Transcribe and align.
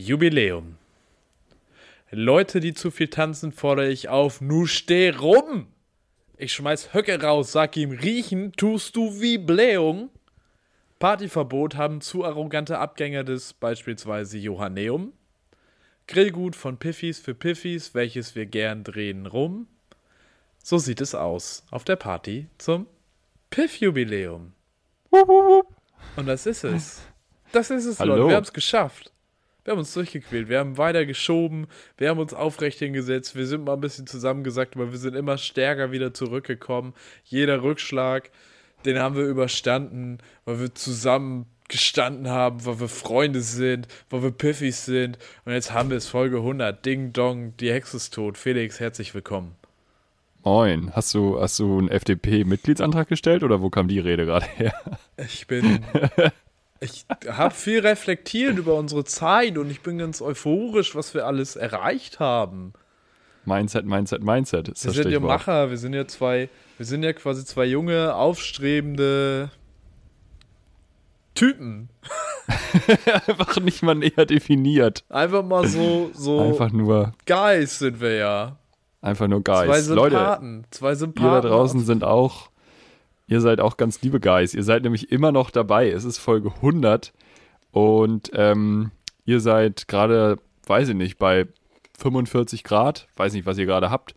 Jubiläum. 0.00 0.76
Leute, 2.10 2.60
die 2.60 2.74
zu 2.74 2.90
viel 2.90 3.08
tanzen, 3.08 3.52
fordere 3.52 3.88
ich 3.88 4.08
auf, 4.08 4.40
nu 4.40 4.66
steh 4.66 5.10
rum! 5.10 5.68
Ich 6.36 6.52
schmeiß 6.54 6.94
Höcke 6.94 7.20
raus, 7.22 7.52
sag 7.52 7.76
ihm, 7.76 7.90
riechen 7.90 8.52
tust 8.52 8.96
du 8.96 9.20
wie 9.20 9.38
Blähung. 9.38 10.10
Partyverbot 10.98 11.76
haben 11.76 12.00
zu 12.00 12.24
arrogante 12.24 12.78
Abgänger 12.78 13.24
des 13.24 13.52
beispielsweise 13.52 14.38
Johanneum. 14.38 15.12
Grillgut 16.06 16.56
von 16.56 16.78
Piffis 16.78 17.20
für 17.20 17.34
Piffis, 17.34 17.94
welches 17.94 18.34
wir 18.34 18.46
gern 18.46 18.84
drehen 18.84 19.26
rum. 19.26 19.68
So 20.62 20.78
sieht 20.78 21.00
es 21.00 21.14
aus 21.14 21.64
auf 21.70 21.84
der 21.84 21.96
Party 21.96 22.48
zum 22.58 22.86
Piff-Jubiläum. 23.50 24.52
Und 26.16 26.26
das 26.26 26.46
ist 26.46 26.64
es. 26.64 27.02
Das 27.52 27.70
ist 27.70 27.84
es, 27.84 28.00
Hallo. 28.00 28.16
Leute. 28.16 28.28
Wir 28.28 28.36
haben 28.36 28.44
es 28.44 28.52
geschafft. 28.52 29.12
Wir 29.70 29.74
haben 29.74 29.82
uns 29.82 29.94
durchgequält. 29.94 30.48
Wir 30.48 30.58
haben 30.58 30.78
weiter 30.78 31.06
geschoben. 31.06 31.68
Wir 31.96 32.08
haben 32.08 32.18
uns 32.18 32.34
aufrecht 32.34 32.80
hingesetzt. 32.80 33.36
Wir 33.36 33.46
sind 33.46 33.66
mal 33.66 33.74
ein 33.74 33.80
bisschen 33.80 34.08
zusammengesackt, 34.08 34.74
aber 34.74 34.90
wir 34.90 34.98
sind 34.98 35.14
immer 35.14 35.38
stärker 35.38 35.92
wieder 35.92 36.12
zurückgekommen. 36.12 36.92
Jeder 37.22 37.62
Rückschlag, 37.62 38.32
den 38.84 38.98
haben 38.98 39.14
wir 39.14 39.22
überstanden, 39.22 40.18
weil 40.44 40.58
wir 40.58 40.74
zusammen 40.74 41.46
gestanden 41.68 42.28
haben, 42.28 42.66
weil 42.66 42.80
wir 42.80 42.88
Freunde 42.88 43.42
sind, 43.42 43.86
weil 44.08 44.24
wir 44.24 44.32
Piffis 44.32 44.86
sind. 44.86 45.18
Und 45.44 45.52
jetzt 45.52 45.72
haben 45.72 45.90
wir 45.90 45.98
es 45.98 46.08
Folge 46.08 46.38
100. 46.38 46.84
Ding 46.84 47.12
Dong, 47.12 47.56
die 47.58 47.70
Hexe 47.70 47.98
ist 47.98 48.12
tot. 48.12 48.38
Felix, 48.38 48.80
herzlich 48.80 49.14
willkommen. 49.14 49.54
Moin. 50.42 50.90
Hast 50.96 51.14
du, 51.14 51.40
hast 51.40 51.60
du 51.60 51.78
einen 51.78 51.88
FDP-Mitgliedsantrag 51.90 53.06
gestellt 53.06 53.44
oder 53.44 53.62
wo 53.62 53.70
kam 53.70 53.86
die 53.86 54.00
Rede 54.00 54.26
gerade 54.26 54.46
her? 54.46 54.74
Ich 55.16 55.46
bin. 55.46 55.84
Ich 56.80 57.04
habe 57.28 57.54
viel 57.54 57.80
reflektiert 57.80 58.56
über 58.56 58.74
unsere 58.74 59.04
Zeit 59.04 59.58
und 59.58 59.70
ich 59.70 59.82
bin 59.82 59.98
ganz 59.98 60.22
euphorisch, 60.22 60.94
was 60.94 61.12
wir 61.12 61.26
alles 61.26 61.56
erreicht 61.56 62.20
haben. 62.20 62.72
Mindset, 63.44 63.84
Mindset, 63.84 64.22
Mindset 64.22 64.68
ist 64.68 64.84
Wir 64.84 64.88
das 64.92 64.96
sind 64.96 65.10
ja. 65.12 65.20
Macher, 65.20 65.70
wir 65.70 65.76
sind 65.76 65.92
ja 65.92 66.06
zwei, 66.06 66.48
wir 66.78 66.86
sind 66.86 67.02
ja 67.02 67.12
quasi 67.12 67.44
zwei 67.44 67.66
junge, 67.66 68.14
aufstrebende 68.14 69.50
Typen. 71.34 71.88
Einfach 73.26 73.60
nicht 73.60 73.82
mal 73.82 73.94
näher 73.94 74.26
definiert. 74.26 75.04
Einfach 75.08 75.44
mal 75.44 75.66
so, 75.66 76.10
so 76.14 76.40
Einfach 76.40 76.72
nur, 76.72 77.12
Guys 77.26 77.78
sind 77.78 78.00
wir 78.00 78.14
ja. 78.16 78.56
einfach 79.00 79.28
nur 79.28 79.44
Zwei 79.44 79.66
Guys. 79.66 79.88
Leute, 79.88 80.16
Sympathen. 80.16 80.66
zwei 80.70 80.90
ihr 80.90 80.96
Sympathen. 80.96 81.30
da 81.30 81.40
draußen 81.40 81.84
sind 81.84 82.04
auch, 82.04 82.49
ihr 83.30 83.40
seid 83.40 83.60
auch 83.60 83.78
ganz 83.78 84.02
liebe 84.02 84.20
Guys. 84.20 84.52
Ihr 84.52 84.64
seid 84.64 84.82
nämlich 84.82 85.10
immer 85.10 85.32
noch 85.32 85.50
dabei. 85.50 85.88
Es 85.88 86.04
ist 86.04 86.18
Folge 86.18 86.52
100 86.56 87.14
und 87.70 88.30
ähm, 88.34 88.90
ihr 89.24 89.40
seid 89.40 89.88
gerade, 89.88 90.36
weiß 90.66 90.90
ich 90.90 90.96
nicht, 90.96 91.16
bei 91.16 91.46
45 91.98 92.64
Grad, 92.64 93.08
weiß 93.16 93.32
nicht, 93.32 93.46
was 93.46 93.56
ihr 93.56 93.66
gerade 93.66 93.90
habt, 93.90 94.14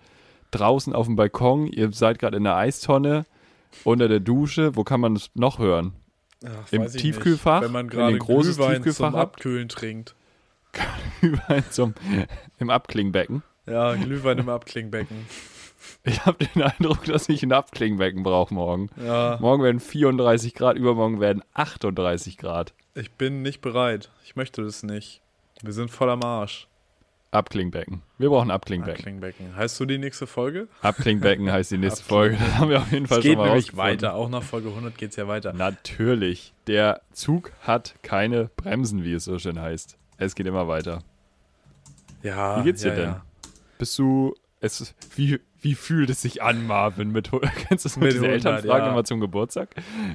draußen 0.51 0.93
auf 0.93 1.05
dem 1.05 1.15
Balkon. 1.15 1.67
Ihr 1.67 1.93
seid 1.93 2.19
gerade 2.19 2.37
in 2.37 2.43
der 2.43 2.57
Eistonne, 2.57 3.25
unter 3.83 4.07
der 4.07 4.19
Dusche. 4.19 4.75
Wo 4.75 4.83
kann 4.83 4.99
man 4.99 5.15
es 5.15 5.29
noch 5.35 5.59
hören? 5.59 5.93
Ach, 6.45 6.71
im 6.71 6.87
Tiefkühlfach, 6.87 7.61
Nicht. 7.61 7.67
Wenn 7.67 7.71
man 7.71 7.89
gerade 7.89 8.15
ein 8.15 8.19
großes 8.19 8.57
Glühwein 8.57 8.75
Tiefkühlfach 8.75 9.11
zum 9.11 9.19
habt. 9.19 9.35
Abkühlen 9.37 9.69
trinkt. 9.69 10.15
Überall 11.21 11.63
zum, 11.69 11.93
im 12.57 12.71
Abklingbecken. 12.71 13.43
Ja, 13.67 13.93
Glühwein 13.93 14.39
im 14.39 14.49
Abklingbecken. 14.49 15.27
Ich 16.03 16.25
habe 16.25 16.45
den 16.45 16.63
Eindruck, 16.63 17.05
dass 17.05 17.29
ich 17.29 17.43
ein 17.43 17.51
Abklingbecken 17.51 18.23
brauche 18.23 18.53
morgen. 18.53 18.89
Ja, 19.03 19.37
Morgen 19.41 19.63
werden 19.63 19.79
34 19.79 20.53
Grad, 20.53 20.77
übermorgen 20.77 21.19
werden 21.19 21.43
38 21.53 22.37
Grad. 22.37 22.73
ich 22.95 23.11
bin 23.11 23.41
nicht 23.41 23.61
bereit. 23.61 24.09
Ich 24.25 24.35
möchte 24.35 24.63
das 24.63 24.83
nicht. 24.83 25.21
Wir 25.61 25.73
sind 25.73 25.89
voll 25.91 26.09
am 26.09 26.23
Arsch. 26.23 26.67
Abklingbecken. 27.31 28.03
Wir 28.19 28.29
brauchen 28.29 28.51
Abklingbecken. 28.51 28.99
Abklingbecken. 28.99 29.55
Heißt 29.55 29.79
du 29.79 29.85
die 29.85 29.97
nächste 29.97 30.27
Folge? 30.27 30.67
Abklingbecken 30.81 31.51
heißt 31.51 31.71
die 31.71 31.79
nächste 31.79 32.03
Folge. 32.07 32.37
Das 32.37 32.57
haben 32.59 32.69
wir 32.69 32.77
auf 32.79 32.91
jeden 32.91 33.07
Fall 33.07 33.19
Es 33.19 33.23
geht 33.23 33.33
schon 33.33 33.39
mal 33.39 33.47
nämlich 33.47 33.75
weiter. 33.75 34.13
Auch 34.13 34.29
nach 34.29 34.43
Folge 34.43 34.69
100 34.69 34.95
geht 34.97 35.11
es 35.11 35.15
ja 35.15 35.27
weiter. 35.27 35.51
Natürlich. 35.53 36.53
Der 36.67 37.01
Zug 37.11 37.51
hat 37.61 37.95
keine 38.03 38.51
Bremsen, 38.55 39.03
wie 39.03 39.13
es 39.13 39.23
so 39.23 39.39
schön 39.39 39.59
heißt. 39.59 39.97
Es 40.17 40.35
geht 40.35 40.45
immer 40.45 40.67
weiter. 40.67 41.01
Ja, 42.21 42.59
Wie 42.59 42.63
geht's 42.65 42.81
dir 42.83 42.89
ja, 42.89 42.95
denn? 42.95 43.05
Ja. 43.05 43.25
Bist 43.79 43.97
du. 43.97 44.35
Es, 44.59 44.93
wie, 45.15 45.39
wie 45.63 45.75
fühlt 45.75 46.09
es 46.09 46.21
sich 46.21 46.43
an, 46.43 46.67
Marvin? 46.67 47.11
Mit, 47.11 47.31
kennst 47.67 47.85
du 47.85 47.89
das 47.89 47.97
mit, 47.97 48.05
Mit 48.05 48.13
diese 48.13 48.25
100, 48.27 48.33
Elternfragen 48.45 48.85
ja. 48.85 48.91
immer 48.91 49.03
zum 49.03 49.19
Geburtstag? 49.19 49.69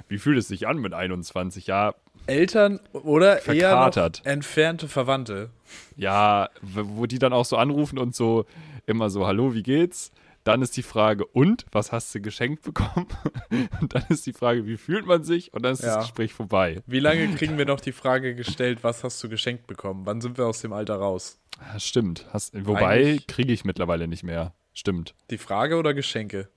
Wie 0.09 0.19
fühlt 0.19 0.39
es 0.39 0.49
sich 0.49 0.69
an 0.69 0.79
mit 0.79 0.95
21? 0.95 1.67
Ja, 1.67 1.95
Eltern 2.27 2.79
oder 2.93 3.37
eher 3.47 3.71
Verkatert. 3.71 4.21
entfernte 4.25 4.87
Verwandte. 4.87 5.51
Ja, 5.97 6.51
wo 6.63 7.07
die 7.07 7.19
dann 7.19 7.33
auch 7.33 7.47
so 7.47 7.57
anrufen 7.57 7.99
und 7.99 8.15
so 8.15 8.45
immer 8.87 9.09
so, 9.11 9.27
hallo, 9.27 9.55
wie 9.55 9.63
geht's? 9.63 10.13
Dann 10.45 10.63
ist 10.63 10.77
die 10.77 10.83
Frage, 10.83 11.27
und, 11.27 11.67
was 11.73 11.91
hast 11.93 12.15
du 12.15 12.21
geschenkt 12.21 12.63
bekommen? 12.63 13.07
Und 13.81 13.95
dann 13.95 14.05
ist 14.09 14.25
die 14.25 14.33
Frage, 14.33 14.67
wie 14.67 14.79
fühlt 14.79 15.05
man 15.05 15.23
sich? 15.23 15.53
Und 15.53 15.63
dann 15.63 15.73
ist 15.75 15.83
Ja. 15.83 15.97
das 15.97 16.07
Gespräch 16.07 16.33
vorbei. 16.33 16.81
Wie 16.87 17.01
lange 17.01 17.29
kriegen 17.35 17.59
wir 17.59 17.67
noch 17.67 17.81
die 17.81 17.93
Frage 17.93 18.35
gestellt, 18.35 18.79
was 18.83 19.05
hast 19.05 19.23
du 19.23 19.29
geschenkt 19.29 19.67
bekommen? 19.67 20.07
Wann 20.07 20.23
sind 20.23 20.39
wir 20.39 20.47
aus 20.47 20.63
dem 20.63 20.73
Alter 20.73 20.95
raus? 20.97 21.39
Ja, 21.61 21.79
stimmt. 21.79 22.25
Hast, 22.33 22.55
wobei 22.67 23.19
kriege 23.27 23.53
ich 23.53 23.65
mittlerweile 23.67 24.09
nicht 24.09 24.23
mehr. 24.23 24.55
Stimmt. 24.79 25.15
Die 25.31 25.39
Frage 25.39 25.77
oder 25.77 25.93
Geschenke? 25.93 26.49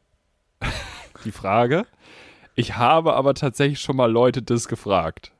Die 1.25 1.31
Frage. 1.31 1.87
Ich 2.53 2.75
habe 2.77 3.13
aber 3.15 3.33
tatsächlich 3.33 3.79
schon 3.81 3.95
mal 3.95 4.11
Leute 4.11 4.43
das 4.43 4.67
gefragt. 4.67 5.31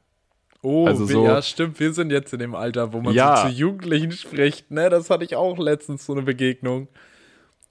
Oh, 0.63 0.87
Also 0.87 1.07
wir- 1.07 1.13
so- 1.13 1.25
ja, 1.25 1.41
stimmt. 1.43 1.79
Wir 1.79 1.93
sind 1.93 2.11
jetzt 2.11 2.33
in 2.33 2.39
dem 2.39 2.55
Alter, 2.55 2.91
wo 2.91 2.99
man 3.01 3.13
Ja. 3.13 3.37
so 3.37 3.43
zu 3.49 3.53
Jugendlichen 3.53 4.11
spricht. 4.13 4.71
Ne, 4.71 4.89
das 4.89 5.11
hatte 5.11 5.23
ich 5.23 5.35
auch 5.35 5.59
letztens 5.59 6.07
so 6.07 6.13
eine 6.13 6.23
Begegnung. 6.23 6.87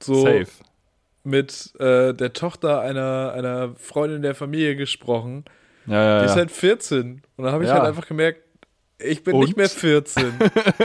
So 0.00 0.22
Safe. 0.22 0.46
mit 1.24 1.72
äh, 1.80 2.14
der 2.14 2.32
Tochter 2.32 2.80
einer, 2.80 3.32
einer 3.34 3.74
Freundin 3.74 4.22
der 4.22 4.36
Familie 4.36 4.76
gesprochen. 4.76 5.44
Ja, 5.86 6.02
ja, 6.04 6.18
Die 6.20 6.26
ist 6.26 6.36
halt 6.36 6.52
14. 6.52 7.22
Und 7.36 7.44
dann 7.44 7.52
habe 7.52 7.64
ich 7.64 7.70
halt 7.70 7.82
einfach 7.82 8.06
gemerkt, 8.06 8.42
ich 8.98 9.24
bin 9.24 9.34
Und? 9.34 9.44
nicht 9.46 9.56
mehr 9.56 9.68
14. 9.68 10.34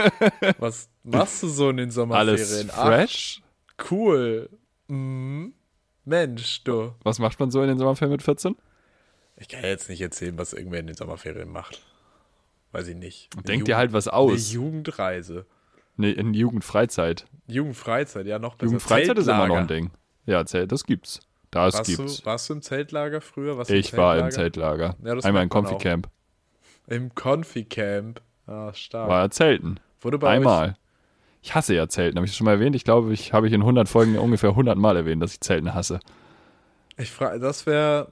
Was 0.58 0.88
machst 1.04 1.44
du 1.44 1.48
so 1.48 1.70
in 1.70 1.76
den 1.76 1.90
Sommerferien? 1.92 2.70
Alles 2.70 2.72
fresh. 2.72 3.42
Cool. 3.90 4.48
Mhm. 4.88 5.54
Mensch, 6.04 6.62
du. 6.64 6.94
Was 7.02 7.18
macht 7.18 7.40
man 7.40 7.50
so 7.50 7.60
in 7.62 7.68
den 7.68 7.78
Sommerferien 7.78 8.12
mit 8.12 8.22
14? 8.22 8.56
Ich 9.36 9.48
kann 9.48 9.62
jetzt 9.64 9.88
nicht 9.88 10.00
erzählen, 10.00 10.38
was 10.38 10.52
irgendwer 10.52 10.80
in 10.80 10.86
den 10.86 10.96
Sommerferien 10.96 11.50
macht. 11.50 11.82
Weiß 12.72 12.88
ich 12.88 12.96
nicht. 12.96 13.28
Eine 13.34 13.42
Denk 13.42 13.64
dir 13.64 13.70
Jugend- 13.72 13.76
halt 13.78 13.92
was 13.92 14.08
Eine 14.08 14.16
aus. 14.16 14.52
Jugendreise. 14.52 15.46
Nee, 15.96 16.10
in 16.12 16.34
Jugendfreizeit. 16.34 17.26
Jugendfreizeit, 17.48 18.26
ja, 18.26 18.38
noch 18.38 18.54
besser. 18.54 18.66
Jugendfreizeit 18.66 19.18
ist 19.18 19.26
immer 19.28 19.46
noch 19.48 19.56
ein 19.56 19.66
Zeltlager. 19.68 19.88
Ding. 19.88 19.90
Ja, 20.26 20.44
Zelt, 20.44 20.72
das 20.72 20.84
gibt's. 20.84 21.20
Das 21.50 21.74
Warst 21.74 21.86
gibt's. 21.96 22.18
du, 22.20 22.26
warst 22.26 22.48
du 22.50 22.54
im 22.54 22.62
Zeltlager 22.62 23.20
früher? 23.20 23.56
Warst 23.56 23.70
Ich 23.70 23.96
war 23.96 24.18
im 24.18 24.30
Zeltlager? 24.30 24.94
Zeltlager. 25.00 25.16
Ja, 25.20 25.26
Einmal 25.28 25.42
im. 25.44 25.48
Confi-Camp. 25.48 26.08
Im 26.88 27.14
Confi-Camp. 27.14 28.20
Ah, 28.46 28.72
stark. 28.74 29.08
War 29.08 29.22
ja 29.22 29.30
Zelten. 29.30 29.80
Wurde 30.00 30.18
bei 30.18 30.28
euch 30.28 30.36
Einmal. 30.36 30.76
Ich 31.46 31.54
hasse 31.54 31.76
ja 31.76 31.88
Zelten. 31.88 32.16
Habe 32.18 32.26
ich 32.26 32.32
das 32.32 32.36
schon 32.38 32.44
mal 32.44 32.54
erwähnt? 32.54 32.74
Ich 32.74 32.82
glaube, 32.82 33.12
ich 33.12 33.32
habe 33.32 33.46
ich 33.46 33.52
in 33.52 33.60
100 33.60 33.88
Folgen 33.88 34.18
ungefähr 34.18 34.50
100 34.50 34.76
Mal 34.76 34.96
erwähnt, 34.96 35.22
dass 35.22 35.32
ich 35.34 35.40
Zelten 35.40 35.74
hasse. 35.74 36.00
Ich 36.96 37.12
frage, 37.12 37.38
das 37.38 37.66
wäre 37.66 38.10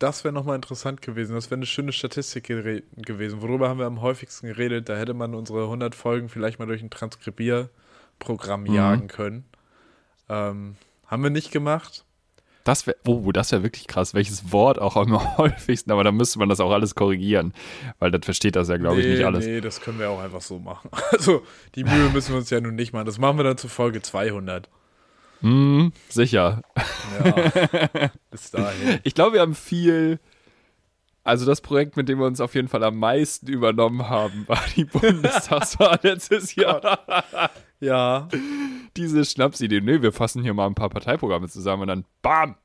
das 0.00 0.24
wäre 0.24 0.34
nochmal 0.34 0.56
interessant 0.56 1.00
gewesen. 1.00 1.36
Das 1.36 1.48
wäre 1.50 1.58
eine 1.60 1.66
schöne 1.66 1.92
Statistik 1.92 2.48
gewesen. 2.48 3.40
Worüber 3.40 3.68
haben 3.68 3.78
wir 3.78 3.86
am 3.86 4.00
häufigsten 4.00 4.48
geredet? 4.48 4.88
Da 4.88 4.96
hätte 4.96 5.14
man 5.14 5.36
unsere 5.36 5.62
100 5.64 5.94
Folgen 5.94 6.28
vielleicht 6.28 6.58
mal 6.58 6.66
durch 6.66 6.82
ein 6.82 6.90
Transkribierprogramm 6.90 8.62
Mhm. 8.64 8.74
jagen 8.74 9.06
können. 9.06 9.44
Ähm, 10.28 10.74
haben 11.06 11.22
wir 11.22 11.30
nicht 11.30 11.52
gemacht. 11.52 12.04
Das 12.70 12.86
wäre, 12.86 12.96
oh, 13.04 13.32
das 13.32 13.50
wäre 13.50 13.64
wirklich 13.64 13.88
krass. 13.88 14.14
Welches 14.14 14.52
Wort 14.52 14.78
auch 14.78 14.94
am 14.94 15.36
häufigsten, 15.38 15.90
aber 15.90 16.04
da 16.04 16.12
müsste 16.12 16.38
man 16.38 16.48
das 16.48 16.60
auch 16.60 16.70
alles 16.70 16.94
korrigieren, 16.94 17.52
weil 17.98 18.12
das 18.12 18.24
versteht 18.24 18.54
das 18.54 18.68
ja, 18.68 18.76
glaube 18.76 19.00
ich, 19.00 19.06
nee, 19.06 19.14
nicht 19.14 19.24
alles. 19.24 19.44
Nee, 19.44 19.60
das 19.60 19.80
können 19.80 19.98
wir 19.98 20.08
auch 20.08 20.20
einfach 20.20 20.40
so 20.40 20.60
machen. 20.60 20.88
Also, 21.10 21.42
die 21.74 21.82
Mühe 21.82 22.10
müssen 22.12 22.30
wir 22.30 22.38
uns 22.38 22.48
ja 22.48 22.60
nun 22.60 22.76
nicht 22.76 22.92
machen. 22.92 23.06
Das 23.06 23.18
machen 23.18 23.38
wir 23.38 23.42
dann 23.42 23.58
zu 23.58 23.66
Folge 23.66 24.02
200. 24.02 24.68
Hm, 25.40 25.92
sicher. 26.08 26.62
Ja, 27.24 28.10
bis 28.30 28.52
dahin. 28.52 29.00
Ich 29.02 29.16
glaube, 29.16 29.32
wir 29.32 29.40
haben 29.40 29.56
viel. 29.56 30.20
Also 31.22 31.44
das 31.46 31.60
Projekt, 31.60 31.96
mit 31.96 32.08
dem 32.08 32.18
wir 32.18 32.26
uns 32.26 32.40
auf 32.40 32.54
jeden 32.54 32.68
Fall 32.68 32.82
am 32.82 32.96
meisten 32.98 33.46
übernommen 33.46 34.08
haben, 34.08 34.44
war 34.48 34.60
die 34.76 34.84
Bundestagswahl 34.84 35.98
letztes 36.02 36.54
Jahr. 36.56 37.50
Ja, 37.78 38.28
Diese 38.96 39.24
Schnapsidee. 39.24 39.80
Nee, 39.80 40.02
wir 40.02 40.12
fassen 40.12 40.42
hier 40.42 40.54
mal 40.54 40.66
ein 40.66 40.74
paar 40.74 40.90
Parteiprogramme 40.90 41.48
zusammen 41.48 41.82
und 41.82 41.88
dann 41.88 42.04
BAM! 42.22 42.56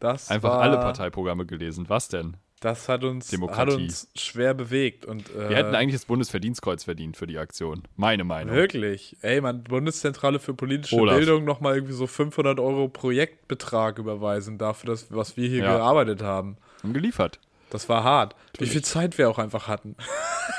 das 0.00 0.30
Einfach 0.30 0.50
war, 0.50 0.60
alle 0.60 0.76
Parteiprogramme 0.76 1.44
gelesen. 1.44 1.86
Was 1.88 2.08
denn? 2.08 2.36
Das 2.60 2.88
hat 2.88 3.04
uns, 3.04 3.32
hat 3.32 3.68
uns 3.72 4.08
schwer 4.16 4.52
bewegt. 4.54 5.04
Und, 5.04 5.30
äh, 5.34 5.48
Wir 5.48 5.56
hätten 5.56 5.74
eigentlich 5.76 5.94
das 5.94 6.06
Bundesverdienstkreuz 6.06 6.82
verdient 6.84 7.16
für 7.16 7.26
die 7.28 7.38
Aktion. 7.38 7.82
Meine 7.96 8.24
Meinung. 8.24 8.52
Wirklich? 8.54 9.16
Ey, 9.22 9.40
man, 9.40 9.62
Bundeszentrale 9.62 10.38
für 10.40 10.54
politische 10.54 10.96
Olaf. 10.96 11.16
Bildung 11.16 11.44
nochmal 11.44 11.74
irgendwie 11.74 11.92
so 11.94 12.06
500 12.08 12.58
Euro 12.58 12.88
Projektbetrag 12.88 13.98
überweisen 13.98 14.58
dafür, 14.58 14.90
dass, 14.90 15.12
was 15.14 15.36
wir 15.36 15.48
hier 15.48 15.62
Ja. 15.64 15.76
gearbeitet 15.76 16.22
haben. 16.22 16.56
Haben 16.82 16.92
geliefert. 16.94 17.38
Das 17.70 17.88
war 17.88 18.02
hart. 18.04 18.34
Wie 18.58 18.66
viel 18.66 18.82
Zeit 18.82 19.18
wir 19.18 19.28
auch 19.28 19.38
einfach 19.38 19.68
hatten. 19.68 19.94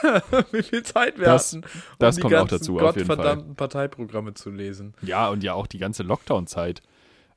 Wie 0.51 0.61
viel 0.63 0.83
Zeit 0.83 1.17
wir 1.17 1.25
Das- 1.25 1.53
hatten, 1.53 1.63
um 1.65 1.71
das 1.99 2.15
die 2.15 2.21
kommt 2.21 2.33
auch 2.35 2.39
ganzen 2.47 2.59
dazu, 2.59 2.71
jeden 2.73 2.85
Fall. 2.85 2.93
gottverdammten 2.93 3.55
Parteiprogramme 3.55 4.33
zu 4.35 4.49
lesen. 4.51 4.93
Ja, 5.01 5.29
und 5.29 5.43
ja 5.43 5.53
auch 5.53 5.67
die 5.67 5.79
ganze 5.79 6.03
Lockdown-Zeit. 6.03 6.81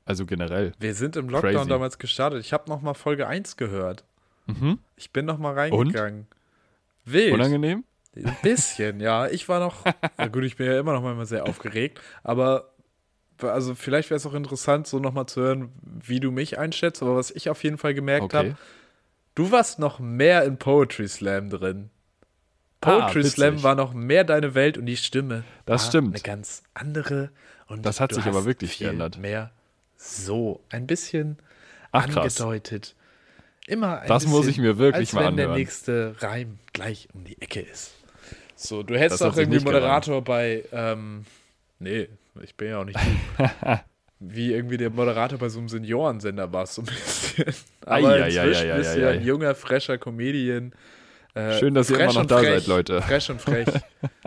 Also 0.05 0.25
generell. 0.25 0.73
Wir 0.79 0.93
sind 0.95 1.15
im 1.15 1.29
Lockdown 1.29 1.53
Crazy. 1.53 1.69
damals 1.69 1.97
gestartet. 1.97 2.41
Ich 2.41 2.51
habe 2.53 2.69
noch 2.69 2.81
mal 2.81 2.93
Folge 2.93 3.25
1 3.27 3.55
gehört. 3.57 4.03
Mhm. 4.47 4.79
Ich 4.97 5.11
bin 5.11 5.25
noch 5.25 5.37
mal 5.37 5.53
reingegangen. 5.53 6.27
Wild. 7.05 7.33
Unangenehm? 7.33 7.83
Ein 8.15 8.37
bisschen, 8.43 8.99
ja. 8.99 9.27
Ich 9.27 9.47
war 9.49 9.59
noch, 9.59 9.83
na 10.17 10.27
gut, 10.27 10.43
ich 10.43 10.57
bin 10.57 10.67
ja 10.67 10.77
immer 10.79 10.93
noch 10.93 11.01
mal 11.01 11.25
sehr 11.25 11.47
aufgeregt, 11.47 11.99
aber 12.23 12.69
also 13.41 13.73
vielleicht 13.75 14.09
wäre 14.09 14.17
es 14.17 14.25
auch 14.25 14.35
interessant, 14.35 14.87
so 14.87 14.99
noch 14.99 15.13
mal 15.13 15.25
zu 15.25 15.41
hören, 15.41 15.71
wie 15.81 16.19
du 16.19 16.31
mich 16.31 16.59
einschätzt, 16.59 17.01
aber 17.01 17.15
was 17.15 17.31
ich 17.31 17.49
auf 17.49 17.63
jeden 17.63 17.77
Fall 17.77 17.93
gemerkt 17.93 18.25
Okay. 18.25 18.37
habe, 18.37 18.55
du 19.35 19.51
warst 19.51 19.79
noch 19.79 19.99
mehr 19.99 20.43
in 20.43 20.57
Poetry 20.57 21.07
Slam 21.07 21.49
drin. 21.49 21.89
Ah, 22.81 22.99
Poetry 22.99 23.19
witzig. 23.21 23.33
Slam 23.33 23.63
war 23.63 23.75
noch 23.75 23.93
mehr 23.93 24.23
deine 24.23 24.55
Welt 24.55 24.77
und 24.77 24.85
die 24.85 24.97
Stimme 24.97 25.43
Das 25.65 25.87
stimmt. 25.87 26.13
eine 26.15 26.21
ganz 26.21 26.63
andere 26.73 27.29
und 27.67 27.85
Das 27.85 27.99
hat 27.99 28.13
sich 28.13 28.25
aber 28.25 28.45
wirklich 28.45 28.77
geändert. 28.77 29.17
mehr 29.17 29.51
so 29.95 30.61
ein 30.69 30.85
bisschen 30.87 31.37
Ach, 31.91 32.07
krass. 32.09 32.39
angedeutet. 32.41 32.95
Immer 33.67 34.01
ein 34.01 34.07
Das 34.09 34.27
muss 34.27 34.47
ich 34.47 34.57
mir 34.57 34.77
wirklich 34.77 35.09
als 35.09 35.13
mal 35.13 35.27
wenn 35.27 35.37
der 35.37 35.45
anhören. 35.45 35.59
nächste 35.59 36.15
Reim 36.19 36.59
gleich 36.73 37.07
um 37.13 37.23
die 37.23 37.41
Ecke 37.41 37.61
ist. 37.61 37.93
So, 38.55 38.83
du 38.83 38.97
hättest 38.99 39.21
Das 39.21 39.33
auch 39.33 39.37
irgendwie 39.37 39.63
Moderator 39.63 40.21
bei, 40.21 40.63
ähm, 40.73 41.25
nee, 41.79 42.09
ich 42.41 42.55
bin 42.55 42.67
ja 42.69 42.79
auch 42.81 42.85
nicht. 42.85 42.99
Wie 44.25 44.53
irgendwie 44.53 44.77
der 44.77 44.89
Moderator 44.89 45.37
bei 45.37 45.49
so 45.49 45.59
einem 45.59 45.67
Seniorensender 45.67 46.51
warst, 46.53 46.75
so 46.75 46.81
ein 46.81 46.85
bisschen. 46.85 47.53
Aber 47.85 48.09
ei, 48.09 48.27
inzwischen 48.27 48.75
bist 48.75 48.95
du 48.95 49.01
ja 49.01 49.07
ei. 49.09 49.11
ein 49.13 49.23
junger, 49.23 49.53
fresher 49.53 49.97
Comedian. 49.97 50.73
Äh, 51.33 51.59
Schön, 51.59 51.73
dass 51.73 51.89
ihr 51.89 51.99
immer 51.99 52.13
noch 52.13 52.25
da 52.25 52.37
frech, 52.37 52.59
seid, 52.59 52.67
Leute. 52.67 53.01
Fresh 53.01 53.29
und 53.31 53.41
frech. 53.41 53.67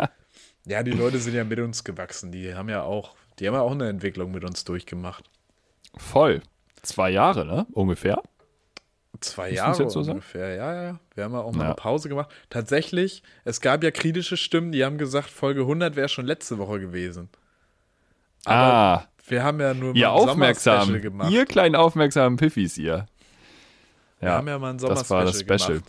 ja, 0.66 0.82
die 0.82 0.90
Leute 0.90 1.18
sind 1.18 1.34
ja 1.34 1.44
mit 1.44 1.58
uns 1.60 1.82
gewachsen. 1.82 2.30
Die 2.30 2.54
haben 2.54 2.68
ja 2.68 2.82
auch, 2.82 3.14
die 3.38 3.46
haben 3.46 3.54
ja 3.54 3.60
auch 3.60 3.72
eine 3.72 3.88
Entwicklung 3.88 4.32
mit 4.32 4.44
uns 4.44 4.64
durchgemacht. 4.64 5.24
Voll. 5.96 6.42
Zwei 6.82 7.10
Jahre, 7.10 7.46
ne? 7.46 7.66
Ungefähr. 7.72 8.22
Zwei 9.20 9.44
Müssen 9.44 9.56
Jahre 9.56 9.90
so 9.90 10.00
ungefähr, 10.00 10.54
ja, 10.54 10.82
ja. 10.82 11.00
Wir 11.14 11.24
haben 11.24 11.32
ja 11.32 11.40
auch 11.40 11.52
mal 11.52 11.62
Ja. 11.62 11.66
eine 11.68 11.74
Pause 11.74 12.08
gemacht. 12.08 12.30
Tatsächlich, 12.50 13.22
es 13.44 13.60
gab 13.60 13.82
ja 13.82 13.90
kritische 13.90 14.36
Stimmen, 14.36 14.72
die 14.72 14.84
haben 14.84 14.98
gesagt, 14.98 15.30
Folge 15.30 15.62
100 15.62 15.96
wäre 15.96 16.08
schon 16.08 16.26
letzte 16.26 16.58
Woche 16.58 16.80
gewesen. 16.80 17.30
Aber 18.44 18.74
ah, 18.74 19.08
wir 19.28 19.42
haben 19.44 19.60
ja 19.60 19.74
nur 19.74 19.94
ihr 19.94 20.10
aufmerksam. 20.10 20.86
Sommerspecial 20.86 21.00
gemacht. 21.00 21.30
Ihr 21.32 21.44
kleinen 21.46 21.74
aufmerksamen 21.76 22.36
Piffis, 22.38 22.78
ihr. 22.78 23.06
wir 24.20 24.32
haben 24.32 24.48
ja 24.48 24.58
mal 24.58 24.70
ein 24.70 24.78
das 24.78 25.10
war 25.10 25.24
das 25.24 25.40
Special. 25.40 25.58
gemacht. 25.78 25.82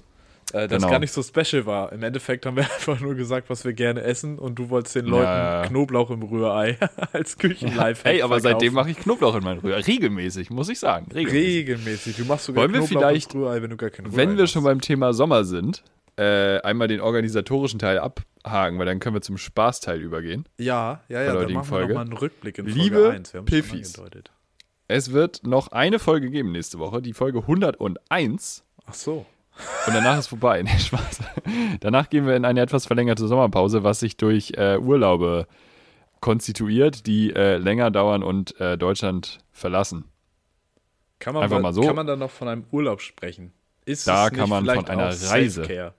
Äh, 0.53 0.67
das 0.69 0.77
Genau. 0.81 0.89
gar 0.91 0.99
nicht 0.99 1.11
so 1.11 1.21
special 1.21 1.65
war. 1.65 1.91
Im 1.91 2.03
Endeffekt 2.03 2.45
haben 2.45 2.55
wir 2.55 2.63
einfach 2.77 3.01
nur 3.01 3.15
gesagt, 3.15 3.49
was 3.49 3.65
wir 3.65 3.73
gerne 3.73 4.01
essen 4.01 4.39
und 4.39 4.55
du 4.55 4.69
wolltest 4.69 4.95
den 4.95 5.05
Leuten 5.05 5.23
Ja, 5.25 5.61
ja. 5.63 5.67
Knoblauch 5.67 6.09
im 6.09 6.23
Rührei 6.23 6.77
als 7.11 7.37
Küchenlife 7.37 8.07
Hey, 8.07 8.21
aber 8.21 8.39
seitdem 8.39 8.73
mache 8.73 8.89
ich 8.91 8.97
Knoblauch 8.97 9.35
in 9.35 9.43
meinen 9.43 9.59
Rührei. 9.59 9.81
Regelmäßig, 9.81 10.49
muss 10.49 10.69
ich 10.69 10.79
sagen. 10.79 11.11
Regelmäßig. 11.13 11.57
Regelmäßig. 11.67 12.15
Du 12.15 12.23
machst 12.25 12.45
sogar 12.45 12.61
Wollen 12.63 12.71
wir 12.73 12.79
Knoblauch 12.79 13.01
vielleicht, 13.09 13.25
ins 13.33 13.35
Rührei, 13.35 13.61
wenn 13.61 13.69
du 13.71 13.75
gar 13.77 13.89
kein 13.89 14.05
Rührei 14.05 14.15
Wenn 14.17 14.29
wir 14.37 14.43
machst. 14.43 14.53
schon 14.53 14.63
beim 14.63 14.79
Thema 14.79 15.11
Sommer 15.13 15.43
sind, 15.43 15.83
äh, 16.17 16.59
einmal 16.61 16.87
den 16.87 16.99
organisatorischen 17.01 17.79
Teil 17.79 17.99
abhaken, 17.99 18.79
weil 18.79 18.85
dann 18.85 18.99
können 18.99 19.15
wir 19.15 19.21
zum 19.21 19.37
Spaßteil 19.37 20.01
übergehen. 20.01 20.47
Ja, 20.57 21.01
ja, 21.09 21.21
ja, 21.21 21.33
dann 21.33 21.43
machen 21.43 21.53
wir 21.53 21.63
Folge. 21.63 21.87
nochmal 21.93 22.05
einen 22.05 22.17
Rückblick 22.17 22.57
in 22.57 22.65
Folge 22.65 22.79
Liebe 22.79 23.11
1. 23.11 23.33
Wir 23.33 23.41
Piffis. 23.43 24.01
Es 24.87 25.11
wird 25.11 25.45
noch 25.45 25.69
eine 25.69 25.99
Folge 25.99 26.29
geben 26.29 26.51
nächste 26.51 26.79
Woche, 26.79 27.01
die 27.01 27.13
Folge 27.13 27.39
101. 27.39 28.63
Ach 28.85 28.93
so. 28.93 29.25
Und 29.85 29.93
danach 29.93 30.19
ist 30.19 30.27
vorbei. 30.27 30.61
Nee, 30.63 30.77
Spaß. 30.79 31.19
Danach 31.79 32.09
gehen 32.09 32.25
wir 32.25 32.35
in 32.35 32.45
eine 32.45 32.61
etwas 32.61 32.85
verlängerte 32.85 33.27
Sommerpause, 33.27 33.83
was 33.83 33.99
sich 33.99 34.17
durch 34.17 34.53
äh, 34.55 34.77
Urlaube 34.77 35.47
konstituiert, 36.19 37.05
die 37.05 37.33
äh, 37.33 37.57
länger 37.57 37.91
dauern 37.91 38.23
und 38.23 38.59
äh, 38.59 38.77
Deutschland 38.77 39.39
verlassen. 39.51 40.05
Kann 41.19 41.33
man, 41.33 41.43
Einfach 41.43 41.59
mal, 41.59 41.73
so. 41.73 41.81
kann 41.81 41.95
man 41.95 42.07
dann 42.07 42.19
noch 42.19 42.31
von 42.31 42.47
einem 42.47 42.65
Urlaub 42.71 43.01
sprechen? 43.01 43.51
Ist 43.85 44.07
Da 44.07 44.29
kann 44.29 44.49
man 44.49 44.65
von 44.65 44.87
einer 44.87 45.07
Reise. 45.07 45.63
Selfcare? 45.65 45.93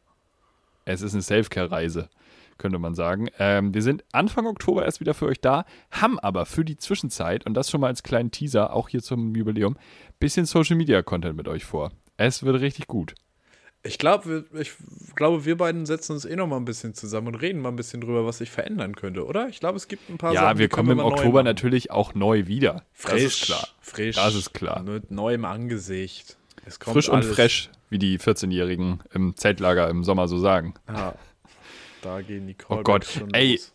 Es 0.89 1.03
ist 1.03 1.13
eine 1.13 1.23
Selfcare-Reise, 1.23 2.09
könnte 2.57 2.79
man 2.79 2.95
sagen. 2.95 3.29
Ähm, 3.39 3.75
wir 3.75 3.83
sind 3.83 4.05
Anfang 4.13 4.47
Oktober 4.47 4.87
erst 4.87 5.01
wieder 5.01 5.13
für 5.13 5.27
euch 5.27 5.41
da, 5.41 5.67
haben 5.91 6.19
aber 6.19 6.47
für 6.47 6.65
die 6.65 6.79
Zwischenzeit, 6.79 7.45
und 7.45 7.53
das 7.55 7.71
schon 7.71 7.83
mal 7.83 7.89
als 7.89 8.03
kleinen 8.03 8.31
Teaser, 8.31 8.73
auch 8.73 8.89
hier 8.89 9.03
zum 9.03 9.35
Jubiläum, 9.35 9.77
bisschen 10.19 10.47
Social-Media-Content 10.47 11.37
mit 11.37 11.47
euch 11.47 11.67
vor. 11.67 11.93
Es 12.17 12.43
wird 12.43 12.61
richtig 12.61 12.87
gut. 12.87 13.15
Ich 13.83 13.99
glaube, 13.99 14.47
wir, 14.51 14.61
ich 14.61 14.73
glaube, 15.15 15.45
wir 15.45 15.57
beiden 15.59 15.85
setzen 15.85 16.13
uns 16.13 16.25
eh 16.25 16.35
noch 16.35 16.47
mal 16.47 16.57
ein 16.57 16.65
bisschen 16.65 16.95
zusammen 16.95 17.29
und 17.29 17.35
reden 17.37 17.61
mal 17.61 17.69
ein 17.69 17.77
bisschen 17.77 18.01
drüber, 18.01 18.25
was 18.25 18.39
sich 18.39 18.51
verändern 18.51 18.97
könnte, 18.97 19.25
oder? 19.27 19.49
Ich 19.49 19.61
glaube, 19.61 19.77
es 19.77 19.87
gibt 19.87 20.09
ein 20.09 20.17
paar 20.17 20.33
ja, 20.33 20.41
Sachen, 20.41 20.59
wir 20.59 20.69
die 20.69 20.75
können 20.75 20.89
kommen 20.89 21.01
im 21.01 21.05
Oktober 21.05 21.43
natürlich 21.43 21.91
auch 21.91 22.15
neu 22.15 22.47
wieder. 22.47 22.83
Frisch, 22.93 23.13
Das 23.13 23.23
ist 23.23 23.43
klar. 23.43 23.69
Frisch. 23.81 24.17
Das 24.17 24.35
ist 24.35 24.55
klar. 24.55 24.83
Mit 24.83 25.11
neuem 25.11 25.45
Angesicht. 25.45 26.39
Frisch 26.81 27.09
und 27.09 27.17
alles. 27.23 27.35
fresh, 27.35 27.71
wie 27.91 27.99
die 27.99 28.19
14-Jährigen 28.19 29.01
im 29.13 29.37
Zeltlager 29.37 29.89
im 29.89 30.05
Sommer 30.05 30.29
so 30.29 30.39
sagen. 30.39 30.75
Ja. 30.89 31.15
Da 32.03 32.21
gehen 32.23 32.47
die 32.47 32.55
Oh 32.69 32.77
Callbacks 32.77 32.85
Gott, 32.85 33.05
schon 33.07 33.35
ey, 33.35 33.53
los. 33.57 33.73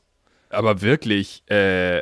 Aber 0.50 0.82
wirklich, 0.82 1.44
äh, 1.50 2.02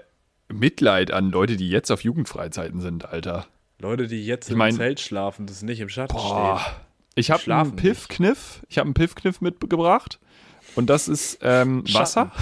Mitleid 0.49 1.11
an 1.11 1.31
Leute, 1.31 1.55
die 1.57 1.69
jetzt 1.69 1.89
auf 1.91 2.03
Jugendfreizeiten 2.03 2.81
sind, 2.81 3.05
Alter. 3.05 3.47
Leute, 3.79 4.07
die 4.07 4.25
jetzt 4.25 4.47
ich 4.47 4.51
im 4.51 4.57
mein- 4.59 4.75
Zelt 4.75 4.99
schlafen, 4.99 5.47
das 5.47 5.61
nicht 5.63 5.79
im 5.79 5.89
Schatten 5.89 6.13
Boah. 6.15 6.59
stehen. 6.59 6.75
Ich 7.15 7.31
habe 7.31 7.53
einen 7.55 7.75
Piffkniff. 7.75 8.61
Ich 8.69 8.77
habe 8.77 8.85
einen 8.85 8.93
Piffkniff 8.93 9.41
mitgebracht. 9.41 10.19
Und 10.75 10.89
das 10.89 11.07
ist 11.07 11.39
ähm, 11.41 11.83
Wasser. 11.93 12.31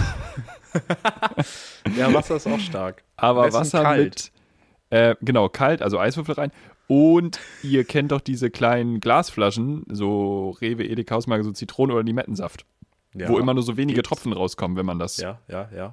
Ja, 1.98 2.14
Wasser 2.14 2.36
ist 2.36 2.48
auch 2.48 2.60
stark. 2.60 3.04
Aber 3.16 3.52
Wasser 3.54 3.82
kalt. 3.84 4.04
mit, 4.04 4.32
äh, 4.92 5.16
genau, 5.22 5.50
kalt, 5.50 5.82
also 5.82 6.00
Eiswürfel 6.00 6.36
rein. 6.36 6.52
Und 6.92 7.40
ihr 7.62 7.84
kennt 7.84 8.12
doch 8.12 8.20
diese 8.20 8.50
kleinen 8.50 9.00
Glasflaschen, 9.00 9.86
so 9.90 10.58
Rewe, 10.60 10.84
Edeka, 10.84 11.14
Hausmarke, 11.16 11.44
so 11.44 11.52
Zitrone- 11.52 11.94
oder 11.94 12.02
Limettensaft, 12.02 12.66
Ja. 13.14 13.30
wo 13.30 13.38
immer 13.38 13.54
nur 13.54 13.62
so 13.62 13.78
wenige 13.78 13.98
Gibt's. 13.98 14.10
Tropfen 14.10 14.34
rauskommen, 14.34 14.76
wenn 14.76 14.88
man 14.88 14.98
das. 14.98 15.18
Ja, 15.18 15.40
ja, 15.48 15.70
ja. 15.74 15.92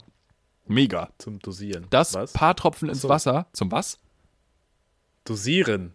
Mega. 0.67 1.11
Zum 1.19 1.39
Dosieren. 1.39 1.87
Das 1.91 2.15
Was? 2.15 2.33
paar 2.33 2.57
Tropfen 2.57 2.89
ins 2.89 3.03
so. 3.03 3.11
Wasser. 3.11 3.47
Zum 3.53 3.71
was? 3.71 3.99
Dosieren. 5.25 5.93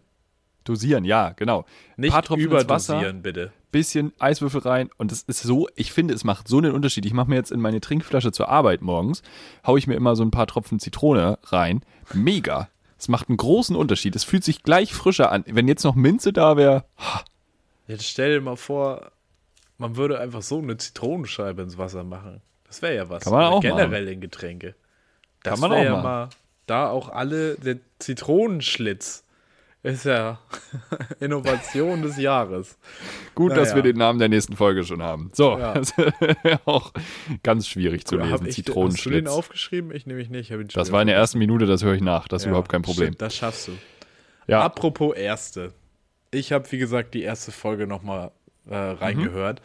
Dosieren, 0.65 1.03
ja, 1.03 1.30
genau. 1.31 1.65
Nicht 1.98 2.12
paar 2.12 2.21
Tropfen 2.21 2.44
ins 2.51 2.69
Wasser. 2.69 2.94
überdosieren, 2.94 3.21
bitte. 3.24 3.51
bisschen 3.71 4.13
Eiswürfel 4.19 4.62
rein 4.62 4.89
und 4.98 5.12
das 5.12 5.24
ist 5.24 5.42
so, 5.42 5.68
ich 5.75 5.92
finde, 5.92 6.13
es 6.13 6.24
macht 6.24 6.48
so 6.48 6.59
einen 6.59 6.74
Unterschied. 6.74 7.06
Ich 7.07 7.13
mache 7.13 7.30
mir 7.30 7.38
jetzt 7.38 7.51
in 7.51 7.59
meine 7.59 7.81
Trinkflasche 7.81 8.31
zur 8.31 8.50
Arbeit 8.50 8.81
morgens, 8.81 9.24
haue 9.65 9.80
ich 9.80 9.88
mir 9.88 9.95
immer 9.95 10.15
so 10.15 10.24
ein 10.24 10.30
paar 10.31 10.45
Tropfen 10.45 10.79
Zitrone 10.79 11.39
rein. 11.46 11.81
Mega. 12.13 12.70
Es 13.01 13.08
macht 13.08 13.29
einen 13.29 13.38
großen 13.38 13.75
Unterschied. 13.75 14.15
Es 14.15 14.24
fühlt 14.24 14.43
sich 14.43 14.62
gleich 14.62 14.93
frischer 14.93 15.31
an. 15.31 15.43
Wenn 15.48 15.67
jetzt 15.67 15.84
noch 15.84 15.96
Minze 15.96 16.34
da 16.34 16.55
wäre, 16.55 16.86
Jetzt 17.88 18.05
stell 18.05 18.36
dir 18.36 18.41
mal 18.41 18.58
vor, 18.58 19.12
man 19.79 19.96
würde 19.96 20.20
einfach 20.20 20.43
so 20.43 20.60
eine 20.60 20.77
Zitronenscheibe 20.77 21.63
ins 21.63 21.79
Wasser 21.79 22.03
machen. 22.03 22.41
Das 22.67 22.84
wäre 22.84 22.96
ja 22.96 23.10
was. 23.10 23.24
Kann 23.24 23.34
man 23.34 23.48
Oder 23.48 23.55
auch 23.55 23.62
Generell 23.62 24.08
in 24.08 24.22
Getränke. 24.22 24.75
Das 25.41 25.60
man 25.60 25.72
wär 25.72 25.79
auch 25.79 25.84
ja 25.84 25.91
machen. 25.93 26.03
mal 26.03 26.29
da 26.67 26.89
auch 26.91 27.10
alle, 27.10 27.55
der 27.55 27.77
Zitronenschlitz 27.98 29.24
ist 29.83 30.05
ja 30.05 30.39
Innovation 31.19 32.01
des 32.03 32.17
Jahres. 32.17 32.77
gut, 33.35 33.51
dass 33.51 33.69
Naja. 33.69 33.75
wir 33.77 33.83
den 33.83 33.97
Namen 33.97 34.19
der 34.19 34.29
nächsten 34.29 34.55
Folge 34.55 34.83
schon 34.83 35.01
haben. 35.01 35.31
So, 35.33 35.57
Ja. 35.57 35.81
auch 36.65 36.91
ganz 37.43 37.67
schwierig 37.67 38.05
zu 38.05 38.15
lesen. 38.17 38.27
ich, 38.27 38.31
hast 38.33 38.41
du 38.41 38.45
den 38.45 38.53
Zitronenschlitz. 38.53 39.27
aufgeschrieben? 39.29 39.91
Ich 39.93 40.05
nehme 40.05 40.19
ich 40.21 40.29
nicht. 40.29 40.50
Schon 40.50 40.67
Das 40.67 40.91
war 40.91 41.01
in 41.01 41.07
der 41.07 41.15
ersten 41.17 41.39
Minute, 41.39 41.65
das 41.65 41.83
höre 41.83 41.95
ich 41.95 42.01
nach. 42.01 42.27
Das 42.27 42.41
ist 42.41 42.45
Ja, 42.45 42.50
überhaupt 42.51 42.69
kein 42.69 42.81
Problem. 42.83 43.07
Stimmt, 43.07 43.21
das 43.21 43.35
schaffst 43.35 43.67
du. 43.69 43.71
Ja, 44.47 44.61
Apropos 44.61 45.15
erste. 45.15 45.73
Ich 46.31 46.51
habe, 46.51 46.71
wie 46.71 46.77
gesagt, 46.77 47.13
die 47.13 47.23
erste 47.23 47.51
Folge 47.51 47.88
nochmal 47.88 48.31
äh, 48.69 48.75
reingehört. 48.75 49.61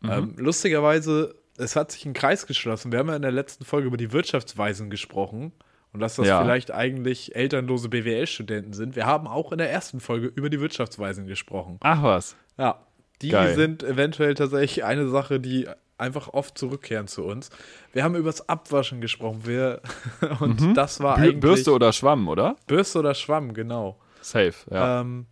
Mhm. 0.00 0.10
Ähm, 0.10 0.34
lustigerweise, 0.36 1.34
es 1.58 1.74
hat 1.76 1.90
sich 1.92 2.04
ein 2.06 2.12
Kreis 2.12 2.46
geschlossen. 2.46 2.92
Wir 2.92 2.98
haben 3.00 3.08
ja 3.08 3.16
in 3.16 3.22
der 3.22 3.32
letzten 3.32 3.64
Folge 3.64 3.86
über 3.88 3.96
die 3.96 4.12
Wirtschaftsweisen 4.12 4.90
gesprochen 4.90 5.52
und 5.96 6.00
dass 6.00 6.16
das 6.16 6.26
Ja. 6.28 6.40
vielleicht 6.42 6.70
eigentlich 6.70 7.34
elternlose 7.34 7.88
BWL-Studenten 7.88 8.72
sind. 8.74 8.96
Wir 8.96 9.06
haben 9.06 9.26
auch 9.26 9.50
in 9.52 9.58
der 9.58 9.70
ersten 9.70 9.98
Folge 10.00 10.26
über 10.28 10.50
die 10.50 10.60
Wirtschaftsweisen 10.60 11.26
gesprochen. 11.26 11.78
ach 11.80 12.02
was. 12.02 12.36
Ja, 12.58 12.80
die 13.22 13.30
Geil. 13.30 13.54
sind 13.54 13.82
eventuell 13.82 14.34
tatsächlich 14.34 14.84
eine 14.84 15.08
Sache, 15.08 15.40
die 15.40 15.66
einfach 15.98 16.28
oft 16.34 16.58
zurückkehren 16.58 17.08
zu 17.08 17.24
uns. 17.24 17.48
Wir 17.94 18.04
haben 18.04 18.14
übers 18.14 18.46
Abwaschen 18.48 19.00
gesprochen. 19.00 19.46
Wir, 19.46 19.80
und 20.40 20.76
das 20.76 21.00
war 21.00 21.16
eigentlich 21.16 21.36
Mhm. 21.36 21.40
Bürste 21.40 21.72
oder 21.72 21.92
Schwamm, 21.94 22.28
oder? 22.28 22.56
Bürste 22.66 22.98
oder 22.98 23.14
Schwamm, 23.14 23.54
genau. 23.54 23.98
Safe, 24.20 24.52
ja. 24.70 25.00
Ähm, 25.00 25.24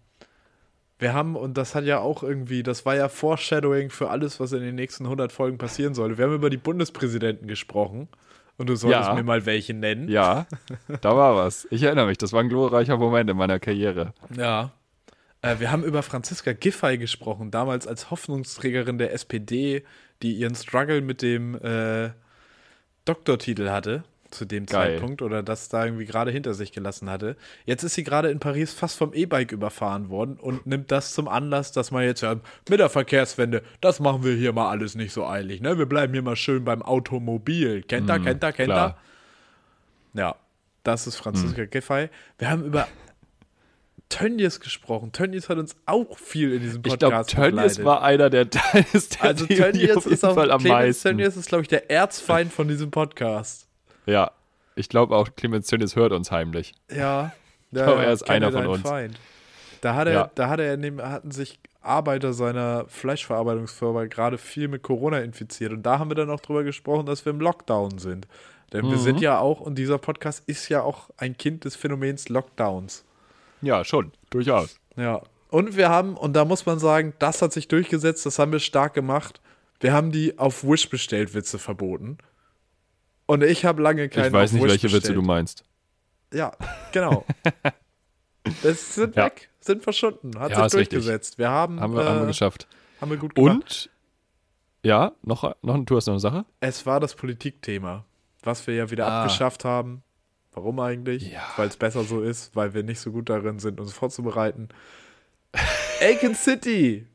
wir 0.99 1.13
haben, 1.13 1.37
und 1.37 1.59
das 1.59 1.75
hat 1.75 1.85
ja 1.85 1.99
auch 1.99 2.23
irgendwie, 2.23 2.63
das 2.63 2.87
war 2.87 2.95
ja 2.97 3.09
Foreshadowing 3.11 3.91
für 3.91 4.09
alles, 4.09 4.41
was 4.41 4.53
in 4.53 4.61
den 4.63 4.77
nächsten 4.77 5.05
100 5.05 5.33
Folgen 5.33 5.59
passieren 5.59 5.93
sollte. 5.93 6.17
Wir 6.17 6.25
haben 6.25 6.35
über 6.35 6.49
die 6.51 6.57
Bundespräsidenten 6.57 7.47
gesprochen. 7.49 8.09
Und 8.57 8.69
du 8.69 8.77
solltest 8.77 9.09
Ja. 9.09 9.15
mir 9.15 9.25
mal 9.25 9.47
welche 9.47 9.75
nennen. 9.75 10.09
ja, 10.09 10.47
da 11.01 11.17
war 11.17 11.35
was. 11.37 11.67
Ich 11.71 11.83
erinnere 11.83 12.07
mich, 12.07 12.19
das 12.19 12.33
war 12.33 12.41
ein 12.41 12.49
glorreicher 12.49 12.97
Moment 12.97 13.29
in 13.31 13.37
meiner 13.37 13.59
Karriere. 13.59 14.13
Ja. 14.37 14.73
Äh, 15.43 15.59
wir 15.59 15.71
haben 15.73 15.83
über 15.85 16.03
Franziska 16.03 16.53
Giffey 16.53 16.97
gesprochen, 16.99 17.51
damals 17.51 17.87
als 17.87 18.11
Hoffnungsträgerin 18.11 18.99
der 18.99 19.13
SPD, 19.13 19.85
die 20.23 20.35
ihren 20.35 20.55
Struggle 20.55 21.01
mit 21.01 21.21
dem 21.23 21.57
äh, 21.63 22.11
Doktortitel 23.05 23.69
hatte 23.71 24.05
zu 24.35 24.45
dem 24.45 24.67
Geil. 24.67 24.93
Zeitpunkt 24.99 25.23
oder 25.23 25.43
das 25.43 25.69
da 25.69 25.85
irgendwie 25.85 26.05
gerade 26.05 26.31
hinter 26.31 26.53
sich 26.55 26.73
gelassen 26.73 27.09
hatte. 27.09 27.37
Jetzt 27.65 27.83
ist 27.83 27.95
sie 27.95 28.05
gerade 28.05 28.31
in 28.31 28.41
Paris 28.41 28.75
fast 28.75 28.99
vom 28.99 29.15
E-Bike 29.15 29.53
überfahren 29.53 30.11
worden 30.11 30.37
und 30.39 30.67
nimmt 30.67 30.91
das 30.91 31.15
zum 31.15 31.29
Anlass, 31.29 31.73
dass 31.73 31.91
man 31.91 32.05
jetzt 32.05 32.21
ja 32.21 32.37
mit 32.69 32.81
der 32.81 32.91
Verkehrswende, 32.91 33.63
das 33.81 34.01
machen 34.01 34.25
wir 34.25 34.35
hier 34.35 34.53
mal 34.53 34.69
alles 34.71 34.95
nicht 34.95 35.13
so 35.13 35.27
eilig, 35.27 35.61
ne? 35.63 35.79
Wir 35.79 35.87
bleiben 35.87 36.13
hier 36.13 36.23
mal 36.23 36.37
schön 36.37 36.65
beim 36.65 36.83
Automobil. 36.83 37.83
Kennt 37.83 38.11
er, 38.11 38.19
kennt 38.19 38.43
er, 38.43 38.53
kennt 38.53 38.71
er? 38.71 38.97
Ja, 40.13 40.37
das 40.83 41.07
ist 41.07 41.17
Franziska 41.17 41.63
Hm. 41.63 41.71
Giffey. 41.71 42.09
Wir 42.39 42.51
haben 42.51 42.65
über 42.65 42.87
Tönnies 44.11 44.61
gesprochen. 44.61 45.11
Tönnies 45.13 45.49
hat 45.49 45.59
uns 45.59 45.75
auch 45.87 46.19
viel 46.19 46.53
in 46.53 46.61
diesem 46.61 46.83
Ich 46.85 46.99
glaube, 46.99 47.17
Podcast 47.17 47.31
Tönnies 47.31 47.83
war 47.85 48.03
einer 48.03 48.31
der 48.31 48.49
Teils 48.51 49.09
der 49.21 49.23
Also 49.25 49.47
Tönnies 49.47 49.97
auf 49.97 50.05
jeden 50.05 50.15
ist 50.15 50.21
Fall 50.21 50.51
am 50.51 50.61
Clemens 50.61 50.69
meisten. 50.69 51.09
Tönnies 51.19 51.37
ist, 51.37 51.49
glaube 51.49 51.63
ich, 51.63 51.69
der 51.69 51.91
Erzfeind 51.91 52.53
von 52.53 52.69
diesem 52.69 52.91
Podcast. 52.91 53.67
Ja, 54.07 54.31
ich 54.77 54.89
glaube 54.89 55.15
auch, 55.17 55.29
Clemens 55.37 55.67
Tönnies 55.69 55.97
hört 55.97 56.13
uns 56.13 56.31
heimlich. 56.31 56.75
Ja. 56.91 57.33
glaube, 57.73 58.05
er 58.05 58.13
ist 58.13 58.29
einer 58.29 58.53
von 58.53 58.67
uns. 58.67 58.83
Feind. 58.83 59.19
Da 59.81 59.95
hat 59.95 60.07
er, 60.07 60.13
Ja. 60.13 60.31
da 60.35 60.49
hat 60.49 60.61
er 60.61 60.77
neben, 60.77 61.03
hatten 61.03 61.31
sich 61.31 61.59
Arbeiter 61.83 62.33
seiner 62.33 62.87
Fleischverarbeitungsfirma 62.89 64.07
gerade 64.07 64.39
viel 64.39 64.69
mit 64.69 64.83
Corona 64.83 65.19
infiziert. 65.19 65.73
Und 65.73 65.83
da 65.83 65.99
haben 65.99 66.11
wir 66.11 66.15
dann 66.15 66.31
auch 66.31 66.41
drüber 66.41 66.65
gesprochen, 66.65 67.05
dass 67.07 67.25
wir 67.25 67.31
im 67.31 67.41
Lockdown 67.41 67.99
sind. 67.99 68.27
Denn 68.73 68.83
wir 68.85 68.97
Mhm. 68.97 69.03
sind 69.03 69.21
ja 69.21 69.39
auch, 69.39 69.61
und 69.61 69.77
dieser 69.77 69.99
Podcast 69.99 70.43
ist 70.47 70.69
ja 70.69 70.83
auch 70.83 71.11
ein 71.19 71.37
Kind 71.37 71.65
des 71.65 71.77
Phänomens 71.77 72.29
Lockdowns. 72.29 73.05
Ja, 73.61 73.85
schon, 73.85 74.13
durchaus. 74.31 74.79
Ja. 74.97 75.21
Und 75.51 75.77
wir 75.77 75.89
haben, 75.91 76.17
und 76.17 76.33
da 76.35 76.45
muss 76.45 76.67
man 76.67 76.79
sagen, 76.79 77.13
das 77.19 77.41
hat 77.43 77.53
sich 77.53 77.69
durchgesetzt, 77.69 78.27
das 78.27 78.39
haben 78.39 78.51
wir 78.53 78.59
stark 78.61 78.95
gemacht. 78.95 79.41
Wir 79.81 79.93
haben 79.93 80.11
die 80.11 80.39
auf 80.39 80.65
Wish 80.65 80.89
bestellt 80.89 81.35
Witze 81.35 81.59
verboten. 81.59 82.19
Und 83.27 83.43
ich 83.43 83.65
habe 83.65 83.83
lange 83.83 84.09
keinen 84.09 84.27
ich 84.27 84.33
weiß 84.33 84.53
nicht, 84.53 84.63
welche 84.63 84.89
Witze 84.89 84.97
bestellt. 84.99 85.17
du 85.17 85.23
meinst. 85.23 85.65
Ja, 86.33 86.53
genau. 86.93 87.25
das 88.63 88.95
sind 88.95 89.17
Ja. 89.17 89.27
weg, 89.27 89.49
sind 89.61 89.83
verschwunden, 89.83 90.39
hat 90.39 90.51
Ja, 90.51 90.69
sich 90.69 90.81
richtig. 90.81 90.99
durchgesetzt. 90.99 91.39
Wir 91.39 91.49
haben, 91.51 91.81
Haben 91.81 91.95
wir, 91.95 92.03
äh, 92.03 92.07
haben 92.07 92.21
wir 92.21 92.27
geschafft. 92.27 92.67
haben 93.01 93.11
wir 93.11 93.17
gut 93.17 93.35
gemacht. 93.35 93.55
Und, 93.55 93.91
ja, 94.83 95.13
noch, 95.23 95.55
noch, 95.63 95.85
du 95.85 95.97
hast 95.97 96.07
noch 96.07 96.15
eine 96.15 96.21
Sache? 96.21 96.45
Es 96.61 96.85
war 96.85 97.01
das 97.01 97.15
Politikthema, 97.15 98.05
was 98.43 98.67
wir 98.67 98.75
ja 98.75 98.91
wieder 98.91 99.07
Ah. 99.07 99.23
abgeschafft 99.23 99.65
haben. 99.65 100.03
Warum 100.53 100.79
eigentlich? 100.81 101.33
Ja. 101.33 101.43
Weil 101.57 101.69
es 101.69 101.77
besser 101.77 102.05
so 102.05 102.21
ist, 102.21 102.55
weil 102.55 102.75
wir 102.75 102.83
nicht 102.83 103.01
so 103.01 103.11
gut 103.11 103.29
darin 103.31 103.59
sind, 103.59 103.81
uns 103.81 103.93
vorzubereiten. 103.93 104.69
Aiken 106.01 106.35
City! 106.35 107.07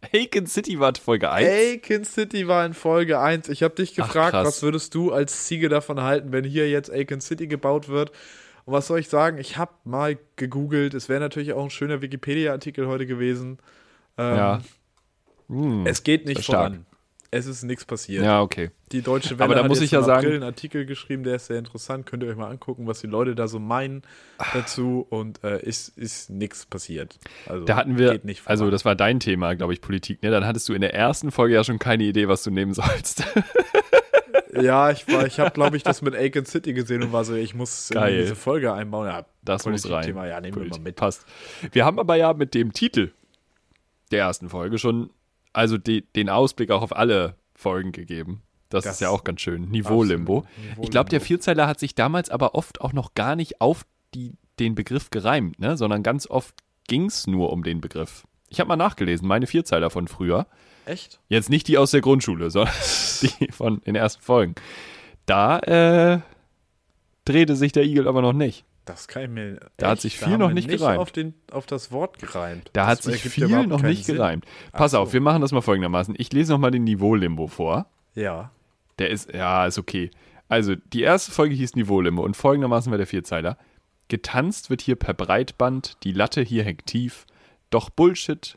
Aiken 0.00 0.46
City 0.46 0.78
war 0.78 0.94
Folge 0.94 1.30
1. 1.30 1.48
Aiken 1.48 2.04
City 2.04 2.46
war 2.46 2.64
in 2.64 2.72
Folge 2.74 3.18
1. 3.18 3.48
Ich 3.48 3.62
habe 3.62 3.74
dich 3.74 3.92
Ach, 4.00 4.06
gefragt, 4.06 4.30
krass. 4.32 4.46
was 4.46 4.62
würdest 4.62 4.94
du 4.94 5.12
als 5.12 5.44
Ziege 5.46 5.68
davon 5.68 6.00
halten, 6.02 6.30
wenn 6.32 6.44
hier 6.44 6.70
jetzt 6.70 6.90
Aiken 6.90 7.20
City 7.20 7.46
gebaut 7.48 7.88
wird? 7.88 8.10
Und 8.64 8.74
was 8.74 8.86
soll 8.86 9.00
ich 9.00 9.08
sagen? 9.08 9.38
Ich 9.38 9.56
habe 9.56 9.72
mal 9.84 10.18
gegoogelt. 10.36 10.94
Es 10.94 11.08
wäre 11.08 11.20
natürlich 11.20 11.52
auch 11.52 11.64
ein 11.64 11.70
schöner 11.70 12.00
Wikipedia-Artikel 12.00 12.86
heute 12.86 13.06
gewesen. 13.06 13.58
Ähm, 14.16 14.36
Ja. 14.36 14.60
Hm. 15.48 15.86
Es 15.86 16.02
geht 16.02 16.26
nicht 16.26 16.44
Stark. 16.44 16.72
voran. 16.72 16.86
Es 17.30 17.44
ist 17.46 17.62
nichts 17.62 17.84
passiert. 17.84 18.24
Ja, 18.24 18.40
okay. 18.40 18.70
Die 18.90 19.02
Deutsche 19.02 19.38
Welle 19.38 19.44
Aber 19.44 19.54
da 19.54 19.60
hat 19.62 19.68
muss 19.68 19.82
ich 19.82 19.90
ja 19.90 20.02
sagen- 20.02 20.20
April 20.26 20.34
einen 20.36 20.44
Artikel 20.44 20.86
geschrieben, 20.86 21.24
der 21.24 21.34
ist 21.36 21.46
sehr 21.48 21.58
interessant. 21.58 22.06
Könnt 22.06 22.22
ihr 22.22 22.28
euch 22.30 22.36
mal 22.36 22.48
angucken, 22.50 22.86
was 22.86 23.00
die 23.00 23.06
Leute 23.06 23.34
da 23.34 23.48
so 23.48 23.58
meinen 23.58 24.00
dazu. 24.54 25.06
Und 25.10 25.44
äh, 25.44 25.60
ist, 25.62 25.90
ist 25.98 26.30
nichts 26.30 26.64
passiert. 26.64 27.18
Also, 27.46 27.66
Da 27.66 27.76
hatten 27.76 27.98
wir, 27.98 28.12
geht 28.12 28.24
nicht 28.24 28.40
voran. 28.40 28.52
also 28.52 28.70
das 28.70 28.86
war 28.86 28.94
dein 28.94 29.20
Thema, 29.20 29.54
glaube 29.56 29.74
ich, 29.74 29.82
Politik, 29.82 30.22
ne? 30.22 30.30
Dann 30.30 30.46
hattest 30.46 30.68
du 30.70 30.72
in 30.72 30.80
der 30.80 30.94
ersten 30.94 31.30
Folge 31.30 31.54
ja 31.54 31.64
schon 31.64 31.78
keine 31.78 32.04
Idee, 32.04 32.28
was 32.28 32.42
du 32.44 32.50
nehmen 32.50 32.72
sollst. 32.72 33.24
Ja, 34.60 34.90
ich, 34.90 35.06
war- 35.08 35.26
ich 35.26 35.38
habe, 35.38 35.50
glaube 35.50 35.76
ich, 35.76 35.82
das 35.82 36.02
mit 36.02 36.14
Aiken 36.14 36.44
City 36.46 36.72
gesehen 36.72 37.02
und 37.02 37.12
war 37.12 37.24
so, 37.24 37.34
ich 37.34 37.54
muss 37.54 37.90
Geil. 37.92 38.22
diese 38.22 38.34
Folge 38.34 38.72
einbauen. 38.72 39.06
Ja, 39.06 39.26
Das 39.44 39.66
muss 39.66 39.84
rein. 39.84 39.90
Politikthema, 39.92 40.26
Ja, 40.26 40.40
nehmen 40.40 40.54
wir 40.56 40.60
mal 40.62 40.68
Politik. 40.70 40.84
mit. 40.84 40.96
Passt. 40.96 41.26
Wir 41.72 41.84
haben 41.84 41.98
aber 42.00 42.16
ja 42.16 42.32
mit 42.32 42.54
dem 42.54 42.72
Titel 42.72 43.12
der 44.10 44.20
ersten 44.20 44.48
Folge 44.48 44.78
schon, 44.78 45.10
also 45.52 45.78
die, 45.78 46.02
den 46.14 46.28
Ausblick 46.28 46.70
auch 46.70 46.82
auf 46.82 46.94
alle 46.96 47.36
Folgen 47.54 47.92
gegeben. 47.92 48.42
Das, 48.68 48.84
Das- 48.84 48.94
ist 48.94 49.00
ja 49.00 49.10
auch 49.10 49.24
ganz 49.24 49.40
schön. 49.40 49.70
Niveau-Limbo. 49.70 50.44
Ich 50.82 50.90
glaube, 50.90 51.08
der 51.10 51.20
Vierzeiler 51.20 51.66
hat 51.66 51.80
sich 51.80 51.94
damals 51.94 52.28
aber 52.30 52.54
oft 52.54 52.80
auch 52.80 52.92
noch 52.92 53.14
gar 53.14 53.34
nicht 53.36 53.60
auf 53.60 53.84
die, 54.14 54.34
den 54.58 54.74
Begriff 54.74 55.10
gereimt, 55.10 55.58
ne? 55.58 55.76
sondern 55.76 56.02
ganz 56.02 56.26
oft 56.28 56.54
ging 56.86 57.06
es 57.06 57.26
nur 57.26 57.52
um 57.52 57.62
den 57.62 57.80
Begriff. 57.80 58.26
Ich 58.50 58.60
habe 58.60 58.68
mal 58.68 58.76
nachgelesen, 58.76 59.26
meine 59.28 59.46
Vierzeiler 59.46 59.90
von 59.90 60.08
früher. 60.08 60.46
Echt? 60.86 61.20
Jetzt 61.28 61.50
nicht 61.50 61.68
die 61.68 61.76
aus 61.78 61.90
der 61.90 62.00
Grundschule, 62.00 62.50
sondern 62.50 62.74
die 63.22 63.50
von 63.52 63.80
den 63.82 63.94
ersten 63.94 64.22
Folgen. 64.22 64.54
Da 65.26 65.58
äh, 65.60 66.20
drehte 67.24 67.56
sich 67.56 67.72
der 67.72 67.84
Igel 67.84 68.08
aber 68.08 68.22
noch 68.22 68.32
nicht. 68.32 68.64
Das 68.88 69.06
kann 69.06 69.22
ich 69.22 69.28
mir. 69.28 69.60
Da 69.76 69.88
hat 69.88 69.98
echt, 69.98 70.02
sich 70.02 70.18
da 70.18 70.26
viel 70.26 70.38
noch 70.38 70.50
nicht 70.50 70.66
gereimt. 70.68 70.98
Auf, 70.98 71.12
den, 71.12 71.34
auf 71.50 71.66
das 71.66 71.92
Wort 71.92 72.18
gereimt. 72.18 72.70
Da 72.72 72.86
das 72.86 72.90
hat 72.90 73.02
sich 73.02 73.20
viel 73.20 73.66
noch 73.66 73.82
nicht 73.82 74.06
Sinn. 74.06 74.16
gereimt. 74.16 74.46
Pass 74.72 74.92
so. 74.92 75.00
auf, 75.00 75.12
wir 75.12 75.20
machen 75.20 75.42
das 75.42 75.52
mal 75.52 75.60
folgendermaßen. 75.60 76.14
Ich 76.16 76.32
lese 76.32 76.52
nochmal 76.52 76.70
den 76.70 76.84
Niveau-Limbo 76.84 77.48
vor. 77.48 77.86
Ja. 78.14 78.50
Der 78.98 79.10
ist, 79.10 79.30
ja, 79.32 79.66
ist 79.66 79.78
okay. 79.78 80.10
Also, 80.48 80.74
die 80.74 81.02
erste 81.02 81.32
Folge 81.32 81.54
hieß 81.54 81.76
Niveau-Limbo 81.76 82.22
und 82.22 82.34
folgendermaßen 82.34 82.90
war 82.90 82.96
der 82.96 83.06
Vierzeiler. 83.06 83.58
Getanzt 84.08 84.70
wird 84.70 84.80
hier 84.80 84.96
per 84.96 85.12
Breitband, 85.12 85.98
die 86.02 86.12
Latte 86.12 86.40
hier 86.40 86.64
hängt 86.64 86.86
tief, 86.86 87.26
doch 87.68 87.90
Bullshit. 87.90 88.54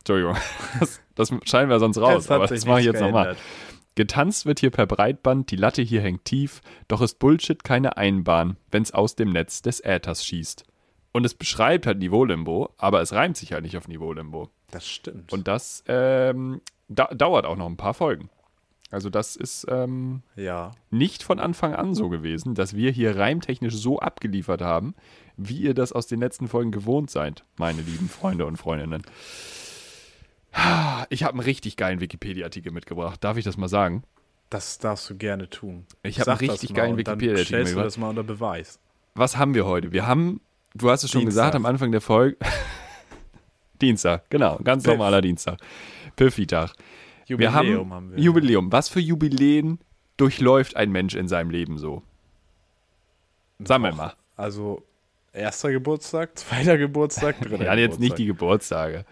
Entschuldigung, 0.00 0.36
das, 0.80 1.00
das 1.14 1.32
schneiden 1.44 1.70
wir 1.70 1.78
sonst 1.78 1.98
raus, 1.98 2.28
hat 2.28 2.34
aber 2.34 2.48
sich 2.48 2.58
das 2.58 2.66
mache 2.66 2.80
ich 2.80 2.86
jetzt 2.86 3.00
nochmal. 3.00 3.36
Getanzt 3.94 4.46
wird 4.46 4.60
hier 4.60 4.70
per 4.70 4.86
Breitband, 4.86 5.50
die 5.50 5.56
Latte 5.56 5.82
hier 5.82 6.00
hängt 6.00 6.24
tief, 6.24 6.62
doch 6.88 7.02
ist 7.02 7.18
Bullshit 7.18 7.62
keine 7.62 7.96
Einbahn, 7.96 8.56
wenn's 8.70 8.92
aus 8.92 9.16
dem 9.16 9.30
Netz 9.30 9.60
des 9.60 9.80
Äthers 9.80 10.24
schießt. 10.24 10.64
Und 11.12 11.26
es 11.26 11.34
beschreibt 11.34 11.86
halt 11.86 11.98
Niveau-Limbo, 11.98 12.70
aber 12.78 13.02
es 13.02 13.12
reimt 13.12 13.36
sich 13.36 13.52
halt 13.52 13.64
nicht 13.64 13.76
auf 13.76 13.88
Niveau-Limbo. 13.88 14.48
Das 14.70 14.88
stimmt. 14.88 15.30
Und 15.30 15.46
das 15.46 15.84
ähm, 15.86 16.62
da, 16.88 17.06
dauert 17.08 17.44
auch 17.44 17.56
noch 17.56 17.66
ein 17.66 17.76
paar 17.76 17.92
Folgen. 17.92 18.30
Also 18.90 19.08
das 19.08 19.36
ist 19.36 19.66
ähm, 19.70 20.22
ja. 20.36 20.72
nicht 20.90 21.22
von 21.22 21.38
Anfang 21.38 21.74
an 21.74 21.94
so 21.94 22.08
gewesen, 22.10 22.54
dass 22.54 22.76
wir 22.76 22.90
hier 22.90 23.16
reimtechnisch 23.16 23.74
so 23.74 23.98
abgeliefert 23.98 24.60
haben, 24.60 24.94
wie 25.36 25.60
ihr 25.62 25.74
das 25.74 25.92
aus 25.92 26.06
den 26.06 26.20
letzten 26.20 26.46
Folgen 26.46 26.72
gewohnt 26.72 27.10
seid, 27.10 27.44
meine 27.56 27.80
lieben 27.80 28.08
Freunde 28.08 28.44
und 28.44 28.56
Freundinnen. 28.56 29.02
Ich 31.10 31.24
habe 31.24 31.32
einen 31.34 31.40
richtig 31.40 31.76
geilen 31.76 32.00
Wikipedia-Artikel 32.00 32.72
mitgebracht. 32.72 33.22
Darf 33.24 33.36
ich 33.36 33.44
das 33.44 33.56
mal 33.56 33.68
sagen? 33.68 34.04
Das 34.50 34.78
darfst 34.78 35.08
du 35.08 35.16
gerne 35.16 35.48
tun. 35.48 35.86
Ich 36.02 36.18
hab 36.20 36.26
Sag 36.26 36.40
einen 36.40 36.50
richtig 36.50 36.74
geilen 36.74 36.96
Wikipedia-Artikel 36.96 37.44
stellst 37.46 37.52
du 37.52 37.76
mitgebracht. 37.76 37.86
das 37.86 37.96
mal 37.98 38.08
unter 38.10 38.22
Beweis. 38.22 38.78
Was 39.14 39.36
haben 39.36 39.54
wir 39.54 39.64
heute? 39.66 39.92
Wir 39.92 40.06
haben, 40.06 40.40
du 40.74 40.90
hast 40.90 41.04
es 41.04 41.10
schon 41.10 41.22
Dienstag. 41.22 41.42
gesagt 41.44 41.54
am 41.56 41.66
Anfang 41.66 41.90
der 41.92 42.00
Folge. 42.00 42.36
Dienstag, 43.80 44.28
genau, 44.30 44.58
ganz 44.62 44.84
Piff. 44.84 44.92
normaler 44.92 45.20
Dienstag. 45.22 45.58
Piffy-Tag. 46.16 46.72
Wir 47.26 47.36
Jubiläum 47.36 47.54
haben, 47.54 47.92
haben 47.92 48.10
wir. 48.12 48.18
Jubiläum. 48.20 48.70
Was 48.72 48.88
für 48.88 49.00
Jubiläen 49.00 49.78
durchläuft 50.18 50.76
ein 50.76 50.92
Mensch 50.92 51.14
in 51.14 51.28
seinem 51.28 51.50
Leben 51.50 51.78
so? 51.78 52.02
Sammel 53.58 53.92
mal. 53.92 54.14
Also, 54.36 54.82
erster 55.32 55.72
Geburtstag, 55.72 56.38
zweiter 56.38 56.76
Geburtstag, 56.78 57.40
dritter 57.40 57.64
Ja, 57.64 57.74
jetzt 57.74 58.00
nicht 58.00 58.16
Geburtstag. 58.16 58.16
die 58.16 58.26
Geburtstage. 58.26 59.04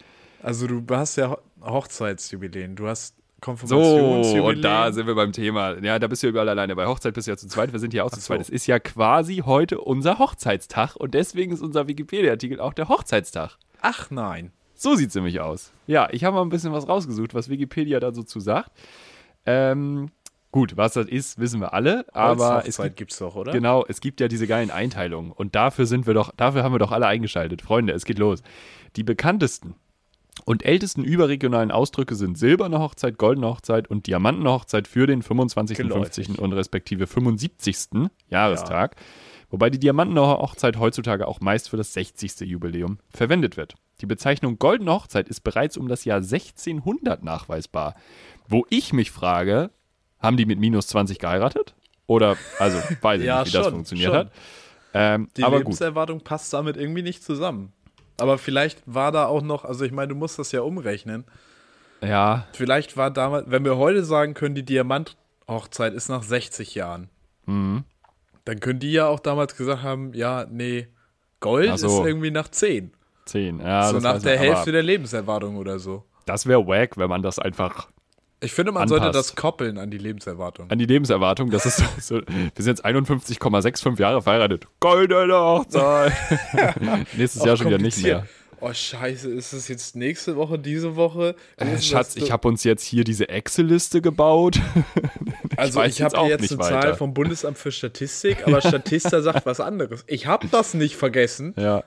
Also, 0.42 0.66
du 0.66 0.82
hast 0.96 1.16
ja 1.16 1.30
Ho- 1.30 1.38
Hochzeitsjubiläen, 1.62 2.76
du 2.76 2.86
hast 2.88 3.14
So, 3.16 3.22
Konfirmationsjubiläen. 3.42 4.56
und 4.56 4.62
da 4.62 4.92
sind 4.92 5.06
wir 5.06 5.14
beim 5.14 5.32
Thema. 5.32 5.78
Ja, 5.82 5.98
da 5.98 6.06
bist 6.06 6.22
du 6.22 6.26
ja 6.26 6.30
überall 6.30 6.48
alleine. 6.48 6.76
Bei 6.76 6.86
Hochzeit 6.86 7.14
bist 7.14 7.26
du 7.26 7.32
ja 7.32 7.36
zu 7.36 7.48
zweit, 7.48 7.72
wir 7.72 7.78
sind 7.78 7.92
hier 7.92 8.04
auch 8.04 8.10
zu 8.10 8.16
Ach 8.16 8.20
so. 8.20 8.26
zweit. 8.28 8.40
Es 8.40 8.50
ist 8.50 8.66
ja 8.66 8.78
quasi 8.78 9.42
heute 9.44 9.80
unser 9.80 10.18
Hochzeitstag 10.18 10.96
und 10.96 11.14
deswegen 11.14 11.52
ist 11.52 11.60
unser 11.62 11.88
Wikipedia-Artikel 11.88 12.60
auch 12.60 12.72
der 12.74 12.88
Hochzeitstag. 12.88 13.56
Ach 13.80 14.10
nein. 14.10 14.52
So 14.74 14.94
sieht 14.94 15.10
es 15.10 15.14
nämlich 15.14 15.40
aus. 15.40 15.72
Ja, 15.86 16.08
ich 16.10 16.24
habe 16.24 16.36
mal 16.36 16.42
ein 16.42 16.48
bisschen 16.48 16.72
was 16.72 16.88
rausgesucht, 16.88 17.34
was 17.34 17.48
Wikipedia 17.50 18.00
da 18.00 18.12
so 18.14 18.22
zu 18.22 18.40
sagt. 18.40 18.70
Ähm, 19.46 20.10
gut, 20.52 20.76
was 20.78 20.94
das 20.94 21.06
ist, 21.06 21.38
wissen 21.38 21.60
wir 21.60 21.74
alle, 21.74 22.06
aber 22.14 22.64
es 22.66 22.78
gibt, 22.78 22.96
gibt's 22.96 23.18
doch, 23.18 23.36
oder? 23.36 23.52
genau, 23.52 23.84
es 23.88 24.00
gibt 24.00 24.20
ja 24.20 24.28
diese 24.28 24.46
geilen 24.46 24.70
Einteilungen 24.70 25.32
und 25.32 25.54
dafür 25.54 25.86
sind 25.86 26.06
wir 26.06 26.14
doch, 26.14 26.32
dafür 26.36 26.62
haben 26.62 26.72
wir 26.74 26.78
doch 26.78 26.92
alle 26.92 27.06
eingeschaltet. 27.06 27.62
Freunde, 27.62 27.92
es 27.92 28.04
geht 28.06 28.18
los. 28.18 28.42
Die 28.96 29.02
bekanntesten 29.04 29.74
und 30.44 30.64
ältesten 30.64 31.04
überregionalen 31.04 31.70
Ausdrücke 31.70 32.14
sind 32.14 32.38
silberne 32.38 32.78
Hochzeit, 32.78 33.18
goldene 33.18 33.46
Hochzeit 33.48 33.88
und 33.88 34.06
diamantene 34.06 34.50
Hochzeit 34.50 34.88
für 34.88 35.06
den 35.06 35.22
25., 35.22 35.76
Geläufig. 35.76 36.26
50. 36.26 36.38
und 36.38 36.52
respektive 36.52 37.06
75. 37.06 38.10
Jahrestag. 38.28 38.96
Wobei 39.50 39.68
die 39.70 39.80
diamantene 39.80 40.20
Hochzeit 40.20 40.78
heutzutage 40.78 41.26
auch 41.26 41.40
meist 41.40 41.70
für 41.70 41.76
das 41.76 41.92
60. 41.92 42.40
Jubiläum 42.40 42.98
verwendet 43.10 43.56
wird. 43.56 43.74
Die 44.00 44.06
Bezeichnung 44.06 44.58
goldene 44.58 44.92
Hochzeit 44.92 45.28
ist 45.28 45.40
bereits 45.40 45.76
um 45.76 45.88
das 45.88 46.04
Jahr 46.04 46.18
1600 46.18 47.22
nachweisbar. 47.24 47.94
Wo 48.48 48.64
ich 48.70 48.92
mich 48.92 49.10
frage, 49.10 49.70
haben 50.18 50.36
die 50.36 50.46
mit 50.46 50.58
minus 50.60 50.86
20 50.88 51.18
geheiratet? 51.18 51.74
Oder, 52.06 52.36
also, 52.58 52.78
weiß 53.00 53.20
ich 53.20 53.26
Ja, 53.26 53.40
nicht, 53.40 53.48
wie 53.48 53.56
das 53.56 53.64
schon, 53.64 53.72
funktioniert 53.74 54.08
schon. 54.10 54.18
hat. 54.18 54.32
Ähm, 54.94 55.28
Die 55.36 55.44
aber 55.44 55.58
gut. 55.58 55.66
Lebenserwartung 55.66 56.20
passt 56.22 56.52
damit 56.52 56.76
irgendwie 56.76 57.02
nicht 57.02 57.22
zusammen. 57.22 57.72
Aber 58.20 58.38
vielleicht 58.38 58.82
war 58.86 59.12
da 59.12 59.26
auch 59.26 59.42
noch, 59.42 59.64
also 59.64 59.84
ich 59.84 59.92
meine, 59.92 60.08
du 60.08 60.14
musst 60.14 60.38
das 60.38 60.52
ja 60.52 60.60
umrechnen. 60.62 61.24
Ja, 62.02 62.46
Vielleicht 62.52 62.96
war 62.96 63.10
damals, 63.10 63.50
wenn 63.50 63.64
wir 63.64 63.76
heute 63.76 64.04
sagen 64.04 64.32
können, 64.34 64.54
die 64.54 64.64
Diamant-Hochzeit 64.64 65.92
ist 65.94 66.08
nach 66.08 66.22
60 66.22 66.74
Jahren, 66.74 67.10
Mhm. 67.46 67.84
dann 68.44 68.60
können 68.60 68.78
die 68.78 68.92
ja 68.92 69.06
auch 69.06 69.20
damals 69.20 69.54
gesagt 69.56 69.82
haben, 69.82 70.14
ja, 70.14 70.46
nee, 70.50 70.88
Gold 71.40 71.78
so. 71.78 71.86
ist 72.00 72.06
irgendwie 72.06 72.30
nach 72.30 72.48
10. 72.48 72.92
10. 73.26 73.60
Ja, 73.60 73.90
so 73.90 73.98
nach 73.98 74.20
der 74.22 74.38
Hälfte 74.38 74.72
der 74.72 74.82
Lebenserwartung 74.82 75.56
oder 75.56 75.78
so. 75.78 76.04
Das 76.26 76.46
wäre 76.46 76.66
wack, 76.66 76.96
wenn 76.96 77.08
man 77.08 77.22
das 77.22 77.38
einfach 77.38 77.88
Ich 78.42 78.52
finde, 78.52 78.72
man 78.72 78.88
sollte 78.88 79.06
Anpasst. 79.06 79.30
das 79.30 79.36
koppeln 79.36 79.76
an 79.76 79.90
die 79.90 79.98
Lebenserwartung. 79.98 80.70
an 80.70 80.78
die 80.78 80.86
Lebenserwartung, 80.86 81.50
das 81.50 81.66
ist 81.66 81.82
so, 82.00 82.16
wir 82.16 82.50
sind 82.56 82.78
jetzt 82.78 82.84
51,65 82.84 84.00
Jahre 84.00 84.22
verheiratet. 84.22 84.66
Goldene 84.80 85.34
Hochzeit. 85.34 86.12
Nächstes 87.16 87.44
Jahr 87.44 87.56
schon 87.56 87.66
wieder 87.66 87.78
nicht 87.78 88.02
mehr. 88.02 88.26
Oh, 88.62 88.72
scheiße, 88.74 89.30
ist 89.30 89.54
es 89.54 89.68
jetzt 89.68 89.96
nächste 89.96 90.36
Woche, 90.36 90.58
diese 90.58 90.94
Woche? 90.94 91.34
Äh, 91.56 91.80
Schatz, 91.80 92.16
ich 92.16 92.30
habe 92.30 92.46
uns 92.46 92.62
jetzt 92.62 92.84
hier 92.84 93.04
diese 93.04 93.28
Excel-Liste 93.28 94.00
gebaut. 94.02 94.60
Also 95.56 95.80
weiß 95.80 95.92
ich 95.92 95.98
jetzt 95.98 96.16
habe 96.16 96.28
jetzt 96.28 96.40
nicht 96.40 96.52
eine 96.52 96.60
weiter. 96.62 96.80
Zahl 96.80 96.94
vom 96.94 97.12
Bundesamt 97.12 97.58
für 97.58 97.70
Statistik, 97.70 98.46
aber 98.46 98.62
Statista 98.62 99.20
sagt 99.20 99.44
was 99.44 99.60
anderes. 99.60 100.04
Ich 100.06 100.24
habe 100.26 100.48
das 100.48 100.72
nicht 100.72 100.96
vergessen. 100.96 101.52
Ja, 101.58 101.84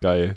geil. 0.00 0.34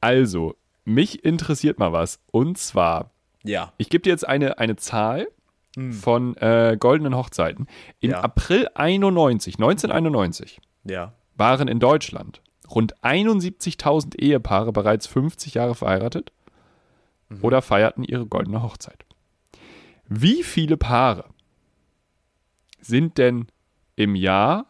Also, 0.00 0.54
mich 0.84 1.24
interessiert 1.24 1.80
mal 1.80 1.92
was. 1.92 2.20
Und 2.30 2.56
zwar, 2.58 3.10
Ja. 3.48 3.72
ich 3.78 3.88
gebe 3.88 4.02
dir 4.02 4.10
jetzt 4.10 4.26
eine, 4.26 4.58
eine 4.58 4.76
Zahl 4.76 5.28
von 5.90 6.34
äh, 6.38 6.76
goldenen 6.80 7.14
Hochzeiten. 7.14 7.66
In 8.00 8.12
Ja. 8.12 8.20
April 8.22 8.66
91, 8.74 9.56
1991, 9.56 10.58
Ja. 10.84 11.12
waren 11.36 11.68
in 11.68 11.80
Deutschland 11.80 12.40
rund 12.70 12.96
71.000 13.02 14.18
Ehepaare 14.18 14.72
bereits 14.72 15.06
50 15.06 15.52
Jahre 15.54 15.74
verheiratet 15.74 16.32
oder 17.42 17.60
feierten 17.60 18.04
ihre 18.04 18.24
goldene 18.26 18.62
Hochzeit. 18.62 19.04
Wie 20.08 20.42
viele 20.42 20.76
Paare 20.78 21.24
sind 22.80 23.18
denn 23.18 23.48
im 23.96 24.14
Jahr 24.14 24.66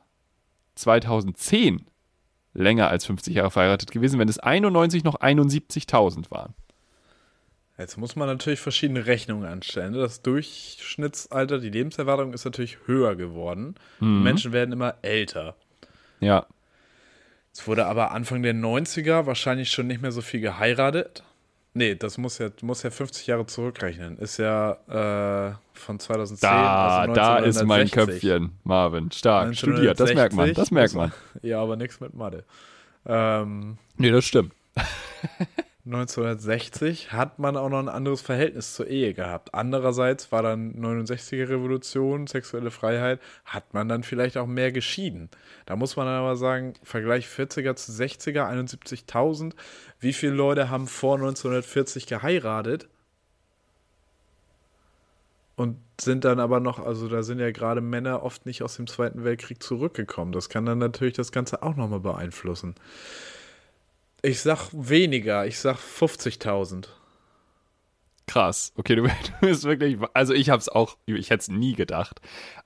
2010 0.75 1.87
länger 2.55 2.89
als 2.89 3.05
50 3.07 3.35
Jahre 3.35 3.51
verheiratet 3.51 3.91
gewesen, 3.91 4.19
wenn 4.19 4.29
es 4.29 4.39
91 4.39 5.05
noch 5.05 5.17
71.000 5.21 6.31
waren? 6.31 6.55
Jetzt 7.79 7.99
muss 7.99 8.17
man 8.17 8.27
natürlich 8.29 8.61
verschiedene 8.61 9.07
Rechnungen 9.07 9.45
anstellen. 9.47 9.93
Das 9.93 10.23
Durchschnittsalter, 10.23 11.59
die 11.59 11.69
Lebenserwartung 11.69 12.33
ist 12.33 12.45
natürlich 12.47 12.79
höher 12.87 13.17
geworden. 13.17 13.75
Die 14.01 14.07
Menschen 14.07 14.53
werden 14.53 14.73
immer 14.73 14.95
älter. 15.03 15.55
Ja, 16.21 16.47
Es 17.53 17.67
wurde 17.69 17.85
aber 17.87 18.13
Anfang 18.13 18.43
der 18.43 18.55
90er 18.55 19.27
wahrscheinlich 19.27 19.71
schon 19.71 19.87
nicht 19.89 20.01
mehr 20.01 20.13
so 20.13 20.23
viel 20.23 20.41
geheiratet. 20.41 21.23
Nee, 21.75 21.95
das 21.95 22.17
muss 22.17 22.39
ja, 22.39 22.49
muss 22.63 22.83
ja 22.83 22.89
50 22.91 23.27
Jahre 23.27 23.45
zurückrechnen. 23.45 24.17
Ist 24.17 24.39
ja 24.39 25.51
äh, 25.51 25.55
von 25.75 25.99
2010. 25.99 26.49
da, 26.49 26.99
also 27.01 27.13
da 27.13 27.37
ist 27.41 27.63
mein 27.65 27.81
1960. 27.83 27.93
Köpfchen, 27.93 28.59
Marvin. 28.65 29.13
Stark, 29.13 29.55
studiert, 29.55 30.01
das 30.01 30.15
merkt 30.15 30.35
man, 30.35 30.55
das 30.55 30.71
merkt 30.71 30.95
man. 30.95 31.13
Ja, 31.43 31.61
aber 31.61 31.77
nichts 31.77 32.01
mit 32.01 32.15
Mathe. 32.15 32.45
Ähm, 33.05 33.77
Nee, 33.99 34.11
das 34.11 34.25
stimmt. 34.25 34.53
1960 35.87 37.13
hat 37.13 37.39
man 37.39 37.57
auch 37.57 37.69
noch 37.69 37.79
ein 37.79 37.89
anderes 37.89 38.21
Verhältnis 38.21 38.75
zur 38.75 38.89
Ehe 38.89 39.15
gehabt. 39.15 39.55
Andererseits 39.55 40.33
war 40.33 40.43
dann 40.43 40.75
69er 40.75 41.49
Revolution, 41.49 42.27
sexuelle 42.27 42.73
Freiheit, 42.73 43.21
hat 43.45 43.73
man 43.73 43.89
dann 43.89 44.03
vielleicht 44.03 44.37
auch 44.37 44.49
mehr 44.49 44.73
geschieden. 44.73 45.31
Da 45.65 45.77
muss 45.77 45.95
man 45.95 46.09
aber 46.09 46.35
sagen, 46.35 46.75
Vergleich 46.83 47.29
40er 47.29 47.77
zu 47.77 47.93
60er, 47.93 48.51
71.000. 48.51 49.53
Wie 50.01 50.13
viele 50.13 50.33
Leute 50.33 50.71
haben 50.71 50.89
vor 50.89 51.15
1940 51.19 52.09
geheiratet? 52.09 52.89
Und 55.55 55.79
sind 56.01 56.25
dann 56.25 56.41
aber 56.41 56.59
noch, 56.59 56.85
also 56.85 57.09
da 57.09 57.23
sind 57.23 57.39
ja 57.39 57.53
gerade 57.53 57.81
Männer 57.81 58.25
oft 58.25 58.45
nicht 58.45 58.65
aus 58.65 58.75
dem 58.77 58.89
Zweiten 58.89 59.23
Weltkrieg 59.23 59.63
zurückgekommen. 59.63 60.33
Das 60.33 60.49
kann 60.49 60.67
dann 60.67 60.79
natürlich 60.79 61.15
das 61.15 61.31
Ganze 61.31 61.63
auch 61.63 61.77
nochmal 61.77 62.01
beeinflussen. 62.01 62.75
Ich 64.23 64.41
sag 64.41 64.71
weniger, 64.73 65.47
ich 65.47 65.59
sag 65.59 65.77
50.000. 65.77 66.87
Krass. 68.27 68.73
Okay, 68.77 68.97
du, 68.97 69.03
du 69.03 69.11
bist 69.41 69.65
wirklich. 69.65 69.99
Also, 70.15 70.35
ich 70.35 70.51
hab's 70.51 70.69
auch. 70.69 70.97
Ich 71.07 71.31
hätte 71.31 71.43
es 71.43 71.49
nie 71.49 71.75
gedacht. 71.75 72.21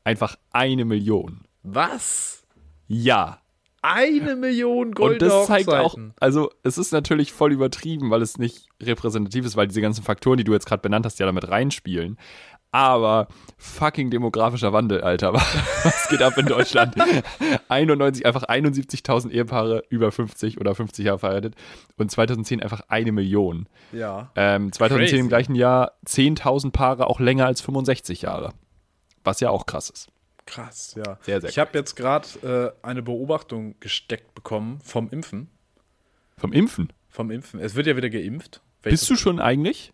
Einfach 0.04 0.36
eine 0.52 0.84
Million. 0.84 1.44
Was? 1.62 2.44
Ja. 2.88 3.40
Eine 3.82 4.36
Million 4.36 4.88
Und 4.88 4.94
goldene 4.94 5.30
das 5.30 5.46
zeigt 5.46 5.68
auch. 5.68 5.96
Also, 6.18 6.50
es 6.62 6.76
ist 6.76 6.92
natürlich 6.92 7.32
voll 7.32 7.52
übertrieben, 7.52 8.10
weil 8.10 8.20
es 8.20 8.36
nicht 8.36 8.68
repräsentativ 8.82 9.46
ist, 9.46 9.56
weil 9.56 9.68
diese 9.68 9.80
ganzen 9.80 10.04
Faktoren, 10.04 10.36
die 10.36 10.44
du 10.44 10.52
jetzt 10.52 10.66
gerade 10.66 10.82
benannt 10.82 11.06
hast, 11.06 11.18
ja 11.18 11.26
damit 11.26 11.48
reinspielen. 11.48 12.18
Aber 12.72 13.26
fucking 13.59 14.11
demografischer 14.11 14.72
Wandel, 14.72 15.00
Alter. 15.00 15.33
Was 15.83 16.09
geht 16.09 16.22
ab 16.22 16.38
in 16.38 16.46
Deutschland? 16.46 16.94
91, 17.68 18.24
einfach 18.24 18.44
71.000 18.44 19.30
Ehepaare 19.30 19.83
über 19.88 20.12
50 20.12 20.61
oder 20.61 20.74
50 20.74 21.04
Jahre 21.04 21.18
verheiratet. 21.18 21.54
Und 21.96 22.11
2010 22.11 22.62
einfach 22.62 22.83
eine 22.88 23.11
Million. 23.11 23.68
Ja. 23.92 24.30
Ähm, 24.37 24.72
2010 24.72 25.09
Crazy. 25.09 25.20
im 25.20 25.28
gleichen 25.28 25.54
Jahr 25.56 25.92
10.000 26.06 26.70
Paare 26.70 27.09
auch 27.09 27.18
länger 27.18 27.46
als 27.46 27.61
65 27.61 28.22
Jahre. 28.22 28.52
Was 29.24 29.40
ja 29.40 29.50
auch 29.50 29.66
krass 29.66 29.90
ist. 29.90 30.09
Krass, 30.46 30.94
ja. 30.96 31.18
Sehr, 31.22 31.40
sehr 31.40 31.50
ich 31.50 31.59
habe 31.59 31.76
jetzt 31.76 31.96
gerade 31.96 32.74
äh, 32.83 32.87
eine 32.87 33.02
Beobachtung 33.02 33.74
gesteckt 33.80 34.35
bekommen 34.35 34.80
vom 34.83 35.09
Impfen. 35.11 35.48
Vom 36.37 36.52
Impfen. 36.52 36.92
Vom 37.09 37.30
Impfen. 37.30 37.61
Es 37.61 37.74
wird 37.74 37.87
ja 37.87 37.96
wieder 37.96 38.11
geimpft. 38.11 38.62
Bist 38.83 39.11
du 39.11 39.16
schon 39.16 39.40
eigentlich? 39.40 39.92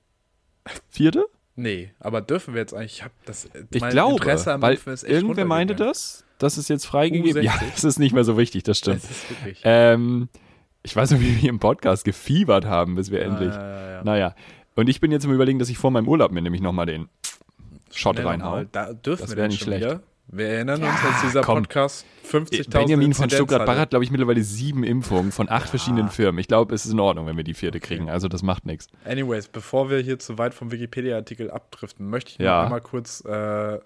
Vierte? 0.90 1.26
Nee, 1.56 1.90
aber 2.00 2.20
dürfen 2.20 2.54
wir 2.54 2.60
jetzt 2.60 2.74
eigentlich? 2.74 2.92
Ich 2.96 3.02
habe 3.02 3.14
das. 3.24 3.48
Ich 3.70 3.80
mein 3.80 3.90
glaube, 3.90 4.12
Interesse 4.16 4.52
am 4.52 4.62
weil 4.62 4.74
ist 4.74 4.86
echt 5.04 5.04
irgendwer 5.04 5.46
meinte 5.46 5.74
das, 5.74 6.24
dass 6.38 6.58
es 6.58 6.68
jetzt 6.68 6.84
freigegeben 6.86 7.40
U60. 7.40 7.42
Ja, 7.42 7.54
das 7.74 7.82
ist 7.84 7.98
nicht 7.98 8.12
mehr 8.12 8.24
so 8.24 8.36
wichtig, 8.36 8.62
das 8.62 8.78
stimmt. 8.78 8.98
Es 9.02 9.10
ist 9.10 9.30
wirklich. 9.30 9.60
Ähm, 9.64 10.28
ich 10.82 10.94
weiß 10.94 11.10
noch, 11.12 11.20
wie 11.20 11.42
wir 11.42 11.48
im 11.48 11.58
Podcast 11.58 12.04
gefiebert 12.04 12.66
haben, 12.66 12.94
bis 12.94 13.10
wir 13.10 13.22
endlich. 13.22 13.54
ja, 13.54 13.60
ja, 13.60 13.90
ja. 13.92 14.04
Naja. 14.04 14.34
Und 14.76 14.88
ich 14.88 15.00
bin 15.00 15.10
jetzt 15.10 15.24
im 15.24 15.32
Überlegen, 15.32 15.58
dass 15.58 15.70
ich 15.70 15.78
vor 15.78 15.90
meinem 15.90 16.06
Urlaub 16.06 16.30
mir 16.30 16.42
nämlich 16.42 16.60
nochmal 16.60 16.84
den 16.86 17.08
Shot 17.90 18.16
Schnell 18.16 18.26
reinhau. 18.26 18.48
nochmal. 18.50 18.68
Da 18.70 18.92
dürfen 18.92 19.22
Das 19.22 19.34
wir 19.36 19.48
nicht 19.48 19.62
schlecht. 19.62 19.84
wieder. 19.84 20.02
Wir 20.28 20.48
erinnern 20.48 20.82
uns, 20.82 21.04
als 21.04 21.20
dieser 21.22 21.42
komm. 21.42 21.62
Podcast 21.62 22.04
50.000 22.30 22.70
Benjamin 22.70 23.14
von 23.14 23.30
hatte. 23.30 23.78
hat, 23.78 23.90
glaube 23.90 24.04
ich, 24.04 24.10
mittlerweile 24.10 24.42
sieben 24.42 24.82
Impfungen 24.82 25.30
von 25.30 25.48
acht 25.48 25.68
verschiedenen 25.68 26.08
Firmen. 26.08 26.40
Ich 26.40 26.48
glaube, 26.48 26.74
es 26.74 26.84
ist 26.84 26.92
in 26.92 27.00
Ordnung, 27.00 27.26
wenn 27.26 27.36
wir 27.36 27.44
die 27.44 27.54
vierte 27.54 27.78
kriegen. 27.78 28.10
Also 28.10 28.26
das 28.26 28.42
macht 28.42 28.66
nichts. 28.66 28.88
Anyways, 29.04 29.46
bevor 29.48 29.88
wir 29.88 30.00
hier 30.00 30.18
zu 30.18 30.36
weit 30.38 30.52
vom 30.54 30.72
Wikipedia-Artikel 30.72 31.50
abdriften, 31.50 32.10
möchte 32.10 32.30
ich 32.32 32.38
Ja. 32.38 32.56
noch 32.58 32.64
einmal 32.64 32.80
kurz 32.80 33.24
äh, 33.24 33.78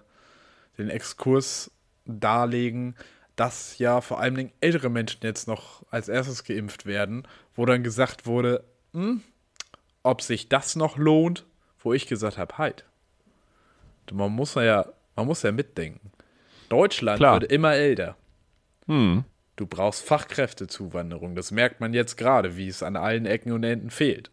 den 0.79 0.89
Exkurs 0.89 1.69
darlegen, 2.05 2.95
dass 3.35 3.77
ja 3.77 4.01
vor 4.01 4.19
allen 4.19 4.35
Dingen 4.35 4.51
ältere 4.61 4.89
Menschen 4.89 5.19
jetzt 5.21 5.47
noch 5.47 5.83
als 5.91 6.09
erstes 6.09 6.43
geimpft 6.43 6.85
werden, 6.87 7.27
wo 7.55 7.65
dann 7.67 7.83
gesagt 7.83 8.25
wurde, 8.25 8.63
hm, 8.93 9.21
ob 10.03 10.21
sich 10.21 10.49
das 10.49 10.75
noch 10.75 10.97
lohnt, 10.97 11.45
wo 11.79 11.93
ich 11.93 12.07
gesagt 12.07 12.37
habe, 12.39 12.57
halt. 12.57 12.85
Man 14.11 14.31
muss 14.31 14.55
ja, 14.55 14.87
man 15.15 15.27
muss 15.27 15.43
ja 15.43 15.51
mitdenken. 15.51 16.11
Deutschland 16.71 17.17
Klar. 17.17 17.41
wird 17.41 17.51
immer 17.51 17.73
älter. 17.73 18.15
Hm. 18.87 19.25
Du 19.57 19.65
brauchst 19.65 20.03
Fachkräftezuwanderung. 20.03 21.35
Das 21.35 21.51
merkt 21.51 21.81
man 21.81 21.93
jetzt 21.93 22.15
gerade, 22.15 22.55
wie 22.55 22.67
es 22.67 22.81
an 22.81 22.95
allen 22.95 23.25
Ecken 23.25 23.51
und 23.51 23.63
Enden 23.63 23.89
fehlt. 23.89 24.31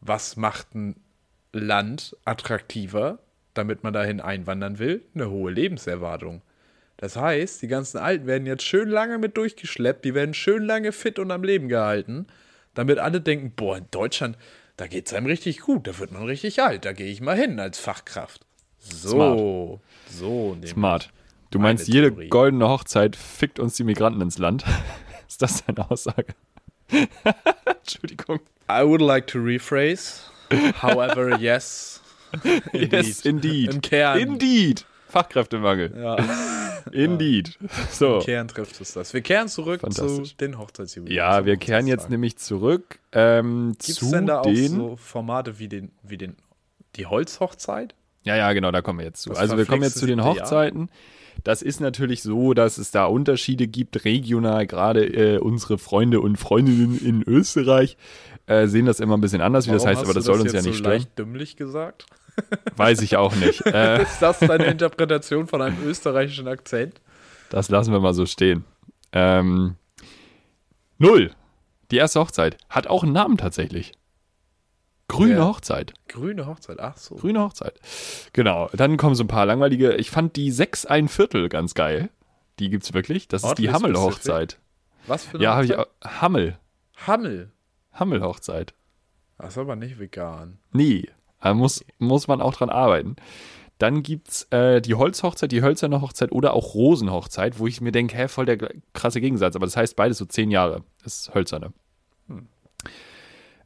Was 0.00 0.36
macht 0.36 0.74
ein 0.74 0.96
Land 1.52 2.16
attraktiver, 2.24 3.18
damit 3.54 3.82
man 3.82 3.92
dahin 3.92 4.20
einwandern 4.20 4.78
will? 4.78 5.02
Eine 5.14 5.30
hohe 5.30 5.50
Lebenserwartung. 5.50 6.42
Das 6.96 7.16
heißt, 7.16 7.62
die 7.62 7.68
ganzen 7.68 7.98
Alten 7.98 8.26
werden 8.26 8.46
jetzt 8.46 8.64
schön 8.64 8.88
lange 8.88 9.18
mit 9.18 9.36
durchgeschleppt, 9.36 10.04
die 10.04 10.14
werden 10.14 10.34
schön 10.34 10.64
lange 10.64 10.90
fit 10.90 11.18
und 11.18 11.30
am 11.30 11.44
Leben 11.44 11.68
gehalten, 11.68 12.26
damit 12.74 12.98
alle 12.98 13.20
denken, 13.20 13.52
boah, 13.54 13.76
in 13.76 13.86
Deutschland, 13.92 14.36
da 14.76 14.88
geht 14.88 15.06
es 15.06 15.14
einem 15.14 15.26
richtig 15.26 15.60
gut, 15.60 15.86
da 15.86 15.96
wird 15.98 16.10
man 16.10 16.24
richtig 16.24 16.60
alt, 16.60 16.84
da 16.84 16.92
gehe 16.92 17.10
ich 17.10 17.20
mal 17.20 17.36
hin 17.36 17.60
als 17.60 17.78
Fachkraft. 17.78 18.44
So, 18.78 19.80
so. 20.10 20.54
nämlich. 20.54 20.70
Smart. 20.70 21.10
Du 21.50 21.58
meinst, 21.58 21.88
jede 21.88 22.10
Theorie. 22.10 22.28
goldene 22.28 22.68
Hochzeit 22.68 23.16
fickt 23.16 23.58
uns 23.58 23.74
die 23.76 23.84
Migranten 23.84 24.20
ins 24.20 24.38
Land? 24.38 24.64
ist 25.28 25.40
das 25.42 25.64
deine 25.64 25.90
Aussage? 25.90 26.34
Entschuldigung. 27.64 28.40
I 28.70 28.82
would 28.84 29.00
like 29.00 29.26
to 29.28 29.38
rephrase. 29.38 30.22
However, 30.82 31.38
yes. 31.38 32.02
Yes, 32.74 33.24
indeed. 33.24 33.72
Im 33.74 33.80
Kern. 33.80 34.18
Indeed. 34.18 34.84
Fachkräftemangel. 35.08 35.94
Ja, 35.98 36.16
Indeed. 36.92 37.58
So. 37.90 38.18
im 38.18 38.22
Kern 38.24 38.48
trifft 38.48 38.78
es 38.82 38.92
das. 38.92 39.14
Wir 39.14 39.22
kehren 39.22 39.48
zurück 39.48 39.80
zu 39.90 40.22
den 40.38 40.58
Hochzeitsjubiläen. 40.58 41.16
Ja, 41.16 41.46
wir 41.46 41.56
kehren 41.56 41.86
jetzt 41.86 42.10
nämlich 42.10 42.36
zurück 42.36 42.98
ähm, 43.12 43.74
Gibt 43.78 43.98
zu 43.98 44.04
es 44.06 44.10
denn 44.10 44.26
da 44.26 44.40
auch 44.40 44.42
den. 44.42 44.74
so 44.74 44.96
Formate 44.96 45.58
wie 45.58 45.68
den, 45.68 45.92
wie 46.02 46.18
den, 46.18 46.36
die 46.96 47.06
Holzhochzeit? 47.06 47.94
Ja, 48.24 48.36
ja, 48.36 48.52
genau, 48.52 48.70
da 48.70 48.82
kommen 48.82 48.98
wir 48.98 49.06
jetzt 49.06 49.22
zu. 49.22 49.30
Das 49.30 49.38
also 49.38 49.56
wir 49.56 49.66
kommen 49.66 49.82
jetzt 49.82 49.98
zu 49.98 50.06
den 50.06 50.22
Hochzeiten. 50.22 50.90
Das 51.44 51.62
ist 51.62 51.80
natürlich 51.80 52.22
so, 52.22 52.52
dass 52.52 52.78
es 52.78 52.90
da 52.90 53.06
Unterschiede 53.06 53.68
gibt, 53.68 54.04
regional. 54.04 54.66
Gerade 54.66 55.04
äh, 55.06 55.38
unsere 55.38 55.78
Freunde 55.78 56.20
und 56.20 56.36
Freundinnen 56.36 56.98
in 56.98 57.22
Österreich 57.22 57.96
äh, 58.46 58.66
sehen 58.66 58.86
das 58.86 58.98
immer 58.98 59.16
ein 59.16 59.20
bisschen 59.20 59.40
anders, 59.40 59.66
wie 59.66 59.70
das 59.70 59.84
Warum 59.84 59.96
heißt, 59.96 60.04
aber 60.04 60.14
das 60.14 60.24
soll 60.24 60.40
uns 60.40 60.52
ja 60.52 60.62
nicht 60.62 60.72
so 60.72 60.78
stören. 60.78 60.92
leicht 60.92 61.18
dümmlich 61.18 61.56
gesagt? 61.56 62.06
Weiß 62.76 63.02
ich 63.02 63.16
auch 63.16 63.34
nicht. 63.36 63.64
äh, 63.66 64.02
Ist 64.02 64.20
das 64.20 64.40
deine 64.40 64.64
Interpretation 64.64 65.46
von 65.46 65.62
einem 65.62 65.76
österreichischen 65.86 66.48
Akzent? 66.48 67.00
das 67.50 67.70
lassen 67.70 67.92
wir 67.92 68.00
mal 68.00 68.14
so 68.14 68.26
stehen. 68.26 68.64
Ähm, 69.12 69.76
Null. 70.98 71.30
Die 71.90 71.96
erste 71.96 72.20
Hochzeit. 72.20 72.58
Hat 72.68 72.86
auch 72.86 73.02
einen 73.02 73.12
Namen 73.12 73.38
tatsächlich. 73.38 73.92
Grüne 75.08 75.36
Ja. 75.38 75.46
Hochzeit. 75.46 75.94
Grüne 76.08 76.46
Hochzeit, 76.46 76.78
ach 76.80 76.96
so. 76.96 77.16
Grüne 77.16 77.40
Hochzeit. 77.40 77.80
Genau. 78.34 78.68
Dann 78.74 78.96
kommen 78.98 79.14
so 79.14 79.24
ein 79.24 79.28
paar 79.28 79.46
langweilige. 79.46 79.94
Ich 79.96 80.10
fand 80.10 80.36
die 80.36 80.50
6 80.50 80.86
ein 80.86 81.08
Viertel 81.08 81.48
ganz 81.48 81.74
geil. 81.74 82.10
Die 82.58 82.68
gibt's 82.70 82.92
wirklich. 82.92 83.26
Das 83.28 83.42
ist 83.44 83.54
die 83.54 83.70
Hammel-Hochzeit. 83.70 84.58
Was 85.06 85.24
für 85.24 85.36
eine 85.36 85.44
Ja, 85.44 85.54
habe 85.54 85.64
ich 85.64 85.76
auch. 85.76 85.86
Hammel. 86.04 86.58
Hammel. 87.06 87.50
Hammel-Hochzeit. 87.92 88.74
Das 89.38 89.50
ist 89.54 89.58
aber 89.58 89.76
nicht 89.76 89.98
vegan. 89.98 90.58
Nie. 90.72 91.08
Da 91.40 91.54
muss, 91.54 91.84
muss 91.98 92.26
man 92.28 92.40
auch 92.40 92.54
dran 92.54 92.68
arbeiten. 92.68 93.16
Dann 93.78 94.02
gibt's 94.02 94.42
äh, 94.50 94.80
die 94.82 94.94
Holzhochzeit, 94.96 95.52
die 95.52 95.62
hölzerne 95.62 96.00
Hochzeit 96.00 96.32
oder 96.32 96.52
auch 96.52 96.74
Rosenhochzeit, 96.74 97.60
wo 97.60 97.68
ich 97.68 97.80
mir 97.80 97.92
denke, 97.92 98.16
hä, 98.16 98.26
voll 98.26 98.44
der 98.44 98.58
krasse 98.92 99.20
Gegensatz. 99.20 99.54
Aber 99.54 99.66
das 99.66 99.76
heißt 99.76 99.94
beides 99.94 100.18
so 100.18 100.24
zehn 100.24 100.50
Jahre. 100.50 100.82
Das 101.04 101.20
ist 101.20 101.34
hölzerne. 101.34 101.72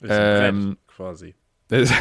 Ist 0.00 0.10
ein 0.10 0.44
Ähm, 0.54 0.76
quasi. 1.02 1.34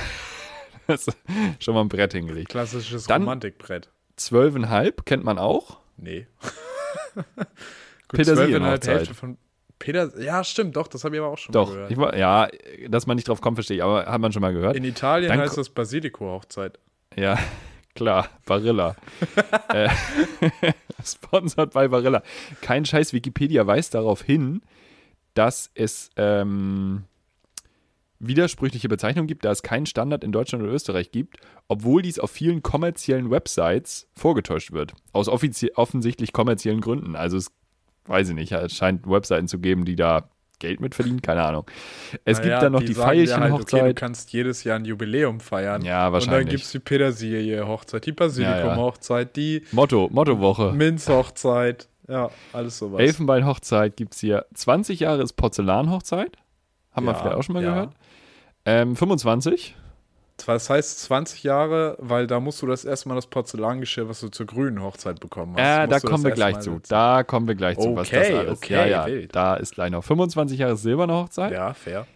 Das 0.88 1.08
ist, 1.08 1.18
schon 1.64 1.76
mal 1.76 1.82
ein 1.82 1.88
Brett 1.90 2.12
hingelegt. 2.14 2.50
Klassisches 2.50 3.06
dann- 3.06 3.22
Romantikbrett. 3.22 3.90
Zwölfeinhalb 4.18 5.06
kennt 5.06 5.24
man 5.24 5.38
auch. 5.38 5.78
Nee. 5.96 6.28
Petersilienhochzeit. 8.10 8.84
zwölfeinhalb 8.84 8.86
Hälfte 8.88 9.14
von 9.14 9.38
Peter. 9.80 10.20
Ja, 10.22 10.44
stimmt, 10.44 10.76
doch, 10.76 10.88
das 10.88 11.04
habe 11.06 11.16
ich 11.16 11.22
aber 11.22 11.32
auch 11.32 11.38
schon 11.38 11.54
Doch, 11.54 11.70
mal 11.70 11.88
gehört. 11.88 11.98
war- 11.98 12.18
ja, 12.18 12.48
dass 12.90 13.08
man 13.08 13.16
nicht 13.16 13.28
drauf 13.28 13.40
kommt, 13.42 13.56
verstehe 13.58 13.78
ich, 13.78 13.84
aber 13.84 14.06
hat 14.06 14.20
man 14.20 14.32
schon 14.34 14.42
mal 14.42 14.54
gehört. 14.54 14.76
In 14.76 14.84
Italien 14.84 15.30
Dann 15.30 15.40
heißt 15.40 15.58
das 15.58 15.70
Basilico-Hochzeit. 15.70 16.78
Ja, 17.16 17.38
klar, 17.96 18.28
Barilla. 18.46 18.96
äh, 19.70 19.90
sponsored 21.06 21.72
bei 21.72 21.88
Barilla. 21.88 22.22
Kein 22.62 22.86
Scheiß, 22.86 23.14
Wikipedia 23.14 23.66
weist 23.66 23.94
darauf 23.94 24.22
hin, 24.24 24.62
dass 25.36 25.72
es 25.74 26.10
ähm, 26.18 27.06
widersprüchliche 28.22 28.88
Bezeichnungen 28.88 29.28
gibt, 29.28 29.46
da 29.46 29.52
es 29.52 29.64
keinen 29.64 29.86
Standard 29.86 30.24
in 30.24 30.32
Deutschland 30.32 30.64
oder 30.64 30.74
Österreich 30.74 31.12
gibt, 31.12 31.38
obwohl 31.68 32.02
dies 32.02 32.20
auf 32.20 32.32
vielen 32.32 32.62
kommerziellen 32.62 33.32
Websites 33.32 34.08
vorgetäuscht 34.16 34.72
wird. 34.72 34.94
Aus 35.12 35.28
offensichtlich 35.28 36.32
kommerziellen 36.34 36.82
Gründen. 36.82 37.16
Also 37.16 37.38
es, 37.38 37.52
weiß 38.06 38.30
ich 38.30 38.36
nicht, 38.36 38.52
es 38.52 38.74
scheint 38.74 39.08
Webseiten 39.10 39.48
zu 39.48 39.60
geben, 39.60 39.86
die 39.86 39.96
da 39.96 40.30
Geld 40.60 40.80
mit 40.80 40.94
verdienen, 40.94 41.24
keine 41.24 41.42
Ahnung. 41.42 41.66
Es 42.24 42.38
Naja, 42.38 42.50
gibt 42.52 42.64
dann 42.64 42.72
noch 42.74 42.82
die, 42.82 42.94
dir 42.94 42.98
Veilchen-Hochzeit. 42.98 43.52
Halt, 43.52 43.82
okay, 43.82 43.88
du 43.88 43.94
kannst 43.96 44.32
jedes 44.32 44.64
Jahr 44.64 44.78
ein 44.78 44.86
Jubiläum 44.86 45.40
feiern. 45.40 45.82
Ja, 45.84 46.06
Und 46.06 46.14
dann 46.14 46.14
wahrscheinlich. 46.14 46.50
gibt 46.50 46.64
es 46.66 46.72
die 46.72 46.78
Petersilie-Hochzeit, 46.80 48.06
die 48.06 48.12
Basilikum-Hochzeit, 48.12 49.36
die 49.36 49.64
Motto, 49.72 50.08
Mottowoche. 50.12 50.72
Minz-Hochzeit. 50.74 51.88
Ja, 52.08 52.30
alles 52.54 52.78
sowas. 52.78 53.00
Elfenbein-Hochzeit 53.02 53.96
gibt 53.98 54.14
es 54.14 54.20
hier. 54.20 54.46
20 54.54 55.00
Jahre 55.00 55.24
ist 55.24 55.34
Porzellan-Hochzeit. 55.34 56.38
Haben 56.92 57.06
wir 57.06 57.14
Ja, 57.14 57.18
vielleicht 57.20 57.36
auch 57.38 57.44
schon 57.44 57.54
mal 57.54 57.64
ja. 57.64 57.70
gehört. 57.74 57.94
Ähm, 58.66 58.96
25. 58.96 59.76
Das 60.46 60.70
heißt 60.70 61.02
20 61.02 61.44
Jahre, 61.44 61.96
weil 62.00 62.26
da 62.26 62.40
musst 62.40 62.62
du 62.62 62.68
das 62.68 62.84
erstmal 62.84 63.16
das 63.16 63.28
Porzellangeschirr, 63.28 64.10
was 64.10 64.22
du 64.22 64.30
zur 64.30 64.48
grünen 64.48 64.82
Hochzeit 64.82 65.20
bekommen 65.20 65.54
hast. 65.54 65.62
Ja, 65.62 65.86
da 65.88 65.96
musst 65.96 66.04
du 66.04 66.08
kommen 66.10 66.24
wir 66.24 66.32
gleich 66.32 66.60
zu. 66.60 66.82
Da 66.88 67.24
kommen 67.24 67.48
wir 67.48 67.56
gleich 67.56 67.78
zu, 67.78 67.96
was 67.96 68.10
das 68.10 68.30
alles 68.30 68.58
okay, 68.58 68.74
Ja, 68.74 68.86
ja, 68.86 69.06
wild. 69.06 69.36
da 69.36 69.56
ist 69.56 69.76
gleich 69.76 69.92
noch. 69.92 70.04
25 70.04 70.58
Jahre 70.60 70.74
ist 70.74 70.82
silberne 70.82 71.14
Hochzeit. 71.14 71.52
Ja, 71.52 71.74
fair. 71.74 72.08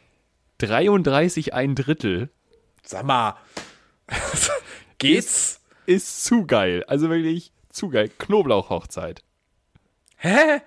33 0.58 1.54
ein 1.54 1.76
Drittel 1.76 2.30
Sag 2.84 3.04
mal. 3.04 3.36
Geht's? 4.98 5.62
ist 5.86 6.24
zu 6.24 6.46
geil. 6.46 6.84
Also 6.88 7.10
wirklich 7.10 7.52
zu 7.70 7.90
geil. 7.90 8.10
Knoblauch-Hochzeit. 8.18 9.22
Hä? 10.18 10.62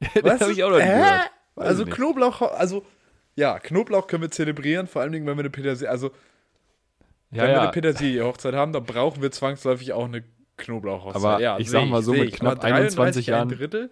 das 0.22 0.40
habe 0.40 0.52
ich 0.52 0.62
auch 0.62 0.70
noch 0.70 0.76
nicht 0.76 0.86
Hä? 0.86 0.92
gehört. 0.98 1.30
Weiß 1.54 1.66
Also. 1.68 1.84
Knoblauch, 1.86 2.42
also 2.42 2.84
ja, 3.36 3.58
Knoblauch 3.60 4.06
können 4.08 4.22
wir 4.22 4.30
zelebrieren, 4.30 4.86
vor 4.88 5.02
allen 5.02 5.12
Dingen, 5.12 5.26
wenn 5.26 5.36
wir 5.36 5.42
eine 5.42 5.50
Petersilie, 5.50 5.88
also 5.90 6.08
Ja, 7.30 7.42
wenn 7.42 7.48
wir 7.48 7.52
ja. 7.54 7.62
eine 7.62 7.70
Petersilie-Hochzeit 7.72 8.54
haben, 8.54 8.72
dann 8.72 8.84
brauchen 8.84 9.22
wir 9.22 9.30
zwangsläufig 9.30 9.92
auch 9.92 10.06
eine 10.06 10.24
Knoblauch-Hochzeit. 10.56 11.16
Aber 11.22 11.40
ja, 11.40 11.58
ich 11.58 11.66
seh 11.68 11.72
sag 11.78 11.86
mal 11.88 12.02
so, 12.02 12.12
mit 12.12 12.32
knapp 12.32 12.52
Aber 12.54 12.60
33 12.68 12.98
21 12.98 13.26
Jahren- 13.28 13.48
Drittel? 13.48 13.90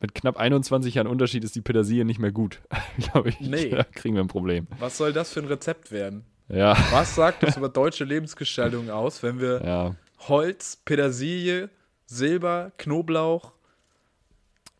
Mit 0.00 0.14
knapp 0.14 0.36
21 0.36 0.94
Jahren 0.94 1.06
Unterschied 1.06 1.42
ist 1.44 1.54
die 1.54 1.62
Petersilie 1.62 2.04
nicht 2.04 2.18
mehr 2.18 2.30
gut. 2.32 2.60
Glaube 3.12 3.30
ich. 3.30 3.40
Nee. 3.40 3.70
Da 3.70 3.82
kriegen 3.84 4.14
wir 4.14 4.22
ein 4.22 4.28
Problem. 4.28 4.66
Was 4.78 4.98
soll 4.98 5.12
das 5.14 5.32
für 5.32 5.40
ein 5.40 5.46
Rezept 5.46 5.90
werden? 5.90 6.24
Ja, 6.48 6.76
Was 6.92 7.14
sagt 7.14 7.42
das 7.42 7.56
über 7.56 7.68
deutsche 7.70 8.04
Lebensgestaltung 8.04 8.90
aus, 8.90 9.22
wenn 9.22 9.40
wir 9.40 9.62
ja. 9.64 9.94
Holz, 10.28 10.80
Petersilie, 10.84 11.70
Silber, 12.06 12.72
Knoblauch. 12.76 13.52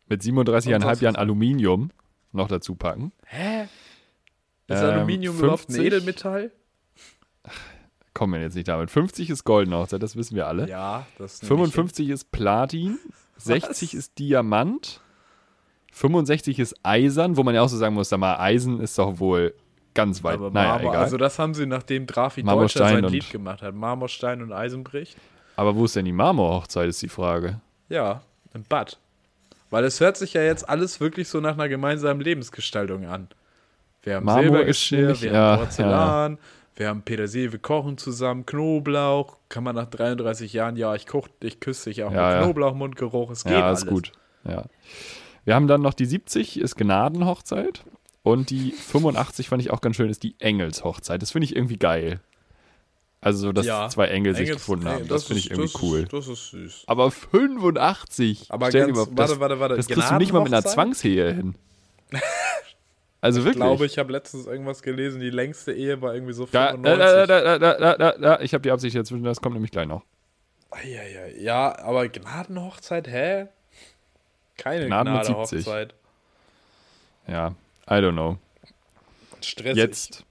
Mit 0.07 0.21
37,5 0.21 0.75
Und 0.75 0.83
was 0.85 1.01
Jahren 1.01 1.15
Aluminium 1.17 1.91
noch 2.31 2.47
dazu 2.47 2.75
packen. 2.75 3.11
Hä? 3.25 3.67
Ist 4.67 4.81
Ähm, 4.81 4.85
Aluminium 4.85 5.37
überhaupt 5.37 5.69
ein 5.69 5.73
50? 5.75 5.85
Edelmetall? 5.85 6.51
Kommen 8.13 8.33
wir 8.33 8.41
jetzt 8.41 8.55
nicht 8.55 8.67
damit. 8.67 8.89
50 8.89 9.29
ist 9.29 9.43
goldene 9.43 9.77
Hochzeit, 9.77 10.01
das 10.01 10.15
wissen 10.15 10.35
wir 10.35 10.47
alle. 10.47 10.67
Ja, 10.67 11.05
das 11.17 11.41
nehme 11.41 11.49
55 11.49 12.09
ist 12.09 12.31
Platin. 12.31 12.97
60 13.37 13.93
ist 13.93 14.17
Diamant. 14.17 15.01
65 15.91 16.59
ist 16.59 16.75
Eisern, 16.83 17.37
wo 17.37 17.43
man 17.43 17.55
ja 17.55 17.61
auch 17.61 17.69
so 17.69 17.77
sagen 17.77 17.95
muss, 17.95 18.09
sag 18.09 18.19
mal, 18.19 18.37
Eisen 18.37 18.79
ist 18.81 18.97
doch 18.97 19.19
wohl 19.19 19.53
ganz 19.93 20.23
weit. 20.23 20.35
Aber 20.35 20.51
naja, 20.51 20.73
Marmor, 20.73 20.91
egal. 20.91 21.03
also 21.03 21.17
das 21.17 21.39
haben 21.39 21.53
sie, 21.53 21.65
nachdem 21.65 22.05
Drafi 22.05 22.43
Deutscher 22.43 22.79
sein 22.79 23.03
Lied 23.05 23.29
gemacht 23.31 23.61
hat. 23.61 23.73
Marmorstein 23.73 24.41
und 24.41 24.51
Eisenbricht. 24.51 25.17
Aber 25.55 25.75
wo 25.75 25.85
ist 25.85 25.95
denn 25.95 26.05
die 26.05 26.11
Marmorhochzeit, 26.11 26.87
ist 26.89 27.01
die 27.01 27.09
Frage. 27.09 27.61
Ja, 27.89 28.21
im 28.53 28.63
Bad. 28.63 28.99
Weil 29.69 29.83
es 29.83 29.99
hört 29.99 30.17
sich 30.17 30.33
ja 30.33 30.43
jetzt 30.43 30.67
alles 30.69 30.99
wirklich 30.99 31.29
so 31.29 31.39
nach 31.39 31.53
einer 31.53 31.67
gemeinsamen 31.67 32.21
Lebensgestaltung 32.21 33.05
an. 33.05 33.27
Wir 34.07 34.15
haben 34.15 34.25
Marmor 34.25 34.43
Silbergeschirr, 34.43 35.21
wir 35.21 35.31
ja, 35.33 35.33
haben 35.51 35.59
Porzellan, 35.63 36.37
wir 36.77 36.87
haben 36.87 37.01
Petersilie, 37.01 37.51
wir 37.51 37.59
kochen 37.59 37.97
zusammen, 37.97 38.45
Knoblauch. 38.45 39.35
Kann 39.49 39.65
man 39.65 39.75
nach 39.75 39.87
33 39.89 40.53
Jahren, 40.53 40.77
ja, 40.77 40.95
ich 40.95 41.05
koche, 41.07 41.29
ich 41.43 41.59
küsse 41.59 41.89
dich 41.89 42.03
auch 42.03 42.11
Ja, 42.13 42.27
mit 42.29 42.35
ja. 42.37 42.43
Knoblauchmundgeruch. 42.43 43.31
Es 43.31 43.43
geht 43.43 43.51
Ja, 43.53 43.65
alles. 43.67 43.79
ist 43.83 43.87
gut. 43.89 44.13
Ja. 44.45 44.63
Wir 45.43 45.55
haben 45.55 45.67
dann 45.67 45.81
noch 45.81 45.93
die 45.93 46.05
70, 46.05 46.57
ist 46.57 46.77
Gnadenhochzeit. 46.77 47.83
Und 48.23 48.49
die 48.49 48.71
85 48.71 49.49
fand 49.49 49.61
ich 49.61 49.71
auch 49.71 49.81
ganz 49.81 49.97
schön, 49.97 50.09
ist 50.09 50.23
die 50.23 50.35
Engelshochzeit. 50.39 51.21
Das 51.21 51.31
finde 51.31 51.43
ich 51.45 51.55
irgendwie 51.55 51.77
geil. 51.77 52.21
Also, 53.19 53.39
so, 53.47 53.51
dass 53.51 53.65
Ja. 53.65 53.89
zwei 53.89 54.07
Engel 54.07 54.35
sich 54.35 54.43
Engels- 54.47 54.61
gefunden 54.61 54.87
haben. 54.87 55.01
Ey, 55.01 55.07
Das, 55.07 55.25
finde 55.25 55.39
ich 55.39 55.51
irgendwie 55.51 55.71
das 55.73 55.81
cool. 55.83 55.99
Ist, 56.03 56.13
das 56.13 56.27
ist 56.29 56.49
süß. 56.51 56.83
Aber 56.87 57.11
85. 57.11 58.45
Aber 58.51 58.69
Stell 58.69 58.87
dir 58.87 58.93
ganz, 58.93 59.07
mal- 59.09 59.15
das, 59.15 59.29
warte, 59.31 59.39
warte, 59.41 59.59
warte. 59.59 59.75
Das 59.75 59.87
kriegst 59.87 60.09
du 60.11 60.15
nicht 60.17 60.31
mal 60.31 60.43
mit 60.43 60.53
einer? 60.53 60.63
Zwangsehe 60.63 61.33
hin. 61.33 61.55
Also 63.21 63.39
Ich 63.39 63.45
wirklich. 63.45 63.63
glaube, 63.63 63.85
ich 63.85 63.97
habe 63.97 64.11
letztens 64.11 64.45
irgendwas 64.45 64.81
gelesen, 64.83 65.19
die 65.19 65.29
längste 65.31 65.73
Ehe 65.73 66.01
war 66.01 66.13
irgendwie 66.13 66.33
so 66.33 66.45
da, 66.45 66.71
95. 66.71 67.27
da, 67.27 67.57
da, 67.57 67.95
da, 67.97 68.11
da, 68.17 68.39
ich 68.41 68.53
habe 68.53 68.61
die 68.61 68.71
Absicht 68.71 68.95
dazwischen, 68.95 69.23
das 69.23 69.41
kommt 69.41 69.53
nämlich 69.55 69.71
gleich 69.71 69.87
noch. 69.87 70.03
Eieiei. 70.69 71.35
Ja, 71.39 71.77
aber 71.79 72.07
Gnadenhochzeit, 72.09 73.07
hä? 73.07 73.47
Keine 74.57 74.85
Gnaden 74.87 75.13
mit 75.13 75.25
70. 75.25 75.63
Gnadenhochzeit. 75.65 75.95
Ja, 77.27 77.49
I 77.89 77.93
don't 78.01 78.11
know. 78.13 78.37
Stressig. 79.41 79.77
Jetzt 79.77 80.25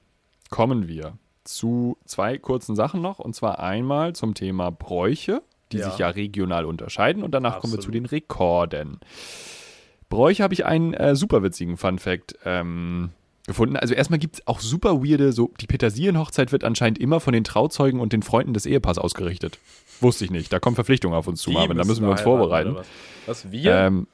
kommen 0.50 0.88
wir 0.88 1.14
zu 1.44 1.96
zwei 2.04 2.38
kurzen 2.38 2.76
Sachen 2.76 3.00
noch. 3.02 3.18
Und 3.18 3.34
zwar 3.34 3.60
einmal 3.60 4.14
zum 4.14 4.34
Thema 4.34 4.70
Bräuche, 4.70 5.42
die 5.72 5.78
Ja. 5.78 5.90
sich 5.90 5.98
ja 5.98 6.08
regional 6.08 6.64
unterscheiden. 6.64 7.22
Und 7.22 7.32
danach 7.32 7.60
kommen 7.60 7.72
wir 7.72 7.80
zu 7.80 7.88
Absolut. 7.88 7.94
den 7.94 8.06
Rekorden. 8.06 9.00
Bräuche 10.08 10.42
habe 10.42 10.54
ich 10.54 10.64
einen 10.64 10.94
äh, 10.94 11.16
super 11.16 11.42
witzigen 11.42 11.76
Fun-Fact 11.76 12.36
ähm, 12.44 13.10
gefunden. 13.46 13.76
Also 13.76 13.94
erstmal 13.94 14.18
gibt 14.18 14.36
es 14.36 14.46
auch 14.46 14.60
super 14.60 15.02
weirde, 15.02 15.32
so 15.32 15.52
die 15.60 15.66
Petersilienhochzeit 15.66 16.52
wird 16.52 16.64
anscheinend 16.64 16.98
immer 16.98 17.20
von 17.20 17.32
den 17.32 17.44
Trauzeugen 17.44 18.00
und 18.00 18.12
den 18.12 18.22
Freunden 18.22 18.54
des 18.54 18.66
Ehepaars 18.66 18.98
ausgerichtet. 18.98 19.58
Wusste 20.00 20.24
ich 20.24 20.30
nicht. 20.30 20.52
Da 20.52 20.58
kommen 20.58 20.74
Verpflichtungen 20.74 21.16
auf 21.16 21.26
uns 21.26 21.40
zu, 21.40 21.50
Die 21.50 21.56
Marvin. 21.56 21.76
Da 21.76 21.84
müssen 21.84 22.04
wir 22.04 22.10
uns 22.10 22.20
vorbereiten. 22.20 22.74
Was? 22.74 22.86
was 23.26 23.50
wir? 23.50 23.74
Ähm, 23.74 24.06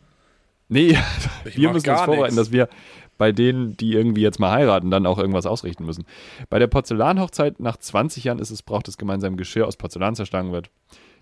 nee, 0.68 0.96
wir 1.44 1.72
müssen 1.72 1.90
uns 1.90 2.00
vorbereiten, 2.00 2.34
nix. 2.34 2.36
dass 2.36 2.52
wir 2.52 2.68
bei 3.18 3.32
denen, 3.32 3.76
die 3.76 3.92
irgendwie 3.92 4.22
jetzt 4.22 4.40
mal 4.40 4.50
heiraten, 4.50 4.90
dann 4.90 5.06
auch 5.06 5.18
irgendwas 5.18 5.46
ausrichten 5.46 5.84
müssen. 5.84 6.04
Bei 6.48 6.58
der 6.58 6.66
Porzellanhochzeit 6.66 7.60
nach 7.60 7.76
20 7.76 8.24
Jahren 8.24 8.38
ist 8.38 8.50
es 8.50 8.62
braucht, 8.62 8.88
dass 8.88 8.98
gemeinsam 8.98 9.36
Geschirr 9.36 9.66
aus 9.66 9.76
Porzellan 9.76 10.14
zerschlagen 10.16 10.52
wird, 10.52 10.70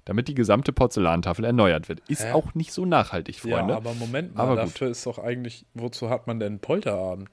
damit 0.04 0.28
die 0.28 0.34
gesamte 0.34 0.72
Porzellantafel 0.72 1.44
erneuert 1.44 1.88
wird. 1.88 2.00
Ist 2.08 2.24
Hä? 2.24 2.32
auch 2.32 2.54
nicht 2.54 2.72
so 2.72 2.84
nachhaltig, 2.86 3.40
Freunde. 3.40 3.72
ja, 3.72 3.76
aber 3.76 3.94
Moment 3.94 4.34
mal, 4.34 4.42
Aber 4.42 4.56
gut. 4.56 4.64
dafür 4.64 4.88
ist 4.90 5.04
doch 5.06 5.18
eigentlich, 5.18 5.66
wozu 5.74 6.10
hat 6.10 6.26
man 6.26 6.40
denn 6.40 6.58
Polterabend? 6.58 7.28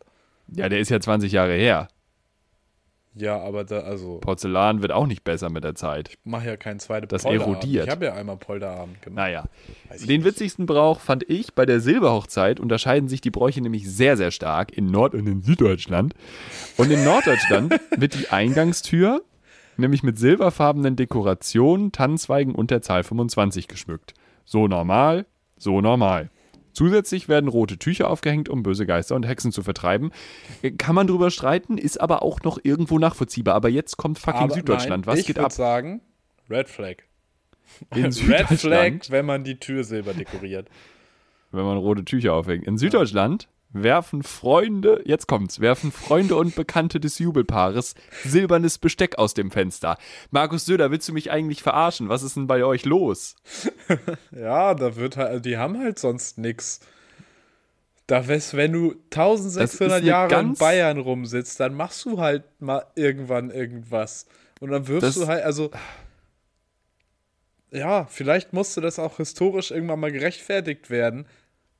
Ja, 0.49 0.69
der 0.69 0.79
ist 0.79 0.89
ja 0.89 0.99
20 0.99 1.31
Jahre 1.31 1.53
her. 1.53 1.87
Ja, 3.19 3.39
aber 3.39 3.63
da, 3.63 3.79
also, 3.79 4.19
Porzellan 4.19 4.83
wird 4.83 4.91
auch 4.91 5.07
nicht 5.07 5.23
besser 5.23 5.49
mit 5.49 5.63
der 5.63 5.73
Zeit. 5.73 6.09
ich 6.09 6.17
mache 6.23 6.45
ja 6.45 6.55
keinen 6.55 6.79
zweiten 6.79 7.07
Das 7.07 7.23
Polderabend. 7.23 7.55
erodiert. 7.63 7.85
Ich 7.87 7.91
habe 7.91 8.05
ja 8.05 8.13
einmal 8.13 8.37
Polderabend 8.37 9.01
gemacht. 9.01 9.15
Naja. 9.17 9.45
Weiß 9.89 10.05
Den 10.05 10.23
witzigsten 10.23 10.67
Brauch 10.67 10.99
fand 10.99 11.27
ich, 11.27 11.55
bei 11.55 11.65
der 11.65 11.79
Silberhochzeit 11.79 12.59
unterscheiden 12.59 13.09
sich 13.09 13.19
die 13.21 13.31
Bräuche 13.31 13.59
nämlich 13.61 13.89
sehr, 13.89 14.17
sehr 14.17 14.29
stark 14.29 14.71
in 14.77 14.85
Nord- 14.91 15.15
und 15.15 15.25
in 15.25 15.41
Süddeutschland. 15.41 16.13
Und 16.77 16.91
in 16.91 17.03
Norddeutschland 17.03 17.79
wird 17.97 18.13
die 18.13 18.29
Eingangstür 18.29 19.23
nämlich 19.77 20.03
mit 20.03 20.17
silberfarbenen 20.17 20.95
Dekorationen, 20.95 21.91
Tannenzweigen 21.91 22.55
und 22.55 22.71
der 22.71 22.81
Zahl 22.81 23.03
25 23.03 23.67
geschmückt. 23.67 24.13
So 24.45 24.67
normal, 24.67 25.25
so 25.57 25.81
normal. 25.81 26.29
Zusätzlich 26.73 27.27
werden 27.27 27.47
rote 27.47 27.79
Tücher 27.79 28.07
aufgehängt, 28.09 28.49
um 28.49 28.61
böse 28.61 28.85
Geister 28.85 29.15
und 29.15 29.23
Hexen 29.27 29.51
zu 29.51 29.63
vertreiben. 29.63 30.11
Äh, 30.61 30.71
Kann 30.71 30.93
man 30.93 31.07
drüber 31.07 31.31
streiten, 31.31 31.77
ist 31.79 31.99
aber 31.99 32.21
auch 32.21 32.41
noch 32.43 32.59
irgendwo 32.61 32.99
nachvollziehbar. 32.99 33.55
Aber 33.55 33.69
jetzt 33.69 33.97
kommt 33.97 34.19
fucking 34.19 34.41
Aber 34.41 34.53
Süddeutschland. 34.53 35.07
nein, 35.07 35.13
Was 35.13 35.19
ich 35.21 35.25
geht 35.27 35.39
ab? 35.39 35.51
sagen, 35.51 36.01
Red 36.49 36.69
Flag. 36.69 36.97
In 37.95 38.05
Red 38.29 38.47
Flag, 38.59 38.91
wenn 39.09 39.25
man 39.25 39.43
die 39.43 39.59
Tür 39.59 39.83
silber 39.83 40.13
dekoriert. 40.13 40.69
wenn 41.51 41.65
man 41.65 41.77
rote 41.77 42.05
Tücher 42.05 42.33
aufhängt. 42.33 42.65
In 42.67 42.77
Süddeutschland 42.77 43.47
werfen 43.71 44.23
Freunde, 44.23 45.01
jetzt 45.05 45.27
kommt's, 45.27 45.59
werfen 45.59 45.91
Freunde 45.91 46.35
und 46.35 46.55
Bekannte 46.55 46.99
des 46.99 47.19
Jubelpaares 47.19 47.95
silbernes 48.23 48.77
Besteck 48.77 49.17
aus 49.17 49.33
dem 49.33 49.51
Fenster. 49.51 49.97
Markus 50.31 50.65
Söder, 50.65 50.91
willst 50.91 51.07
du 51.09 51.13
mich 51.13 51.31
eigentlich 51.31 51.63
verarschen? 51.63 52.09
Was 52.09 52.23
ist 52.23 52.35
denn 52.35 52.47
bei 52.47 52.63
euch 52.63 52.85
los? 52.85 53.35
Ja, 54.31 54.73
da 54.73 54.95
wird 54.95 55.17
halt, 55.17 55.45
die 55.45 55.57
haben 55.57 55.79
halt 55.79 55.99
sonst 55.99 56.37
nix. 56.37 56.79
Da 58.05 58.25
weißt, 58.25 58.55
wenn 58.55 58.71
du 58.71 58.95
1600 59.11 59.97
eine 59.97 60.05
Jahre 60.05 60.39
in 60.39 60.53
Bayern 60.53 60.97
rumsitzt, 60.97 61.59
dann 61.59 61.73
machst 61.73 62.05
du 62.05 62.19
halt 62.19 62.43
mal 62.59 62.85
irgendwann 62.95 63.51
irgendwas. 63.51 64.27
Und 64.59 64.71
dann 64.71 64.87
wirfst 64.87 65.17
du 65.17 65.27
halt, 65.27 65.43
also. 65.43 65.71
Ja, 67.71 68.05
vielleicht 68.05 68.53
musste 68.53 68.79
das 68.79 68.97
auch 68.97 69.17
historisch 69.17 69.71
irgendwann 69.71 69.99
mal 69.99 70.11
gerechtfertigt 70.11 70.89
werden. 70.89 71.25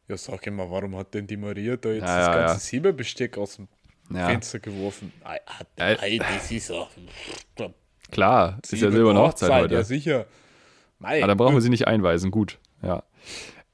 Ja, 0.08 0.16
sag 0.18 0.46
immer, 0.48 0.70
warum 0.72 0.96
hat 0.96 1.14
denn 1.14 1.28
die 1.28 1.36
Maria 1.38 1.76
da 1.76 1.90
jetzt 1.90 2.02
Ja, 2.02 2.18
das 2.18 2.28
ja, 2.28 2.34
ganze 2.34 2.54
ja. 2.54 2.60
Silberbesteck 2.60 3.38
aus 3.38 3.58
dem. 3.58 3.68
Fenster 4.10 4.60
geworfen? 4.60 5.12
Ei, 5.26 5.38
hat- 5.46 5.68
Ja. 5.78 5.86
ei, 6.02 6.18
das 6.18 6.50
ist 6.50 6.72
auch. 6.72 6.90
Klar, 8.10 8.58
ist 8.64 8.72
ja 8.82 8.90
silberne 8.90 9.20
Hochzeit 9.20 9.52
heute. 9.52 9.74
Ja, 9.74 9.84
sicher. 9.84 10.28
Mei, 11.00 11.22
Ah, 11.22 11.28
dann 11.28 11.38
brauchen 11.38 11.56
wir 11.56 11.62
sie 11.62 11.70
nicht 11.70 11.88
einweisen. 11.88 12.32
Gut, 12.32 12.58
ja. 12.82 13.04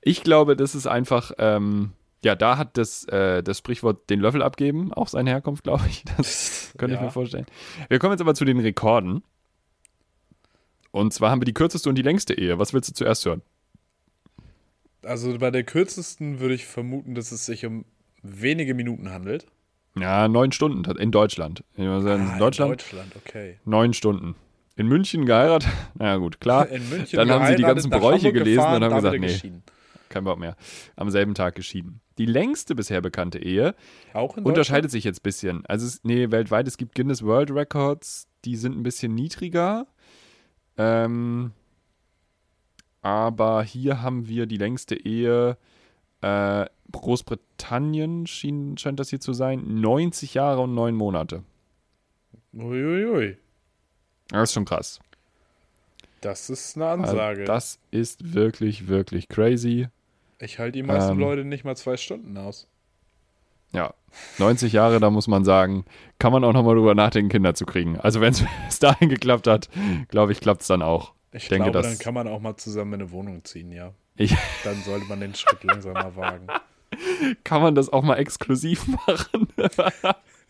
Ich 0.02 0.24
glaube, 0.24 0.56
das 0.56 0.74
ist 0.74 0.88
einfach, 0.88 1.32
ähm, 1.38 1.92
ja, 2.26 2.34
da 2.36 2.58
hat 2.58 2.78
das, 2.78 3.06
äh, 3.10 3.44
das 3.44 3.60
Sprichwort 3.60 4.10
den 4.10 4.20
Löffel 4.22 4.42
abgeben 4.42 4.92
auch 4.92 5.08
seine 5.08 5.30
Herkunft, 5.30 5.64
glaube 5.66 5.84
ich. 5.88 6.04
Das 6.18 6.74
könnte 6.80 6.96
ich 6.96 7.00
Ja. 7.00 7.06
mir 7.06 7.12
vorstellen. 7.12 7.46
Wir 7.90 8.00
kommen 8.00 8.14
jetzt 8.14 8.22
aber 8.22 8.34
zu 8.34 8.44
den 8.44 8.60
Rekorden. 8.60 9.22
Und 10.90 11.14
zwar 11.14 11.30
haben 11.30 11.42
wir 11.42 11.46
die 11.46 11.54
kürzeste 11.54 11.90
und 11.90 11.96
die 11.96 12.02
längste 12.02 12.34
Ehe. 12.34 12.58
Was 12.58 12.74
willst 12.74 12.90
du 12.90 12.94
zuerst 12.94 13.24
hören? 13.26 13.44
Also 15.06 15.38
bei 15.38 15.52
der 15.52 15.64
kürzesten 15.64 16.40
würde 16.40 16.54
ich 16.56 16.66
vermuten, 16.66 17.16
dass 17.16 17.32
es 17.32 17.46
sich 17.46 17.66
um 17.66 17.86
wenige 18.22 18.74
Minuten 18.74 19.12
handelt. 19.12 19.46
Ja, 19.98 20.28
neun 20.28 20.52
Stunden 20.52 20.90
in 20.98 21.12
Deutschland. 21.12 21.64
In 21.76 21.86
Ah, 21.88 22.00
Deutschland 22.40 22.72
In 22.72 22.80
Deutschland, 22.80 23.16
okay. 23.16 23.60
neun 23.66 23.94
Stunden. 23.94 24.36
In 24.76 24.88
München 24.88 25.26
geheiratet. 25.26 25.70
Naja, 25.96 26.16
gut, 26.18 26.40
klar. 26.40 26.68
In 26.70 26.90
München 26.90 27.18
Dann 27.18 27.30
haben 27.30 27.46
sie 27.46 27.56
die 27.56 27.62
ganzen 27.62 27.92
Bräuche 27.92 28.28
Hamburg 28.28 28.34
gelesen 28.34 28.58
gefahren, 28.58 28.82
und 28.84 28.90
haben 28.90 28.96
gesagt, 28.96 29.20
nee, 29.20 29.28
geschieden. 29.28 29.64
kein 30.10 30.24
Bock 30.24 30.40
mehr. 30.40 30.56
Am 30.96 31.12
selben 31.12 31.36
Tag 31.36 31.54
geschieden. 31.56 32.02
Die 32.18 32.26
längste 32.26 32.74
bisher 32.74 33.02
bekannte 33.02 33.38
Ehe 33.40 33.76
in 34.16 34.44
unterscheidet 34.44 34.90
sich 34.90 35.04
jetzt 35.04 35.20
ein 35.20 35.24
bisschen. 35.24 35.66
Also, 35.68 35.86
es, 35.86 36.00
nee, 36.04 36.32
weltweit, 36.32 36.68
es 36.68 36.78
gibt 36.78 36.96
Guinness 36.96 37.24
World 37.24 37.52
Records, 37.52 38.28
die 38.46 38.56
sind 38.56 38.76
ein 38.76 38.84
bisschen 38.84 39.14
niedriger. 39.14 39.86
Ähm, 40.78 41.52
aber 43.04 43.62
hier 43.64 44.02
haben 44.02 44.28
wir 44.28 44.46
die 44.48 44.58
längste 44.58 44.96
Ehe. 44.96 45.58
Äh, 46.22 46.66
Großbritannien 46.92 48.26
schien, 48.28 48.78
scheint 48.78 49.00
das 49.00 49.10
hier 49.10 49.20
zu 49.20 49.34
sein. 49.34 49.82
90 49.82 50.34
Jahre 50.34 50.62
und 50.62 50.74
9 50.74 50.96
Monate. 50.96 51.44
Uiuiui. 52.54 53.38
Das 54.30 54.50
ist 54.50 54.54
schon 54.54 54.66
krass. 54.66 55.00
Das 56.22 56.50
ist 56.50 56.76
eine 56.78 56.86
Also, 56.88 57.04
Ansage. 57.04 57.44
das 57.44 57.80
ist 57.92 58.34
wirklich, 58.34 58.88
wirklich 58.88 59.28
crazy. 59.28 59.88
ich 60.40 60.60
halte 60.60 60.74
die 60.74 60.84
meisten 60.84 61.14
ähm, 61.14 61.20
Leute 61.20 61.44
nicht 61.46 61.66
mal 61.66 61.76
zwei 61.76 61.98
Stunden 61.98 62.38
aus. 62.38 62.68
Ja, 63.74 63.94
90 64.38 64.72
Jahre, 64.72 65.00
da 65.00 65.10
muss 65.10 65.28
man 65.28 65.44
sagen, 65.44 65.84
kann 66.20 66.32
man 66.32 66.44
auch 66.44 66.54
nochmal 66.54 66.76
drüber 66.76 66.94
nachdenken, 66.96 67.30
Kinder 67.30 67.56
zu 67.56 67.66
kriegen. 67.66 68.00
Also 68.00 68.22
wenn 68.22 68.34
es 68.68 68.80
dahin 68.80 69.10
geklappt 69.10 69.48
hat, 69.48 69.70
glaube 70.10 70.32
ich, 70.32 70.40
klappt 70.40 70.62
es 70.62 70.68
dann 70.68 70.82
auch. 70.84 71.14
Ich 71.34 71.48
denke, 71.48 71.72
glaube, 71.72 71.88
dann 71.88 71.98
kann 71.98 72.14
man 72.14 72.28
auch 72.28 72.40
mal 72.40 72.56
zusammen 72.58 72.94
in 72.94 73.02
eine 73.02 73.12
Wohnung 73.12 73.44
ziehen, 73.44 73.72
ja. 73.72 73.94
Ich, 74.16 74.36
Dann 74.64 74.82
sollte 74.84 75.08
man 75.08 75.20
den 75.20 75.34
Schritt 75.36 75.64
langsam 75.64 75.94
mal 75.94 76.16
wagen. 76.16 76.48
kann 77.44 77.62
man 77.62 77.74
das 77.76 77.92
auch 77.92 78.04
mal 78.04 78.18
exklusiv 78.18 78.86
machen? 79.08 79.48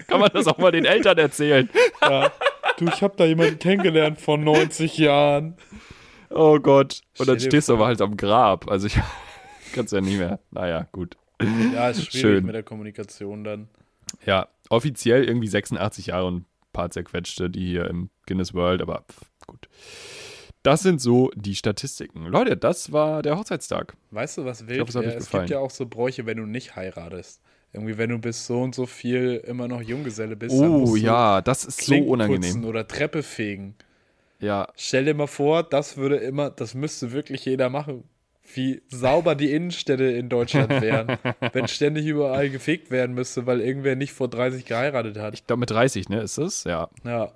kann 0.07 0.19
man 0.19 0.29
das 0.33 0.47
auch 0.47 0.57
mal 0.57 0.71
den 0.71 0.85
Eltern 0.85 1.17
erzählen? 1.17 1.69
Ja. 2.01 2.31
Du, 2.77 2.87
ich 2.87 3.01
habe 3.01 3.15
da 3.17 3.25
jemanden 3.25 3.59
kennengelernt 3.59 4.19
vor 4.19 4.37
90 4.37 4.97
Jahren. 4.97 5.55
Oh 6.29 6.59
Gott. 6.59 7.01
Und 7.19 7.29
dann 7.29 7.39
Stell 7.39 7.51
stehst 7.51 7.69
du 7.69 7.73
aber 7.73 7.85
halt 7.85 8.01
am 8.01 8.17
Grab. 8.17 8.69
Also 8.69 8.87
ich 8.87 8.95
kann 9.73 9.85
es 9.85 9.91
ja 9.91 10.01
nie 10.01 10.17
mehr. 10.17 10.39
Naja, 10.51 10.87
gut. 10.91 11.15
Ja, 11.73 11.89
ist 11.89 12.05
schwierig 12.05 12.21
Schön. 12.21 12.45
mit 12.45 12.55
der 12.55 12.63
Kommunikation 12.63 13.43
dann. 13.43 13.69
Ja, 14.25 14.47
offiziell 14.69 15.23
irgendwie 15.23 15.47
86 15.47 16.07
Jahre 16.07 16.25
und 16.25 16.35
ein 16.37 16.45
paar 16.71 16.89
zerquetschte, 16.89 17.49
die 17.49 17.67
hier 17.67 17.87
im 17.87 18.09
Guinness 18.25 18.53
World, 18.53 18.81
aber 18.81 19.05
pff, 19.09 19.21
gut. 19.45 19.69
Das 20.63 20.81
sind 20.81 21.01
so 21.01 21.29
die 21.35 21.55
Statistiken. 21.55 22.25
Leute, 22.25 22.55
das 22.55 22.91
war 22.91 23.21
der 23.21 23.37
Hochzeitstag. 23.37 23.95
Weißt 24.11 24.37
du, 24.37 24.45
was 24.45 24.65
wild 24.67 24.77
glaub, 24.87 25.05
es 25.05 25.15
gefallen. 25.17 25.43
gibt 25.43 25.49
ja 25.49 25.59
auch 25.59 25.69
so 25.71 25.85
Bräuche, 25.85 26.25
wenn 26.25 26.37
du 26.37 26.45
nicht 26.45 26.75
heiratest. 26.75 27.41
Irgendwie, 27.73 27.97
wenn 27.97 28.11
du 28.11 28.19
bis 28.19 28.45
so 28.45 28.61
und 28.61 28.73
so 28.73 28.85
viel 28.85 29.41
immer 29.45 29.67
noch 29.67 29.81
Junggeselle 29.81 30.35
bist. 30.35 30.55
dann 30.57 30.69
Oh 30.69 30.77
musst 30.79 30.93
du 30.93 30.97
ja, 30.97 31.41
das 31.41 31.65
ist 31.65 31.81
so 31.81 31.95
unangenehm. 31.95 32.65
oder 32.65 32.87
Treppe 32.87 33.23
fegen. 33.23 33.75
Ja, 34.39 34.67
Stell 34.75 35.05
dir 35.05 35.13
mal 35.13 35.27
vor, 35.27 35.63
das 35.63 35.97
würde 35.97 36.17
immer, 36.17 36.49
das 36.49 36.73
müsste 36.75 37.11
wirklich 37.11 37.45
jeder 37.45 37.69
machen. 37.69 38.03
Wie 38.53 38.81
sauber 38.89 39.35
die 39.35 39.51
Innenstädte 39.53 40.03
in 40.03 40.27
Deutschland 40.29 40.69
wären, 40.81 41.17
wenn 41.53 41.67
ständig 41.67 42.05
überall 42.05 42.49
gefegt 42.49 42.91
werden 42.91 43.15
müsste, 43.15 43.45
weil 43.45 43.61
irgendwer 43.61 43.95
nicht 43.95 44.11
vor 44.13 44.27
30 44.27 44.65
geheiratet 44.65 45.17
hat. 45.17 45.33
ich 45.33 45.47
glaube 45.47 45.61
mit 45.61 45.71
30, 45.71 46.09
ne, 46.09 46.21
ist 46.21 46.37
es? 46.37 46.65
Ja. 46.65 46.89
Ja, 47.05 47.31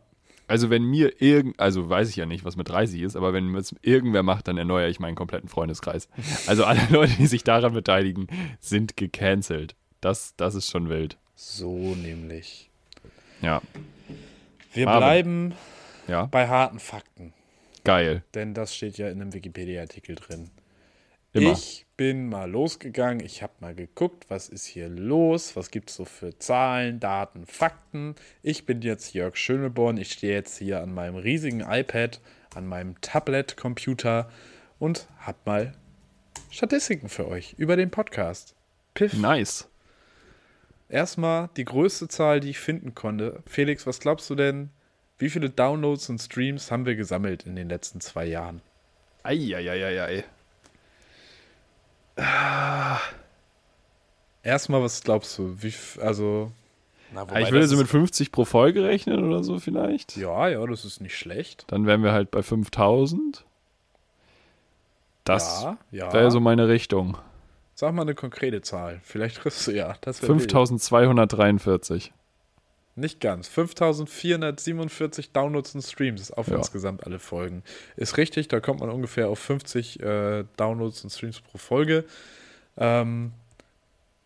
Also 0.48 0.70
wenn 0.70 0.84
mir 0.84 1.22
irgend, 1.22 1.60
also 1.60 1.90
weiß 1.90 2.10
ich 2.10 2.16
ja 2.16 2.26
nicht, 2.26 2.46
was 2.46 2.56
mit 2.56 2.70
30 2.70 3.02
ist, 3.02 3.16
aber 3.16 3.34
wenn 3.34 3.54
es 3.56 3.76
irgendwer 3.82 4.24
macht, 4.24 4.48
dann 4.48 4.58
erneuere 4.58 4.88
ich 4.90 5.00
meinen 5.00 5.16
kompletten 5.16 5.50
Freundeskreis. 5.50 6.08
Also 6.48 6.64
alle 6.66 6.82
Leute, 6.90 7.14
die 7.18 7.28
sich 7.28 7.44
daran 7.44 7.74
beteiligen, 7.74 8.28
sind 8.60 8.96
gecancelt. 8.96 9.76
Das, 10.00 10.36
das 10.38 10.56
ist 10.56 10.70
schon 10.72 10.88
wild. 10.90 11.18
so 11.36 11.96
nämlich. 11.96 12.70
Ja, 13.42 13.62
Wir 14.74 14.86
Marvin. 14.86 15.00
bleiben 15.00 15.54
ja, 16.08 16.26
bei 16.28 16.48
harten 16.48 16.80
Fakten, 16.80 17.34
geil. 17.84 18.24
denn 18.34 18.54
das 18.54 18.74
steht 18.76 18.98
ja 18.98 19.10
in 19.10 19.22
einem 19.22 19.34
Wikipedia-Artikel 19.34 20.16
drin. 20.16 20.50
Immer. 21.34 21.52
Ich 21.52 21.86
bin 21.98 22.30
mal 22.30 22.50
losgegangen, 22.50 23.26
ich 23.26 23.42
habe 23.42 23.54
mal 23.60 23.74
geguckt, 23.74 24.26
was 24.30 24.50
ist 24.50 24.66
hier 24.66 24.88
los, 24.88 25.56
was 25.56 25.72
gibt 25.72 25.90
es 25.90 25.96
so 25.96 26.06
für 26.06 26.38
Zahlen, 26.38 27.00
Daten, 27.00 27.48
Fakten. 27.48 28.16
Ich 28.44 28.68
bin 28.68 28.84
jetzt 28.84 29.16
Jörg 29.16 29.36
Schöneborn, 29.36 29.98
ich 29.98 30.12
stehe 30.12 30.34
jetzt 30.34 30.60
hier 30.60 30.82
an 30.82 30.94
meinem 30.94 31.16
riesigen 31.16 31.62
iPad, 31.62 32.22
an 32.54 32.68
meinem 32.68 33.02
Tablet-Computer 33.02 34.30
und 34.78 35.08
habe 35.20 35.38
mal 35.46 35.74
Statistiken 36.52 37.10
für 37.10 37.28
euch 37.28 37.56
über 37.58 37.76
den 37.76 37.90
Podcast. 37.90 38.56
Piff. 38.94 39.14
Nice. 39.14 39.68
Erstmal 40.90 41.50
die 41.58 41.66
größte 41.66 42.08
Zahl, 42.08 42.40
die 42.40 42.52
ich 42.52 42.60
finden 42.60 42.94
konnte. 42.94 43.42
Felix, 43.48 43.88
was 43.88 44.00
glaubst 44.00 44.30
du 44.30 44.36
denn, 44.36 44.70
wie 45.18 45.30
viele 45.30 45.50
Downloads 45.50 46.10
und 46.10 46.20
Streams 46.20 46.72
haben 46.72 46.86
wir 46.86 46.96
gesammelt 46.96 47.44
in 47.44 47.56
den 47.56 47.70
letzten 47.70 48.02
zwei 48.02 48.26
Jahren? 48.26 48.62
Eieieiei. 49.24 50.24
Erstmal, 54.44 54.82
was 54.82 55.04
glaubst 55.04 55.38
du? 55.38 55.56
Wie, 55.62 55.74
also, 56.02 56.52
na, 57.14 57.22
wobei 57.22 57.42
Ich 57.42 57.52
würde 57.52 57.68
so 57.68 57.78
mit 57.78 57.88
50 57.88 58.32
pro 58.32 58.46
Folge 58.46 58.84
rechnen 58.84 59.24
oder 59.24 59.44
so 59.44 59.60
vielleicht. 59.60 60.18
Ja, 60.18 60.48
ja, 60.48 60.66
das 60.66 60.86
ist 60.86 61.02
nicht 61.02 61.18
schlecht. 61.18 61.66
Dann 61.68 61.86
wären 61.86 62.04
wir 62.04 62.12
halt 62.12 62.32
bei 62.32 62.42
5000. 62.42 63.46
Das 65.24 65.64
ja, 65.64 65.78
ja. 65.92 66.14
wäre 66.14 66.32
so 66.32 66.40
meine 66.40 66.70
Richtung. 66.70 67.18
Sag 67.76 67.94
mal 67.94 68.04
eine 68.04 68.16
konkrete 68.16 68.62
Zahl. 68.62 69.02
Vielleicht 69.04 69.38
triffst 69.38 69.68
du 69.68 69.72
ja. 69.72 69.96
Das 70.02 70.22
wär 70.22 70.30
wild. 70.30 70.52
5243. 70.52 72.14
Nicht 72.98 73.22
ganz. 73.22 73.48
5447 73.48 75.32
Downloads 75.32 75.76
und 75.76 75.82
Streams 75.84 76.32
auf 76.32 76.48
Ja. 76.48 76.58
insgesamt 76.58 77.06
alle 77.06 77.20
Folgen. 77.20 77.64
Ist 77.96 78.18
richtig, 78.18 78.48
da 78.48 78.60
kommt 78.60 78.80
man 78.80 78.90
ungefähr 78.90 79.30
auf 79.30 79.40
50 79.40 80.00
äh, 80.02 80.46
Downloads 80.58 81.04
und 81.04 81.12
Streams 81.12 81.40
pro 81.40 81.58
Folge. 81.60 82.06
Ähm, 82.78 83.34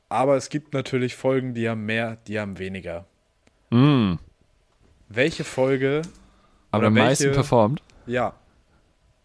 aber 0.09 0.37
es 0.37 0.49
gibt 0.49 0.73
natürlich 0.73 1.15
Folgen, 1.15 1.53
die 1.53 1.69
haben 1.69 1.85
mehr, 1.85 2.17
die 2.27 2.39
haben 2.39 2.57
weniger. 2.59 3.05
Mm. 3.71 4.15
welche 5.09 5.43
Folge. 5.43 6.01
Aber 6.71 6.87
am 6.87 6.93
meisten 6.93 7.25
welche- 7.25 7.35
performt. 7.35 7.81
Ja. 8.07 8.33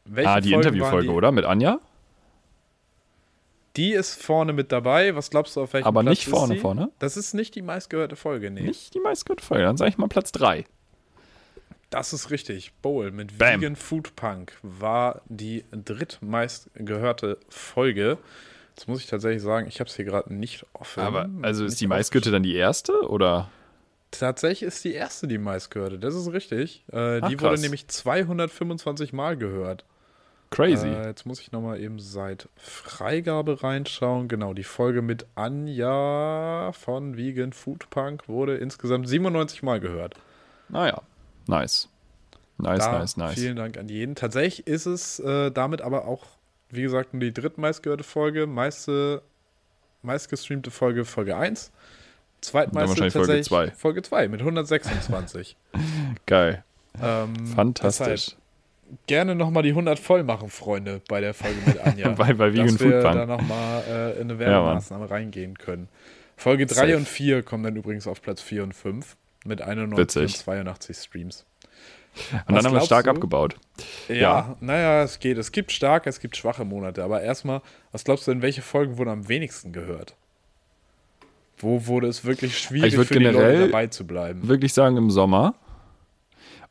Welche 0.05 0.31
Ah, 0.31 0.41
die 0.41 0.53
Interviewfolge, 0.53 1.11
oder? 1.13 1.33
Mit 1.33 1.45
Anja? 1.45 1.81
Die 3.77 3.93
ist 3.93 4.23
vorne 4.23 4.53
mit 4.53 4.73
dabei. 4.73 5.15
Was 5.15 5.31
glaubst 5.31 5.57
du, 5.57 5.63
auf 5.63 5.73
welchem 5.75 5.87
Aber 5.87 6.03
Platz 6.03 6.11
nicht 6.11 6.29
vorne, 6.29 6.57
vorne? 6.57 6.91
Das 6.99 7.17
ist 7.17 7.35
nicht 7.35 7.55
die 7.55 7.63
meistgehörte 7.63 8.17
Folge, 8.17 8.51
nee. 8.51 8.63
Nicht 8.63 8.95
die 8.95 9.01
meistgehörte 9.01 9.45
Folge. 9.45 9.65
Dann 9.65 9.77
sage 9.77 9.91
ich 9.91 9.99
mal 9.99 10.09
Platz 10.09 10.33
3. 10.33 10.65
Das 11.91 12.13
ist 12.13 12.31
richtig. 12.31 12.73
Bowl 12.83 13.11
mit 13.11 13.39
Bam. 13.39 13.61
Vegan 13.61 13.77
Food 13.77 14.17
Punk 14.17 14.53
war 14.63 15.23
die 15.29 15.65
drittmeistgehörte 15.73 17.39
Folge. 17.49 18.19
Jetzt 18.75 18.89
muss 18.89 19.01
ich 19.01 19.07
tatsächlich 19.07 19.43
sagen, 19.43 19.69
ich 19.69 19.81
habe 19.81 19.89
es 19.89 19.97
hier 19.97 20.05
gerade 20.05 20.35
nicht 20.35 20.67
offen. 20.73 21.03
Aber 21.03 21.29
also 21.43 21.65
ist 21.65 21.81
die 21.81 21.87
meistgehörte 21.87 22.31
dann 22.31 22.43
die 22.43 22.55
erste? 22.55 23.09
Oder? 23.09 23.51
Tatsächlich 24.11 24.63
ist 24.63 24.85
die 24.85 24.95
erste 24.95 25.29
die 25.29 25.39
meistgehörte. 25.39 25.99
Das 25.99 26.15
ist 26.15 26.33
richtig. 26.33 26.85
Äh, 26.93 27.21
Ach, 27.21 27.29
die 27.29 27.41
wurde 27.41 27.53
krass. 27.53 27.61
nämlich 27.61 27.89
225 27.89 29.13
Mal 29.13 29.37
gehört. 29.37 29.85
Crazy. 30.51 30.87
Äh, 30.89 31.07
jetzt 31.07 31.27
muss 31.27 31.41
ich 31.41 31.53
nochmal 31.53 31.81
eben 31.81 31.99
seit 31.99 32.49
Freigabe 32.57 33.63
reinschauen. 33.63 34.29
Genau, 34.29 34.55
die 34.55 34.65
Folge 34.65 35.03
mit 35.03 35.27
Anja 35.35 36.71
von 36.73 37.17
Vegan 37.17 37.53
Food 37.53 37.91
Punk 37.91 38.29
wurde 38.29 38.57
insgesamt 38.57 39.09
97 39.09 39.63
Mal 39.63 39.81
gehört. 39.81 40.15
naja. 40.69 41.03
Nice. 41.49 41.89
Nice, 42.59 42.79
Da 42.85 42.99
nice, 42.99 43.17
nice. 43.17 43.35
Vielen 43.35 43.57
Dank 43.57 43.77
an 43.79 43.89
jeden. 43.89 44.15
Tatsächlich 44.15 44.67
ist 44.67 44.87
es 44.87 45.21
äh, 45.21 45.51
damit 45.53 45.83
aber 45.83 46.07
auch, 46.07 46.25
wie 46.71 46.83
gesagt, 46.83 47.13
nur 47.13 47.21
die 47.21 47.33
drittmeistgehörte 47.33 48.03
Folge, 48.03 48.47
meiste, 48.47 49.23
meistgestreamte 50.03 50.71
Folge 50.71 51.05
Folge 51.05 51.37
1. 51.37 51.71
Zweitmeiste 52.41 52.89
wahrscheinlich 52.91 53.13
Folge 53.13 53.27
tatsächlich 53.29 53.47
zwei. 53.49 53.71
Folge 53.73 54.03
2 54.03 54.29
mit 54.29 54.41
126. 54.41 55.57
Geil. 56.27 56.65
ähm, 57.03 57.35
Fantastisch. 57.47 58.07
deshalb 58.27 58.41
Gerne 59.07 59.35
nochmal 59.35 59.63
die 59.63 59.71
100 59.71 59.99
voll 59.99 60.23
machen, 60.23 60.49
Freunde, 60.49 61.01
bei 61.09 61.21
der 61.21 61.35
Folge 61.35 61.57
mit 61.67 61.79
Anja. 61.81 62.11
Bei- 62.11 62.33
bei 62.35 62.53
Vegan 62.53 62.67
dass 62.69 62.81
wir 62.81 63.01
da 63.01 63.27
nochmal 63.27 63.83
äh, 63.89 64.13
in 64.21 64.31
eine. 64.31 64.39
Werbemaßnahme 64.39 65.11
reingehen 65.11 65.59
können. 65.59 65.89
Folge 66.37 66.67
3 66.67 66.75
Safe. 66.75 66.97
und 66.97 67.09
4 67.09 67.43
kommen 67.43 67.65
dann 67.65 67.77
übrigens 67.77 68.07
auf 68.07 68.23
Platz 68.23 68.41
4 68.43 68.63
und 68.63 68.75
5 68.75 69.17
mit 69.45 69.61
91 69.63 69.99
Witzig. 69.99 70.23
und 70.23 70.37
82 70.45 70.97
Streams. 70.97 71.45
Und 72.15 72.55
Was 72.57 72.63
dann 72.63 72.67
haben 72.67 72.75
wir 72.75 72.81
stark 72.87 73.05
du? 73.05 73.11
abgebaut. 73.11 73.57
Ja, 74.09 74.15
Ja. 74.15 74.57
naja, 74.61 75.03
es 75.03 75.19
geht. 75.19 75.37
Es 75.39 75.53
gibt 75.53 75.73
starke, 75.73 76.09
es 76.09 76.21
gibt 76.21 76.37
schwache 76.37 76.65
Monate. 76.65 77.03
Aber 77.05 77.21
erstmal, 77.23 77.61
was 77.93 78.05
glaubst 78.05 78.27
du 78.27 78.33
denn, 78.33 78.41
welche 78.43 78.63
Folgen 78.63 78.97
wurden 78.99 79.11
am 79.11 79.29
wenigsten 79.29 79.73
gehört? 79.73 80.15
Wo 81.59 81.87
wurde 81.87 82.07
es 82.07 82.25
wirklich 82.25 82.59
schwierig 82.59 82.95
Ich 82.95 82.99
für 83.07 83.15
die 83.19 83.25
Leute 83.25 83.37
generell 83.39 83.67
dabei 83.67 83.87
zu 83.89 84.07
bleiben? 84.07 84.47
Wirklich 84.47 84.73
sagen 84.75 84.97
im 84.97 85.11
Sommer. 85.11 85.55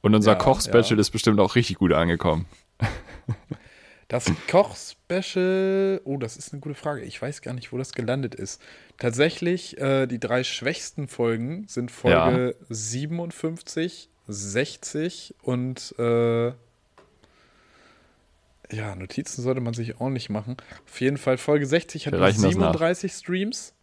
Und 0.06 0.14
unser 0.14 0.34
Ja, 0.34 0.38
Koch-Special 0.38 0.84
ja. 0.92 0.98
ist 1.00 1.10
bestimmt 1.10 1.40
auch 1.40 1.56
richtig 1.56 1.78
gut 1.78 1.92
angekommen. 1.92 2.46
Das 4.08 4.32
Koch-Special, 4.52 6.00
oh, 6.04 6.18
das 6.18 6.38
ist 6.38 6.54
eine 6.54 6.60
gute 6.62 6.76
Frage. 6.76 7.02
Ich 7.02 7.20
weiß 7.20 7.42
gar 7.42 7.56
nicht, 7.56 7.74
wo 7.74 7.80
das 7.80 7.92
gelandet 7.92 8.36
ist. 8.36 8.62
Tatsächlich, 9.00 9.80
äh, 9.80 10.06
die 10.06 10.20
drei 10.20 10.44
schwächsten 10.44 11.08
Folgen 11.08 11.66
sind 11.68 11.90
Folge 11.90 12.56
57, 12.70 14.10
60 14.28 15.34
und 15.42 15.96
äh, 15.98 16.50
ja, 18.72 18.96
Notizen 18.96 19.42
sollte 19.42 19.62
man 19.62 19.74
sich 19.74 20.00
auch 20.00 20.10
nicht 20.10 20.30
machen. 20.30 20.56
Auf 20.88 21.02
jeden 21.02 21.18
Fall, 21.18 21.40
Folge 21.40 21.66
60 21.66 22.06
hat 22.06 22.14
Wir 22.14 22.20
nur 22.20 22.28
reichen 22.28 22.44
das 22.44 22.56
nach. 22.56 22.74
37 22.74 23.12
Streams. 23.12 23.74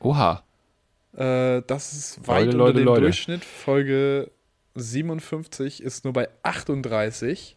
Oha. 0.00 0.42
Äh, 1.16 1.62
das 1.66 1.94
ist 1.94 2.28
weit 2.28 2.44
Leute, 2.44 2.50
unter 2.50 2.56
Leute, 2.58 2.78
dem 2.78 2.84
Leute. 2.84 3.00
Durchschnitt. 3.00 3.42
Folge 3.42 4.30
57 4.74 5.82
ist 5.82 6.04
nur 6.04 6.12
bei 6.12 6.28
38. 6.42 7.56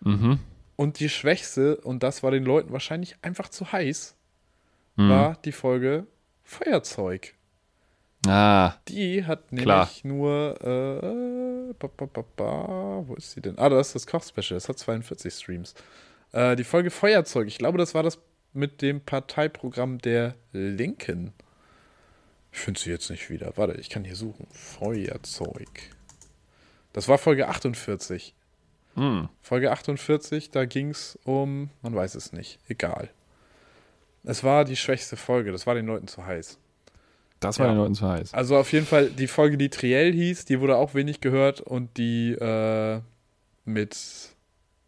Mhm. 0.00 0.38
Und 0.76 0.98
die 1.00 1.08
schwächste, 1.08 1.76
und 1.76 2.02
das 2.02 2.22
war 2.22 2.30
den 2.30 2.44
Leuten 2.44 2.72
wahrscheinlich 2.72 3.16
einfach 3.22 3.48
zu 3.48 3.70
heiß, 3.72 4.16
Mhm. 4.96 5.08
war 5.10 5.36
die 5.44 5.52
Folge 5.52 6.06
Feuerzeug. 6.42 7.34
Ah, 8.26 8.74
Die 8.88 9.24
hat 9.24 9.50
nämlich 9.52 9.64
Klar. 9.64 9.88
nur, 10.04 10.60
äh, 10.60 11.72
ba, 11.78 11.88
ba, 11.96 12.24
ba, 12.36 13.02
wo 13.06 13.14
ist 13.14 13.30
sie 13.32 13.40
denn? 13.40 13.58
Ah, 13.58 13.68
das 13.70 13.88
ist 13.88 13.94
das 13.94 14.06
Koch-Special, 14.06 14.56
das 14.58 14.68
hat 14.68 14.78
42 14.78 15.32
Streams. 15.32 15.74
Äh, 16.32 16.56
die 16.56 16.64
Folge 16.64 16.90
Feuerzeug, 16.90 17.46
ich 17.48 17.56
glaube, 17.58 17.78
das 17.78 17.94
war 17.94 18.02
das 18.02 18.18
mit 18.52 18.82
dem 18.82 19.00
Parteiprogramm 19.00 19.98
der 19.98 20.34
Linken. 20.52 21.32
Ich 22.52 22.58
finde 22.58 22.80
sie 22.80 22.90
jetzt 22.90 23.08
nicht 23.10 23.30
wieder. 23.30 23.52
Warte, 23.56 23.80
ich 23.80 23.88
kann 23.90 24.04
hier 24.04 24.16
suchen. 24.16 24.46
Feuerzeug. 24.50 25.68
Das 26.92 27.08
war 27.08 27.18
Folge 27.18 27.48
48. 27.48 28.34
hm. 28.94 29.28
Folge 29.42 29.70
48, 29.70 30.50
da 30.50 30.64
ging 30.64 30.90
es 30.90 31.18
um, 31.24 31.70
man 31.82 31.94
weiß 31.94 32.14
es 32.16 32.32
nicht, 32.32 32.58
egal. 32.68 33.10
Es 34.24 34.42
war 34.44 34.64
die 34.64 34.76
schwächste 34.76 35.16
Folge, 35.16 35.52
das 35.52 35.66
war 35.66 35.74
den 35.74 35.86
Leuten 35.86 36.08
zu 36.08 36.26
heiß. 36.26 36.58
das 37.38 37.58
war 37.58 37.66
Ja. 37.66 37.72
den 37.72 37.78
Leuten 37.78 37.94
zu 37.94 38.06
heiß. 38.08 38.34
Also 38.34 38.56
auf 38.58 38.70
jeden 38.72 38.84
Fall 38.86 39.08
die 39.10 39.26
Folge, 39.28 39.56
die 39.56 39.70
Triell 39.70 40.12
hieß, 40.12 40.44
die 40.44 40.60
wurde 40.60 40.76
auch 40.76 40.94
wenig 40.94 41.20
gehört 41.22 41.60
und 41.62 41.96
die 41.96 42.32
äh, 42.32 43.00
mit 43.64 43.96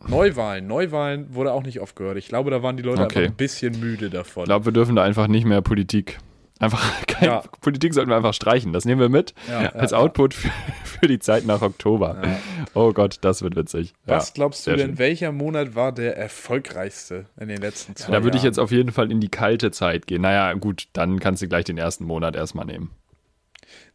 Neuwahlen, 0.07 0.67
Neuwahlen 0.67 1.33
wurde 1.35 1.53
auch 1.53 1.62
nicht 1.62 1.81
oft 1.81 1.95
gehört. 1.97 2.17
Ich 2.19 2.27
glaube, 2.29 2.51
da 2.51 2.62
waren 2.62 2.77
die 2.77 2.83
Leute 2.83 3.03
Okay. 3.05 3.19
einfach 3.21 3.33
ein 3.33 3.37
bisschen 3.37 3.79
müde 3.81 4.11
davon. 4.11 4.43
Ich 4.43 4.49
glaube, 4.49 4.65
wir 4.67 4.73
dürfen 4.73 4.97
da 4.97 5.05
einfach 5.05 5.29
nicht 5.29 5.45
mehr 5.47 5.62
Politik. 5.62 6.19
Einfach 6.62 7.07
kein, 7.07 7.29
Ja. 7.29 7.42
Politik 7.61 7.92
sollten 7.92 8.11
wir 8.11 8.16
einfach 8.16 8.35
streichen. 8.35 8.72
Das 8.72 8.85
nehmen 8.85 9.01
wir 9.01 9.09
mit 9.09 9.35
Ja, 9.48 9.70
als 9.72 9.90
ja, 9.90 9.98
Output 9.98 10.33
für, 10.35 10.48
für 10.85 11.09
die 11.09 11.18
Zeit 11.18 11.44
nach 11.44 11.61
Oktober. 11.61 12.16
Ja. 12.25 12.38
Oh 12.75 12.92
Gott, 12.92 13.18
das 13.22 13.42
wird 13.42 13.57
witzig. 13.57 13.92
Was 14.07 14.29
ja, 14.29 14.33
glaubst 14.35 14.66
du 14.66 14.70
denn, 14.70 14.81
schön. 14.90 14.98
welcher 14.98 15.33
Monat 15.33 15.75
war 15.75 15.92
der 15.92 16.16
erfolgreichste 16.16 17.27
in 17.38 17.48
den 17.48 17.61
letzten 17.61 17.96
zwei 17.96 18.12
Da 18.12 18.22
würde 18.22 18.37
ich 18.37 18.42
Jahren? 18.44 18.53
jetzt 18.53 18.59
auf 18.59 18.70
jeden 18.70 18.92
Fall 18.92 19.11
in 19.11 19.20
die 19.20 19.29
kalte 19.29 19.70
Zeit 19.72 20.07
gehen. 20.07 20.22
Naja, 20.22 20.53
gut, 20.55 20.88
dann 20.92 21.18
kannst 21.20 21.42
du 21.42 21.48
gleich 21.48 21.64
den 21.64 21.79
ersten 21.79 22.05
Monat 22.05 22.37
erstmal 22.37 22.64
nehmen. 22.66 22.90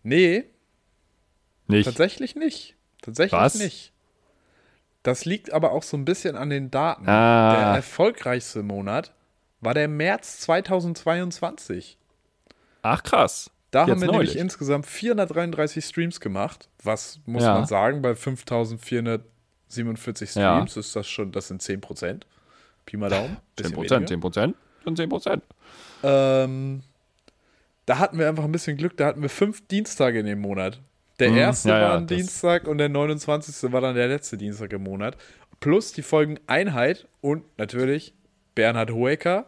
Nee, 0.03 0.43
Nicht? 1.67 1.85
Tatsächlich 1.85 2.35
nicht. 2.35 2.75
Tatsächlich 3.01 3.39
Was? 3.39 3.55
nicht. 3.55 3.93
Das 5.03 5.23
liegt 5.25 5.53
aber 5.53 5.71
auch 5.71 5.83
so 5.83 5.95
ein 5.95 6.03
bisschen 6.05 6.35
an 6.35 6.49
den 6.49 6.69
Daten. 6.71 7.07
Ah. 7.07 7.51
Der 7.55 7.61
erfolgreichste 7.77 8.61
Monat 8.63 9.13
war 9.61 9.73
der 9.73 9.87
März 9.87 10.39
2022. 10.41 11.97
Ach 12.89 13.03
krass. 13.03 13.51
Da 13.71 13.81
haben 13.81 13.89
Jetzt 13.89 13.99
wir 14.01 14.07
neulich. 14.07 14.29
nämlich 14.29 14.37
insgesamt 14.41 14.85
433 14.85 15.83
Streams 15.83 16.19
gemacht. 16.21 16.69
Was 16.83 17.19
muss 17.25 17.43
Ja. 17.43 17.53
man 17.55 17.65
sagen, 17.65 18.01
bei 18.01 18.15
5447 18.15 20.35
Ja. 20.35 20.55
Streams 20.55 20.77
ist 20.77 20.95
das 20.95 21.07
schon, 21.07 21.31
das 21.31 21.47
sind 21.49 21.61
10 21.61 21.81
Prozent. 21.81 22.25
Pi 22.85 22.95
mal 22.97 23.09
Daumen. 23.09 23.35
10 23.35 23.41
bisschen 23.55 23.73
Prozent, 23.73 23.91
weniger. 23.91 24.07
10 24.07 24.19
Prozent 24.21 24.55
sind 24.85 24.97
10 24.97 25.09
Prozent. 25.09 25.43
Ähm, 26.03 26.81
da 27.85 27.99
hatten 27.99 28.17
wir 28.19 28.27
einfach 28.29 28.43
ein 28.45 28.51
bisschen 28.51 28.77
Glück. 28.77 28.95
Da 28.97 29.07
hatten 29.07 29.21
wir 29.21 29.29
fünf 29.29 29.67
Dienstage 29.67 30.19
in 30.19 30.25
dem 30.25 30.39
Monat. 30.39 30.79
Der 31.19 31.31
Mhm, 31.31 31.37
erste 31.37 31.69
ja, 31.69 31.79
ja, 31.79 31.89
war 31.89 31.97
ein 31.97 32.07
Dienstag 32.07 32.67
und 32.67 32.77
der 32.77 32.89
29. 32.89 33.71
war 33.73 33.81
dann 33.81 33.95
der 33.95 34.07
letzte 34.07 34.37
Dienstag 34.37 34.71
im 34.71 34.83
Monat. 34.83 35.17
Plus 35.59 35.91
die 35.91 36.03
Folgen 36.03 36.39
Einheit 36.47 37.07
und 37.21 37.43
natürlich 37.57 38.13
Bernhard 38.55 38.91
Hoeker. 38.91 39.47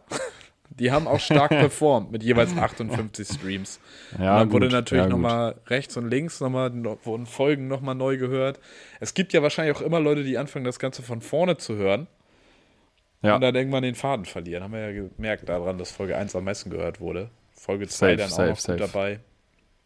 Die 0.70 0.92
haben 0.92 1.06
auch 1.08 1.20
stark 1.20 1.50
performt 1.50 2.12
mit 2.12 2.22
jeweils 2.22 2.56
58 2.56 3.26
Streams. 3.28 3.80
Ja, 4.18 4.34
und 4.34 4.38
dann 4.40 4.52
wurde 4.52 4.66
gut, 4.66 4.72
natürlich 4.72 5.04
ja, 5.04 5.10
nochmal 5.10 5.56
rechts 5.66 5.96
und 5.96 6.08
links 6.08 6.40
nochmal, 6.40 6.70
no- 6.70 6.98
wurden 7.04 7.26
Folgen 7.26 7.68
nochmal 7.68 7.94
neu 7.96 8.16
gehört. 8.16 8.60
Es 9.00 9.12
gibt 9.14 9.32
ja 9.32 9.42
wahrscheinlich 9.42 9.76
auch 9.76 9.80
immer 9.82 10.00
Leute, 10.00 10.22
die 10.22 10.38
anfangen, 10.38 10.64
das 10.64 10.78
Ganze 10.78 11.02
von 11.02 11.20
vorne 11.20 11.56
zu 11.56 11.74
hören 11.74 12.06
Ja. 13.22 13.34
und 13.34 13.40
dann 13.40 13.54
irgendwann 13.54 13.82
den 13.82 13.94
Faden 13.96 14.24
verlieren. 14.24 14.62
Haben 14.62 14.72
wir 14.72 14.90
ja 14.92 15.08
gemerkt 15.16 15.48
daran, 15.48 15.76
dass 15.76 15.90
Folge 15.90 16.16
1 16.16 16.34
am 16.36 16.44
meisten 16.44 16.70
gehört 16.70 17.00
wurde. 17.00 17.30
Folge 17.52 17.86
2 17.88 18.16
Safe, 18.16 18.16
dann 18.16 18.26
auch 18.26 18.30
safe, 18.36 18.48
noch 18.50 18.58
safe. 18.58 18.78
gut 18.78 18.88
dabei. 18.88 19.20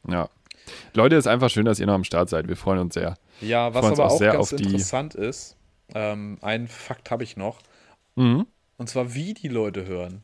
Ja. 0.09 0.29
Leute, 0.94 1.16
ist 1.16 1.27
einfach 1.27 1.51
schön, 1.51 1.64
dass 1.64 1.81
ihr 1.81 1.87
noch 1.87 1.94
am 1.94 2.05
Start 2.05 2.29
seid. 2.29 2.47
Wir 2.47 2.57
freuen 2.57 2.79
uns 2.79 2.94
sehr. 2.94 3.16
Ja, 3.40 3.75
was 3.75 3.85
aber 3.85 4.05
auch 4.07 4.12
auch 4.12 4.18
sehr 4.18 4.33
ganz 4.33 4.53
auf 4.53 4.57
die- 4.59 4.64
interessant 4.64 5.14
ist, 5.14 5.57
ähm, 5.94 6.38
einen 6.40 6.68
Fakt 6.68 7.11
habe 7.11 7.25
ich 7.25 7.37
noch, 7.37 7.59
Mhm. 8.16 8.47
und 8.77 8.88
zwar 8.88 9.14
wie 9.14 9.35
die 9.35 9.49
Leute 9.49 9.87
hören. 9.87 10.23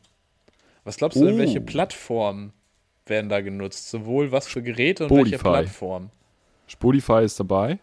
Was 0.83 0.97
glaubst 0.97 1.19
du 1.19 1.25
denn, 1.25 1.35
Oh. 1.35 1.39
welche 1.39 1.61
Plattformen 1.61 2.53
werden 3.05 3.29
da 3.29 3.41
genutzt? 3.41 3.89
Sowohl 3.89 4.31
was 4.31 4.47
für 4.47 4.61
Geräte 4.61 5.05
und 5.05 5.11
welche 5.11 5.37
Spotify. 5.37 5.49
Plattformen? 5.63 6.09
Spotify 6.67 7.23
ist 7.23 7.39
dabei. 7.39 7.79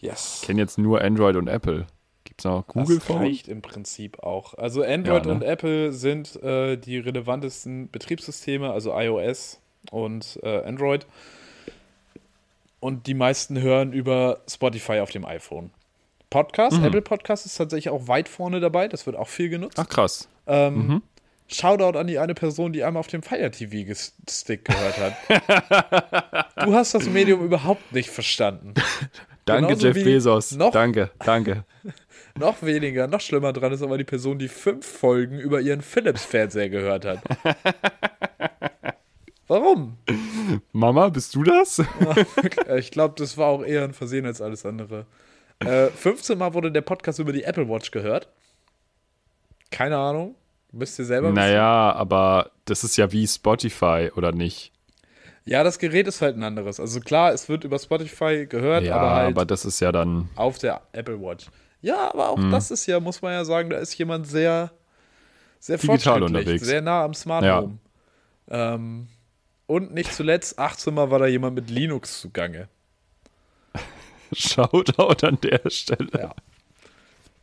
Yes. 0.00 0.38
Ich 0.42 0.46
kenne 0.46 0.60
jetzt 0.60 0.78
nur 0.78 1.00
Android 1.00 1.36
und 1.36 1.48
Apple. 1.48 1.86
Gibt 2.24 2.40
es 2.40 2.44
noch 2.44 2.66
Google 2.66 2.98
das 2.98 3.10
reicht 3.10 3.48
im 3.48 3.60
Prinzip 3.62 4.18
auch. 4.22 4.54
Also 4.54 4.82
Android 4.82 5.26
Ja, 5.26 5.32
ne? 5.32 5.34
und 5.34 5.42
Apple 5.42 5.92
sind 5.92 6.36
äh, 6.42 6.76
die 6.76 6.98
relevantesten 6.98 7.90
Betriebssysteme, 7.90 8.70
also 8.72 8.92
iOS 8.98 9.60
und 9.90 10.38
äh, 10.42 10.62
Android. 10.64 11.06
Und 12.80 13.06
die 13.06 13.14
meisten 13.14 13.60
hören 13.60 13.92
über 13.92 14.40
Spotify 14.48 15.00
auf 15.00 15.10
dem 15.10 15.24
iPhone. 15.24 15.70
Podcast, 16.30 16.78
Mhm. 16.78 16.84
Apple 16.84 17.02
Podcast 17.02 17.46
ist 17.46 17.56
tatsächlich 17.56 17.90
auch 17.90 18.08
weit 18.08 18.28
vorne 18.28 18.60
dabei, 18.60 18.88
das 18.88 19.06
wird 19.06 19.16
auch 19.16 19.28
viel 19.28 19.48
genutzt. 19.48 19.78
Ach 19.78 19.88
krass. 19.88 20.28
Ähm, 20.46 20.86
Mhm. 20.86 21.02
Shoutout 21.48 21.98
an 21.98 22.06
die 22.06 22.18
eine 22.18 22.34
Person, 22.34 22.72
die 22.72 22.82
einmal 22.84 23.00
auf 23.00 23.06
dem 23.08 23.22
Fire 23.22 23.50
TV 23.50 23.92
Stick 24.28 24.64
gehört 24.64 24.96
hat. 24.98 26.46
du 26.66 26.74
hast 26.74 26.94
das 26.94 27.06
Medium 27.08 27.44
überhaupt 27.44 27.92
nicht 27.92 28.10
verstanden. 28.10 28.74
Danke, 29.44 29.68
Genauso 29.74 29.86
Jeff 29.88 30.04
Bezos. 30.04 30.52
noch- 30.52 30.72
Danke, 30.72 31.10
danke. 31.24 31.64
Noch 32.36 32.62
weniger, 32.62 33.06
noch 33.06 33.20
schlimmer 33.20 33.52
dran 33.52 33.70
ist 33.72 33.80
aber 33.82 33.96
die 33.96 34.02
Person, 34.02 34.40
die 34.40 34.48
fünf 34.48 34.84
Folgen 34.84 35.38
über 35.38 35.60
ihren 35.60 35.82
Philips-Fernseher 35.82 36.68
gehört 36.68 37.04
hat. 37.04 37.20
Warum? 39.46 39.98
Mama, 40.72 41.10
bist 41.10 41.32
du 41.36 41.44
das? 41.44 41.80
Ich 42.76 42.90
glaube, 42.90 43.14
das 43.18 43.38
war 43.38 43.46
auch 43.46 43.62
eher 43.62 43.84
ein 43.84 43.92
Versehen 43.94 44.26
als 44.26 44.40
alles 44.40 44.66
andere. 44.66 45.06
Äh, 45.60 45.88
15 45.90 46.36
Mal 46.36 46.54
wurde 46.54 46.72
der 46.72 46.80
Podcast 46.80 47.20
über 47.20 47.32
die 47.32 47.44
Apple 47.44 47.68
Watch 47.68 47.92
gehört. 47.92 48.28
Keine 49.70 49.96
Ahnung. 49.96 50.34
Müsst 50.74 50.98
ihr 50.98 51.04
selber 51.04 51.28
wissen. 51.28 51.34
naja, 51.36 51.92
aber 51.92 52.50
das 52.64 52.84
ist 52.84 52.96
ja 52.96 53.10
wie 53.12 53.26
Spotify, 53.26 54.10
oder 54.16 54.32
nicht? 54.32 54.72
Ja, 55.46 55.62
das 55.62 55.78
Gerät 55.78 56.06
ist 56.08 56.20
halt 56.22 56.36
ein 56.36 56.42
anderes. 56.42 56.80
Also 56.80 57.00
klar, 57.00 57.32
es 57.32 57.48
wird 57.48 57.64
über 57.64 57.78
Spotify 57.78 58.46
gehört, 58.48 58.84
Ja, 58.84 58.96
aber 58.96 59.10
halt 59.14 59.26
aber 59.36 59.44
das 59.44 59.64
ist 59.64 59.80
ja 59.80 59.92
dann. 59.92 60.28
auf 60.36 60.58
der 60.58 60.80
Apple 60.92 61.20
Watch. 61.20 61.46
Ja, 61.82 62.10
aber 62.12 62.34
Mhm. 62.36 62.46
auch 62.46 62.50
das 62.50 62.70
ist 62.70 62.86
ja, 62.86 62.98
muss 62.98 63.20
man 63.20 63.32
ja 63.34 63.44
sagen, 63.44 63.68
da 63.70 63.76
ist 63.76 63.96
jemand 63.98 64.26
sehr, 64.26 64.70
sehr 65.60 65.76
Digital 65.76 65.98
fortschrittlich, 66.20 66.38
unterwegs. 66.40 66.66
sehr 66.66 66.80
nah 66.80 67.04
am 67.04 67.12
Smart 67.14 67.44
Ja. 67.44 67.60
Home. 67.60 67.78
Ähm, 68.48 69.08
und 69.66 69.92
nicht 69.94 70.12
zuletzt, 70.14 70.58
18 70.58 70.94
Mal 70.94 71.10
war 71.10 71.18
da 71.18 71.26
jemand 71.26 71.54
mit 71.56 71.70
Linux 71.70 72.20
zugange. 72.22 72.68
Shoutout 74.32 75.26
an 75.26 75.38
der 75.42 75.60
Stelle. 75.70 76.08
Ja. 76.18 76.34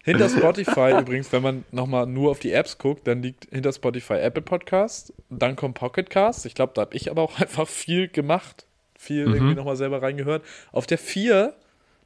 Hinter 0.04 0.30
Spotify 0.38 0.96
übrigens, 1.00 1.32
wenn 1.32 1.44
man 1.44 1.64
nochmal 1.72 2.06
nur 2.08 2.32
auf 2.32 2.40
die 2.40 2.52
Apps 2.54 2.78
guckt, 2.78 3.06
dann 3.08 3.22
liegt 3.22 3.48
hinter 3.52 3.72
Spotify 3.72 4.16
Apple 4.16 4.42
Podcast, 4.42 5.14
dann 5.30 5.56
kommt 5.56 5.76
Pocket 5.76 6.10
Cast. 6.10 6.46
Ich 6.46 6.56
glaube, 6.56 6.74
da 6.76 6.82
habe 6.82 6.96
ich 6.96 7.10
aber 7.12 7.22
auch 7.22 7.40
einfach 7.40 7.68
viel 7.68 8.08
gemacht, 8.08 8.66
viel 8.98 9.28
Mhm. 9.28 9.34
irgendwie 9.36 9.56
nochmal 9.56 9.76
selber 9.76 10.02
reingehört. 10.02 10.44
Auf 10.72 10.88
der 10.88 10.98
4 10.98 11.54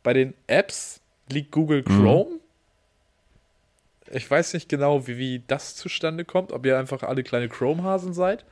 bei 0.04 0.14
den 0.14 0.34
Apps 0.48 1.00
liegt 1.30 1.52
Google 1.52 1.84
Mhm. 1.88 2.02
Chrome. 2.04 2.32
Ich 4.12 4.30
weiß 4.30 4.54
nicht 4.54 4.70
genau, 4.70 5.08
wie, 5.08 5.18
wie 5.18 5.44
das 5.48 5.76
zustande 5.76 6.26
kommt, 6.26 6.52
ob 6.52 6.66
ihr 6.66 6.78
einfach 6.78 7.02
alle 7.04 7.24
kleine 7.24 7.50
Chrome-Hasen 7.50 8.14
seid. 8.14 8.46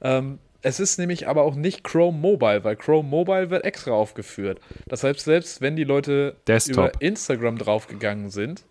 Ähm, 0.00 0.38
es 0.62 0.80
ist 0.80 0.98
nämlich 0.98 1.28
aber 1.28 1.42
auch 1.42 1.54
nicht 1.54 1.84
Chrome 1.84 2.18
Mobile, 2.18 2.64
weil 2.64 2.76
Chrome 2.76 3.08
Mobile 3.08 3.50
wird 3.50 3.64
extra 3.64 3.92
aufgeführt. 3.92 4.60
Das 4.86 5.04
heißt, 5.04 5.20
selbst 5.20 5.60
wenn 5.60 5.76
die 5.76 5.84
Leute 5.84 6.36
Desktop. 6.46 6.76
über 6.76 7.02
Instagram 7.02 7.58
draufgegangen 7.58 8.30
sind, 8.30 8.64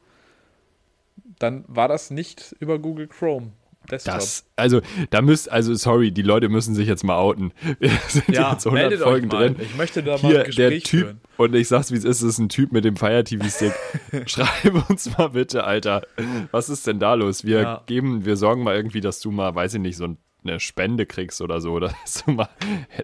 dann 1.39 1.63
war 1.67 1.87
das 1.87 2.11
nicht 2.11 2.55
über 2.59 2.79
Google 2.79 3.07
Chrome. 3.07 3.51
Desktop. 3.89 4.15
Das, 4.15 4.45
also, 4.57 4.81
da 5.11 5.21
müsst, 5.21 5.49
also, 5.49 5.73
sorry, 5.73 6.11
die 6.11 6.21
Leute 6.21 6.49
müssen 6.49 6.75
sich 6.75 6.89
jetzt 6.89 7.05
mal 7.05 7.17
outen. 7.17 7.53
Wir 7.79 7.91
sind 8.09 8.27
ja, 8.27 8.51
jetzt 8.51 8.65
100 8.67 8.73
meldet 8.73 8.99
Folgen 9.01 9.27
euch 9.27 9.31
mal. 9.33 9.49
drin. 9.53 9.55
Ich 9.61 9.77
möchte 9.77 10.03
da 10.03 10.11
mal 10.13 10.19
Hier, 10.19 10.39
ein 10.39 10.45
Gespräch 10.45 10.83
der 10.83 10.89
Typ, 10.91 11.05
führen. 11.05 11.21
und 11.37 11.55
ich 11.55 11.69
sag's 11.69 11.91
wie 11.91 11.95
es 11.95 12.03
ist, 12.03 12.21
es 12.21 12.33
ist 12.33 12.37
ein 12.39 12.49
Typ 12.49 12.73
mit 12.73 12.83
dem 12.83 12.97
Fire 12.97 13.23
TV 13.23 13.45
Stick. 13.47 13.71
Schreib 14.29 14.89
uns 14.89 15.17
mal 15.17 15.29
bitte, 15.29 15.63
Alter. 15.63 16.01
Was 16.51 16.67
ist 16.67 16.85
denn 16.85 16.99
da 16.99 17.13
los? 17.13 17.45
Wir 17.45 17.61
Ja. 17.61 17.83
geben, 17.85 18.25
wir 18.25 18.35
sorgen 18.35 18.61
mal 18.63 18.75
irgendwie, 18.75 18.99
dass 18.99 19.21
du 19.21 19.31
mal, 19.31 19.55
weiß 19.55 19.75
ich 19.75 19.79
nicht, 19.79 19.95
so 19.95 20.17
eine 20.47 20.59
Spende 20.59 21.05
kriegst 21.05 21.41
oder 21.41 21.61
so, 21.61 21.73
oder 21.73 21.87
dass 22.03 22.23
du 22.25 22.31
mal 22.31 22.49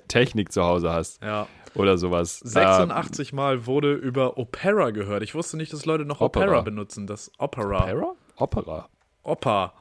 Technik 0.07 0.51
zu 0.51 0.63
Hause 0.63 0.91
hast 0.91 1.21
Ja. 1.23 1.47
oder 1.75 1.97
sowas. 1.97 2.39
86 2.39 3.33
Mal 3.33 3.65
wurde 3.65 3.93
über 3.93 4.37
Opera 4.37 4.91
gehört. 4.91 5.23
Ich 5.23 5.35
wusste 5.35 5.57
nicht, 5.57 5.73
dass 5.73 5.85
Leute 5.85 6.05
noch 6.05 6.21
Opera, 6.21 6.45
Opera. 6.45 6.61
benutzen. 6.61 7.07
Das 7.07 7.31
Opera. 7.37 7.83
Opera? 7.83 8.13
Opera. 8.37 8.89
Opa. 9.23 9.73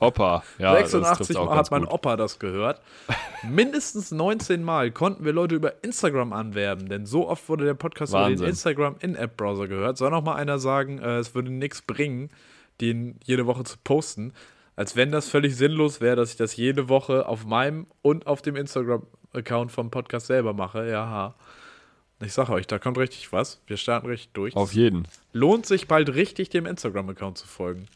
Opa, 0.00 0.42
ja. 0.58 0.72
das 0.72 0.92
86 0.92 1.16
trifft's 1.16 1.36
auch 1.36 1.46
Mal 1.50 1.56
hat 1.56 1.70
mein 1.70 1.82
gut. 1.82 1.92
Opa 1.92 2.16
das 2.16 2.38
gehört. 2.38 2.80
Mindestens 3.48 4.10
19 4.10 4.62
Mal 4.64 4.90
konnten 4.90 5.24
wir 5.24 5.32
Leute 5.34 5.54
über 5.54 5.84
Instagram 5.84 6.32
anwerben, 6.32 6.88
denn 6.88 7.04
so 7.04 7.28
oft 7.28 7.46
wurde 7.48 7.64
der 7.66 7.74
Podcast 7.74 8.12
über 8.12 8.22
den 8.24 8.32
Wahnsinn. 8.32 8.48
Instagram 8.48 8.96
In-App-Browser 9.00 9.68
gehört. 9.68 9.98
Soll 9.98 10.10
noch 10.10 10.22
mal 10.24 10.36
einer 10.36 10.58
sagen, 10.58 10.98
äh, 10.98 11.18
es 11.18 11.34
würde 11.34 11.50
nichts 11.50 11.82
bringen, 11.82 12.30
den 12.80 13.18
jede 13.24 13.46
Woche 13.46 13.64
zu 13.64 13.76
posten, 13.84 14.32
als 14.76 14.96
wenn 14.96 15.12
das 15.12 15.28
völlig 15.28 15.56
sinnlos 15.56 16.00
wäre, 16.00 16.16
dass 16.16 16.30
ich 16.30 16.36
das 16.36 16.56
jede 16.56 16.88
Woche 16.88 17.26
auf 17.26 17.44
meinem 17.44 17.86
und 18.00 18.26
auf 18.26 18.42
dem 18.42 18.56
Instagram-Account 18.56 19.70
vom 19.70 19.90
Podcast 19.90 20.26
selber 20.26 20.52
mache. 20.54 20.88
Ja, 20.88 21.34
ich 22.20 22.32
sage 22.32 22.52
euch, 22.52 22.66
da 22.66 22.78
kommt 22.78 22.98
richtig 22.98 23.32
was. 23.32 23.60
Wir 23.66 23.76
starten 23.76 24.06
richtig 24.06 24.32
durch. 24.32 24.56
Auf 24.56 24.72
jeden. 24.72 25.06
Lohnt 25.32 25.66
sich 25.66 25.88
bald 25.88 26.14
richtig, 26.14 26.50
dem 26.50 26.66
Instagram-Account 26.66 27.38
zu 27.38 27.46
folgen. 27.46 27.86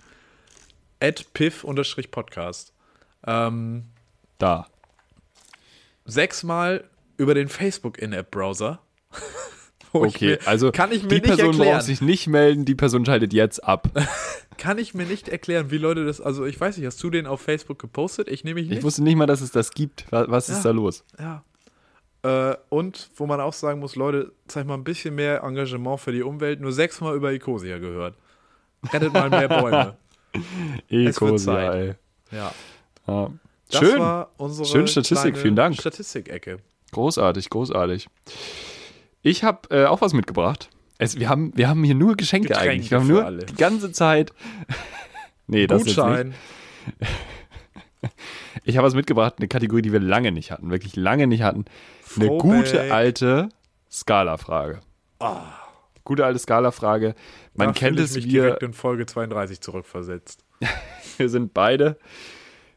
At 1.01 1.33
piff-podcast. 1.33 2.73
Ähm, 3.27 3.85
Da. 4.39 4.67
sechsmal 6.05 6.85
über 7.17 7.35
den 7.35 7.49
Facebook-In-App-Browser. 7.49 8.81
Okay, 10.07 10.39
mir- 10.41 10.47
also 10.49 10.73
kann 10.73 10.93
ich 10.93 11.03
mir 11.03 11.09
die 11.09 11.15
nicht 11.17 11.25
Person 11.25 11.47
erklären. 11.55 11.73
braucht 11.77 11.85
sich 11.87 12.01
nicht 12.01 12.27
melden, 12.27 12.65
die 12.65 12.75
Person 12.75 13.05
schaltet 13.07 13.33
jetzt 13.33 13.63
ab. 13.65 13.89
Kann 14.59 14.79
ich 14.79 14.95
mir 14.95 15.05
nicht 15.05 15.29
erklären, 15.29 15.71
wie 15.71 15.77
Leute 15.77 16.07
das. 16.07 16.19
Also, 16.19 16.47
ich 16.47 16.59
weiß 16.59 16.79
nicht, 16.79 16.87
hast 16.87 17.03
du 17.03 17.11
den 17.11 17.27
auf 17.27 17.43
Facebook 17.43 17.79
gepostet? 17.79 18.27
Ich 18.29 18.43
nehme 18.43 18.59
mich 18.61 18.71
nicht. 18.71 18.79
Ich 18.79 18.85
wusste 18.85 19.03
nicht 19.03 19.17
mal, 19.17 19.27
dass 19.27 19.43
es 19.43 19.51
das 19.51 19.73
gibt. 19.73 20.07
Was, 20.11 20.31
was 20.31 20.49
Ja. 20.49 20.55
ist 20.57 20.63
da 20.65 20.71
los? 20.71 21.05
ja. 21.21 21.45
Äh, 22.23 22.57
und 22.71 23.11
wo 23.17 23.27
man 23.27 23.41
auch 23.41 23.53
sagen 23.53 23.79
muss, 23.81 23.95
Leute, 23.97 24.33
zeig 24.49 24.67
mal 24.67 24.73
ein 24.75 24.83
bisschen 24.83 25.15
mehr 25.15 25.43
Engagement 25.43 26.01
für 26.01 26.11
die 26.11 26.23
Umwelt. 26.23 26.61
Nur 26.61 26.73
sechsmal 26.73 27.15
über 27.15 27.33
Ecosia 27.33 27.77
gehört. 27.79 28.15
Rettet 28.93 29.13
mal 29.13 29.29
mehr 29.29 29.47
Bäume. 29.49 29.97
Ecosia, 30.89 31.73
ey. 31.75 31.95
Ja. 32.33 32.53
Ja. 33.07 33.31
Das 33.71 33.81
Schön. 33.81 33.99
war 34.01 34.31
unsere 34.39 34.67
Schöne 34.67 34.89
Statistik, 34.89 35.37
vielen 35.37 35.55
Dank. 35.57 35.77
Statistik-Ecke. 35.77 36.59
Großartig, 36.93 37.51
großartig. 37.51 38.09
Ich 39.27 39.43
habe 39.43 39.69
äh, 39.71 39.87
auch 39.87 40.03
was 40.03 40.13
mitgebracht. 40.13 40.71
Es, 40.99 41.19
wir, 41.19 41.29
haben, 41.29 41.51
wir 41.57 41.69
haben 41.69 41.83
hier 41.83 41.97
nur 41.97 42.17
Geschenke 42.17 42.47
Getränke 42.47 42.71
eigentlich. 42.71 42.93
Wir 42.93 43.01
haben 43.01 43.09
nur 43.09 43.25
alle. 43.25 43.45
die 43.45 43.57
ganze 43.57 43.91
Zeit. 43.91 44.33
nee, 45.49 45.67
das 45.67 45.81
jetzt 45.81 45.87
nicht. 45.89 45.97
Gutschein. 45.97 46.35
Ich 48.65 48.77
habe 48.77 48.87
was 48.87 48.95
mitgebracht, 48.95 49.35
eine 49.39 49.49
Kategorie, 49.49 49.83
die 49.83 49.93
wir 49.93 50.01
lange 50.01 50.31
nicht 50.31 50.51
hatten, 50.51 50.71
wirklich 50.71 50.97
lange 50.97 51.27
nicht 51.27 51.43
hatten. 51.43 51.65
Eine 52.17 52.27
Throwback. 52.27 52.41
gute 52.41 52.93
alte 52.93 53.49
Skala-Frage. 53.91 54.81
Gute 56.05 56.25
alte 56.25 56.39
Skala-Frage. 56.39 57.15
Man 57.55 57.69
Da 57.69 57.73
kennt 57.73 57.99
es, 57.99 58.17
ich 58.17 58.25
mich 58.25 58.35
wir, 58.35 58.43
direkt 58.43 58.63
in 58.63 58.73
Folge 58.73 59.07
32 59.07 59.61
zurückversetzt. 59.61 60.45
wir 61.17 61.29
sind 61.29 61.53
beide, 61.53 61.99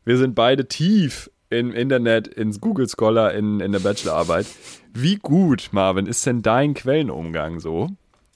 wir 0.05 0.17
sind 0.17 0.35
beide 0.35 0.67
tief 0.67 1.29
im 1.49 1.71
Internet, 1.73 2.27
ins 2.27 2.61
Google 2.61 2.87
Scholar, 2.87 3.33
in, 3.33 3.59
in 3.59 3.71
der 3.71 3.79
Bachelorarbeit. 3.79 4.45
Wie 4.93 5.15
gut, 5.15 5.69
Marvin, 5.71 6.05
ist 6.05 6.25
denn 6.25 6.41
dein 6.41 6.73
Quellenumgang 6.73 7.59
so? 7.59 7.89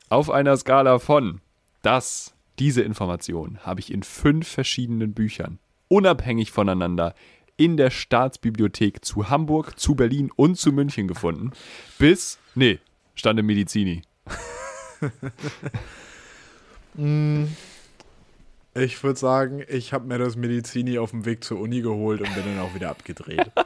Auf 0.09 0.29
einer 0.29 0.57
Skala 0.57 0.99
von 0.99 1.41
das, 1.81 2.33
diese 2.59 2.81
Information 2.81 3.59
habe 3.61 3.79
ich 3.79 3.91
in 3.91 4.03
fünf 4.03 4.47
verschiedenen 4.47 5.13
Büchern, 5.13 5.59
unabhängig 5.87 6.51
voneinander, 6.51 7.13
in 7.57 7.77
der 7.77 7.91
Staatsbibliothek 7.91 9.05
zu 9.05 9.29
Hamburg, 9.29 9.79
zu 9.79 9.95
Berlin 9.95 10.31
und 10.35 10.57
zu 10.57 10.71
München 10.71 11.07
gefunden, 11.07 11.51
bis, 11.99 12.39
nee, 12.55 12.79
stand 13.15 13.39
im 13.39 13.45
Medizini. 13.45 14.01
Ich 18.75 19.03
würde 19.03 19.19
sagen, 19.19 19.63
ich 19.67 19.93
habe 19.93 20.07
mir 20.07 20.17
das 20.17 20.35
Medizini 20.35 20.97
auf 20.97 21.11
dem 21.11 21.25
Weg 21.25 21.43
zur 21.43 21.59
Uni 21.59 21.81
geholt 21.81 22.21
und 22.21 22.33
bin 22.33 22.43
dann 22.45 22.59
auch 22.59 22.73
wieder 22.75 22.89
abgedreht. 22.89 23.51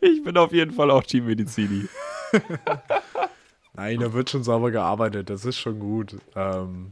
Ich 0.00 0.24
bin 0.24 0.36
auf 0.36 0.52
jeden 0.52 0.72
Fall 0.72 0.90
auch 0.90 1.04
Team 1.04 1.26
Medizini. 1.26 1.86
Nein, 3.74 4.00
da 4.00 4.12
wird 4.12 4.28
schon 4.30 4.42
sauber 4.42 4.72
gearbeitet, 4.72 5.30
das 5.30 5.44
ist 5.44 5.58
schon 5.58 5.78
gut. 5.78 6.16
Ähm, 6.34 6.90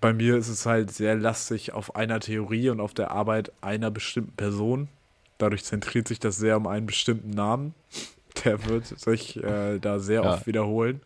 bei 0.00 0.12
mir 0.12 0.36
ist 0.36 0.48
es 0.48 0.66
halt 0.66 0.90
sehr 0.90 1.14
lastig 1.14 1.72
auf 1.72 1.94
einer 1.94 2.18
Theorie 2.18 2.70
und 2.70 2.80
auf 2.80 2.94
der 2.94 3.12
Arbeit 3.12 3.52
einer 3.60 3.92
bestimmten 3.92 4.34
Person. 4.34 4.88
Dadurch 5.38 5.62
zentriert 5.64 6.08
sich 6.08 6.18
das 6.18 6.36
sehr 6.36 6.56
um 6.56 6.66
einen 6.66 6.86
bestimmten 6.86 7.30
Namen. 7.30 7.74
Der 8.44 8.64
wird 8.66 8.86
sich 8.86 9.36
äh, 9.42 9.78
da 9.78 10.00
sehr 10.00 10.22
Ja. 10.24 10.34
oft 10.34 10.46
wiederholen. 10.48 11.00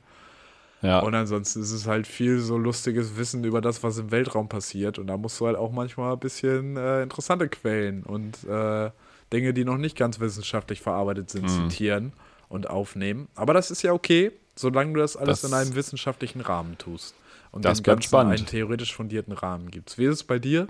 Ja. 0.87 1.01
Und 1.01 1.15
ansonsten 1.15 1.61
ist 1.63 1.73
es 1.73 1.87
halt 1.87 2.07
viel 2.07 2.39
so 2.39 2.57
lustiges 2.57 3.17
Wissen 3.17 3.45
über 3.45 3.61
das, 3.61 3.83
was 3.83 3.99
im 3.99 4.11
Weltraum 4.11 4.49
passiert. 4.49 4.99
Und 4.99 5.09
da 5.09 5.17
musst 5.17 5.39
du 5.41 5.47
halt 5.47 5.57
auch 5.57 5.73
manchmal 5.73 6.13
ein 6.15 6.19
bisschen 6.19 6.77
äh, 6.77 7.03
interessante 7.03 7.49
Quellen 7.49 8.03
und 8.05 8.45
äh, 8.45 8.91
Dinge, 9.33 9.53
die 9.53 9.65
noch 9.65 9.77
nicht 9.79 9.97
ganz 9.97 10.21
wissenschaftlich 10.21 10.81
verarbeitet 10.81 11.31
sind, 11.31 11.45
Mhm. 11.45 11.69
zitieren 11.71 12.13
und 12.49 12.71
aufnehmen. 12.71 13.29
Aber 13.35 13.53
das 13.55 13.71
ist 13.71 13.83
ja 13.83 13.93
okay, 13.93 14.31
solange 14.55 14.93
du 14.93 15.01
das 15.01 15.17
alles 15.17 15.41
Das- 15.41 15.51
in 15.51 15.57
einem 15.57 15.75
wissenschaftlichen 15.75 16.41
Rahmen 16.41 16.79
tust. 16.79 17.15
Und 17.51 17.65
Das 17.65 17.81
bleibt 17.83 18.05
spannend. 18.05 18.37
einen 18.39 18.47
theoretisch 18.47 18.95
fundierten 18.95 19.33
Rahmen 19.33 19.71
gibst. 19.71 19.99
Wie 19.99 20.05
ist 20.05 20.13
es 20.15 20.25
bei 20.25 20.39
dir? 20.39 20.67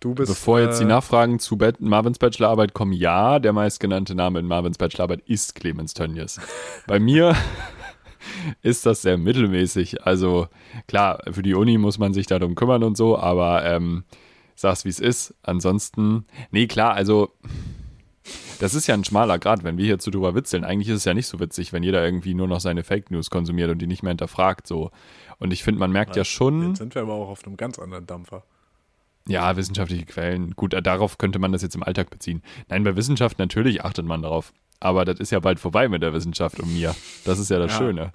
Du 0.00 0.14
bist. 0.14 0.28
Bevor 0.30 0.58
jetzt 0.60 0.80
die 0.80 0.84
äh, 0.84 0.88
Nachfragen 0.88 1.38
zu 1.38 1.56
Bet- 1.56 1.80
Marvins 1.80 2.18
Bachelorarbeit 2.18 2.74
kommen, 2.74 2.92
ja, 2.92 3.38
der 3.38 3.52
meistgenannte 3.52 4.14
Name 4.14 4.38
in 4.40 4.46
Marvins 4.46 4.76
Bachelorarbeit 4.76 5.22
ist 5.26 5.54
Clemens 5.54 5.94
Tönnies. 5.94 6.40
Bei 6.86 6.98
mir 6.98 7.34
ist 8.62 8.86
das 8.86 9.02
sehr 9.02 9.18
mittelmäßig. 9.18 10.04
Also 10.06 10.48
klar, 10.86 11.22
für 11.30 11.42
die 11.42 11.54
Uni 11.54 11.78
muss 11.78 11.98
man 11.98 12.14
sich 12.14 12.26
darum 12.26 12.54
kümmern 12.54 12.82
und 12.82 12.96
so, 12.96 13.18
aber 13.18 13.64
ähm, 13.64 14.04
sag's 14.54 14.84
wie 14.84 14.90
es 14.90 15.00
ist. 15.00 15.34
Ansonsten, 15.42 16.26
nee, 16.50 16.66
klar, 16.66 16.94
also 16.94 17.30
das 18.58 18.74
ist 18.74 18.86
ja 18.86 18.94
ein 18.94 19.04
schmaler 19.04 19.38
Grad, 19.38 19.64
wenn 19.64 19.76
wir 19.76 19.84
hier 19.84 19.98
zu 19.98 20.10
drüber 20.10 20.34
witzeln. 20.34 20.64
Eigentlich 20.64 20.88
ist 20.88 20.98
es 20.98 21.04
ja 21.04 21.14
nicht 21.14 21.26
so 21.26 21.40
witzig, 21.40 21.72
wenn 21.72 21.82
jeder 21.82 22.04
irgendwie 22.04 22.34
nur 22.34 22.48
noch 22.48 22.60
seine 22.60 22.84
Fake 22.84 23.10
News 23.10 23.30
konsumiert 23.30 23.70
und 23.70 23.78
die 23.78 23.86
nicht 23.86 24.02
mehr 24.02 24.10
hinterfragt. 24.10 24.66
So. 24.66 24.90
Und 25.38 25.52
ich 25.52 25.62
finde, 25.62 25.80
man 25.80 25.92
merkt 25.92 26.16
ja 26.16 26.24
schon. 26.24 26.68
Jetzt 26.68 26.78
sind 26.78 26.94
wir 26.94 27.02
aber 27.02 27.14
auch 27.14 27.28
auf 27.28 27.44
einem 27.46 27.56
ganz 27.56 27.78
anderen 27.78 28.06
Dampfer. 28.06 28.44
Ja, 29.26 29.56
wissenschaftliche 29.56 30.04
Quellen. 30.04 30.54
Gut, 30.54 30.74
darauf 30.82 31.18
könnte 31.18 31.38
man 31.38 31.52
das 31.52 31.62
jetzt 31.62 31.74
im 31.74 31.82
Alltag 31.82 32.10
beziehen. 32.10 32.42
Nein, 32.68 32.84
bei 32.84 32.94
Wissenschaft 32.94 33.38
natürlich 33.38 33.84
achtet 33.84 34.04
man 34.04 34.22
darauf. 34.22 34.52
Aber 34.80 35.04
das 35.04 35.18
ist 35.20 35.30
ja 35.30 35.40
bald 35.40 35.60
vorbei 35.60 35.88
mit 35.88 36.02
der 36.02 36.12
Wissenschaft 36.12 36.60
und 36.60 36.72
mir. 36.72 36.94
Das 37.24 37.38
ist 37.38 37.50
ja 37.50 37.58
das 37.58 37.72
Ja. 37.72 37.78
Schöne. 37.78 38.12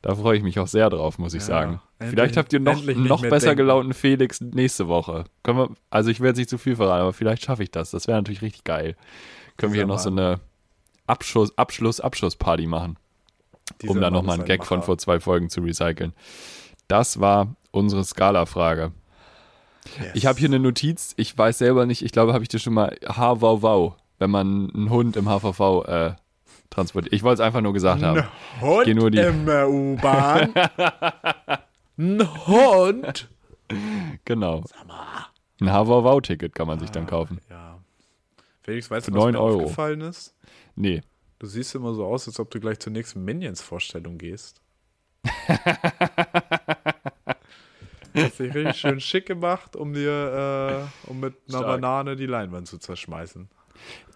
Da 0.00 0.14
freue 0.16 0.36
ich 0.36 0.42
mich 0.42 0.58
auch 0.58 0.66
sehr 0.66 0.90
drauf, 0.90 1.18
muss 1.18 1.32
ich 1.34 1.42
Ja, 1.42 1.46
sagen. 1.46 1.80
endlich- 1.98 2.10
vielleicht 2.10 2.36
habt 2.36 2.52
ihr 2.52 2.60
noch, 2.60 2.82
noch 2.82 3.22
besser 3.22 3.48
denken. 3.48 3.58
gelaunten 3.58 3.92
Felix 3.94 4.40
nächste 4.40 4.88
Woche. 4.88 5.24
Können 5.44 5.58
wir, 5.58 5.68
also 5.90 6.10
ich 6.10 6.18
werde 6.20 6.30
jetzt 6.30 6.38
nicht 6.38 6.50
zu 6.50 6.58
viel 6.58 6.74
verraten, 6.76 7.02
aber 7.02 7.12
vielleicht 7.12 7.44
schaffe 7.44 7.62
ich 7.62 7.70
das. 7.70 7.90
Das 7.92 8.08
wäre 8.08 8.18
natürlich 8.18 8.42
richtig 8.42 8.64
geil. 8.64 8.96
Können 9.58 9.72
wir 9.74 9.78
hier 9.78 9.84
Dieser 9.84 9.94
noch 9.94 9.98
so 10.00 10.10
eine 10.10 10.40
Abschluss, 11.06 11.56
Abschluss, 11.56 12.00
Abschlussparty 12.00 12.66
machen, 12.66 12.96
um 13.70 13.76
Dieser 13.80 13.94
da 13.94 14.00
Mann 14.00 14.12
nochmal 14.14 14.34
einen 14.34 14.42
ein 14.42 14.46
Gag 14.48 14.64
von 14.64 14.82
vor 14.82 14.98
zwei 14.98 15.20
Folgen 15.20 15.50
zu 15.50 15.60
recyceln. 15.60 16.14
Das 16.88 17.20
war 17.20 17.54
unsere 17.70 18.02
Skala-Frage. 18.02 18.92
Yes. 20.00 20.10
Ich 20.14 20.26
habe 20.26 20.38
hier 20.38 20.48
eine 20.48 20.58
Notiz, 20.60 21.12
ich 21.16 21.36
weiß 21.36 21.58
selber 21.58 21.86
nicht, 21.86 22.02
ich 22.02 22.12
glaube, 22.12 22.32
habe 22.32 22.42
ich 22.42 22.48
dir 22.48 22.58
schon 22.58 22.74
mal 22.74 22.96
HVV, 23.06 23.94
wenn 24.22 24.30
man 24.30 24.70
einen 24.72 24.88
Hund 24.88 25.16
im 25.16 25.26
HVV 25.28 25.84
äh, 25.88 26.12
transportiert. 26.70 27.12
Ich 27.12 27.24
wollte 27.24 27.42
es 27.42 27.46
einfach 27.46 27.60
nur 27.60 27.72
gesagt 27.72 28.04
haben. 28.04 28.20
Ein 28.20 28.60
Hund 28.60 28.94
nur 28.94 29.10
die- 29.10 29.18
im 29.18 29.48
äh, 29.48 29.64
U-Bahn. 29.64 30.54
Ein 31.98 32.46
Hund. 32.46 33.28
Genau. 34.24 34.62
Ein 35.60 35.72
HVV-Ticket 35.72 36.54
kann 36.54 36.68
man 36.68 36.78
sich 36.78 36.90
dann 36.90 37.06
kaufen. 37.08 37.40
Ja. 37.50 37.78
Felix, 38.62 38.88
weißt 38.90 39.08
du, 39.08 39.12
was 39.12 39.18
9 39.24 39.32
mir 39.32 39.40
Euro. 39.40 39.62
aufgefallen 39.62 40.02
ist? 40.02 40.36
Nee. 40.76 41.00
Du 41.40 41.46
siehst 41.48 41.74
immer 41.74 41.92
so 41.94 42.06
aus, 42.06 42.28
als 42.28 42.38
ob 42.38 42.48
du 42.52 42.60
gleich 42.60 42.78
zur 42.78 42.92
nächsten 42.92 43.24
Minions-Vorstellung 43.24 44.18
gehst. 44.18 44.60
Hast 48.14 48.38
dich 48.40 48.54
richtig 48.54 48.76
schön 48.76 49.00
schick 49.00 49.26
gemacht, 49.26 49.74
um 49.74 49.94
dir, 49.94 50.86
äh, 51.06 51.10
um 51.10 51.18
mit 51.20 51.34
einer 51.48 51.58
Stark. 51.58 51.80
Banane 51.80 52.14
die 52.16 52.26
Leinwand 52.26 52.68
zu 52.68 52.78
zerschmeißen. 52.78 53.48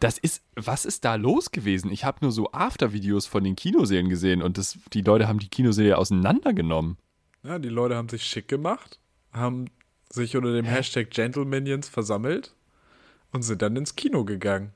Das 0.01 0.19
ist, 0.19 0.43
was 0.55 0.85
ist 0.85 1.05
da 1.05 1.15
los 1.15 1.51
gewesen? 1.51 1.91
Ich 1.91 2.05
habe 2.05 2.19
nur 2.23 2.33
so 2.33 2.51
After-Videos 2.53 3.27
von 3.27 3.45
den 3.45 3.57
Kinosälen 3.57 4.09
gesehen 4.09 4.43
und 4.43 4.59
das, 4.59 4.79
die 4.93 5.03
Leute 5.03 5.27
haben 5.29 5.39
die 5.39 5.49
Kinosäle 5.49 5.97
auseinandergenommen. 5.99 6.97
Ja, 7.43 7.59
die 7.59 7.69
Leute 7.69 7.97
haben 7.97 8.09
sich 8.09 8.25
schick 8.25 8.49
gemacht, 8.49 8.99
haben 9.33 9.67
sich 10.11 10.37
unter 10.37 10.53
dem 10.53 10.65
Hashtag 10.67 11.11
Gentleminions 11.11 11.89
versammelt 11.89 12.55
und 13.33 13.43
sind 13.43 13.63
dann 13.63 13.77
ins 13.77 13.97
Kino 13.97 14.25
gegangen. 14.25 14.73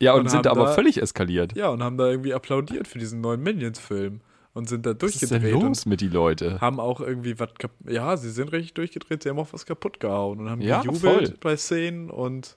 Ja, 0.00 0.14
und, 0.14 0.22
Und 0.22 0.28
sind 0.30 0.46
haben 0.46 0.58
aber 0.58 0.66
da- 0.66 0.74
völlig 0.74 1.00
eskaliert. 1.00 1.54
Ja, 1.56 1.68
und 1.68 1.82
haben 1.82 1.96
da 1.96 2.08
irgendwie 2.08 2.34
applaudiert 2.34 2.88
für 2.88 2.98
diesen 2.98 3.20
neuen 3.20 3.40
Minions-Film 3.42 4.20
und 4.52 4.68
sind 4.68 4.86
da 4.86 4.90
Was 5.00 5.14
ist 5.14 5.22
denn 5.30 5.42
durchgedreht 5.42 5.62
los 5.62 5.86
mit 5.86 6.00
die 6.00 6.08
Leute? 6.08 6.60
haben 6.60 6.80
auch 6.80 7.00
irgendwie 7.00 7.38
was 7.38 7.50
Ja, 7.88 8.16
sie 8.16 8.30
sind 8.30 8.52
richtig 8.52 8.74
durchgedreht, 8.74 9.22
sie 9.22 9.28
haben 9.30 9.38
auch 9.38 9.52
was 9.52 9.66
kaputt 9.66 10.00
gehauen 10.00 10.40
und 10.40 10.50
haben 10.50 10.60
Ja, 10.60 10.80
gejubelt 10.82 11.28
voll. 11.28 11.36
bei 11.40 11.56
Szenen 11.56 12.10
und 12.10 12.56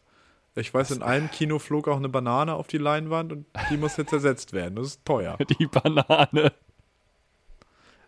ich 0.58 0.74
weiß, 0.74 0.92
in 0.92 1.02
einem 1.04 1.30
Kino 1.32 1.60
flog 1.60 1.88
auch 1.88 1.98
eine 1.98 2.10
Banane 2.10 2.54
auf 2.56 2.68
die 2.68 2.78
Leinwand 2.78 3.32
und 3.32 3.46
die 3.72 3.78
muss 3.78 3.96
jetzt 3.98 4.12
ersetzt 4.14 4.54
werden. 4.54 4.76
Das 4.76 4.88
ist 4.88 5.06
teuer. 5.06 5.38
Die 5.60 5.68
Banane. 5.68 6.52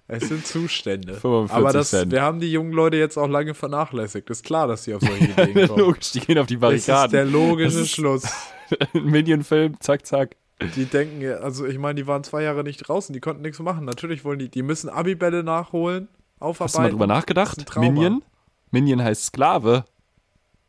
Es 0.07 0.27
sind 0.27 0.45
Zustände. 0.47 1.13
45 1.13 1.55
Aber 1.55 1.71
das, 1.71 1.91
Cent. 1.91 2.11
wir 2.11 2.23
haben 2.23 2.39
die 2.39 2.51
jungen 2.51 2.71
Leute 2.71 2.97
jetzt 2.97 3.15
auch 3.17 3.27
lange 3.27 3.53
vernachlässigt. 3.53 4.27
Ist 4.31 4.43
klar, 4.43 4.67
dass 4.67 4.83
sie 4.83 4.95
auf 4.95 5.01
solche 5.03 5.25
Ideen 5.25 5.67
kommen. 5.67 5.79
Logisch, 5.79 6.11
die 6.13 6.19
gehen 6.21 6.39
auf 6.39 6.47
die 6.47 6.57
Das 6.57 6.73
ist 6.73 6.87
der 6.87 6.93
Barrikaden. 6.93 7.31
logische 7.31 7.79
ist- 7.81 7.91
Schluss. 7.91 8.23
Minion-Film, 8.93 9.79
zack, 9.79 10.05
zack. 10.07 10.35
Die 10.75 10.85
denken, 10.85 11.21
ja, 11.21 11.35
also 11.37 11.65
ich 11.65 11.77
meine, 11.77 11.95
die 11.95 12.07
waren 12.07 12.23
zwei 12.23 12.41
Jahre 12.43 12.63
nicht 12.63 12.77
draußen, 12.79 13.13
die 13.13 13.19
konnten 13.19 13.43
nichts 13.43 13.59
machen. 13.59 13.85
Natürlich 13.85 14.25
wollen 14.25 14.39
die, 14.39 14.49
die 14.49 14.63
müssen 14.63 14.89
Abibälle 14.89 15.43
nachholen, 15.43 16.07
aufarbeiten. 16.39 16.63
Hast 16.65 16.75
du 16.75 16.81
mal 16.81 16.89
drüber 16.89 17.07
nachgedacht? 17.07 17.77
ein. 17.77 17.79
Minion? 17.81 18.23
Minion 18.71 19.01
heißt 19.03 19.25
Sklave. 19.25 19.85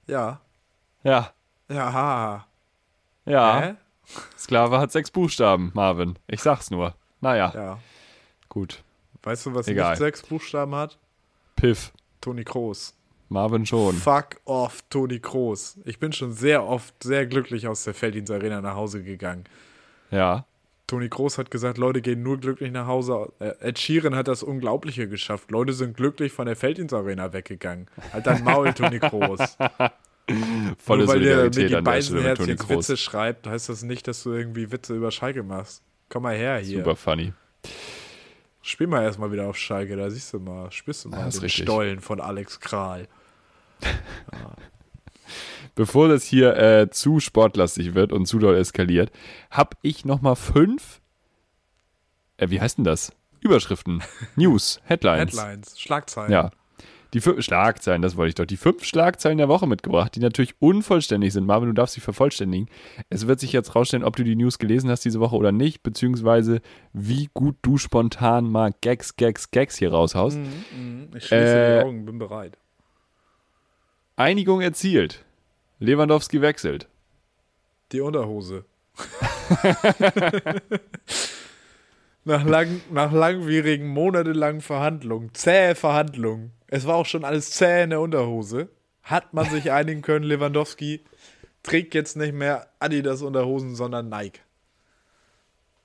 Ja. 0.07 0.41
Ja. 1.03 1.33
Ja, 1.71 1.93
ha. 1.93 2.47
Ja. 3.25 3.61
Hä? 3.61 3.75
Sklave 4.37 4.79
hat 4.79 4.91
sechs 4.93 5.11
Buchstaben, 5.11 5.71
Marvin. 5.75 6.19
Ich 6.27 6.41
sag's 6.43 6.71
nur. 6.71 6.95
Naja, 7.21 7.53
Ja. 7.55 7.79
gut. 8.49 8.83
Weißt 9.23 9.47
du, 9.47 9.55
was 9.55 9.69
Egal. 9.69 9.91
nicht 9.91 9.99
sechs 9.99 10.23
Buchstaben 10.23 10.75
hat? 10.75 10.99
Piff. 11.57 11.93
Toni 12.21 12.43
Kroos. 12.45 12.95
Marvin 13.29 13.65
schon. 13.67 13.95
Fuck 13.95 14.41
off, 14.47 14.83
Toni 14.91 15.21
Kroos. 15.21 15.79
Ich 15.85 15.99
bin 16.01 16.13
schon 16.13 16.33
sehr 16.33 16.65
oft 16.65 17.01
sehr 17.03 17.27
glücklich 17.27 17.69
aus 17.69 17.85
der 17.85 17.95
Felddienst 17.95 18.33
Arena 18.33 18.61
nach 18.61 18.75
Hause 18.75 19.03
gegangen. 19.05 19.45
Ja. 20.11 20.47
Toni 20.89 21.09
Kroos 21.09 21.39
hat 21.39 21.51
gesagt, 21.53 21.79
Leute 21.79 22.01
gehen 22.01 22.23
nur 22.25 22.39
glücklich 22.41 22.73
nach 22.73 22.87
Hause. 22.89 23.33
Äh, 23.39 23.53
Ed 23.61 23.79
Sheeran 23.79 24.17
hat 24.17 24.27
das 24.27 24.43
Unglaubliche 24.43 25.07
geschafft. 25.09 25.51
Leute 25.53 25.73
sind 25.75 25.97
glücklich 25.97 26.33
von 26.33 26.47
der 26.47 26.57
Felddienst 26.57 26.93
Arena 26.93 27.33
weggegangen. 27.33 27.87
Halt 28.13 28.27
dein 28.27 28.43
Maul, 28.43 28.73
Toni 28.73 28.99
Kroos. 28.99 29.57
Volle 30.79 31.05
nur 31.05 31.09
weil 31.09 31.21
der 31.21 31.37
Solidarität 31.37 31.63
Mickey 31.63 31.75
an 31.77 31.85
der 31.85 32.03
Stelle 32.03 32.23
mit 32.23 32.61
Toni. 32.61 32.79
Witze 32.79 32.97
schreibt, 32.97 33.47
heißt 33.47 33.69
das 33.69 33.83
nicht, 33.83 34.09
dass 34.09 34.23
du 34.23 34.33
irgendwie 34.33 34.71
Witze 34.73 34.95
über 34.95 35.11
Schalke 35.11 35.43
machst. 35.43 35.83
Komm 36.09 36.25
mal 36.25 36.37
her 36.37 36.59
hier. 36.59 36.79
Super 36.79 36.97
funny. 36.97 37.33
Spiel 38.63 38.87
mal 38.87 39.03
erstmal 39.03 39.33
wieder 39.33 39.47
auf 39.47 39.57
Schalke, 39.57 39.97
da 39.97 40.11
siehst 40.11 40.35
du 40.35 40.39
mal, 40.39 40.71
spürst 40.71 41.05
du 41.05 41.09
mal 41.09 41.27
ist 41.29 41.37
den 41.37 41.43
richtig. 41.43 41.65
Stollen 41.65 42.01
von 42.01 42.21
Alex 42.21 42.61
Kral. 42.61 43.09
Bevor 45.75 46.09
das 46.09 46.25
hier 46.25 46.57
äh, 46.57 46.91
zu 46.91 47.21
sportlastig 47.21 47.95
wird 47.95 48.13
und 48.13 48.27
zu 48.27 48.39
doll 48.39 48.57
eskaliert, 48.57 49.11
habe 49.51 49.77
ich 49.83 50.05
noch 50.05 50.21
mal 50.21 50.35
fünf, 50.35 51.01
äh, 52.37 52.51
wie 52.51 52.61
heißt 52.61 52.79
denn 52.79 52.85
das? 52.85 53.13
Überschriften, 53.41 54.03
News, 54.37 54.81
Headlines. 54.85 55.33
Headlines, 55.33 55.81
Schlagzeilen. 55.81 56.31
Ja. 56.33 56.51
Die 57.13 57.21
fünf 57.21 57.43
Schlagzeilen, 57.45 58.03
das 58.03 58.17
wollte 58.17 58.29
ich 58.29 58.35
doch. 58.37 58.45
Die 58.45 58.57
fünf 58.57 58.85
Schlagzeilen 58.85 59.39
der 59.39 59.49
Woche 59.49 59.67
mitgebracht, 59.67 60.15
die 60.15 60.21
natürlich 60.21 60.55
unvollständig 60.61 61.33
sind. 61.33 61.45
Marvin, 61.47 61.69
du 61.69 61.75
darfst 61.75 61.95
sie 61.95 62.01
vervollständigen. 62.01 62.69
Es 63.09 63.27
wird 63.27 63.41
sich 63.41 63.53
jetzt 63.53 63.75
rausstellen, 63.75 64.05
ob 64.05 64.15
du 64.17 64.23
die 64.25 64.37
News 64.37 64.59
gelesen 64.59 64.89
hast 64.91 65.05
diese 65.05 65.19
Woche 65.21 65.35
oder 65.37 65.51
nicht, 65.53 65.83
beziehungsweise 65.83 66.61
wie 66.93 67.29
gut 67.35 67.57
du 67.63 67.79
spontan 67.79 68.51
mal 68.51 68.73
Gags, 68.81 69.17
Gags, 69.17 69.51
Gags 69.51 69.77
hier 69.77 69.91
raushaust. 69.91 70.39
Mhm, 70.39 71.09
Ich 71.17 71.27
schließe 71.27 71.35
Äh, 71.45 71.79
die 71.81 71.85
Augen, 71.87 72.05
bin 72.07 72.19
bereit. 72.19 72.57
Einigung 74.17 74.61
erzielt. 74.61 75.25
Lewandowski 75.81 76.41
wechselt. 76.43 76.89
Die 77.93 78.01
Unterhose. 78.01 78.65
nach, 82.25 82.45
lang, 82.45 82.81
nach 82.91 83.13
langwierigen, 83.13 83.89
monatelangen 83.89 84.61
Verhandlungen, 84.61 85.35
zähe 85.35 85.75
Verhandlungen, 85.75 86.53
es 86.67 86.87
war 86.87 86.97
auch 86.97 87.07
schon 87.07 87.25
alles 87.25 87.51
zäh 87.51 87.83
in 87.85 87.91
der 87.91 88.01
Unterhose, 88.01 88.69
hat 89.03 89.33
man 89.35 89.49
sich 89.49 89.71
einigen 89.73 90.03
können, 90.03 90.25
Lewandowski 90.25 91.03
trägt 91.63 91.95
jetzt 91.95 92.17
nicht 92.17 92.35
mehr 92.35 92.69
Adidas 92.79 93.23
Unterhosen, 93.23 93.75
sondern 93.75 94.09
Nike. 94.09 94.41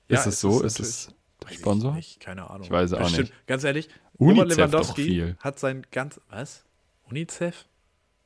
ist 0.08 0.26
es 0.26 0.40
so? 0.40 0.62
Ist 0.62 0.80
es 0.80 1.14
der 1.42 1.54
Sponsor? 1.54 1.94
Nicht, 1.94 2.20
keine 2.20 2.48
Ahnung. 2.48 2.62
Ich 2.64 2.70
weiß 2.70 2.90
es 2.90 2.94
auch 2.94 3.02
Bestimmt. 3.02 3.30
nicht. 3.30 3.46
Ganz 3.46 3.64
ehrlich, 3.64 3.88
UNICEF 4.14 4.38
Robert 4.38 4.56
Lewandowski 4.56 5.02
doch 5.02 5.06
viel. 5.06 5.36
hat 5.40 5.58
sein 5.58 5.86
ganz. 5.90 6.20
Was? 6.30 6.64
UNICEF? 7.10 7.66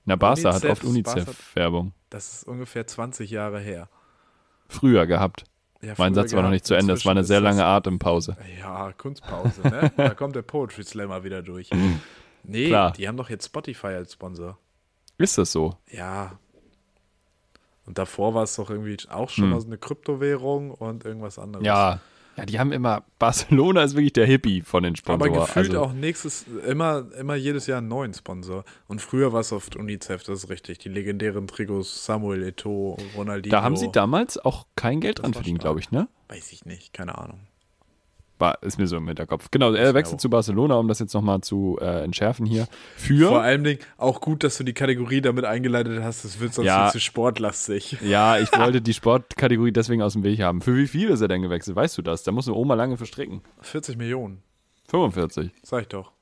Na, 0.05 0.17
Barca 0.17 0.55
hat 0.55 0.65
oft 0.65 0.85
UNICEF-Werbung. 0.85 1.93
Das 2.09 2.33
ist 2.33 2.45
ungefähr 2.45 2.87
20 2.87 3.31
Jahre 3.31 3.61
her. 3.61 3.89
Früher 4.69 5.07
gehabt. 5.07 5.45
Ja, 5.83 5.95
Mein 5.97 6.15
Satz 6.15 6.33
war 6.35 6.43
noch 6.43 6.51
nicht 6.51 6.67
zu 6.67 6.75
Ende. 6.75 6.93
Es 6.93 7.05
war 7.07 7.13
eine 7.13 7.25
sehr 7.25 7.41
lange 7.41 7.65
Atempause. 7.65 8.37
Ja, 8.61 8.93
Kunstpause, 8.93 9.63
ne? 9.63 9.91
da 9.97 10.11
kommt 10.11 10.37
der 10.37 10.43
Poetry 10.43 10.85
Slammer 10.85 11.25
wieder 11.25 11.43
durch. 11.43 11.71
Nee, 12.43 12.69
Klar. 12.69 12.93
die 12.93 13.07
haben 13.07 13.19
doch 13.19 13.29
jetzt 13.29 13.45
Spotify 13.45 13.89
als 13.89 14.15
Sponsor. 14.15 14.57
Ist 15.19 15.37
das 15.37 15.53
so? 15.53 15.77
Ja. 15.91 16.39
Und 17.85 17.99
davor 17.99 18.33
war 18.33 18.45
es 18.45 18.57
doch 18.57 18.71
irgendwie 18.71 18.97
auch 19.11 19.29
schon 19.29 19.51
Hm. 19.51 19.53
aus 19.53 19.67
eine 19.67 19.77
Kryptowährung 19.77 20.71
und 20.71 21.05
irgendwas 21.05 21.39
anderes. 21.39 21.67
Ja. 21.67 22.01
Ja, 22.41 22.47
die 22.47 22.59
haben 22.59 22.73
immer. 22.73 23.05
Barcelona 23.19 23.83
ist 23.83 23.95
wirklich 23.95 24.15
der 24.15 24.25
Hippie 24.25 24.63
von 24.63 24.83
den 24.83 24.95
Aber 25.05 25.27
Sponsoren. 25.27 25.35
gefühlt 25.35 25.71
also, 25.75 25.83
auch 25.83 25.93
nächstes, 25.93 26.47
immer, 26.67 27.05
immer 27.19 27.35
jedes 27.35 27.67
Jahr 27.67 27.79
einen 27.79 27.89
neuen 27.89 28.15
Sponsor. 28.15 28.65
Und 28.89 29.03
früher 29.03 29.35
war 29.35 29.41
es 29.41 29.53
oft 29.53 29.77
UNICEF, 29.77 30.23
das 30.23 30.45
ist 30.45 30.49
richtig. 30.49 30.79
Die 30.79 30.89
legendären 30.89 31.47
Trikots 31.47 32.07
Samuel 32.07 32.43
Eto'o, 32.45 32.99
Ronaldinho. 33.15 33.55
Da 33.55 33.63
haben 33.63 33.77
sie 33.77 33.93
damals 33.93 34.39
auch 34.39 34.67
kein 34.75 35.01
Geld 35.01 35.19
Das 35.19 35.25
dran 35.25 35.35
verdient, 35.35 35.59
glaube 35.59 35.81
ich, 35.81 35.91
ne? 35.91 36.09
Weiß 36.29 36.51
ich 36.53 36.65
nicht, 36.65 36.95
keine 36.95 37.19
Ahnung. 37.19 37.41
War, 38.41 38.63
ist 38.63 38.79
mir 38.79 38.87
so 38.87 38.97
im 38.97 39.07
Hinterkopf. 39.07 39.51
Genau, 39.51 39.73
er 39.73 39.93
wechselt 39.95 40.21
zu 40.21 40.31
Barcelona, 40.31 40.77
um 40.77 40.89
das 40.89 40.99
jetzt 40.99 41.13
nochmal 41.15 41.43
zu 41.43 41.79
äh, 41.81 42.03
entschärfen 42.03 42.47
hier. 42.47 42.67
Für. 42.97 43.29
Vor 43.29 43.43
allem 43.43 43.65
Dingen 43.65 43.79
auch 43.99 44.21
gut, 44.21 44.43
dass 44.43 44.57
du 44.59 44.65
die 44.65 44.73
Kategorie 44.73 45.21
damit 45.21 45.45
eingeleitet 45.45 46.03
hast, 46.03 46.25
das 46.25 46.41
wird 46.41 46.55
sonst 46.55 46.67
Ja. 46.67 46.89
zu 46.91 46.99
sportlastig. 47.01 47.99
Ja, 48.03 48.39
ich 48.39 48.51
wollte 48.57 48.81
die 48.81 48.95
Sportkategorie 48.95 49.73
deswegen 49.73 50.01
aus 50.03 50.15
dem 50.15 50.23
Weg 50.23 50.41
haben. 50.41 50.63
Für 50.63 50.75
wie 50.77 50.89
viel 50.89 51.11
ist 51.11 51.21
er 51.21 51.29
denn 51.29 51.43
gewechselt? 51.43 51.77
Weißt 51.77 51.99
du 51.99 52.03
das? 52.03 52.23
Da 52.23 52.33
muss 52.33 52.49
eine 52.49 52.57
Oma 52.57 52.75
lange 52.75 52.97
verstricken. 52.97 53.43
40 53.61 53.97
Millionen, 53.99 54.43
45. 54.89 55.51
sag 55.63 55.83
ich 55.83 55.89
doch. 55.89 56.13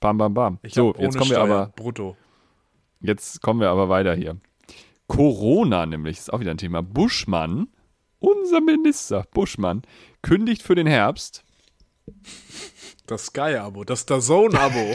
Bam, 0.00 0.18
bam, 0.18 0.34
bam. 0.34 0.58
Ich 0.62 0.74
so, 0.74 0.94
jetzt 0.98 1.16
kommen 1.16 1.30
wir 1.30 1.36
Steuer, 1.36 1.42
aber. 1.60 1.72
brutto. 1.76 2.16
Jetzt 3.00 3.40
kommen 3.42 3.60
wir 3.60 3.70
aber 3.70 3.88
weiter 3.88 4.14
hier. 4.14 4.36
Corona 5.06 5.86
nämlich 5.86 6.18
ist 6.18 6.32
auch 6.32 6.40
wieder 6.40 6.50
ein 6.52 6.58
Thema. 6.58 6.82
Buschmann, 6.82 7.68
unser 8.18 8.60
Minister 8.60 9.24
Buschmann, 9.32 9.82
kündigt 10.22 10.62
für 10.62 10.74
den 10.74 10.86
Herbst 10.86 11.44
Das 13.06 13.26
Sky-Abo, 13.26 13.84
das 13.84 14.06
Dazone-Abo. 14.06 14.94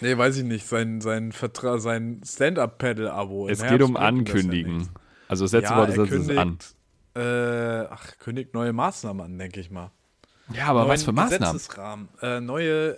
nee, 0.00 0.16
weiß 0.16 0.38
ich 0.38 0.44
nicht. 0.44 0.66
Sein, 0.66 1.00
sein, 1.00 1.32
Vertra 1.32 1.78
sein 1.78 2.20
Stand-Up-Pedal-Abo. 2.24 3.48
Es 3.48 3.62
geht 3.62 3.82
um 3.82 3.96
Ankündigen. 3.96 4.88
Also 5.28 5.44
das 5.44 5.52
letzte 5.52 5.72
Ja, 5.74 5.78
Wort 5.78 5.90
ist 5.90 6.12
es 6.12 6.36
an. 6.36 6.58
äh, 7.14 7.86
ach, 7.90 8.18
kündigt 8.18 8.54
neue 8.54 8.72
Maßnahmen 8.72 9.24
an, 9.24 9.38
denke 9.38 9.60
ich 9.60 9.70
mal. 9.70 9.90
Ja, 10.52 10.66
aber 10.66 10.86
was 10.88 11.02
für 11.02 11.12
Neuen 11.12 11.28
Maßnahmen? 11.28 11.52
Gesetzesrahmen. 11.56 12.08
Äh, 12.22 12.40
neue, 12.40 12.90
äh, 12.94 12.96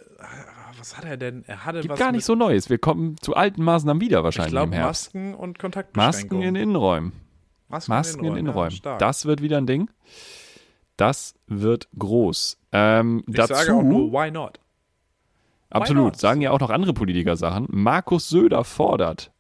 was 0.79 0.97
hat 0.99 1.05
er 1.07 1.17
denn? 1.17 1.45
Er 1.47 1.65
hatte 1.65 1.81
Gibt 1.81 1.93
was 1.93 1.99
gar 1.99 2.13
nicht 2.13 2.25
so 2.27 2.35
Neues. 2.35 2.69
Wir 2.69 2.77
kommen 2.79 3.17
zu 3.23 3.35
alten 3.35 3.63
Maßnahmen 3.63 4.01
wieder 4.03 4.19
ich 4.19 4.25
wahrscheinlich 4.25 4.53
glaube, 4.53 4.67
im 4.67 4.73
Herbst. 4.75 5.15
Masken 5.15 5.35
und 5.35 5.39
Masken 5.39 5.59
Kontaktbeschränkungen. 5.63 6.49
in 6.49 6.57
Innenräumen. 6.57 7.13
Masken, 7.69 7.93
Masken 7.93 8.25
in 8.25 8.33
Ja, 8.33 8.39
Innenräumen. 8.39 8.71
stark. 8.73 8.99
das 8.99 9.27
wird 9.27 9.43
wieder 9.43 9.59
ein 9.59 9.67
Ding. 9.67 9.91
Das 10.97 11.35
wird 11.47 11.89
groß. 11.99 12.59
Ähm, 12.73 13.23
ich 13.29 13.35
dazu, 13.37 13.55
sage 13.55 13.75
auch 13.75 13.83
nur, 13.83 14.13
why 14.13 14.31
not? 14.31 14.59
absolut, 15.71 16.05
not? 16.05 16.19
sagen 16.19 16.41
ja 16.41 16.51
auch 16.51 16.61
noch 16.61 16.71
andere 16.71 16.93
Politiker 16.93 17.37
Sachen. 17.37 17.67
Markus 17.71 18.29
Söder 18.29 18.65
fordert. 18.65 19.31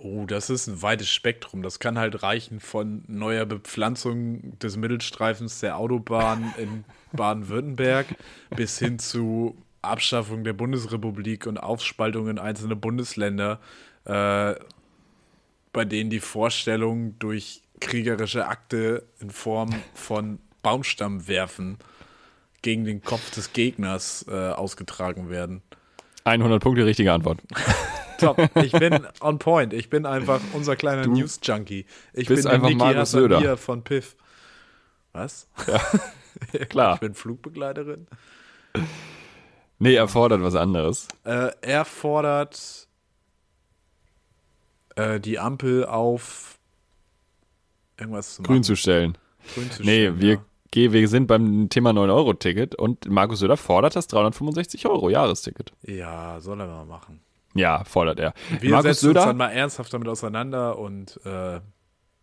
Oh, 0.00 0.26
das 0.26 0.48
ist 0.48 0.68
ein 0.68 0.80
weites 0.80 1.08
Spektrum. 1.08 1.62
Das 1.62 1.80
kann 1.80 1.98
halt 1.98 2.22
reichen 2.22 2.60
von 2.60 3.02
neuer 3.08 3.46
Bepflanzung 3.46 4.56
des 4.60 4.76
Mittelstreifens 4.76 5.58
der 5.60 5.76
Autobahn 5.76 6.54
in 6.58 6.84
Baden-Württemberg 7.12 8.06
bis 8.54 8.78
hin 8.78 8.98
zu 9.00 9.56
Abschaffung 9.82 10.44
der 10.44 10.52
Bundesrepublik 10.52 11.46
und 11.46 11.58
Aufspaltung 11.58 12.28
in 12.28 12.38
einzelne 12.38 12.76
Bundesländer, 12.76 13.58
äh, 14.04 14.54
bei 15.72 15.84
denen 15.84 16.10
die 16.10 16.20
Vorstellungen 16.20 17.18
durch 17.18 17.62
kriegerische 17.80 18.46
Akte 18.46 19.06
in 19.20 19.30
Form 19.30 19.70
von 19.94 20.38
Baumstammwerfen 20.62 21.78
gegen 22.62 22.84
den 22.84 23.02
Kopf 23.02 23.30
des 23.30 23.52
Gegners 23.52 24.26
äh, 24.28 24.50
ausgetragen 24.50 25.30
werden. 25.30 25.62
100 26.24 26.62
Punkte, 26.62 26.84
richtige 26.84 27.12
Antwort. 27.12 27.40
Top. 28.18 28.36
Ich 28.56 28.72
bin 28.72 29.06
on 29.20 29.38
point. 29.38 29.72
Ich 29.72 29.90
bin 29.90 30.04
einfach 30.04 30.40
unser 30.52 30.74
kleiner 30.74 31.06
News-Junkie. 31.06 31.86
Ich 32.12 32.26
bist 32.26 32.42
bin 32.42 32.52
einfach 32.52 32.68
Niki 32.68 32.78
Markus 32.78 33.12
Söder. 33.12 33.56
Von 33.56 33.84
Piff. 33.84 34.16
Was? 35.12 35.48
Klar. 36.68 36.94
Ich 36.94 37.00
bin 37.00 37.14
Flugbegleiterin. 37.14 38.08
Nee, 39.78 39.94
er 39.94 40.08
fordert 40.08 40.42
was 40.42 40.56
anderes. 40.56 41.06
Äh, 41.24 41.50
er 41.60 41.84
fordert 41.84 42.87
äh, 44.98 45.20
die 45.20 45.38
Ampel 45.38 45.86
auf 45.86 46.58
irgendwas 47.98 48.34
zu 48.36 48.42
machen. 48.42 48.52
Grün 48.52 48.62
zu 48.62 48.76
stellen. 48.76 49.18
Grün 49.54 49.70
zu 49.70 49.82
Nee, 49.82 50.02
stellen, 50.06 50.20
wir, 50.20 50.34
ja. 50.34 50.40
geh- 50.70 50.92
wir 50.92 51.08
sind 51.08 51.26
beim 51.26 51.68
Thema 51.68 51.90
9-Euro-Ticket 51.90 52.74
und 52.74 53.08
Markus 53.08 53.40
Söder 53.40 53.56
fordert 53.56 53.96
das 53.96 54.06
365 54.08 54.86
Euro 54.86 55.10
Jahresticket. 55.10 55.72
Ja, 55.82 56.40
soll 56.40 56.60
er 56.60 56.66
mal 56.66 56.84
machen. 56.84 57.20
Ja, 57.54 57.82
fordert 57.84 58.20
er. 58.20 58.34
Wir 58.60 58.70
Markus 58.70 59.00
setzen 59.00 59.08
uns 59.08 59.14
dann 59.14 59.22
Söder, 59.24 59.34
mal 59.34 59.48
ernsthaft 59.50 59.92
damit 59.92 60.08
auseinander 60.08 60.78
und 60.78 61.18
äh, 61.24 61.60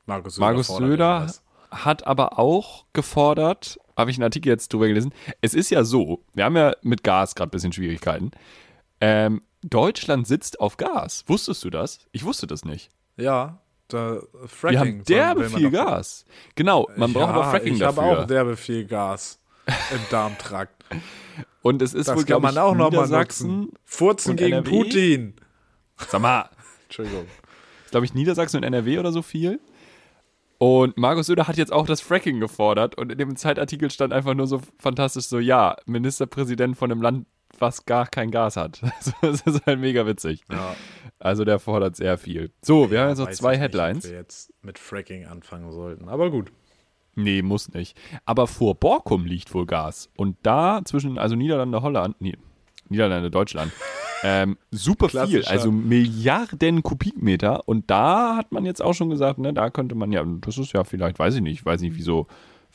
Markus 0.05 0.35
Söder, 0.35 0.45
Markus 0.47 0.67
Söder 0.67 1.33
hat 1.71 2.07
aber 2.07 2.39
auch 2.39 2.85
gefordert, 2.93 3.77
habe 3.97 4.11
ich 4.11 4.17
einen 4.17 4.23
Artikel 4.23 4.49
jetzt 4.49 4.71
drüber 4.71 4.87
gelesen, 4.87 5.13
es 5.41 5.53
ist 5.53 5.71
ja 5.71 5.83
so, 5.83 6.23
wir 6.33 6.45
haben 6.45 6.55
ja 6.55 6.73
mit 6.83 7.03
Gas 7.03 7.35
gerade 7.35 7.49
ein 7.49 7.51
bisschen 7.51 7.73
Schwierigkeiten. 7.73 8.31
Ähm, 9.01 9.41
Deutschland 9.69 10.27
sitzt 10.27 10.59
auf 10.59 10.77
Gas. 10.77 11.23
Wusstest 11.27 11.63
du 11.63 11.69
das? 11.69 11.99
Ich 12.11 12.23
wusste 12.23 12.47
das 12.47 12.65
nicht. 12.65 12.89
Ja, 13.17 13.59
da, 13.87 14.19
Fracking. 14.47 14.71
Wir 14.73 14.79
haben 14.79 15.03
derbe 15.05 15.49
viel 15.49 15.71
Gas. 15.71 16.25
Genau, 16.55 16.89
man 16.95 17.13
braucht 17.13 17.29
aber 17.29 17.43
Fracking 17.51 17.73
ich 17.73 17.79
dafür. 17.79 18.03
habe 18.03 18.21
auch 18.21 18.27
derbe 18.27 18.57
viel 18.57 18.85
Gas 18.85 19.39
im 19.67 19.99
Darmtrakt. 20.11 20.83
und 21.61 21.81
es 21.81 21.93
ist 21.93 22.07
Das 22.07 22.15
wohl, 22.17 22.25
kann 22.25 22.41
man 22.41 22.53
ich, 22.53 22.59
auch 22.59 22.75
noch 22.75 22.91
mal 22.91 23.01
Niedersachsen. 23.05 23.59
nutzen. 23.61 23.73
Furzen 23.83 24.35
gegen 24.35 24.53
NRW? 24.57 24.69
Putin. 24.69 25.33
Sag 26.07 26.21
mal, 26.21 26.49
Entschuldigung. 26.85 27.25
glaube 27.91 28.05
ich, 28.05 28.13
Niedersachsen 28.13 28.57
und 28.57 28.63
NRW 28.63 28.99
oder 28.99 29.11
so 29.11 29.21
viel. 29.21 29.59
Und 30.57 30.97
Markus 30.97 31.27
Söder 31.27 31.47
hat 31.47 31.57
jetzt 31.57 31.73
auch 31.73 31.85
das 31.85 31.99
Fracking 32.01 32.39
gefordert 32.39 32.95
und 32.97 33.11
in 33.11 33.17
dem 33.17 33.35
Zeitartikel 33.35 33.91
stand 33.91 34.13
einfach 34.13 34.33
nur 34.35 34.47
so 34.47 34.61
fantastisch 34.79 35.25
so, 35.25 35.37
ja, 35.39 35.75
Ministerpräsident 35.85 36.77
von 36.77 36.91
einem 36.91 37.01
Land, 37.01 37.27
was 37.59 37.85
gar 37.85 38.07
kein 38.07 38.31
Gas 38.31 38.57
hat. 38.57 38.81
Das 39.21 39.41
ist 39.41 39.65
halt 39.65 39.79
mega 39.79 40.05
witzig. 40.05 40.41
Ja, 40.51 40.75
Also 41.19 41.45
der 41.45 41.59
fordert 41.59 41.95
sehr 41.95 42.17
viel. 42.17 42.51
So, 42.61 42.91
wir 42.91 43.01
haben 43.01 43.09
jetzt 43.09 43.19
noch 43.19 43.31
zwei 43.31 43.53
ich 43.53 43.59
nicht, 43.59 43.63
Headlines. 43.63 44.05
Ob 44.05 44.11
wir 44.11 44.17
jetzt 44.17 44.53
mit 44.61 44.79
Fracking 44.79 45.25
anfangen 45.25 45.71
sollten. 45.71 46.09
Aber 46.09 46.29
gut. 46.29 46.51
Nee, 47.15 47.41
muss 47.41 47.73
nicht. 47.73 47.97
Aber 48.25 48.45
vor 48.47 48.75
Borkum 48.75 49.25
liegt 49.25 49.53
wohl 49.53 49.65
Gas. 49.65 50.09
Und 50.17 50.37
da 50.43 50.81
zwischen, 50.83 51.17
also 51.17 51.35
Niederlande, 51.35 51.81
Holland, 51.81 52.15
nee, 52.19 52.35
Niederlande, 52.89 53.31
Deutschland, 53.31 53.71
ähm, 54.23 54.57
super 54.71 55.09
viel, 55.09 55.45
also 55.45 55.71
Milliarden 55.71 56.83
Kubikmeter. 56.83 57.67
Und 57.67 57.89
da 57.89 58.35
hat 58.35 58.51
man 58.51 58.65
jetzt 58.65 58.81
auch 58.81 58.93
schon 58.93 59.09
gesagt, 59.09 59.39
ne, 59.39 59.53
da 59.53 59.69
könnte 59.69 59.95
man 59.95 60.11
ja, 60.11 60.23
das 60.41 60.57
ist 60.57 60.73
ja 60.73 60.83
vielleicht, 60.83 61.17
weiß 61.17 61.35
ich 61.35 61.41
nicht, 61.41 61.59
ich 61.59 61.65
weiß 61.65 61.81
nicht, 61.81 61.95
wieso 61.95 62.27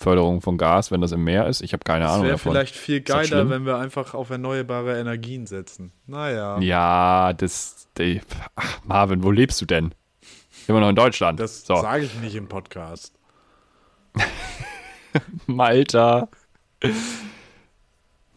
Förderung 0.02 0.40
von 0.40 0.56
Gas, 0.56 0.90
wenn 0.90 1.02
das 1.02 1.12
im 1.12 1.22
Meer 1.24 1.46
ist. 1.46 1.60
Ich 1.60 1.74
habe 1.74 1.84
keine 1.84 2.06
Es 2.06 2.10
Ahnung 2.10 2.22
wäre 2.24 2.32
davon. 2.36 2.52
vielleicht 2.52 2.74
viel 2.74 3.02
das 3.02 3.28
geiler, 3.30 3.50
wenn 3.50 3.66
wir 3.66 3.76
einfach 3.76 4.14
auf 4.14 4.30
erneuerbare 4.30 4.98
Energien 4.98 5.46
setzen. 5.46 5.92
Naja. 6.06 6.58
Ja, 6.60 7.34
das, 7.34 7.86
die, 7.98 8.22
ach, 8.56 8.80
Marvin, 8.84 9.22
wo 9.22 9.30
lebst 9.30 9.60
du 9.60 9.66
denn? 9.66 9.94
Immer 10.68 10.80
noch 10.80 10.88
in 10.88 10.96
Deutschland. 10.96 11.38
Das 11.38 11.66
so, 11.66 11.76
sage 11.76 12.04
ich 12.04 12.14
nicht 12.20 12.34
im 12.34 12.48
Podcast. 12.48 13.12
Malta, 15.46 16.28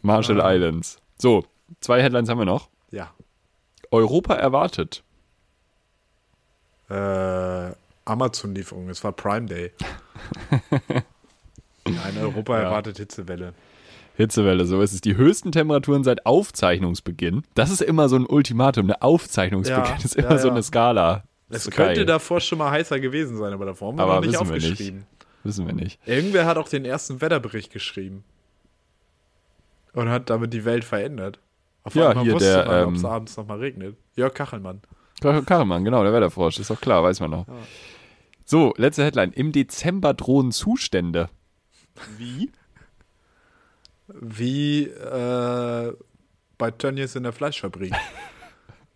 Marshall 0.02 0.40
Ah. 0.42 0.52
Islands. 0.52 0.98
So, 1.16 1.46
zwei 1.80 2.02
Headlines 2.02 2.28
haben 2.28 2.38
wir 2.38 2.44
noch. 2.44 2.68
Ja. 2.90 3.10
Europa 3.90 4.34
erwartet. 4.34 5.02
Äh, 6.90 7.72
Amazon-Lieferung. 8.04 8.90
Es 8.90 9.02
war 9.02 9.12
Prime 9.12 9.46
Day. 9.46 9.72
Ein 11.84 12.18
Europa 12.20 12.56
Ja. 12.56 12.62
erwartet 12.64 12.96
Hitzewelle. 12.98 13.54
Hitzewelle, 14.16 14.64
so 14.64 14.80
ist 14.80 14.92
es. 14.92 15.00
Die 15.00 15.16
höchsten 15.16 15.50
Temperaturen 15.52 16.04
seit 16.04 16.24
Aufzeichnungsbeginn. 16.24 17.42
Das 17.54 17.70
ist 17.70 17.82
immer 17.82 18.08
so 18.08 18.16
ein 18.16 18.26
Ultimatum. 18.26 18.86
Eine 18.86 19.02
Aufzeichnungsbeginn 19.02 19.84
Ja, 19.84 19.96
ist 20.04 20.16
immer 20.16 20.30
ja, 20.30 20.38
so 20.38 20.48
ja. 20.48 20.54
eine 20.54 20.62
Skala. 20.62 21.24
Es 21.50 21.64
könnte 21.70 21.94
geil. 21.96 22.06
davor 22.06 22.40
schon 22.40 22.58
mal 22.58 22.70
heißer 22.70 23.00
gewesen 23.00 23.36
sein, 23.36 23.52
aber 23.52 23.66
davor 23.66 23.88
haben 23.88 23.98
wir 23.98 24.04
Aber 24.04 24.14
noch 24.16 24.20
nicht 24.22 24.32
wissen 24.32 24.48
wir 24.48 24.54
nicht. 24.54 24.64
aufgeschrieben. 24.72 25.06
Wissen 25.42 25.66
wir 25.66 25.74
nicht. 25.74 26.00
Irgendwer 26.06 26.46
hat 26.46 26.56
auch 26.56 26.68
den 26.68 26.84
ersten 26.84 27.20
Wetterbericht 27.20 27.72
geschrieben. 27.72 28.24
Und 29.92 30.08
hat 30.08 30.30
damit 30.30 30.52
die 30.52 30.64
Welt 30.64 30.84
verändert. 30.84 31.38
Auf 31.82 31.94
Ja, 31.94 32.08
einmal 32.10 32.24
hier 32.24 32.34
wusste 32.34 32.48
der, 32.48 32.66
man, 32.66 32.84
ob 32.86 32.94
es 32.94 33.00
ähm, 33.02 33.06
abends 33.06 33.36
nochmal 33.36 33.58
regnet. 33.58 33.96
Jörg 34.16 34.32
Kachelmann. 34.34 34.80
Karremann, 35.20 35.84
genau, 35.84 36.02
der 36.02 36.12
Wetterfrosch, 36.12 36.58
ist 36.58 36.70
doch 36.70 36.80
klar, 36.80 37.02
weiß 37.02 37.20
man 37.20 37.30
noch. 37.30 37.46
So, 38.44 38.74
letzte 38.76 39.04
Headline. 39.04 39.32
Im 39.32 39.52
Dezember 39.52 40.12
drohen 40.14 40.50
Zustände. 40.52 41.28
Wie? 42.16 42.50
Wie 44.08 44.84
äh, 44.84 45.92
bei 46.58 46.70
Tönnies 46.70 47.16
in 47.16 47.22
der 47.22 47.32
Fleischfabrik. 47.32 47.92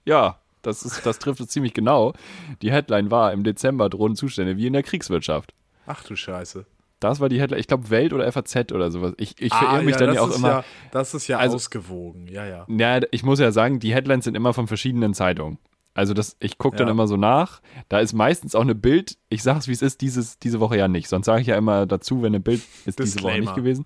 Ja, 0.05 0.39
das, 0.63 0.85
ist, 0.87 1.05
das 1.05 1.19
trifft 1.19 1.39
es 1.41 1.49
ziemlich 1.49 1.75
genau. 1.75 2.15
Die 2.63 2.73
Headline 2.73 3.11
war, 3.11 3.31
im 3.35 3.45
Dezember 3.45 3.91
drohen 3.91 4.17
Zustände 4.17 4.57
wie 4.57 4.67
in 4.67 4.73
der 4.73 4.83
Kriegswirtschaft. 4.83 5.53
Ach 5.87 6.03
du 6.03 6.17
Scheiße. 6.17 6.65
Das 6.99 7.21
war 7.21 7.29
die 7.29 7.39
Headline, 7.39 7.61
ich 7.61 7.67
glaube 7.67 7.91
Welt 7.91 8.15
oder 8.15 8.33
FAZ 8.33 8.73
oder 8.73 8.91
sowas. 8.91 9.13
Ich, 9.19 9.35
ich 9.39 9.53
verirre 9.53 9.83
mich 9.83 9.97
ja, 9.97 9.99
dann 9.99 10.07
das 10.09 10.17
ja 10.17 10.23
auch 10.23 10.31
ist 10.31 10.37
immer. 10.39 10.49
Ja, 10.49 10.65
das 10.93 11.13
ist 11.13 11.29
ja 11.29 11.37
Also- 11.37 11.57
ausgewogen, 11.57 12.27
ja, 12.27 12.47
ja. 12.47 12.65
Ja, 12.69 13.01
ich 13.11 13.23
muss 13.23 13.39
ja 13.39 13.53
sagen, 13.53 13.81
die 13.81 13.93
Headlines 13.95 14.25
sind 14.25 14.35
immer 14.35 14.55
von 14.55 14.67
verschiedenen 14.67 15.13
Zeitungen. 15.13 15.59
Also 15.99 16.15
das, 16.15 16.37
ich 16.39 16.59
gucke 16.59 16.77
dann 16.77 16.87
Ja. 16.87 16.93
immer 16.93 17.09
so 17.09 17.17
nach. 17.17 17.61
Da 17.89 17.99
ist 17.99 18.13
meistens 18.13 18.55
auch 18.55 18.61
eine 18.61 18.77
Bild. 18.77 19.19
Ich 19.31 19.43
sage 19.43 19.59
es, 19.59 19.67
wie 19.67 19.73
es 19.73 19.83
ist, 19.83 20.01
dieses, 20.01 20.39
diese 20.39 20.61
Woche 20.61 20.77
ja 20.79 20.87
nicht. 20.87 21.09
Sonst 21.09 21.27
sage 21.27 21.41
ich 21.41 21.49
ja 21.49 21.57
immer 21.57 21.87
dazu, 21.87 22.23
wenn 22.23 22.29
eine 22.29 22.41
Bild 22.41 22.63
ist 22.87 23.01
diese 23.01 23.21
Woche 23.23 23.41
nicht 23.41 23.57
gewesen. 23.57 23.85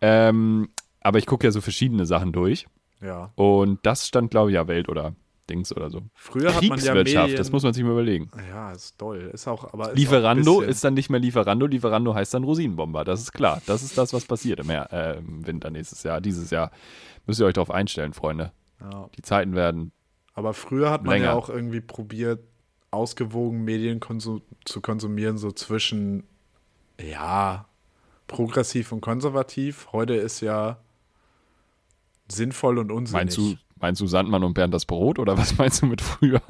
Ähm, 0.00 0.68
aber 1.00 1.18
ich 1.18 1.26
gucke 1.26 1.46
ja 1.46 1.50
so 1.52 1.60
verschiedene 1.60 2.06
Sachen 2.06 2.32
durch. 2.32 2.66
ja. 3.00 3.30
Und 3.36 3.78
das 3.86 4.06
stand, 4.06 4.30
glaube 4.32 4.50
ich, 4.50 4.54
ja 4.56 4.66
Welt 4.66 4.88
oder 4.88 5.14
Dings 5.48 5.74
oder 5.74 5.90
so. 5.90 6.02
Früher 6.14 6.54
hat 6.54 6.62
man 6.64 6.78
ja 6.78 6.92
Medien, 6.92 7.36
das 7.36 7.50
muss 7.52 7.62
man 7.62 7.72
sich 7.72 7.82
mal 7.84 7.92
überlegen. 7.92 8.30
Ja, 8.50 8.72
ist 8.72 8.98
toll. 8.98 9.30
Ist 9.32 9.46
auch, 9.48 9.72
aber 9.72 9.90
ist 9.92 9.96
Lieferando 9.96 10.58
auch 10.58 10.62
ist 10.62 10.84
dann 10.84 10.94
nicht 10.94 11.08
mehr 11.08 11.20
Lieferando. 11.20 11.66
Lieferando 11.66 12.14
heißt 12.14 12.34
dann 12.34 12.44
Rosinenbomber. 12.44 13.04
Das 13.04 13.20
ist 13.20 13.32
klar. 13.32 13.62
Das 13.66 13.82
ist 13.82 13.96
das, 13.96 14.12
was 14.12 14.24
passiert 14.26 14.60
im, 14.60 14.68
äh, 14.70 15.14
im 15.18 15.46
Winter 15.46 15.70
nächstes 15.70 16.02
Jahr. 16.02 16.20
Dieses 16.20 16.50
Jahr 16.50 16.70
müsst 17.26 17.40
ihr 17.40 17.46
euch 17.46 17.54
darauf 17.54 17.70
einstellen, 17.70 18.12
Freunde. 18.12 18.50
Ja. 18.80 19.08
Die 19.16 19.22
Zeiten 19.22 19.54
werden 19.54 19.92
Aber 20.38 20.54
früher 20.54 20.92
hat 20.92 21.02
man 21.02 21.14
Länger. 21.14 21.24
ja 21.24 21.32
auch 21.32 21.48
irgendwie 21.48 21.80
probiert, 21.80 22.38
ausgewogen 22.92 23.64
Medien 23.64 24.00
zu 24.00 24.80
konsumieren, 24.80 25.36
so 25.36 25.50
zwischen, 25.50 26.22
ja, 27.00 27.66
progressiv 28.28 28.92
und 28.92 29.00
konservativ. 29.00 29.88
Heute 29.90 30.14
ist 30.14 30.40
ja 30.40 30.78
Sinnvoll 32.28 32.78
und 32.78 32.92
unsinnig. 32.92 33.20
Meinst 33.20 33.36
du, 33.36 33.56
meinst 33.80 34.00
du 34.00 34.06
Sandmann 34.06 34.44
und 34.44 34.54
Bernd 34.54 34.72
das 34.72 34.86
Brot 34.86 35.18
oder 35.18 35.36
was 35.36 35.58
meinst 35.58 35.82
du 35.82 35.86
mit 35.86 36.00
früher? 36.00 36.40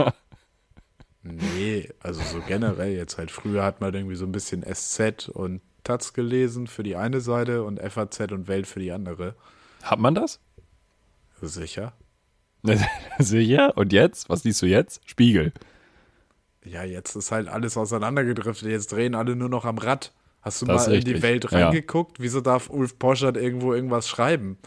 Nee, 1.23 1.89
also 2.01 2.21
so 2.21 2.43
generell 2.47 2.93
jetzt 2.93 3.17
halt. 3.17 3.31
Früher 3.31 3.65
hat 3.65 3.81
man 3.81 3.95
irgendwie 3.95 4.17
so 4.17 4.27
ein 4.27 4.33
bisschen 4.33 4.67
SZ 4.71 5.31
und 5.31 5.63
Taz 5.83 6.13
gelesen 6.13 6.67
für 6.67 6.83
die 6.83 6.97
eine 6.97 7.23
Seite 7.23 7.65
und 7.65 7.81
FAZ 7.81 8.21
und 8.33 8.49
Welt 8.49 8.67
für 8.67 8.81
die 8.81 8.93
andere. 8.93 9.35
Hat 9.83 9.99
man 9.99 10.15
das? 10.15 10.41
Sicher. 11.41 11.95
Sicher? 13.19 13.77
Und 13.77 13.93
jetzt? 13.93 14.29
Was 14.29 14.45
liest 14.45 14.63
du 14.63 14.67
jetzt? 14.67 15.01
Spiegel. 15.09 15.53
Ja, 16.65 16.85
jetzt 16.85 17.15
ist 17.17 17.33
halt 17.33 17.49
alles 17.49 17.77
auseinandergedriftet. 17.77 18.69
Jetzt 18.69 18.93
drehen 18.93 19.15
alle 19.15 19.37
nur 19.37 19.49
noch 19.49 19.65
am 19.65 19.79
Rad. 19.79 20.13
Hast 20.43 20.63
du 20.63 20.67
Das 20.67 20.87
mal 20.87 20.95
ist 20.95 21.07
in 21.07 21.15
die 21.15 21.23
Welt 21.23 21.51
ja. 21.51 21.67
reingeguckt? 21.67 22.21
Wieso 22.21 22.41
darf 22.41 22.71
Ulf 22.71 22.99
Poschert 22.99 23.37
irgendwo 23.37 23.75
irgendwas 23.75 24.09
schreiben? 24.09 24.59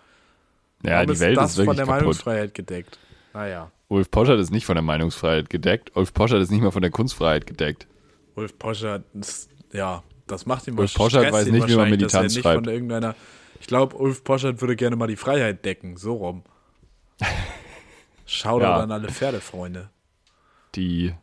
Ja, 0.83 0.93
Warum 0.93 1.13
die 1.13 1.19
Welt 1.19 1.37
das 1.37 1.51
ist 1.51 1.57
wirklich 1.57 1.67
von 1.67 1.75
der 1.77 1.85
kaputt. 1.85 2.01
Meinungsfreiheit 2.01 2.53
gedeckt. 2.53 2.97
Naja, 3.33 3.71
Ulf 3.87 4.09
Poschert 4.09 4.39
ist 4.39 4.51
nicht 4.51 4.65
von 4.65 4.75
der 4.75 4.83
Meinungsfreiheit 4.83 5.49
gedeckt. 5.49 5.95
Ulf 5.95 6.13
Poschert 6.13 6.41
ist 6.41 6.49
nicht 6.49 6.61
mal 6.61 6.71
von 6.71 6.81
der 6.81 6.91
Kunstfreiheit 6.91 7.45
gedeckt. 7.45 7.87
Ulf 8.35 8.57
Poschert 8.57 9.03
ist, 9.13 9.49
ja, 9.73 10.03
das 10.27 10.45
macht 10.45 10.67
ihm 10.67 10.77
Ulf 10.79 10.93
Poschert 10.93 11.31
weiß 11.31 11.47
nicht, 11.47 11.67
wie 11.67 11.75
man 11.75 11.89
nicht 11.89 12.09
schreibt. 12.09 12.41
Von 12.41 12.65
irgendeiner, 12.65 13.15
ich 13.59 13.67
glaube, 13.67 13.95
Ulf 13.97 14.23
Poschert 14.23 14.61
würde 14.61 14.75
gerne 14.75 14.95
mal 14.95 15.07
die 15.07 15.17
Freiheit 15.17 15.65
decken, 15.65 15.97
so 15.97 16.15
rum. 16.15 16.43
Schau 18.33 18.61
Ja. 18.61 18.77
an 18.77 18.91
alle 18.91 19.09
Pferdefreunde. 19.09 19.89
Die 20.75 21.13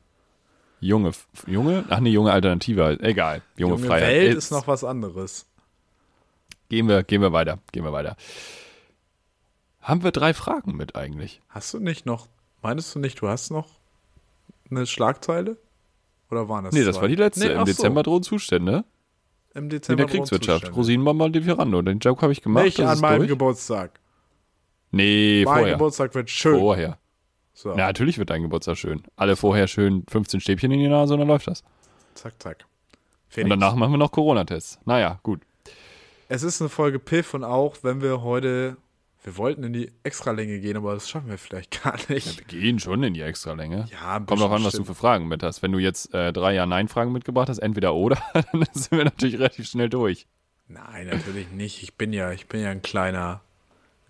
junge, 0.79 1.13
junge, 1.47 1.85
ach 1.89 2.01
nee, 2.01 2.11
junge 2.11 2.33
Alternative, 2.33 2.99
egal, 3.01 3.41
junge, 3.57 3.77
Junge 3.77 3.87
Freiheit. 3.87 4.09
Welt 4.09 4.27
Jetzt 4.35 4.45
ist 4.45 4.51
noch 4.51 4.67
was 4.69 4.85
anderes. 4.85 5.47
Gehen 6.69 6.87
wir, 6.87 7.03
gehen 7.03 7.23
wir 7.23 7.33
weiter, 7.33 7.61
gehen 7.73 7.83
wir 7.85 7.93
weiter. 7.95 8.15
Haben 9.81 10.03
wir 10.03 10.11
drei 10.13 10.35
Fragen 10.35 10.77
mit 10.77 10.97
eigentlich? 10.97 11.41
Hast 11.49 11.73
du 11.73 11.79
nicht 11.79 12.05
noch, 12.05 12.29
meinst 12.61 12.95
du 12.95 12.99
nicht, 12.99 13.21
du 13.23 13.29
hast 13.29 13.51
noch 13.51 13.69
eine 14.71 14.87
Schlagzeile? 14.87 15.57
Oder 16.31 16.47
waren 16.51 16.65
das 16.65 16.75
Nee, 16.75 16.85
das 16.85 16.97
zwei? 16.97 17.03
war 17.03 17.09
die 17.09 17.15
letzte. 17.15 17.47
Nee, 17.47 17.53
Im 17.53 17.61
ach 17.61 17.67
so, 17.67 17.73
Dezember 17.73 18.03
drohen 18.03 18.23
Zustände 18.23 18.85
Im 19.55 19.65
in 19.65 19.71
Dezember 19.71 19.97
der 20.05 20.07
Kriegswirtschaft. 20.11 20.65
Grundzustände. 20.65 20.77
Rosinenbomber 20.77 21.29
Lieferando. 21.31 21.81
Den 21.81 22.01
Joke 22.01 22.21
habe 22.21 22.33
ich 22.35 22.43
gemacht. 22.43 22.65
Nicht 22.67 22.79
das 22.79 22.91
an 22.91 23.01
meinem 23.01 23.19
durch. 23.21 23.31
Geburtstag. 23.31 23.99
Nee, 24.91 25.43
Mein 25.45 25.55
vorher. 25.59 25.73
Geburtstag 25.75 26.15
wird 26.15 26.31
schön. 26.31 26.59
Vorher. 26.59 26.99
So, 27.55 27.71
Ja, 27.71 27.87
natürlich 27.89 28.19
wird 28.19 28.31
dein 28.31 28.43
Geburtstag 28.43 28.77
schön. 28.77 29.03
Alle 29.17 29.37
vorher 29.37 29.67
schön 29.67 30.05
15 30.09 30.41
Stäbchen 30.41 30.71
in 30.71 30.79
die 30.81 30.89
Nase 30.89 31.15
und 31.15 31.21
dann 31.21 31.29
läuft 31.29 31.47
das. 31.49 31.63
zack, 32.15 32.35
zack. 32.43 32.59
Und 32.61 32.99
Felix. 33.29 33.51
danach 33.51 33.75
machen 33.75 33.93
wir 33.93 33.99
noch 33.99 34.13
Corona-Tests. 34.13 34.79
Naja, 34.85 35.19
gut. 35.23 35.43
Es 36.29 36.43
ist 36.43 36.61
eine 36.61 36.69
Folge 36.71 36.99
Piff 36.99 37.35
und 37.35 37.45
auch 37.45 37.77
wenn 37.83 38.01
wir 38.01 38.23
heute, 38.23 38.77
wir 39.25 39.37
wollten 39.37 39.65
in 39.65 39.73
die 39.73 39.91
Extralänge 40.03 40.61
gehen, 40.61 40.77
aber 40.77 40.95
das 40.95 41.09
schaffen 41.11 41.29
wir 41.29 41.37
vielleicht 41.39 41.83
gar 41.85 41.97
nicht. 42.09 42.39
Wir 42.51 42.61
gehen 42.61 42.79
schon 42.79 43.03
in 43.03 43.13
die 43.15 43.21
Extralänge. 43.23 43.87
Ja, 43.91 44.15
Kommt 44.15 44.29
bisschen 44.29 44.45
an, 44.45 44.51
was 44.53 44.63
du 44.63 44.69
stimmt. 44.71 44.87
für 44.87 44.95
Fragen 44.95 45.29
mit 45.29 45.43
hast. 45.43 45.63
Wenn 45.63 45.73
du 45.73 45.79
jetzt 45.79 46.15
äh, 46.15 46.33
drei 46.33 46.55
Ja-Nein-Fragen 46.55 47.13
mitgebracht 47.13 47.49
hast, 47.49 47.59
entweder 47.59 47.95
oder, 47.95 48.19
dann 48.35 48.65
sind 48.73 48.93
wir 48.93 49.05
natürlich 49.05 49.35
relativ 49.39 49.67
schnell 49.69 49.89
durch. 49.91 50.27
Nein, 50.69 51.07
natürlich 51.09 51.51
nicht. 51.51 51.83
Ich 51.83 51.95
bin 51.97 52.13
ja, 52.13 52.31
ich 52.33 52.47
bin 52.47 52.61
ja 52.61 52.71
ein 52.71 52.83
kleiner, 52.83 53.41
ein 53.43 53.48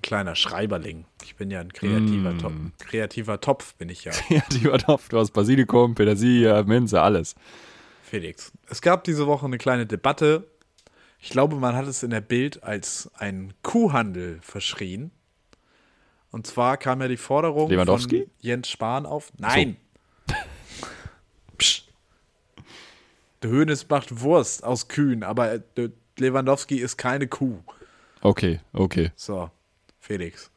kleiner 0.03 0.35
Schreiberling. 0.35 1.05
Ich 1.25 1.37
bin 1.37 1.51
ja 1.51 1.61
ein 1.61 1.73
kreativer, 1.73 2.33
Mm. 2.33 2.39
Topf, 2.39 2.55
kreativer 2.79 3.41
Topf, 3.41 3.75
bin 3.75 3.89
ich 3.89 4.05
ja, 4.05 4.13
Kreativer 4.29 4.79
Topf, 4.79 5.09
du 5.09 5.19
hast 5.19 5.31
Basilikum, 5.33 5.95
Petersilie, 5.95 6.63
Minze, 6.65 7.01
alles. 7.03 7.35
Felix. 8.03 8.53
Es 8.69 8.81
gab 8.81 9.05
diese 9.05 9.27
Woche 9.27 9.47
eine 9.47 9.59
kleine 9.59 9.87
Debatte. 9.87 10.47
Ich 11.21 11.31
glaube, 11.31 11.57
man 11.57 11.75
hat 11.75 11.87
es 11.87 12.03
in 12.03 12.11
der 12.11 12.21
Bild 12.21 12.63
als 12.63 13.11
einen 13.19 13.53
Kuhhandel 13.63 14.39
verschrien. 14.41 15.11
Und 16.31 16.47
zwar 16.47 16.77
kam 16.77 17.01
ja 17.01 17.09
die 17.09 17.17
Forderung 17.17 17.71
Lewandowski? 17.71 18.21
von 18.23 18.31
Jens 18.41 18.69
Spahn 18.71 19.05
auf. 19.07 19.33
Nein. 19.39 19.77
Psch. 21.59 21.85
Der 23.43 23.51
Hönes 23.51 23.89
macht 23.89 24.21
Wurst 24.21 24.65
aus 24.65 24.89
Kühen, 24.89 25.23
aber 25.23 25.53
äh, 25.55 25.61
Lewandowski 26.19 26.77
ist 26.79 26.97
keine 26.97 27.29
Kuh. 27.29 27.59
Okay, 28.21 28.59
okay. 28.73 29.13
So, 29.15 29.51
Felix. 30.09 30.51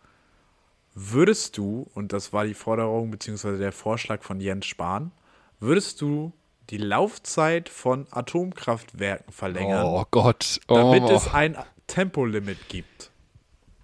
Würdest 0.95 1.57
du, 1.57 1.87
und 1.93 2.13
das 2.13 2.31
war 2.31 2.45
die 2.45 2.53
Forderung 2.53 3.11
bzw. 3.11 3.57
der 3.57 3.73
Vorschlag 3.73 4.23
von 4.23 4.39
Jens 4.39 4.65
Spahn, 4.65 5.11
würdest 5.59 5.99
du 5.99 6.31
die 6.69 6.77
Laufzeit 6.77 7.67
von 7.67 8.07
Atomkraftwerken 8.11 9.33
verlängern, 9.33 9.85
Oh 9.85 10.05
Gott. 10.09 10.61
Oh, 10.69 10.75
damit 10.75 11.09
es 11.09 11.33
ein 11.33 11.57
Tempolimit 11.87 12.69
gibt? 12.69 13.11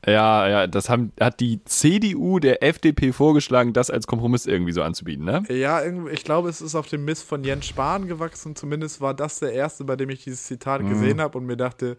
ja, 0.06 0.48
ja, 0.48 0.68
das 0.68 0.90
haben, 0.90 1.12
hat 1.20 1.42
die 1.42 1.60
CDU 1.66 2.40
der 2.40 2.64
FDP 2.64 3.12
vorgeschlagen, 3.12 3.74
das 3.74 3.90
als 3.90 4.08
Kompromiss 4.08 4.46
irgendwie 4.46 4.72
so 4.72 4.82
anzubieten, 4.82 5.26
ne? 5.26 5.44
Ja, 5.50 5.84
ich 6.10 6.24
glaube, 6.24 6.48
es 6.48 6.62
ist 6.62 6.76
auf 6.76 6.88
dem 6.88 7.04
Mist 7.04 7.24
von 7.28 7.44
Jens 7.44 7.66
Spahn 7.66 8.08
gewachsen. 8.08 8.56
Zumindest 8.56 9.02
war 9.02 9.14
das 9.14 9.40
der 9.40 9.52
erste, 9.52 9.84
bei 9.84 9.98
dem 9.98 10.10
ich 10.10 10.24
dieses 10.24 10.46
Zitat 10.46 10.82
Mhm. 10.82 10.90
gesehen 10.90 11.20
habe 11.20 11.38
und 11.38 11.46
mir 11.46 11.58
dachte, 11.58 11.98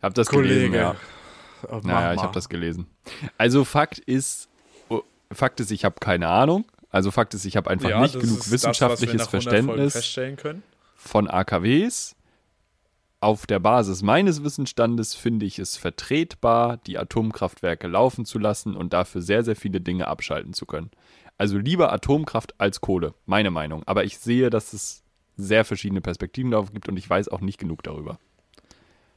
Hab 0.00 0.14
das 0.14 0.28
gelesen, 0.28 0.70
Kollege, 0.72 0.76
ja. 0.76 0.96
Mach 1.70 1.82
Naja, 1.82 2.14
ich 2.14 2.22
habe 2.22 2.34
das 2.34 2.48
gelesen. 2.48 2.86
Also 3.38 3.64
Fakt 3.64 3.98
ist, 3.98 4.48
oh, 4.88 5.02
Fakt 5.32 5.60
ist, 5.60 5.70
ich 5.70 5.84
habe 5.84 5.96
keine 6.00 6.28
Ahnung. 6.28 6.64
Also 6.90 7.10
Fakt 7.10 7.34
ist, 7.34 7.44
ich 7.44 7.56
habe 7.56 7.70
einfach 7.70 7.90
ja, 7.90 8.00
nicht 8.00 8.18
genug 8.18 8.50
wissenschaftliches 8.50 9.16
das, 9.16 9.32
was 9.32 9.44
wir 9.44 9.52
nach 9.52 9.58
100 9.58 9.76
Folgen 9.76 9.90
Verständnis 9.90 10.64
von 10.96 11.28
AKWs. 11.28 12.16
Auf 13.20 13.46
der 13.46 13.58
Basis 13.58 14.02
meines 14.02 14.44
Wissensstandes 14.44 15.14
finde 15.14 15.46
ich 15.46 15.58
es 15.58 15.78
vertretbar, 15.78 16.76
die 16.76 16.98
Atomkraftwerke 16.98 17.86
laufen 17.86 18.26
zu 18.26 18.38
lassen 18.38 18.76
und 18.76 18.92
dafür 18.92 19.22
sehr, 19.22 19.42
sehr 19.42 19.56
viele 19.56 19.80
Dinge 19.80 20.08
abschalten 20.08 20.52
zu 20.52 20.66
können. 20.66 20.90
Also 21.38 21.58
lieber 21.58 21.92
Atomkraft 21.92 22.54
als 22.58 22.80
Kohle, 22.80 23.14
meine 23.24 23.50
Meinung. 23.50 23.82
Aber 23.86 24.04
ich 24.04 24.18
sehe, 24.18 24.50
dass 24.50 24.72
es 24.72 25.02
sehr 25.36 25.64
verschiedene 25.64 26.00
Perspektiven 26.00 26.50
darauf 26.50 26.72
gibt 26.72 26.88
und 26.88 26.96
ich 26.96 27.08
weiß 27.08 27.28
auch 27.28 27.40
nicht 27.40 27.58
genug 27.58 27.82
darüber. 27.82 28.18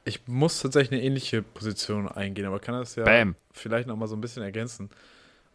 Ich 0.04 0.26
muss 0.26 0.60
tatsächlich 0.60 0.98
eine 0.98 1.06
ähnliche 1.06 1.42
Position 1.42 2.08
eingehen, 2.08 2.46
aber 2.46 2.60
kann 2.60 2.74
das 2.74 2.96
ja 2.96 3.04
Bam. 3.04 3.34
vielleicht 3.52 3.86
noch 3.88 3.96
mal 3.96 4.06
so 4.06 4.16
ein 4.16 4.20
bisschen 4.20 4.42
ergänzen. 4.42 4.90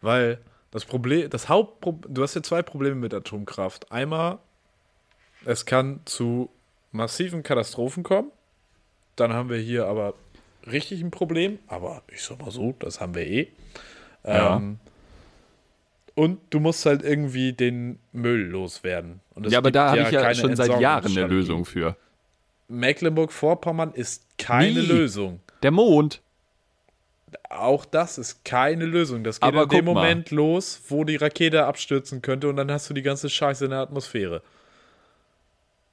Weil 0.00 0.38
das 0.70 0.84
Problem, 0.84 1.30
das 1.30 1.48
Hauptproblem, 1.48 2.14
du 2.14 2.22
hast 2.22 2.34
ja 2.34 2.42
zwei 2.42 2.62
Probleme 2.62 2.96
mit 2.96 3.14
Atomkraft. 3.14 3.90
Einmal, 3.90 4.38
es 5.44 5.66
kann 5.66 6.00
zu 6.04 6.50
massiven 6.92 7.42
Katastrophen 7.42 8.02
kommen. 8.02 8.30
Dann 9.16 9.32
haben 9.32 9.50
wir 9.50 9.58
hier 9.58 9.86
aber 9.86 10.14
richtig 10.70 11.00
ein 11.00 11.10
Problem. 11.10 11.58
Aber 11.66 12.02
ich 12.08 12.22
sag 12.22 12.40
mal 12.40 12.50
so, 12.50 12.74
das 12.78 13.00
haben 13.00 13.14
wir 13.14 13.26
eh. 13.26 13.48
Ja. 14.24 14.56
Ähm, 14.56 14.78
und 16.14 16.40
du 16.50 16.60
musst 16.60 16.86
halt 16.86 17.02
irgendwie 17.02 17.52
den 17.52 17.98
Müll 18.12 18.46
loswerden. 18.46 19.20
Ja, 19.42 19.58
aber 19.58 19.70
da 19.72 19.90
habe 19.90 20.02
ich 20.02 20.10
ja 20.10 20.22
keine 20.22 20.34
schon 20.34 20.56
seit 20.56 20.80
Jahren 20.80 21.16
eine. 21.16 21.26
Lösung 21.26 21.64
für. 21.64 21.96
Mecklenburg-Vorpommern 22.68 23.92
ist 23.92 24.24
keine 24.38 24.80
Nie. 24.80 24.86
Lösung. 24.86 25.40
Der 25.62 25.70
Mond. 25.70 26.20
Auch 27.50 27.84
das 27.84 28.16
ist 28.18 28.44
keine 28.44 28.84
Lösung. 28.84 29.24
Das 29.24 29.40
geht 29.40 29.48
Aber 29.48 29.64
in 29.64 29.68
dem 29.68 29.84
guck 29.86 29.94
mal. 29.94 30.00
Moment 30.02 30.30
los, 30.30 30.80
wo 30.88 31.04
die 31.04 31.16
Rakete 31.16 31.64
abstürzen 31.66 32.22
könnte 32.22 32.48
und 32.48 32.56
dann 32.56 32.70
hast 32.70 32.88
du 32.88 32.94
die 32.94 33.02
ganze 33.02 33.28
Scheiße 33.28 33.64
in 33.64 33.70
der 33.72 33.80
Atmosphäre. 33.80 34.42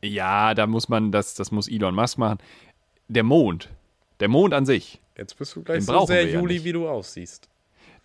Ja, 0.03 0.53
da 0.53 0.67
muss 0.67 0.89
man, 0.89 1.11
das, 1.11 1.35
das 1.35 1.51
muss 1.51 1.67
Elon 1.67 1.93
Musk 1.95 2.17
machen. 2.17 2.39
Der 3.07 3.23
Mond. 3.23 3.69
Der 4.19 4.27
Mond 4.29 4.53
an 4.53 4.65
sich. 4.65 4.99
Jetzt 5.17 5.37
bist 5.37 5.55
du 5.55 5.63
gleich 5.63 5.79
Den 5.79 5.85
so 5.85 5.93
brauchen 5.93 6.07
sehr 6.07 6.25
wir 6.25 6.31
ja 6.33 6.39
Juli, 6.39 6.53
nicht. 6.55 6.63
wie 6.65 6.73
du 6.73 6.87
aussiehst. 6.87 7.47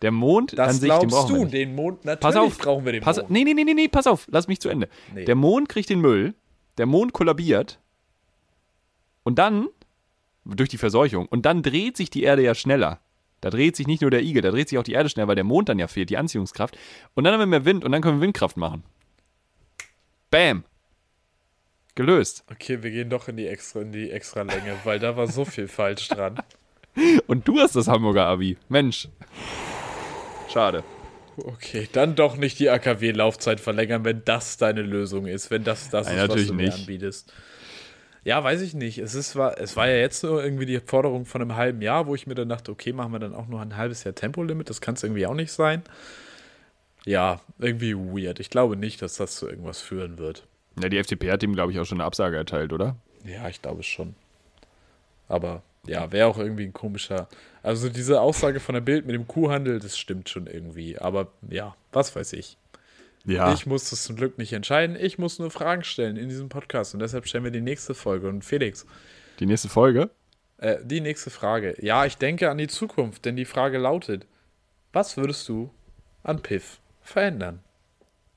Der 0.02 0.10
Mond 0.10 0.58
Das 0.58 0.68
an 0.68 0.74
sich, 0.74 0.80
den 0.90 1.08
glaubst 1.08 1.10
brauchen 1.16 1.28
wir 1.30 1.36
du, 1.38 1.44
nicht. 1.44 1.54
den 1.54 1.74
Mond. 1.74 2.04
Natürlich 2.04 2.20
Pass 2.20 2.36
auf, 2.36 2.58
brauchen 2.58 2.84
wir 2.84 2.92
den 2.92 3.02
pass, 3.02 3.16
Mond. 3.18 3.30
Nee, 3.30 3.44
nee, 3.44 3.54
nee, 3.54 3.64
nee, 3.64 3.72
nee, 3.74 3.88
pass 3.88 4.06
auf, 4.06 4.26
lass 4.30 4.46
mich 4.46 4.60
zu 4.60 4.68
Ende. 4.68 4.88
Nee. 5.14 5.24
Der 5.24 5.34
Mond 5.34 5.68
kriegt 5.70 5.88
den 5.88 6.00
Müll, 6.00 6.34
der 6.76 6.84
Mond 6.86 7.14
kollabiert 7.14 7.78
und 9.26 9.40
dann, 9.40 9.68
durch 10.44 10.68
die 10.68 10.78
Verseuchung, 10.78 11.26
und 11.26 11.46
dann 11.46 11.64
dreht 11.64 11.96
sich 11.96 12.10
die 12.10 12.22
Erde 12.22 12.42
ja 12.42 12.54
schneller. 12.54 13.00
Da 13.40 13.50
dreht 13.50 13.74
sich 13.74 13.88
nicht 13.88 14.02
nur 14.02 14.12
der 14.12 14.22
Igel, 14.22 14.40
da 14.40 14.52
dreht 14.52 14.68
sich 14.68 14.78
auch 14.78 14.84
die 14.84 14.92
Erde 14.92 15.08
schneller, 15.08 15.26
weil 15.26 15.34
der 15.34 15.42
Mond 15.42 15.68
dann 15.68 15.80
ja 15.80 15.88
fehlt, 15.88 16.10
die 16.10 16.16
Anziehungskraft. 16.16 16.78
Und 17.14 17.24
dann 17.24 17.32
haben 17.32 17.40
wir 17.40 17.46
mehr 17.46 17.64
Wind 17.64 17.84
und 17.84 17.90
dann 17.90 18.02
können 18.02 18.20
wir 18.20 18.22
Windkraft 18.24 18.56
machen. 18.56 18.84
Bam. 20.30 20.62
Gelöst. 21.96 22.44
Okay, 22.52 22.84
wir 22.84 22.92
gehen 22.92 23.10
doch 23.10 23.26
in 23.26 23.36
die 23.36 23.48
extra, 23.48 23.80
in 23.80 23.90
die 23.90 24.12
extra 24.12 24.42
Länge, 24.42 24.76
weil 24.84 25.00
da 25.00 25.16
war 25.16 25.26
so 25.26 25.44
viel 25.44 25.66
falsch 25.66 26.06
dran. 26.06 26.38
Und 27.26 27.48
du 27.48 27.58
hast 27.58 27.74
das 27.74 27.88
Hamburger 27.88 28.26
Abi. 28.26 28.56
Mensch. 28.68 29.08
Schade. 30.52 30.84
Okay, 31.36 31.88
dann 31.92 32.14
doch 32.14 32.36
nicht 32.36 32.60
die 32.60 32.70
AKW-Laufzeit 32.70 33.60
verlängern, 33.60 34.04
wenn 34.04 34.22
das 34.24 34.56
deine 34.56 34.82
Lösung 34.82 35.26
ist, 35.26 35.50
wenn 35.50 35.64
das 35.64 35.90
das 35.90 36.06
Nein, 36.06 36.18
ist, 36.18 36.28
was 36.28 36.46
du 36.46 36.54
mir 36.54 36.66
nicht. 36.66 36.78
anbietest. 36.78 37.32
Ja, 38.26 38.42
weiß 38.42 38.60
ich 38.62 38.74
nicht. 38.74 38.98
Es, 38.98 39.14
ist, 39.14 39.36
war, 39.36 39.56
es 39.60 39.76
war 39.76 39.86
ja 39.88 39.98
jetzt 39.98 40.24
nur 40.24 40.42
irgendwie 40.42 40.66
die 40.66 40.80
Forderung 40.80 41.26
von 41.26 41.40
einem 41.40 41.54
halben 41.54 41.80
Jahr, 41.80 42.08
wo 42.08 42.14
ich 42.16 42.26
mir 42.26 42.34
dann 42.34 42.48
dachte, 42.48 42.72
okay, 42.72 42.92
machen 42.92 43.12
wir 43.12 43.20
dann 43.20 43.36
auch 43.36 43.46
nur 43.46 43.60
ein 43.60 43.76
halbes 43.76 44.02
Jahr 44.02 44.16
Tempolimit. 44.16 44.68
Das 44.68 44.80
kann 44.80 44.96
es 44.96 45.04
irgendwie 45.04 45.28
auch 45.28 45.34
nicht 45.34 45.52
sein. 45.52 45.84
Ja, 47.04 47.40
irgendwie 47.60 47.94
weird. 47.94 48.40
Ich 48.40 48.50
glaube 48.50 48.76
nicht, 48.76 49.00
dass 49.00 49.14
das 49.14 49.36
zu 49.36 49.48
irgendwas 49.48 49.80
führen 49.80 50.18
wird. 50.18 50.44
Ja, 50.82 50.88
die 50.88 50.98
FDP 50.98 51.30
hat 51.30 51.44
ihm, 51.44 51.52
glaube 51.52 51.70
ich, 51.70 51.78
auch 51.78 51.84
schon 51.84 51.98
eine 51.98 52.04
Absage 52.04 52.36
erteilt, 52.36 52.72
oder? 52.72 52.96
Ja, 53.24 53.48
ich 53.48 53.62
glaube 53.62 53.84
schon. 53.84 54.16
Aber 55.28 55.62
ja, 55.86 56.10
wäre 56.10 56.26
auch 56.26 56.38
irgendwie 56.38 56.64
ein 56.64 56.72
komischer. 56.72 57.28
Also 57.62 57.88
diese 57.88 58.20
Aussage 58.20 58.58
von 58.58 58.74
der 58.74 58.82
Bild 58.82 59.06
mit 59.06 59.14
dem 59.14 59.28
Kuhhandel, 59.28 59.78
das 59.78 59.96
stimmt 59.96 60.28
schon 60.30 60.48
irgendwie. 60.48 60.98
Aber 60.98 61.28
ja, 61.48 61.76
was 61.92 62.16
weiß 62.16 62.32
ich. 62.32 62.56
Ja, 63.26 63.52
Ich 63.52 63.66
muss 63.66 63.90
das 63.90 64.04
zum 64.04 64.16
Glück 64.16 64.38
nicht 64.38 64.52
entscheiden. 64.52 64.96
Ich 64.98 65.18
muss 65.18 65.38
nur 65.38 65.50
Fragen 65.50 65.82
stellen 65.84 66.16
in 66.16 66.28
diesem 66.28 66.48
Podcast. 66.48 66.94
Und 66.94 67.00
deshalb 67.00 67.26
stellen 67.26 67.44
wir 67.44 67.50
die 67.50 67.60
nächste 67.60 67.94
Folge. 67.94 68.28
Und 68.28 68.44
Felix, 68.44 68.86
die 69.40 69.46
nächste 69.46 69.68
Folge. 69.68 70.10
äh, 70.58 70.76
die 70.84 71.00
nächste 71.00 71.30
Frage. 71.30 71.74
Ja, 71.80 72.06
ich 72.06 72.16
denke 72.18 72.50
an 72.50 72.58
die 72.58 72.68
Zukunft, 72.68 73.24
denn 73.24 73.36
die 73.36 73.44
Frage 73.44 73.78
lautet: 73.78 74.26
Was 74.92 75.16
würdest 75.16 75.48
du 75.48 75.70
an 76.22 76.40
Piff 76.40 76.80
verändern? 77.02 77.60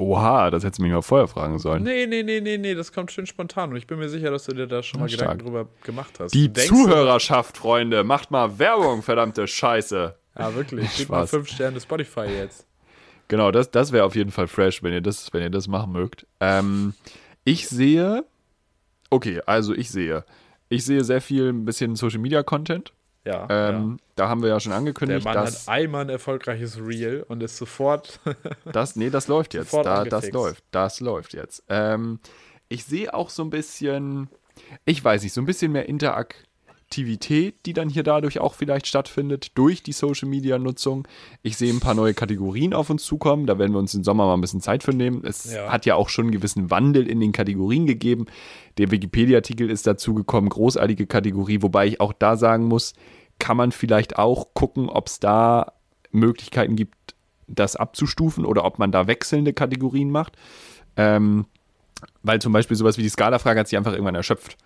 Oha, 0.01 0.49
das 0.49 0.63
hättest 0.63 0.79
du 0.79 0.83
mich 0.83 0.93
mal 0.93 1.01
vorher 1.01 1.27
fragen 1.27 1.59
sollen. 1.59 1.83
Nee, 1.83 2.05
nee, 2.07 2.23
nee, 2.23 2.39
nee, 2.39 2.57
nee, 2.57 2.73
das 2.73 2.93
kommt 2.93 3.11
schön 3.11 3.25
spontan. 3.25 3.71
Und 3.71 3.75
ich 3.75 3.85
bin 3.85 3.99
mir 3.99 4.07
sicher, 4.07 4.31
dass 4.31 4.45
du 4.45 4.53
dir 4.55 4.65
da 4.65 4.81
schon 4.81 5.01
mal 5.01 5.09
Ja, 5.09 5.17
Gedanken 5.17 5.41
stark. 5.41 5.45
drüber 5.45 5.69
gemacht 5.83 6.19
hast. 6.21 6.33
Die 6.33 6.47
denkst- 6.47 6.69
Zuhörerschaft, 6.69 7.57
Freunde, 7.57 8.05
macht 8.05 8.31
mal 8.31 8.57
Werbung, 8.59 9.01
verdammte 9.01 9.45
Scheiße. 9.45 10.15
Ja, 10.37 10.55
wirklich. 10.55 10.89
Gib 10.97 11.09
mal 11.09 11.27
fünf 11.27 11.49
Sterne 11.49 11.81
Spotify 11.81 12.21
jetzt. 12.27 12.65
Genau, 13.29 13.51
das, 13.51 13.71
das 13.71 13.91
wäre 13.91 14.03
auf 14.03 14.15
jeden 14.15 14.31
Fall 14.31 14.47
fresh, 14.47 14.83
wenn 14.83 14.91
ihr 14.91 15.01
das, 15.01 15.31
wenn 15.33 15.43
ihr 15.43 15.49
das 15.49 15.67
machen 15.67 15.93
mögt. 15.93 16.25
Ähm, 16.39 16.93
ich 17.45 17.69
sehe, 17.69 18.25
okay, 19.09 19.41
also 19.45 19.73
ich 19.73 19.89
sehe, 19.91 20.25
ich 20.67 20.83
sehe 20.83 21.03
sehr 21.03 21.21
viel 21.21 21.49
ein 21.49 21.63
bisschen 21.63 21.95
Social 21.95 22.19
Media 22.19 22.43
Content. 22.43 22.91
Ja. 23.25 23.47
Ähm, 23.49 23.99
Da 24.15 24.29
haben 24.29 24.41
wir 24.41 24.49
ja 24.49 24.59
schon 24.59 24.71
ja. 24.71 24.75
Der 24.75 24.79
angekündigt, 24.79 25.25
Mann 25.25 25.35
dass 25.35 25.67
hat 25.67 25.73
einmal 25.73 26.01
ein 26.01 26.09
erfolgreiches 26.09 26.79
Reel 26.79 27.23
und 27.27 27.43
ist 27.43 27.57
sofort. 27.57 28.19
das, 28.71 28.95
nee, 28.95 29.11
das 29.11 29.27
läuft 29.27 29.53
jetzt. 29.53 29.73
Da, 29.73 30.05
das 30.05 30.31
läuft, 30.31 30.63
das 30.71 30.99
läuft 30.99 31.33
jetzt. 31.33 31.63
Ähm, 31.69 32.19
ich 32.67 32.83
sehe 32.85 33.13
auch 33.13 33.29
so 33.29 33.43
ein 33.43 33.51
bisschen, 33.51 34.29
ich 34.85 35.03
weiß 35.03 35.21
nicht, 35.21 35.33
so 35.33 35.41
ein 35.41 35.45
bisschen 35.45 35.71
mehr 35.71 35.87
Interaktivität, 36.89 37.55
die 37.65 37.73
dann 37.73 37.89
hier 37.89 38.01
dadurch 38.03 38.39
auch 38.39 38.53
vielleicht 38.55 38.87
stattfindet, 38.87 39.51
durch 39.55 39.83
die 39.83 39.91
Social 39.91 40.27
Media 40.27 40.57
Nutzung. 40.57 41.07
Ich 41.43 41.55
sehe 41.57 41.71
ein 41.71 41.79
paar 41.79 41.93
neue 41.93 42.13
Kategorien 42.15 42.73
auf 42.73 42.89
uns 42.89 43.03
zukommen, 43.03 43.45
da 43.45 43.59
werden 43.59 43.73
wir 43.73 43.79
uns 43.79 43.93
im 43.93 44.03
Sommer 44.03 44.25
mal 44.25 44.33
ein 44.33 44.41
bisschen 44.41 44.61
Zeit 44.61 44.81
für 44.83 44.91
nehmen. 44.93 45.23
Es 45.23 45.53
Ja. 45.53 45.71
hat 45.71 45.85
ja 45.85 45.95
auch 45.95 46.09
schon 46.09 46.25
einen 46.25 46.31
gewissen 46.31 46.71
Wandel 46.71 47.07
in 47.07 47.19
den 47.19 47.31
Kategorien 47.31 47.85
gegeben. 47.85 48.25
Der 48.79 48.89
Wikipedia-Artikel 48.89 49.69
ist 49.69 49.85
dazu 49.85 50.13
gekommen, 50.15 50.49
großartige 50.49 51.05
Kategorie, 51.05 51.61
wobei 51.61 51.85
ich 51.87 52.01
auch 52.01 52.13
da 52.13 52.35
sagen 52.37 52.65
muss, 52.65 52.93
kann 53.37 53.55
man 53.55 53.71
vielleicht 53.71 54.17
auch 54.17 54.53
gucken, 54.55 54.89
ob 54.89 55.07
es 55.07 55.19
da 55.19 55.73
Möglichkeiten 56.11 56.75
gibt, 56.75 56.95
das 57.47 57.75
abzustufen 57.75 58.45
oder 58.45 58.65
ob 58.65 58.79
man 58.79 58.91
da 58.91 59.05
wechselnde 59.07 59.53
Kategorien 59.53 60.09
macht. 60.09 60.33
Ähm, 60.97 61.45
weil 62.23 62.39
zum 62.41 62.51
Beispiel 62.53 62.75
sowas 62.77 62.97
wie 62.97 63.03
die 63.03 63.09
Skala-Frage 63.09 63.59
hat 63.59 63.67
sich 63.67 63.77
einfach 63.77 63.91
irgendwann 63.91 64.15
erschöpft. 64.15 64.57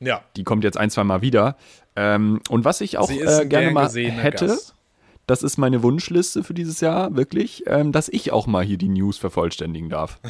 Ja. 0.00 0.22
Die 0.36 0.44
kommt 0.44 0.64
jetzt 0.64 0.76
ein, 0.76 0.90
zwei 0.90 1.04
Mal 1.04 1.22
wieder. 1.22 1.56
Ähm, 1.96 2.40
und 2.48 2.64
was 2.64 2.80
ich 2.80 2.98
auch 2.98 3.10
äh, 3.10 3.16
gerne 3.16 3.46
gern 3.46 3.72
mal 3.72 3.88
hätte, 3.90 4.46
Gast. 4.46 4.74
das 5.26 5.42
ist 5.42 5.58
meine 5.58 5.82
Wunschliste 5.82 6.44
für 6.44 6.54
dieses 6.54 6.80
Jahr, 6.80 7.16
wirklich, 7.16 7.64
ähm, 7.66 7.90
dass 7.92 8.08
ich 8.08 8.32
auch 8.32 8.46
mal 8.46 8.64
hier 8.64 8.78
die 8.78 8.88
News 8.88 9.18
vervollständigen 9.18 9.88
darf. 9.90 10.18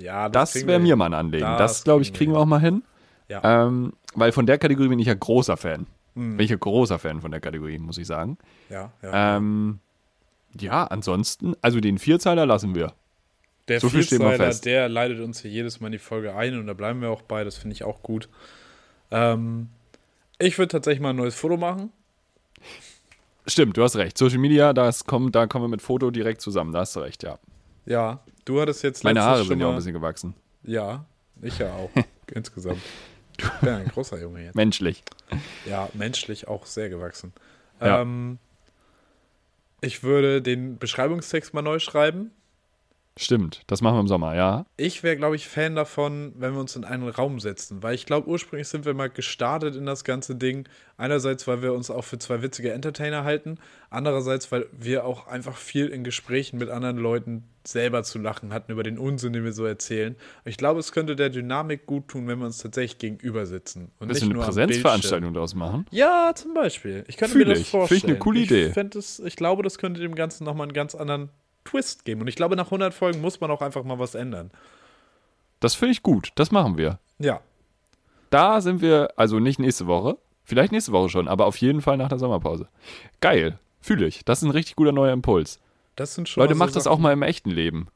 Ja, 0.00 0.28
Das 0.28 0.52
kriegen 0.52 0.68
wäre 0.68 0.78
mir 0.78 0.94
mal 0.94 1.06
ein 1.06 1.14
Anliegen. 1.14 1.42
Das 1.44 1.78
Das, 1.78 1.82
glaube 1.84 2.02
ich, 2.02 2.12
kriegen 2.12 2.30
wir 2.32 2.38
auch 2.38 2.46
mal 2.46 2.60
hin. 2.60 2.84
Ja. 3.26 3.66
Ähm, 3.66 3.94
weil 4.14 4.30
von 4.30 4.46
der 4.46 4.56
Kategorie 4.56 4.86
bin 4.86 5.00
ich 5.00 5.08
ja 5.08 5.14
großer 5.14 5.56
Fan. 5.56 5.88
Mhm. 6.14 6.36
Bin 6.36 6.44
ich 6.44 6.50
ja 6.52 6.56
großer 6.56 7.00
Fan 7.00 7.20
von 7.20 7.32
der 7.32 7.40
Kategorie, 7.40 7.78
muss 7.78 7.98
ich 7.98 8.06
sagen. 8.06 8.38
ja, 8.70 8.92
ja. 9.02 9.36
Ähm, 9.36 9.80
ja, 10.56 10.84
ansonsten, 10.84 11.56
also 11.62 11.80
den 11.80 11.98
Vierzeiler 11.98 12.46
lassen 12.46 12.76
wir. 12.76 12.92
der 13.66 13.80
so 13.80 13.88
Vierzeiler, 13.88 14.36
fest. 14.36 14.64
der 14.66 14.88
leitet 14.88 15.18
uns 15.18 15.40
hier 15.42 15.50
jedes 15.50 15.80
Mal 15.80 15.88
in 15.88 15.92
die 15.94 15.98
Folge 15.98 16.34
ein 16.36 16.56
und 16.58 16.68
da 16.68 16.74
bleiben 16.74 17.00
wir 17.02 17.10
auch 17.10 17.22
bei. 17.22 17.42
Das 17.42 17.56
finde 17.58 17.74
ich 17.74 17.82
auch 17.82 18.02
gut. 18.04 18.28
Ähm, 19.10 19.68
ich 20.38 20.58
würde 20.58 20.68
tatsächlich 20.68 21.00
mal 21.00 21.10
ein 21.10 21.16
neues 21.16 21.34
Foto 21.34 21.56
machen. 21.56 21.92
Stimmt, 23.46 23.76
du 23.76 23.82
hast 23.82 23.96
recht. 23.96 24.18
Social 24.18 24.38
Media, 24.38 24.72
das 24.72 25.04
kommt, 25.04 25.34
da 25.34 25.46
kommen 25.46 25.64
wir 25.64 25.68
mit 25.68 25.82
Foto 25.82 26.10
direkt 26.10 26.40
zusammen. 26.40 26.72
Da 26.72 26.80
hast 26.80 26.94
du 26.96 27.00
recht, 27.00 27.22
ja. 27.22 27.38
Ja, 27.86 28.20
du 28.44 28.60
hattest 28.60 28.82
jetzt 28.82 29.04
Meine 29.04 29.22
Haare 29.22 29.44
sind 29.44 29.60
ja 29.60 29.66
auch 29.66 29.70
ein 29.70 29.76
bisschen 29.76 29.94
gewachsen. 29.94 30.34
Ja, 30.62 31.06
ich 31.40 31.58
ja 31.58 31.72
auch. 31.72 31.90
insgesamt. 32.34 32.82
Ich 33.38 33.48
bin 33.60 33.68
ein 33.70 33.88
großer 33.88 34.20
Junge 34.20 34.44
jetzt. 34.44 34.54
Menschlich. 34.54 35.02
Ja, 35.64 35.88
menschlich 35.94 36.48
auch 36.48 36.66
sehr 36.66 36.88
gewachsen. 36.90 37.32
Ja. 37.80 38.02
Ähm, 38.02 38.38
ich 39.80 40.02
würde 40.02 40.42
den 40.42 40.78
Beschreibungstext 40.78 41.54
mal 41.54 41.62
neu 41.62 41.78
schreiben. 41.78 42.32
Stimmt, 43.20 43.62
das 43.66 43.82
machen 43.82 43.96
wir 43.96 44.00
im 44.00 44.06
Sommer, 44.06 44.36
ja. 44.36 44.64
Ich 44.76 45.02
wäre, 45.02 45.16
glaube 45.16 45.34
ich, 45.34 45.48
Fan 45.48 45.74
davon, 45.74 46.32
wenn 46.36 46.52
wir 46.52 46.60
uns 46.60 46.76
in 46.76 46.84
einen 46.84 47.08
Raum 47.08 47.40
setzen, 47.40 47.82
weil 47.82 47.96
ich 47.96 48.06
glaube, 48.06 48.28
ursprünglich 48.28 48.68
sind 48.68 48.84
wir 48.84 48.94
mal 48.94 49.10
gestartet 49.10 49.74
in 49.74 49.86
das 49.86 50.04
ganze 50.04 50.36
Ding. 50.36 50.68
Einerseits, 50.96 51.46
weil 51.48 51.60
wir 51.60 51.72
uns 51.72 51.90
auch 51.90 52.04
für 52.04 52.18
zwei 52.18 52.42
witzige 52.42 52.72
Entertainer 52.72 53.24
halten, 53.24 53.58
andererseits, 53.90 54.52
weil 54.52 54.66
wir 54.72 55.04
auch 55.04 55.26
einfach 55.26 55.56
viel 55.56 55.88
in 55.88 56.04
Gesprächen 56.04 56.58
mit 56.58 56.70
anderen 56.70 56.96
Leuten 56.96 57.42
selber 57.66 58.04
zu 58.04 58.18
lachen 58.18 58.52
hatten 58.52 58.70
über 58.70 58.84
den 58.84 58.98
Unsinn, 58.98 59.32
den 59.32 59.44
wir 59.44 59.52
so 59.52 59.64
erzählen. 59.64 60.14
Ich 60.44 60.56
glaube, 60.56 60.78
es 60.78 60.92
könnte 60.92 61.16
der 61.16 61.28
Dynamik 61.28 61.86
gut 61.86 62.06
tun, 62.08 62.28
wenn 62.28 62.38
wir 62.38 62.46
uns 62.46 62.58
tatsächlich 62.58 62.98
gegenüber 62.98 63.46
sitzen 63.46 63.90
und 63.98 64.08
bisschen 64.08 64.28
nicht 64.28 64.30
eine 64.30 64.34
nur 64.34 64.44
am 64.44 64.54
Präsenzveranstaltung 64.54 65.34
daraus 65.34 65.56
machen. 65.56 65.86
ja, 65.90 66.32
zum 66.34 66.54
Beispiel. 66.54 67.04
Ich 67.08 67.16
könnte 67.16 67.32
Fühl 67.32 67.46
mir 67.46 67.54
das 67.54 67.60
ich. 67.60 67.68
Finde 67.68 67.84
ich 67.84 67.88
vorstellen. 67.88 68.12
eine 68.12 68.18
coole 68.20 68.40
Idee. 68.40 68.72
Ich, 68.74 68.94
es, 68.96 69.18
ich 69.18 69.36
glaube, 69.36 69.64
das 69.64 69.78
könnte 69.78 70.00
dem 70.00 70.14
Ganzen 70.14 70.44
nochmal 70.44 70.66
einen 70.66 70.72
ganz 70.72 70.94
anderen 70.94 71.30
Twist 71.68 72.04
geben. 72.04 72.22
Und 72.22 72.28
ich 72.28 72.36
glaube, 72.36 72.56
nach 72.56 72.66
100 72.66 72.94
Folgen 72.94 73.20
muss 73.20 73.40
man 73.40 73.50
auch 73.50 73.62
einfach 73.62 73.84
mal 73.84 73.98
was 73.98 74.14
ändern. 74.14 74.50
Das 75.60 75.74
finde 75.74 75.92
ich 75.92 76.02
gut, 76.02 76.30
das 76.36 76.50
machen 76.50 76.78
wir. 76.78 76.98
Ja. 77.18 77.40
Da 78.30 78.60
sind 78.60 78.80
wir, 78.80 79.12
also 79.16 79.38
nicht 79.38 79.58
nächste 79.58 79.86
Woche, 79.86 80.18
vielleicht 80.44 80.72
nächste 80.72 80.92
Woche 80.92 81.08
schon, 81.08 81.28
aber 81.28 81.46
auf 81.46 81.56
jeden 81.56 81.80
Fall 81.80 81.96
nach 81.96 82.08
der 82.08 82.18
Sommerpause. 82.18 82.68
Geil, 83.20 83.58
fühle 83.80 84.06
ich. 84.06 84.24
Das 84.24 84.38
ist 84.38 84.44
ein 84.44 84.50
richtig 84.52 84.76
guter 84.76 84.92
neuer 84.92 85.12
Impuls. 85.12 85.58
Das 85.96 86.14
sind 86.14 86.28
schon 86.28 86.42
Leute, 86.42 86.54
macht 86.54 86.76
das 86.76 86.86
auch 86.86 86.98
mal 86.98 87.12
im 87.12 87.22
echten 87.22 87.50
Leben. 87.50 87.88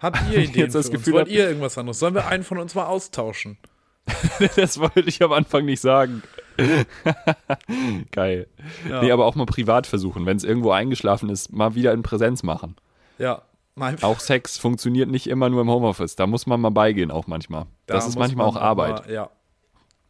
Habt 0.00 0.18
ihr 0.30 0.38
Ideen 0.44 0.54
jetzt 0.54 0.74
das 0.74 0.90
Gefühl? 0.90 1.14
Wollt 1.14 1.28
ihr 1.28 1.46
irgendwas 1.46 1.76
anderes? 1.76 1.98
Sollen 1.98 2.14
wir 2.14 2.26
einen 2.26 2.44
von 2.44 2.58
uns 2.58 2.74
mal 2.74 2.86
austauschen? 2.86 3.58
das 4.56 4.78
wollte 4.78 5.00
ich 5.00 5.22
am 5.22 5.32
Anfang 5.32 5.64
nicht 5.64 5.80
sagen. 5.80 6.22
Geil. 8.10 8.46
Ja. 8.88 9.02
Nee, 9.02 9.12
aber 9.12 9.26
auch 9.26 9.34
mal 9.34 9.46
privat 9.46 9.86
versuchen, 9.86 10.26
wenn 10.26 10.36
es 10.36 10.44
irgendwo 10.44 10.70
eingeschlafen 10.72 11.28
ist, 11.28 11.52
mal 11.52 11.74
wieder 11.74 11.92
in 11.92 12.02
Präsenz 12.02 12.42
machen. 12.42 12.76
Ja. 13.20 13.42
Mal 13.76 13.96
Auch 14.02 14.18
Sex 14.18 14.58
funktioniert 14.58 15.08
nicht 15.08 15.28
immer 15.28 15.48
nur 15.48 15.60
im 15.60 15.70
Homeoffice. 15.70 16.16
Da 16.16 16.26
muss 16.26 16.46
man 16.46 16.60
mal 16.60 16.70
beigehen, 16.70 17.10
auch 17.10 17.26
manchmal. 17.28 17.66
da 17.86 17.94
das 17.94 18.08
ist 18.08 18.18
manchmal 18.18 18.46
man 18.46 18.56
auch 18.56 18.60
Arbeit. 18.60 19.06
Mal, 19.06 19.12
ja. 19.12 19.30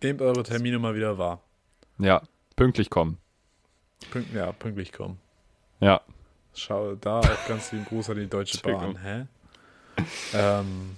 Nehmt 0.03 0.23
eure 0.23 0.43
Termine 0.43 0.79
mal 0.79 0.95
wieder 0.95 1.19
wahr. 1.19 1.41
Ja, 1.99 2.23
pünktlich 2.57 2.89
kommen. 2.89 3.19
Pünkt, 4.11 4.35
ja, 4.35 4.51
pünktlich 4.53 4.93
kommen. 4.93 5.19
Ja. 5.81 6.01
Schau 6.55 6.95
da 6.95 7.21
auch 7.21 7.47
ganz 7.49 7.71
lieben 7.73 7.85
Gruß 7.85 8.11
an 8.11 8.17
die 8.17 8.27
Deutsche 8.29 8.59
Bahn. 8.63 8.97
Hä? 9.03 9.27
Ähm, 10.35 10.97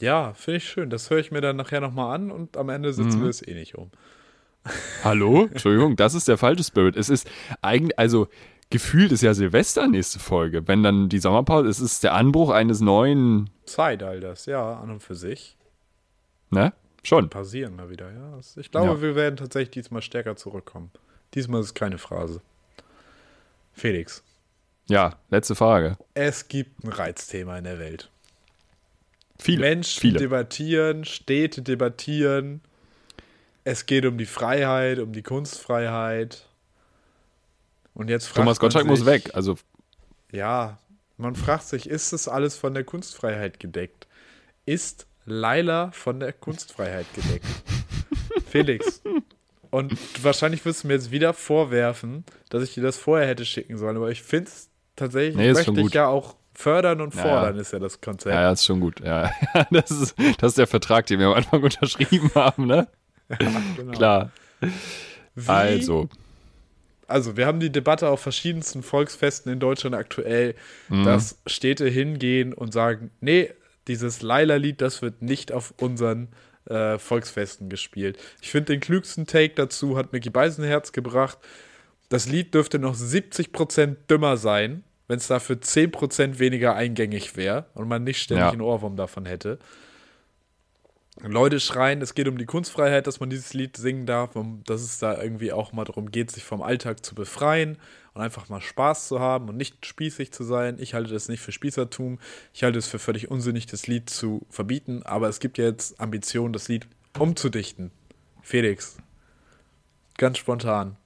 ja, 0.00 0.32
finde 0.32 0.56
ich 0.56 0.68
schön. 0.68 0.88
Das 0.88 1.10
höre 1.10 1.18
ich 1.18 1.30
mir 1.30 1.42
dann 1.42 1.56
nachher 1.56 1.80
nochmal 1.82 2.14
an 2.14 2.30
und 2.30 2.56
am 2.56 2.70
Ende 2.70 2.92
setzen 2.94 3.18
Mhm. 3.18 3.22
wir 3.24 3.28
es 3.30 3.46
eh 3.46 3.54
nicht 3.54 3.74
um. 3.76 3.90
Hallo? 5.04 5.46
Entschuldigung, 5.50 5.96
das 5.96 6.14
ist 6.14 6.28
der 6.28 6.38
falsche 6.38 6.64
Spirit. 6.64 6.96
Es 6.96 7.08
ist 7.10 7.30
eigentlich, 7.60 7.98
also 7.98 8.28
gefühlt 8.70 9.12
ist 9.12 9.22
ja 9.22 9.34
Silvester 9.34 9.86
nächste 9.88 10.18
Folge. 10.18 10.66
Wenn 10.68 10.82
dann 10.82 11.08
die 11.08 11.18
Sommerpause, 11.18 11.68
es 11.68 11.80
ist 11.80 12.02
der 12.04 12.14
Anbruch 12.14 12.50
eines 12.50 12.80
neuen, 12.80 13.50
Zeitalters, 13.66 14.46
ja, 14.46 14.80
an 14.80 14.90
und 14.90 15.00
für 15.02 15.14
sich. 15.14 15.56
ne? 16.50 16.72
Schon. 17.02 17.30
Passieren 17.30 17.76
mal 17.76 17.88
wieder, 17.88 18.12
ja. 18.12 18.38
Ich 18.56 18.70
glaube, 18.70 18.88
Ja. 18.94 19.02
wir 19.02 19.14
werden 19.14 19.36
tatsächlich 19.36 19.70
diesmal 19.70 20.02
stärker 20.02 20.36
zurückkommen. 20.36 20.90
Diesmal 21.34 21.60
ist 21.60 21.66
es 21.68 21.74
keine 21.74 21.96
Phrase. 21.98 22.42
Felix, 23.72 24.22
Ja, 24.88 25.16
letzte 25.30 25.54
Frage. 25.54 25.96
es 26.14 26.48
gibt 26.48 26.84
ein 26.84 26.92
Reizthema 26.92 27.56
in 27.56 27.64
der 27.64 27.78
Welt. 27.78 28.10
Viele. 29.38 29.60
Menschen 29.60 30.00
viele. 30.00 30.18
debattieren, 30.18 31.04
Städte 31.06 31.62
debattieren. 31.62 32.60
Es 33.64 33.86
geht 33.86 34.04
um 34.04 34.18
die 34.18 34.26
Freiheit, 34.26 34.98
um 34.98 35.12
die 35.12 35.22
Kunstfreiheit. 35.22 36.46
Und 37.94 38.08
jetzt 38.08 38.26
fragt 38.26 38.36
Thomas 38.36 38.58
Gottschalk 38.60 38.86
muss 38.86 39.00
sich- 39.00 39.06
weg. 39.06 39.30
Also 39.34 39.56
Ja, 40.32 40.78
man 41.16 41.34
fragt 41.36 41.64
sich, 41.64 41.88
ist 41.88 42.12
das 42.12 42.28
alles 42.28 42.56
von 42.56 42.72
der 42.74 42.84
Kunstfreiheit 42.84 43.60
gedeckt? 43.60 44.06
Ist 44.66 45.06
Laila 45.26 45.90
von 45.92 46.20
der 46.20 46.32
Kunstfreiheit 46.32 47.06
gedeckt? 47.14 47.46
Felix. 48.48 49.02
Und 49.70 49.96
wahrscheinlich 50.24 50.64
wirst 50.64 50.82
du 50.84 50.88
mir 50.88 50.94
jetzt 50.94 51.10
wieder 51.10 51.32
vorwerfen, 51.34 52.24
dass 52.48 52.62
ich 52.62 52.74
dir 52.74 52.82
das 52.82 52.96
vorher 52.96 53.28
hätte 53.28 53.44
schicken 53.44 53.76
sollen, 53.78 53.96
aber 53.96 54.10
ich 54.10 54.22
finde 54.22 54.50
es 54.50 54.68
tatsächlich, 54.96 55.36
Nee, 55.36 55.52
möchte 55.52 55.80
ich 55.80 55.92
ja 55.94 56.08
auch 56.08 56.34
fördern 56.54 57.00
und 57.00 57.14
Ja, 57.14 57.22
fordern, 57.22 57.54
ja. 57.54 57.60
ist 57.60 57.72
ja 57.72 57.78
das 57.78 58.00
Konzept. 58.00 58.34
Ja, 58.34 58.42
ja, 58.42 58.52
ist 58.52 58.64
schon 58.64 58.80
gut. 58.80 59.00
Ja, 59.00 59.30
das 59.70 59.90
ist, 59.90 60.14
das 60.38 60.52
ist 60.52 60.58
der 60.58 60.66
Vertrag, 60.66 61.06
den 61.06 61.20
wir 61.20 61.26
am 61.28 61.34
Anfang 61.34 61.62
unterschrieben 61.64 62.30
haben, 62.34 62.66
ne? 62.66 62.88
Genau. 63.76 63.92
Klar. 63.92 64.30
Wie, 65.36 65.48
Also, 65.48 66.08
also 67.10 67.36
wir 67.36 67.46
haben 67.46 67.60
die 67.60 67.70
Debatte 67.70 68.08
auf 68.08 68.20
verschiedensten 68.20 68.82
Volksfesten 68.82 69.52
in 69.52 69.58
Deutschland 69.60 69.94
aktuell, 69.96 70.54
Mhm. 70.88 71.04
dass 71.04 71.38
Städte 71.46 71.88
hingehen 71.88 72.52
und 72.54 72.72
sagen, 72.72 73.10
nee, 73.20 73.50
dieses 73.88 74.22
Laila-Lied, 74.22 74.80
das 74.80 75.02
wird 75.02 75.22
nicht 75.22 75.52
auf 75.52 75.74
unseren 75.78 76.28
äh, 76.68 76.98
Volksfesten 76.98 77.68
gespielt. 77.70 78.18
Ich 78.42 78.50
finde, 78.50 78.72
den 78.72 78.80
klügsten 78.80 79.26
Take 79.26 79.54
dazu 79.54 79.96
hat 79.96 80.12
Mickey 80.12 80.30
Beisenherz 80.30 80.92
gebracht. 80.92 81.38
Das 82.10 82.28
Lied 82.28 82.54
dürfte 82.54 82.78
noch 82.78 82.94
70% 82.94 83.96
dümmer 84.08 84.36
sein, 84.36 84.84
wenn 85.08 85.16
es 85.16 85.26
dafür 85.26 85.56
10% 85.60 86.38
weniger 86.38 86.76
eingängig 86.76 87.36
wäre 87.36 87.66
und 87.74 87.88
man 87.88 88.04
nicht 88.04 88.20
ständig 88.22 88.44
Ja. 88.44 88.50
einen 88.52 88.60
Ohrwurm 88.60 88.96
davon 88.96 89.26
hätte. 89.26 89.58
Leute 91.22 91.60
schreien, 91.60 92.00
es 92.00 92.14
geht 92.14 92.28
um 92.28 92.38
die 92.38 92.46
Kunstfreiheit, 92.46 93.06
dass 93.06 93.20
man 93.20 93.28
dieses 93.28 93.52
Lied 93.52 93.76
singen 93.76 94.06
darf, 94.06 94.36
um, 94.36 94.62
dass 94.64 94.80
es 94.80 94.98
da 94.98 95.20
irgendwie 95.20 95.52
auch 95.52 95.72
mal 95.72 95.84
darum 95.84 96.10
geht, 96.10 96.30
sich 96.30 96.44
vom 96.44 96.62
Alltag 96.62 97.04
zu 97.04 97.14
befreien 97.14 97.76
und 98.14 98.22
einfach 98.22 98.48
mal 98.48 98.60
Spaß 98.60 99.08
zu 99.08 99.20
haben 99.20 99.48
und 99.48 99.56
nicht 99.56 99.84
spießig 99.84 100.32
zu 100.32 100.44
sein. 100.44 100.78
Ich 100.78 100.94
halte 100.94 101.12
das 101.12 101.28
nicht 101.28 101.40
für 101.40 101.52
Spießertum. 101.52 102.18
Ich 102.54 102.62
halte 102.64 102.78
es 102.78 102.86
für 102.86 102.98
völlig 102.98 103.30
unsinnig, 103.30 103.66
das 103.66 103.86
Lied 103.86 104.08
zu 104.08 104.46
verbieten. 104.48 105.02
Aber 105.04 105.28
es 105.28 105.40
gibt 105.40 105.58
ja 105.58 105.66
jetzt 105.66 106.00
Ambitionen, 106.00 106.52
das 106.52 106.68
Lied 106.68 106.86
umzudichten. 107.18 107.90
Felix, 108.42 108.96
ganz 110.16 110.38
spontan. 110.38 110.96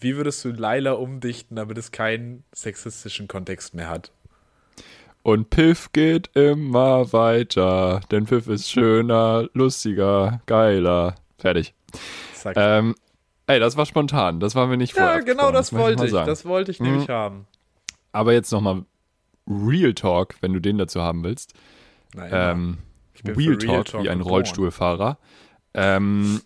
Wie 0.00 0.16
würdest 0.16 0.44
du 0.44 0.50
Laila 0.50 0.92
umdichten, 0.92 1.56
damit 1.56 1.78
es 1.78 1.92
keinen 1.92 2.42
sexistischen 2.52 3.28
Kontext 3.28 3.74
mehr 3.74 3.88
hat? 3.88 4.10
Und 5.22 5.50
Piff 5.50 5.92
geht 5.92 6.30
immer 6.34 7.12
weiter, 7.12 8.00
denn 8.10 8.24
Piff 8.26 8.48
ist 8.48 8.68
schöner, 8.70 9.48
lustiger, 9.52 10.40
geiler. 10.46 11.14
Fertig. 11.38 11.74
Sag 12.34 12.56
Ähm, 12.56 12.94
ey, 13.46 13.60
das 13.60 13.76
war 13.76 13.86
spontan. 13.86 14.40
Das 14.40 14.54
war 14.56 14.66
mir 14.66 14.76
nicht 14.76 14.96
ja, 14.96 15.02
vorher 15.04 15.22
genau 15.22 15.48
abgesprochen, 15.48 15.52
das 15.54 15.72
möchte 15.72 15.86
wollte 15.88 16.04
ich. 16.06 16.10
sagen. 16.12 16.26
Das 16.26 16.44
wollte 16.44 16.70
ich 16.72 16.80
Mhm. 16.80 16.86
nämlich 16.86 17.08
haben. 17.08 17.46
Aber 18.10 18.32
jetzt 18.32 18.50
nochmal 18.50 18.84
Real 19.48 19.94
Talk, 19.94 20.34
wenn 20.40 20.52
du 20.52 20.60
den 20.60 20.78
dazu 20.78 21.00
haben 21.02 21.22
willst. 21.24 21.54
Nein, 22.14 22.30
Ähm, 22.32 22.78
Ich 23.14 23.22
bin 23.22 23.34
Real 23.36 23.58
Talk, 23.58 23.84
Talk 23.86 24.02
wie 24.04 24.10
ein. 24.10 24.20
Rollstuhlfahrer. 24.20 25.18
Ähm, 25.74 26.40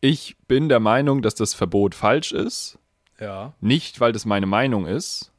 ich 0.00 0.36
bin 0.48 0.68
der 0.68 0.80
Meinung, 0.80 1.22
dass 1.22 1.34
das 1.34 1.54
Verbot 1.54 1.94
falsch 1.94 2.32
ist. 2.32 2.78
ja. 3.20 3.54
Nicht, 3.60 4.00
weil 4.00 4.12
das 4.12 4.24
meine 4.26 4.46
Meinung 4.46 4.86
ist. 4.86 5.30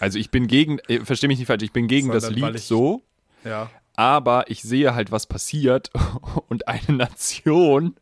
Also 0.00 0.18
ich 0.18 0.30
bin 0.30 0.46
gegen, 0.46 0.78
äh, 0.88 1.00
versteh 1.00 1.28
mich 1.28 1.38
nicht 1.38 1.46
falsch, 1.48 1.62
ich 1.62 1.72
bin 1.72 1.88
gegen 1.88 2.10
das 2.10 2.24
Sondern 2.24 2.42
weil 2.42 2.52
Lied 2.52 2.60
ich- 2.60 2.66
so, 2.66 3.02
Ja. 3.44 3.70
aber 3.96 4.50
ich 4.50 4.62
sehe 4.62 4.94
halt, 4.94 5.10
was 5.12 5.26
passiert 5.26 5.90
und 6.48 6.68
eine 6.68 6.96
Nation 6.96 7.96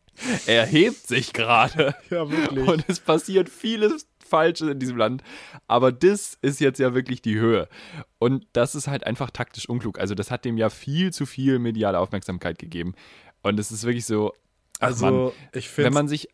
erhebt 0.47 1.07
sich 1.07 1.33
gerade. 1.33 1.95
Ja, 2.11 2.31
wirklich. 2.31 2.69
Und 2.69 2.85
es 2.89 3.01
passiert 3.01 3.49
vieles 3.49 4.07
Falsches 4.27 4.69
in 4.69 4.79
diesem 4.79 4.97
Land. 4.97 5.23
Aber 5.69 5.91
das 5.93 6.39
ist 6.43 6.61
jetzt 6.61 6.79
ja 6.79 6.95
wirklich 6.95 7.23
die 7.23 7.35
Höhe. 7.39 7.69
Und 8.19 8.47
das 8.53 8.75
ist 8.75 8.89
halt 8.89 9.05
einfach 9.07 9.31
taktisch 9.31 9.69
unklug. 9.69 9.99
Also, 9.99 10.15
das 10.15 10.31
hat 10.31 10.45
dem 10.45 10.57
ja 10.59 10.69
viel 10.71 11.13
zu 11.13 11.27
viel 11.27 11.59
mediale 11.59 11.99
Aufmerksamkeit 11.99 12.59
gegeben. 12.59 12.95
Und 13.43 13.59
es 13.59 13.71
ist 13.73 13.85
wirklich 13.85 14.05
so. 14.07 14.33
Ach 14.81 14.89
also, 14.89 15.07
Mann, 15.07 15.33
ich 15.55 15.69
finde. 15.69 15.87
wenn 15.89 15.95
man 15.95 16.09
sich 16.09 16.29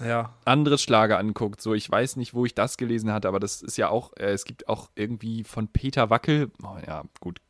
Ja. 0.00 0.34
andere 0.44 0.78
Schlager 0.78 1.18
anguckt, 1.18 1.60
so 1.60 1.72
ich 1.74 1.88
weiß 1.90 2.16
nicht, 2.16 2.34
wo 2.34 2.44
ich 2.44 2.54
das 2.54 2.76
gelesen 2.76 3.12
hatte, 3.12 3.28
aber 3.28 3.38
das 3.40 3.62
ist 3.62 3.76
ja 3.78 3.88
auch, 3.90 4.12
äh, 4.16 4.32
es 4.32 4.44
gibt 4.44 4.68
auch 4.68 4.90
irgendwie 4.96 5.44
von 5.44 5.68
Peter 5.68 6.10
Wackel, 6.10 6.50
oh 6.62 6.76
ja, 6.86 7.04
gut. 7.20 7.40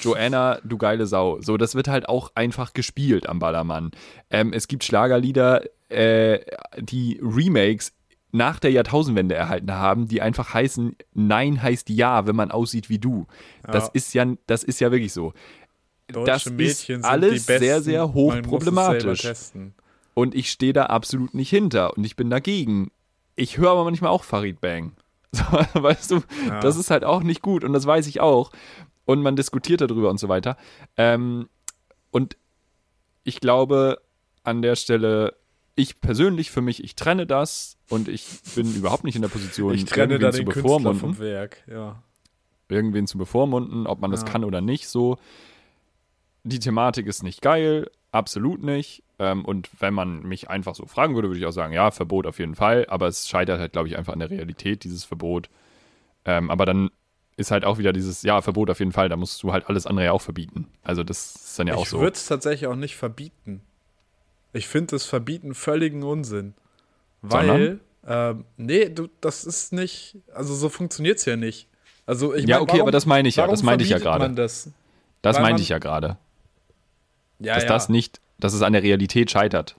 Joanna, 0.00 0.58
du 0.64 0.76
geile 0.78 1.06
Sau. 1.06 1.40
So, 1.40 1.56
das 1.56 1.74
wird 1.74 1.88
halt 1.88 2.08
auch 2.08 2.32
einfach 2.34 2.72
gespielt 2.72 3.28
am 3.28 3.38
Ballermann. 3.38 3.90
Ähm, 4.30 4.52
es 4.52 4.68
gibt 4.68 4.84
Schlagerlieder, 4.84 5.62
äh, 5.88 6.40
die 6.78 7.20
Remakes 7.22 7.92
nach 8.32 8.58
der 8.58 8.70
Jahrtausendwende 8.72 9.34
erhalten 9.34 9.72
haben, 9.72 10.08
die 10.08 10.20
einfach 10.20 10.52
heißen, 10.52 10.96
Nein 11.14 11.62
heißt 11.62 11.88
Ja, 11.90 12.26
wenn 12.26 12.36
man 12.36 12.50
aussieht 12.50 12.88
wie 12.90 12.98
du. 12.98 13.26
Das 13.62 13.84
Ja. 13.84 13.90
ist 13.94 14.14
ja, 14.14 14.26
das 14.46 14.64
ist 14.64 14.80
ja 14.80 14.90
wirklich 14.90 15.12
so. 15.12 15.32
Deutsche 16.08 16.26
Das 16.26 16.46
ist 16.46 16.52
Mädchen 16.52 17.02
sind 17.02 17.04
alles 17.04 17.30
die 17.30 17.52
besten. 17.52 17.64
sehr, 17.64 17.82
sehr 17.82 18.06
Man 18.06 18.14
muss 18.14 18.16
es 18.16 18.22
selber 18.22 18.40
hochproblematisch. 18.42 19.22
testen. 19.22 19.74
Und 20.18 20.34
ich 20.34 20.50
stehe 20.50 20.72
da 20.72 20.86
absolut 20.86 21.34
nicht 21.34 21.50
hinter 21.50 21.94
und 21.94 22.04
ich 22.04 22.16
bin 22.16 22.30
dagegen. 22.30 22.90
Ich 23.34 23.58
höre 23.58 23.72
aber 23.72 23.84
manchmal 23.84 24.10
auch 24.10 24.24
Farid 24.24 24.60
Bang. 24.62 24.92
So, 25.32 25.42
weißt 25.82 26.10
du, 26.12 26.22
Ja. 26.48 26.60
das 26.60 26.76
ist 26.78 26.90
halt 26.90 27.04
auch 27.04 27.22
nicht 27.22 27.42
gut 27.42 27.62
und 27.64 27.74
das 27.74 27.84
weiß 27.84 28.06
ich 28.06 28.20
auch. 28.20 28.50
Und 29.04 29.20
man 29.20 29.36
diskutiert 29.36 29.82
darüber 29.82 30.08
und 30.08 30.18
so 30.18 30.28
weiter. 30.30 30.56
Ähm, 30.96 31.50
und 32.10 32.38
ich 33.24 33.40
glaube 33.40 34.00
an 34.44 34.62
der 34.62 34.74
Stelle, 34.76 35.34
ich 35.74 36.00
persönlich 36.00 36.50
für 36.50 36.62
mich, 36.62 36.82
ich 36.82 36.94
trenne 36.94 37.26
das 37.26 37.76
und 37.90 38.08
ich 38.08 38.24
bin 38.54 38.74
überhaupt 38.74 39.04
nicht 39.04 39.16
in 39.16 39.22
der 39.22 39.28
Position, 39.28 39.74
Ich 39.74 39.84
trenne 39.84 40.14
irgendwen 40.14 40.20
da 40.22 40.32
zu 40.32 40.38
den 40.38 40.46
Künstler 40.46 40.62
bevormunden 40.62 41.00
vom 41.00 41.18
Werk. 41.18 41.62
Ja. 41.68 42.02
irgendwen 42.70 43.06
zu 43.06 43.18
bevormunden, 43.18 43.86
ob 43.86 44.00
man 44.00 44.10
das 44.10 44.22
Ja. 44.22 44.28
kann 44.28 44.42
oder 44.44 44.62
nicht, 44.62 44.88
so. 44.88 45.18
Die 46.44 46.58
Thematik 46.60 47.06
ist 47.06 47.22
nicht 47.22 47.42
geil, 47.42 47.90
absolut 48.12 48.62
nicht. 48.62 49.02
Ähm, 49.18 49.44
und 49.44 49.70
wenn 49.80 49.94
man 49.94 50.22
mich 50.22 50.50
einfach 50.50 50.74
so 50.74 50.86
fragen 50.86 51.14
würde, 51.14 51.28
würde 51.28 51.38
ich 51.40 51.46
auch 51.46 51.50
sagen, 51.52 51.72
ja, 51.72 51.90
Verbot 51.90 52.26
auf 52.26 52.38
jeden 52.38 52.54
Fall, 52.54 52.86
aber 52.88 53.06
es 53.08 53.28
scheitert 53.28 53.60
halt, 53.60 53.72
glaube 53.72 53.88
ich, 53.88 53.96
einfach 53.96 54.12
an 54.12 54.18
der 54.18 54.30
Realität, 54.30 54.84
dieses 54.84 55.04
Verbot. 55.04 55.48
Ähm, 56.24 56.50
aber 56.50 56.66
dann 56.66 56.90
ist 57.36 57.50
halt 57.50 57.64
auch 57.64 57.78
wieder 57.78 57.92
dieses, 57.92 58.22
ja, 58.22 58.40
Verbot 58.42 58.70
auf 58.70 58.78
jeden 58.78 58.92
Fall, 58.92 59.08
da 59.08 59.16
musst 59.16 59.42
du 59.42 59.52
halt 59.52 59.68
alles 59.68 59.86
andere 59.86 60.06
ja 60.06 60.12
auch 60.12 60.22
verbieten. 60.22 60.68
Also 60.82 61.02
das 61.04 61.34
ist 61.36 61.58
dann 61.58 61.66
ja 61.66 61.74
auch 61.74 61.82
ich 61.84 61.88
so. 61.90 62.00
würde 62.00 62.16
es 62.16 62.26
tatsächlich 62.26 62.66
auch 62.66 62.76
nicht 62.76 62.96
verbieten. 62.96 63.62
Ich 64.52 64.68
finde 64.68 64.92
das 64.92 65.04
Verbieten 65.04 65.54
völligen 65.54 66.02
Unsinn. 66.02 66.54
Weil, 67.22 67.80
ähm, 68.06 68.44
nee, 68.56 68.88
du, 68.88 69.08
das 69.20 69.44
ist 69.44 69.72
nicht, 69.72 70.16
also 70.34 70.54
so 70.54 70.68
funktioniert 70.68 71.18
es 71.18 71.24
ja 71.24 71.36
nicht. 71.36 71.68
Also 72.06 72.34
ich 72.34 72.46
Ja, 72.46 72.56
mein, 72.56 72.62
okay, 72.62 72.72
warum- 72.72 72.82
aber 72.82 72.90
das 72.92 73.04
meine 73.06 73.28
ich 73.28 73.36
ja, 73.36 73.46
das 73.46 73.62
meinte 73.62 73.82
ich 73.84 73.90
ja 73.90 73.98
gerade. 73.98 74.24
man 74.24 74.36
Das, 74.36 74.70
Das 75.22 75.40
meinte 75.40 75.60
ich 75.62 75.68
ja 75.70 75.78
gerade. 75.78 76.16
ja, 77.38 77.54
Dass 77.54 77.64
ja. 77.64 77.68
das 77.68 77.88
nicht, 77.88 78.20
dass 78.38 78.52
es 78.54 78.62
an 78.62 78.72
der 78.72 78.82
Realität 78.82 79.30
scheitert. 79.30 79.76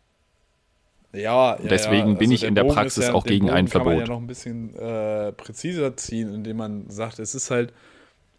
Ja, 1.14 1.56
ja, 1.56 1.68
Deswegen 1.68 2.10
ja. 2.12 2.16
bin 2.16 2.32
ich 2.32 2.42
der 2.42 2.50
in 2.50 2.56
der 2.56 2.64
Bogen 2.64 2.76
Praxis 2.76 3.06
ja, 3.06 3.14
auch 3.14 3.24
gegen 3.24 3.46
Bogen 3.48 3.58
ein 3.58 3.70
kann 3.70 3.84
man 3.84 3.92
ja 3.94 3.98
Verbot. 4.00 4.10
noch 4.16 4.22
ein 4.22 4.28
bisschen 4.28 4.76
äh, 4.76 5.32
präziser 5.32 5.96
ziehen, 5.98 6.34
indem 6.34 6.58
man 6.58 6.90
sagt, 6.90 7.20
es 7.20 7.34
ist 7.34 7.50
halt, 7.50 7.74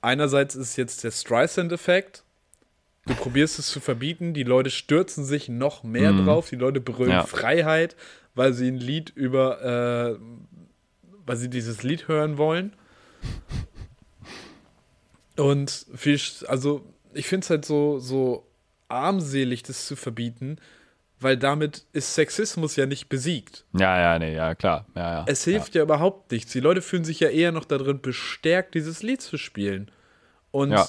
einerseits 0.02 0.54
ist 0.54 0.76
jetzt 0.76 1.02
der 1.02 1.10
Streisand-Effekt, 1.10 2.24
du 3.06 3.14
probierst 3.14 3.58
es 3.58 3.68
zu 3.68 3.80
verbieten, 3.80 4.34
die 4.34 4.42
Leute 4.44 4.70
stürzen 4.70 5.24
sich 5.24 5.48
noch 5.48 5.82
mehr 5.82 6.12
Mhm. 6.12 6.26
drauf, 6.26 6.50
die 6.50 6.56
Leute 6.56 6.80
brüllen 6.80 7.12
Ja. 7.12 7.24
Freiheit, 7.24 7.96
weil 8.34 8.52
sie 8.52 8.68
ein 8.68 8.76
Lied 8.76 9.10
über, 9.10 10.16
äh, 10.18 10.18
weil 11.26 11.36
sie 11.36 11.48
dieses 11.48 11.82
Lied 11.82 12.06
hören 12.06 12.36
wollen. 12.38 12.74
Und 15.36 15.86
viel, 15.94 16.20
also 16.48 16.84
ich 17.14 17.26
finde 17.26 17.44
es 17.44 17.50
halt 17.50 17.64
so, 17.64 17.98
so 17.98 18.44
armselig, 18.88 19.62
das 19.62 19.86
zu 19.86 19.96
verbieten, 19.96 20.56
weil 21.20 21.36
damit 21.36 21.84
ist 21.92 22.14
Sexismus 22.14 22.76
ja 22.76 22.86
nicht 22.86 23.08
besiegt. 23.08 23.64
Ja, 23.76 24.00
ja, 24.00 24.18
nee, 24.18 24.34
ja, 24.34 24.54
klar. 24.54 24.86
Ja, 24.94 25.12
ja. 25.20 25.24
Es 25.26 25.44
hilft 25.44 25.74
ja. 25.74 25.82
überhaupt 25.82 26.30
nichts. 26.30 26.52
Die 26.52 26.60
Leute 26.60 26.80
fühlen 26.82 27.04
sich 27.04 27.18
ja 27.20 27.28
eher 27.28 27.50
noch 27.52 27.64
darin 27.64 28.00
bestärkt, 28.00 28.74
dieses 28.74 29.02
Lied 29.02 29.20
zu 29.20 29.36
spielen. 29.36 29.90
Und 30.52 30.70
Ja. 30.70 30.86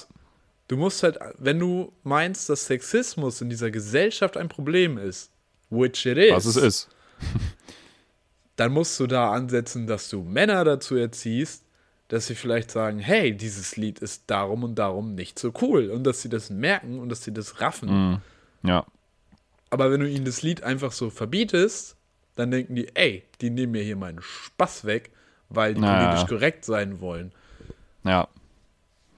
du 0.68 0.76
musst 0.76 1.02
halt, 1.02 1.18
wenn 1.38 1.58
du 1.58 1.92
meinst, 2.04 2.48
dass 2.48 2.66
Sexismus 2.66 3.40
in 3.40 3.50
dieser 3.50 3.70
Gesellschaft 3.72 4.36
ein 4.36 4.48
Problem 4.48 4.98
ist, 4.98 5.32
which 5.68 6.06
it 6.06 6.16
is, 6.16 6.32
Was 6.32 6.46
es 6.46 6.56
ist. 6.56 6.88
dann 8.56 8.72
musst 8.72 8.98
du 9.00 9.06
da 9.06 9.32
ansetzen, 9.32 9.86
dass 9.86 10.08
du 10.08 10.22
Männer 10.22 10.64
dazu 10.64 10.96
erziehst, 10.96 11.64
dass 12.10 12.26
sie 12.26 12.34
vielleicht 12.34 12.72
sagen, 12.72 12.98
hey, 12.98 13.36
dieses 13.36 13.76
Lied 13.76 14.00
ist 14.00 14.24
darum 14.26 14.64
und 14.64 14.74
darum 14.74 15.14
nicht 15.14 15.38
so 15.38 15.52
cool. 15.62 15.90
Und 15.90 16.02
dass 16.02 16.22
sie 16.22 16.28
das 16.28 16.50
merken 16.50 16.98
und 16.98 17.08
dass 17.08 17.22
sie 17.22 17.32
das 17.32 17.60
raffen. 17.60 17.88
Mhm. 18.10 18.68
Ja. 18.68 18.84
Aber 19.70 19.92
wenn 19.92 20.00
du 20.00 20.08
ihnen 20.10 20.24
das 20.24 20.42
Lied 20.42 20.64
einfach 20.64 20.90
so 20.90 21.08
verbietest, 21.08 21.94
dann 22.34 22.50
denken 22.50 22.74
die, 22.74 22.88
ey, 22.96 23.22
die 23.40 23.50
nehmen 23.50 23.70
mir 23.72 23.84
hier 23.84 23.94
meinen 23.94 24.20
Spaß 24.20 24.86
weg, 24.86 25.10
weil 25.50 25.74
die 25.74 25.80
Naja. 25.80 26.08
politisch 26.10 26.28
korrekt 26.28 26.64
sein 26.64 27.00
wollen. 27.00 27.30
Ja. 28.02 28.26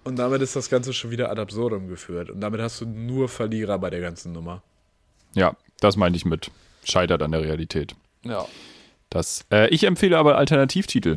Und 0.04 0.16
damit 0.16 0.42
ist 0.42 0.54
das 0.54 0.68
Ganze 0.68 0.92
schon 0.92 1.10
wieder 1.10 1.30
ad 1.30 1.40
absurdum 1.40 1.88
geführt. 1.88 2.28
Und 2.28 2.42
damit 2.42 2.60
hast 2.60 2.82
du 2.82 2.86
nur 2.86 3.30
Verlierer 3.30 3.78
bei 3.78 3.88
der 3.88 4.00
ganzen 4.00 4.32
Nummer. 4.32 4.62
Ja, 5.34 5.56
das 5.80 5.96
meinte 5.96 6.18
ich 6.18 6.26
mit 6.26 6.50
scheitert 6.84 7.22
an 7.22 7.32
der 7.32 7.40
Realität. 7.40 7.94
Ja. 8.22 8.44
Das, 9.08 9.46
äh, 9.50 9.70
ich 9.70 9.84
empfehle 9.84 10.18
aber 10.18 10.36
Alternativtitel. 10.36 11.16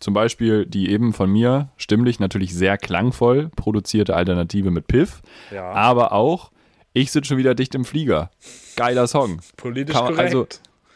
Zum 0.00 0.12
Beispiel 0.14 0.66
die 0.66 0.90
eben 0.90 1.12
von 1.12 1.30
mir 1.30 1.70
stimmlich 1.76 2.20
natürlich 2.20 2.54
sehr 2.54 2.76
klangvoll 2.78 3.50
produzierte 3.56 4.14
Alternative 4.16 4.70
mit 4.70 4.86
Piff, 4.86 5.22
Ja. 5.50 5.70
aber 5.72 6.12
auch 6.12 6.50
Ich 6.96 7.10
sitze 7.10 7.28
schon 7.30 7.38
wieder 7.38 7.56
dicht 7.56 7.74
im 7.74 7.84
Flieger. 7.84 8.30
Geiler 8.76 9.08
Song. 9.08 9.40
Politisch 9.56 9.94
man- 9.96 10.04
korrekt. 10.04 10.20
also, 10.20 10.46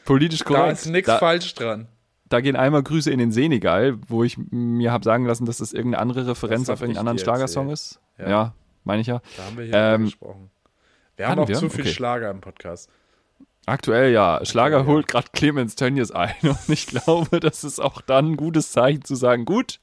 Politisch 0.05 0.45
korrekt. 0.45 0.67
da 0.67 0.71
ist 0.71 0.87
nichts 0.87 1.13
falsch 1.13 1.55
dran. 1.55 1.89
da 2.29 2.41
gehen 2.41 2.55
einmal 2.55 2.83
Grüße 2.85 3.11
in 3.11 3.19
den 3.19 3.33
Senegal, 3.33 3.99
wo 4.07 4.23
ich 4.23 4.37
mir 4.51 4.93
habe 4.93 5.03
sagen 5.03 5.25
lassen, 5.27 5.45
dass 5.45 5.59
das 5.59 5.73
irgendeine 5.73 6.01
andere 6.03 6.27
Referenz 6.29 6.69
auf 6.69 6.81
irgendeinen 6.83 7.01
anderen 7.09 7.19
Schlagersong 7.19 7.71
ist. 7.71 7.99
Ja. 8.17 8.29
Ja, 8.29 8.55
meine 8.85 9.01
ich 9.01 9.09
ja. 9.09 9.21
Da 9.37 9.45
haben 9.45 9.57
wir 9.59 9.65
hier 9.65 9.75
Ähm, 9.75 10.05
gesprochen. 10.05 10.51
Wir 11.17 11.29
haben 11.29 11.41
auch 11.41 11.49
wir? 11.49 11.57
zu 11.57 11.69
viel 11.69 11.81
Okay. 11.81 11.93
Schlager 11.93 12.31
im 12.31 12.41
Podcast. 12.43 12.89
Aktuell 13.69 14.13
ja. 14.13 14.41
Schlager 14.45 14.79
ja. 14.79 14.87
holt 14.87 15.09
gerade 15.09 15.29
Clemens 15.33 15.75
Tönnies 15.75 16.11
ein 16.11 16.35
und 16.43 16.69
ich 16.69 16.87
glaube, 16.87 17.41
das 17.41 17.65
ist 17.65 17.81
auch 17.81 18.01
dann 18.01 18.33
ein 18.33 18.37
gutes 18.37 18.73
Zeichen 18.73 19.05
zu 19.05 19.15
sagen, 19.15 19.45
gut, 19.45 19.81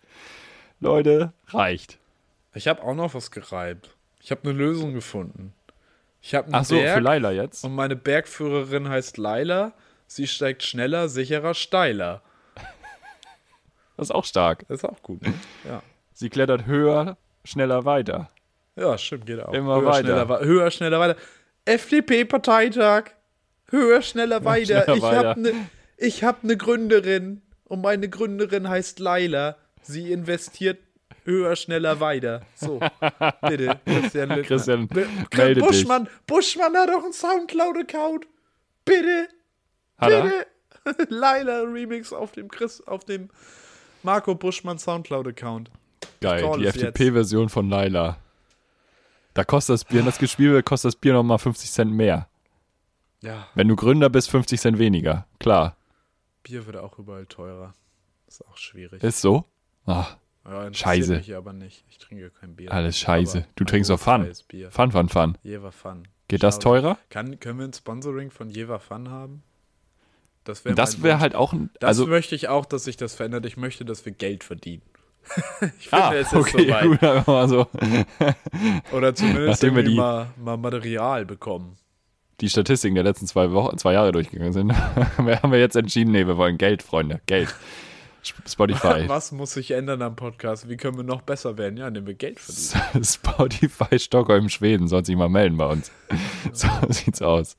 Leute, 0.80 1.34
reicht. 1.48 2.00
Ich 2.54 2.68
habe 2.68 2.82
auch 2.84 2.96
noch 2.96 3.14
was 3.14 3.32
gereibt. 3.32 3.90
Ich 4.22 4.32
habe 4.32 4.42
eine 4.44 4.54
Lösung 4.54 4.94
gefunden. 4.94 5.54
Ich 6.22 6.34
habe 6.34 6.48
einen 6.48 6.56
Ach 6.56 6.66
so, 6.66 6.76
Berg 6.76 6.96
für 6.96 7.00
Laila 7.02 7.32
jetzt. 7.32 7.64
und 7.64 7.76
meine 7.76 7.96
Bergführerin 7.96 8.90
heißt 8.90 9.18
Laila. 9.18 9.74
Sie 10.08 10.28
steigt 10.28 10.64
schneller, 10.64 11.08
sicherer, 11.08 11.54
steiler. 11.54 12.22
Das 13.98 14.08
ist 14.08 14.12
auch 14.12 14.26
stark. 14.26 14.66
Das 14.68 14.80
ist 14.80 14.86
auch 14.86 15.02
gut. 15.04 15.22
Ne? 15.22 15.34
Ja. 15.64 15.82
Sie 16.14 16.30
klettert 16.30 16.66
höher, 16.66 17.18
schneller 17.44 17.86
weiter. 17.86 18.30
ja, 18.76 18.98
stimmt, 18.98 19.26
geht 19.26 19.42
auch. 19.42 19.54
Immer 19.54 19.80
höher, 19.80 19.86
weiter. 19.86 20.26
Schneller, 20.26 20.40
höher, 20.40 20.72
schneller, 20.72 21.00
weiter. 21.00 21.16
FDP-Parteitag. 21.66 23.12
Höher, 23.70 24.02
schneller, 24.02 24.46
weiter. 24.46 24.84
schneller, 24.84 24.98
ich 24.98 25.04
habe 25.04 25.30
eine 25.32 25.54
ich 25.98 26.24
hab 26.24 26.44
ne 26.44 26.58
Gründerin 26.58 27.42
und 27.66 27.82
meine 27.82 28.10
Gründerin 28.10 28.70
heißt 28.70 29.00
Laila. 29.00 29.58
Sie 29.82 30.12
investiert 30.12 30.80
höher, 31.24 31.56
schneller, 31.56 32.00
weiter. 32.00 32.42
So, 32.56 32.80
bitte, 33.42 33.80
Christian 33.86 34.30
Lindner. 34.30 34.44
Christian, 34.44 34.90
melde 34.92 35.62
dich. 35.62 35.64
Buschmann, 35.64 36.08
Buschmann 36.28 36.76
hat 36.76 36.90
doch 36.90 37.04
einen 37.04 37.14
Soundcloud-Account. 37.14 38.28
Bitte, 38.86 39.28
Hat 39.98 40.10
bitte. 40.10 40.48
Laila 41.10 41.62
Remix 41.62 42.14
auf 42.14 42.32
dem 42.32 42.50
Chris, 42.50 42.82
auf 42.82 43.06
dem 43.06 43.30
Marco 44.04 44.36
Buschmann 44.36 44.78
Soundcloud-Account. 44.78 45.72
Geil, 46.22 46.52
die. 46.60 46.68
FDP-Version 46.68 47.50
von 47.50 47.70
Laila. 47.70 48.18
Da 49.34 49.44
kostet 49.44 49.74
das 49.74 49.84
Bier, 49.84 50.00
wenn 50.00 50.06
das 50.06 50.20
gespielt 50.20 50.54
wird, 50.54 50.66
kostet 50.66 50.90
das 50.90 50.96
Bier 50.96 51.14
nochmal 51.14 51.40
50 51.40 51.72
Cent 51.72 51.92
mehr. 51.92 52.28
Ja, 53.22 53.48
Wenn 53.56 53.68
du 53.68 53.76
Gründer 53.76 54.10
bist, 54.10 54.30
50 54.30 54.60
Cent 54.60 54.78
weniger. 54.80 55.26
Klar. 55.40 55.76
Bier 56.44 56.66
wird 56.66 56.78
auch 56.78 57.00
überall 57.00 57.26
teurer. 57.26 57.74
Ist 58.28 58.46
auch 58.48 58.58
schwierig. 58.58 59.02
Ist 59.04 59.22
so? 59.22 59.46
Ach, 59.86 60.18
Ja, 60.46 60.72
Scheiße. 60.74 61.16
Mich 61.18 61.36
aber 61.36 61.54
nicht. 61.54 61.84
Ich 61.90 61.98
trinke 61.98 62.30
kein 62.30 62.56
Bier. 62.56 62.72
alles 62.72 62.98
scheiße. 63.00 63.46
Du 63.56 63.64
trinkst 63.64 63.90
doch 63.90 64.00
Fun. 64.00 64.32
Bier. 64.48 64.70
Fun, 64.72 64.92
fun, 64.92 65.10
fun. 65.10 65.38
Jever 65.42 65.72
Fun. 65.72 66.08
Geht 66.28 66.44
das 66.44 66.56
Schade. 66.56 66.64
teurer? 66.64 66.98
Kann, 67.10 67.40
können 67.40 67.60
wir 67.60 67.66
ein 67.66 67.74
Sponsoring 67.74 68.30
von 68.32 68.50
Jever 68.50 68.80
Fun 68.80 69.10
haben? 69.10 69.44
Das 70.44 70.64
wäre 70.66 70.76
Das 70.76 71.02
Wunsch. 71.02 71.14
halt 71.20 71.34
auch 71.36 71.54
ein. 71.54 71.72
Das 71.80 71.88
Also, 71.88 72.06
möchte 72.08 72.36
ich 72.36 72.48
auch, 72.48 72.66
dass 72.68 72.84
sich 72.84 72.98
das 72.98 73.16
verändert. 73.16 73.46
Ich 73.48 73.58
möchte, 73.58 73.86
dass 73.86 74.06
wir 74.06 74.12
Geld 74.12 74.44
verdienen. 74.44 74.84
ich 75.80 75.90
finde, 75.90 76.04
ah, 76.04 76.14
es 76.14 76.28
ist 76.28 76.36
okay, 76.36 76.68
soweit. 76.68 76.84
gut, 76.84 77.28
mal 77.28 77.50
so. 77.50 77.68
Oder 78.92 79.16
zumindest 79.16 79.64
Nachdem 79.64 79.76
wir 79.76 79.84
die- 79.84 79.96
mal, 79.96 80.28
mal 80.38 80.58
Material 80.58 81.26
bekommen. 81.26 81.78
Die 82.42 82.50
Statistiken 82.50 82.96
der 82.96 83.04
letzten 83.04 83.28
zwei 83.28 83.52
Wochen, 83.52 83.78
zwei 83.78 83.94
Jahre 83.94 84.12
durchgegangen 84.12 84.54
sind, 84.54 84.74
haben 85.18 85.52
wir 85.52 85.60
jetzt 85.60 85.76
entschieden, 85.76 86.12
nee, 86.12 86.28
wir 86.28 86.38
wollen 86.38 86.58
Geld, 86.58 86.84
Freunde. 86.84 87.22
Geld. 87.28 87.54
Sp- 88.26 88.44
Spotify. 88.50 89.04
Was 89.08 89.32
muss 89.32 89.54
sich 89.54 89.72
ändern 89.72 90.02
am 90.02 90.16
Podcast? 90.16 90.68
Wie 90.68 90.78
können 90.78 90.98
wir 90.98 91.04
noch 91.04 91.22
besser 91.22 91.58
werden? 91.58 91.78
Ja, 91.78 91.88
indem 91.88 92.08
wir 92.08 92.14
Geld 92.16 92.40
verdienen. 92.40 93.04
Spotify 93.06 94.00
Stockholm, 94.00 94.50
Schweden, 94.50 94.88
soll 94.88 95.06
sich 95.06 95.16
mal 95.16 95.30
melden 95.30 95.58
bei 95.58 95.68
uns. 95.68 95.92
So 96.52 96.68
sieht's 96.90 97.22
aus. 97.22 97.56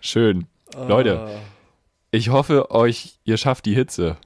Schön. 0.00 0.46
Leute, 0.88 1.20
Ah. 1.20 1.28
ich 2.12 2.28
hoffe, 2.30 2.70
euch, 2.70 3.18
ihr 3.24 3.36
schafft 3.36 3.66
die 3.66 3.74
Hitze. 3.74 4.16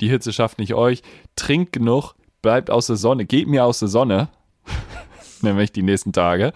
Die 0.00 0.08
Hitze 0.08 0.32
schafft 0.32 0.58
nicht 0.60 0.74
euch. 0.74 1.02
Trinkt 1.34 1.72
genug, 1.72 2.14
bleibt 2.40 2.70
aus 2.70 2.86
der 2.86 2.96
Sonne, 2.96 3.24
geht 3.26 3.48
mir 3.48 3.64
aus 3.64 3.80
der 3.80 3.88
Sonne, 3.88 4.28
nämlich 5.42 5.72
die 5.72 5.82
nächsten 5.82 6.12
Tage. 6.12 6.52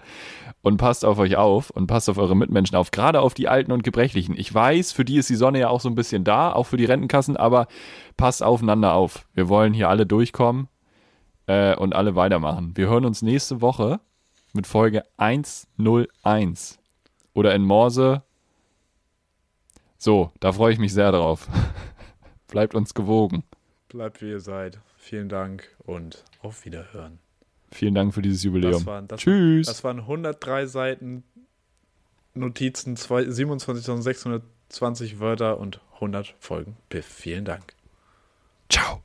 Und 0.63 0.77
passt 0.77 1.03
auf 1.03 1.19
euch 1.19 1.35
auf 1.35 1.69
und 1.69 1.87
passt 1.87 2.09
auf 2.09 2.17
eure 2.17 2.37
Mitmenschen 2.37 2.77
auf, 2.77 2.89
gerade 2.91 3.19
auf 3.19 3.33
die 3.33 3.49
Alten 3.49 3.73
und 3.73 3.83
Gebrechlichen. 3.83 4.35
Ich 4.37 4.51
weiß, 4.51 4.93
für 4.93 5.03
die 5.03 5.17
ist 5.17 5.29
die 5.29 5.35
Sonne 5.35 5.59
ja 5.59 5.67
auch 5.67 5.81
so 5.81 5.89
ein 5.89 5.95
bisschen 5.95 6.23
da, 6.23 6.53
auch 6.53 6.63
für 6.63 6.77
die 6.77 6.85
Rentenkassen, 6.85 7.35
aber 7.35 7.67
passt 8.15 8.41
aufeinander 8.41 8.93
auf. 8.93 9.27
Wir 9.33 9.49
wollen 9.49 9.73
hier 9.73 9.89
alle 9.89 10.05
durchkommen 10.05 10.69
äh, 11.47 11.75
und 11.75 11.93
alle 11.93 12.15
weitermachen. 12.15 12.71
Wir 12.75 12.87
hören 12.87 13.03
uns 13.03 13.21
nächste 13.21 13.59
Woche 13.59 13.99
mit 14.53 14.65
Folge 14.65 15.03
101 15.17 16.79
oder 17.33 17.53
in 17.53 17.63
Morse. 17.63 18.23
So, 19.97 20.31
da 20.39 20.53
freue 20.53 20.73
ich 20.73 20.79
mich 20.79 20.93
sehr 20.93 21.11
drauf. 21.11 21.47
Bleibt 22.47 22.75
uns 22.75 22.93
gewogen. 22.93 23.43
Bleibt 23.89 24.21
wie 24.21 24.29
ihr 24.29 24.39
seid. 24.39 24.79
Vielen 24.97 25.29
Dank 25.29 25.75
und 25.79 26.23
auf 26.41 26.65
Wiederhören. 26.65 27.22
Vielen 27.73 27.95
Dank 27.95 28.13
für 28.13 28.21
dieses 28.21 28.43
Jubiläum. 28.43 28.73
Das 28.73 28.85
waren, 28.85 29.07
das 29.07 29.21
Tschüss. 29.21 29.67
Das 29.67 29.83
waren 29.83 29.99
103 30.01 30.65
Seiten 30.67 31.23
Notizen, 32.35 32.95
zwei- 32.97 33.23
27.620 33.23 35.19
Wörter 35.19 35.57
und 35.59 35.79
100 35.99 36.35
Folgen. 36.39 36.77
Piff. 36.89 37.05
Vielen 37.05 37.45
Dank. 37.45 37.73
Ciao. 38.69 39.01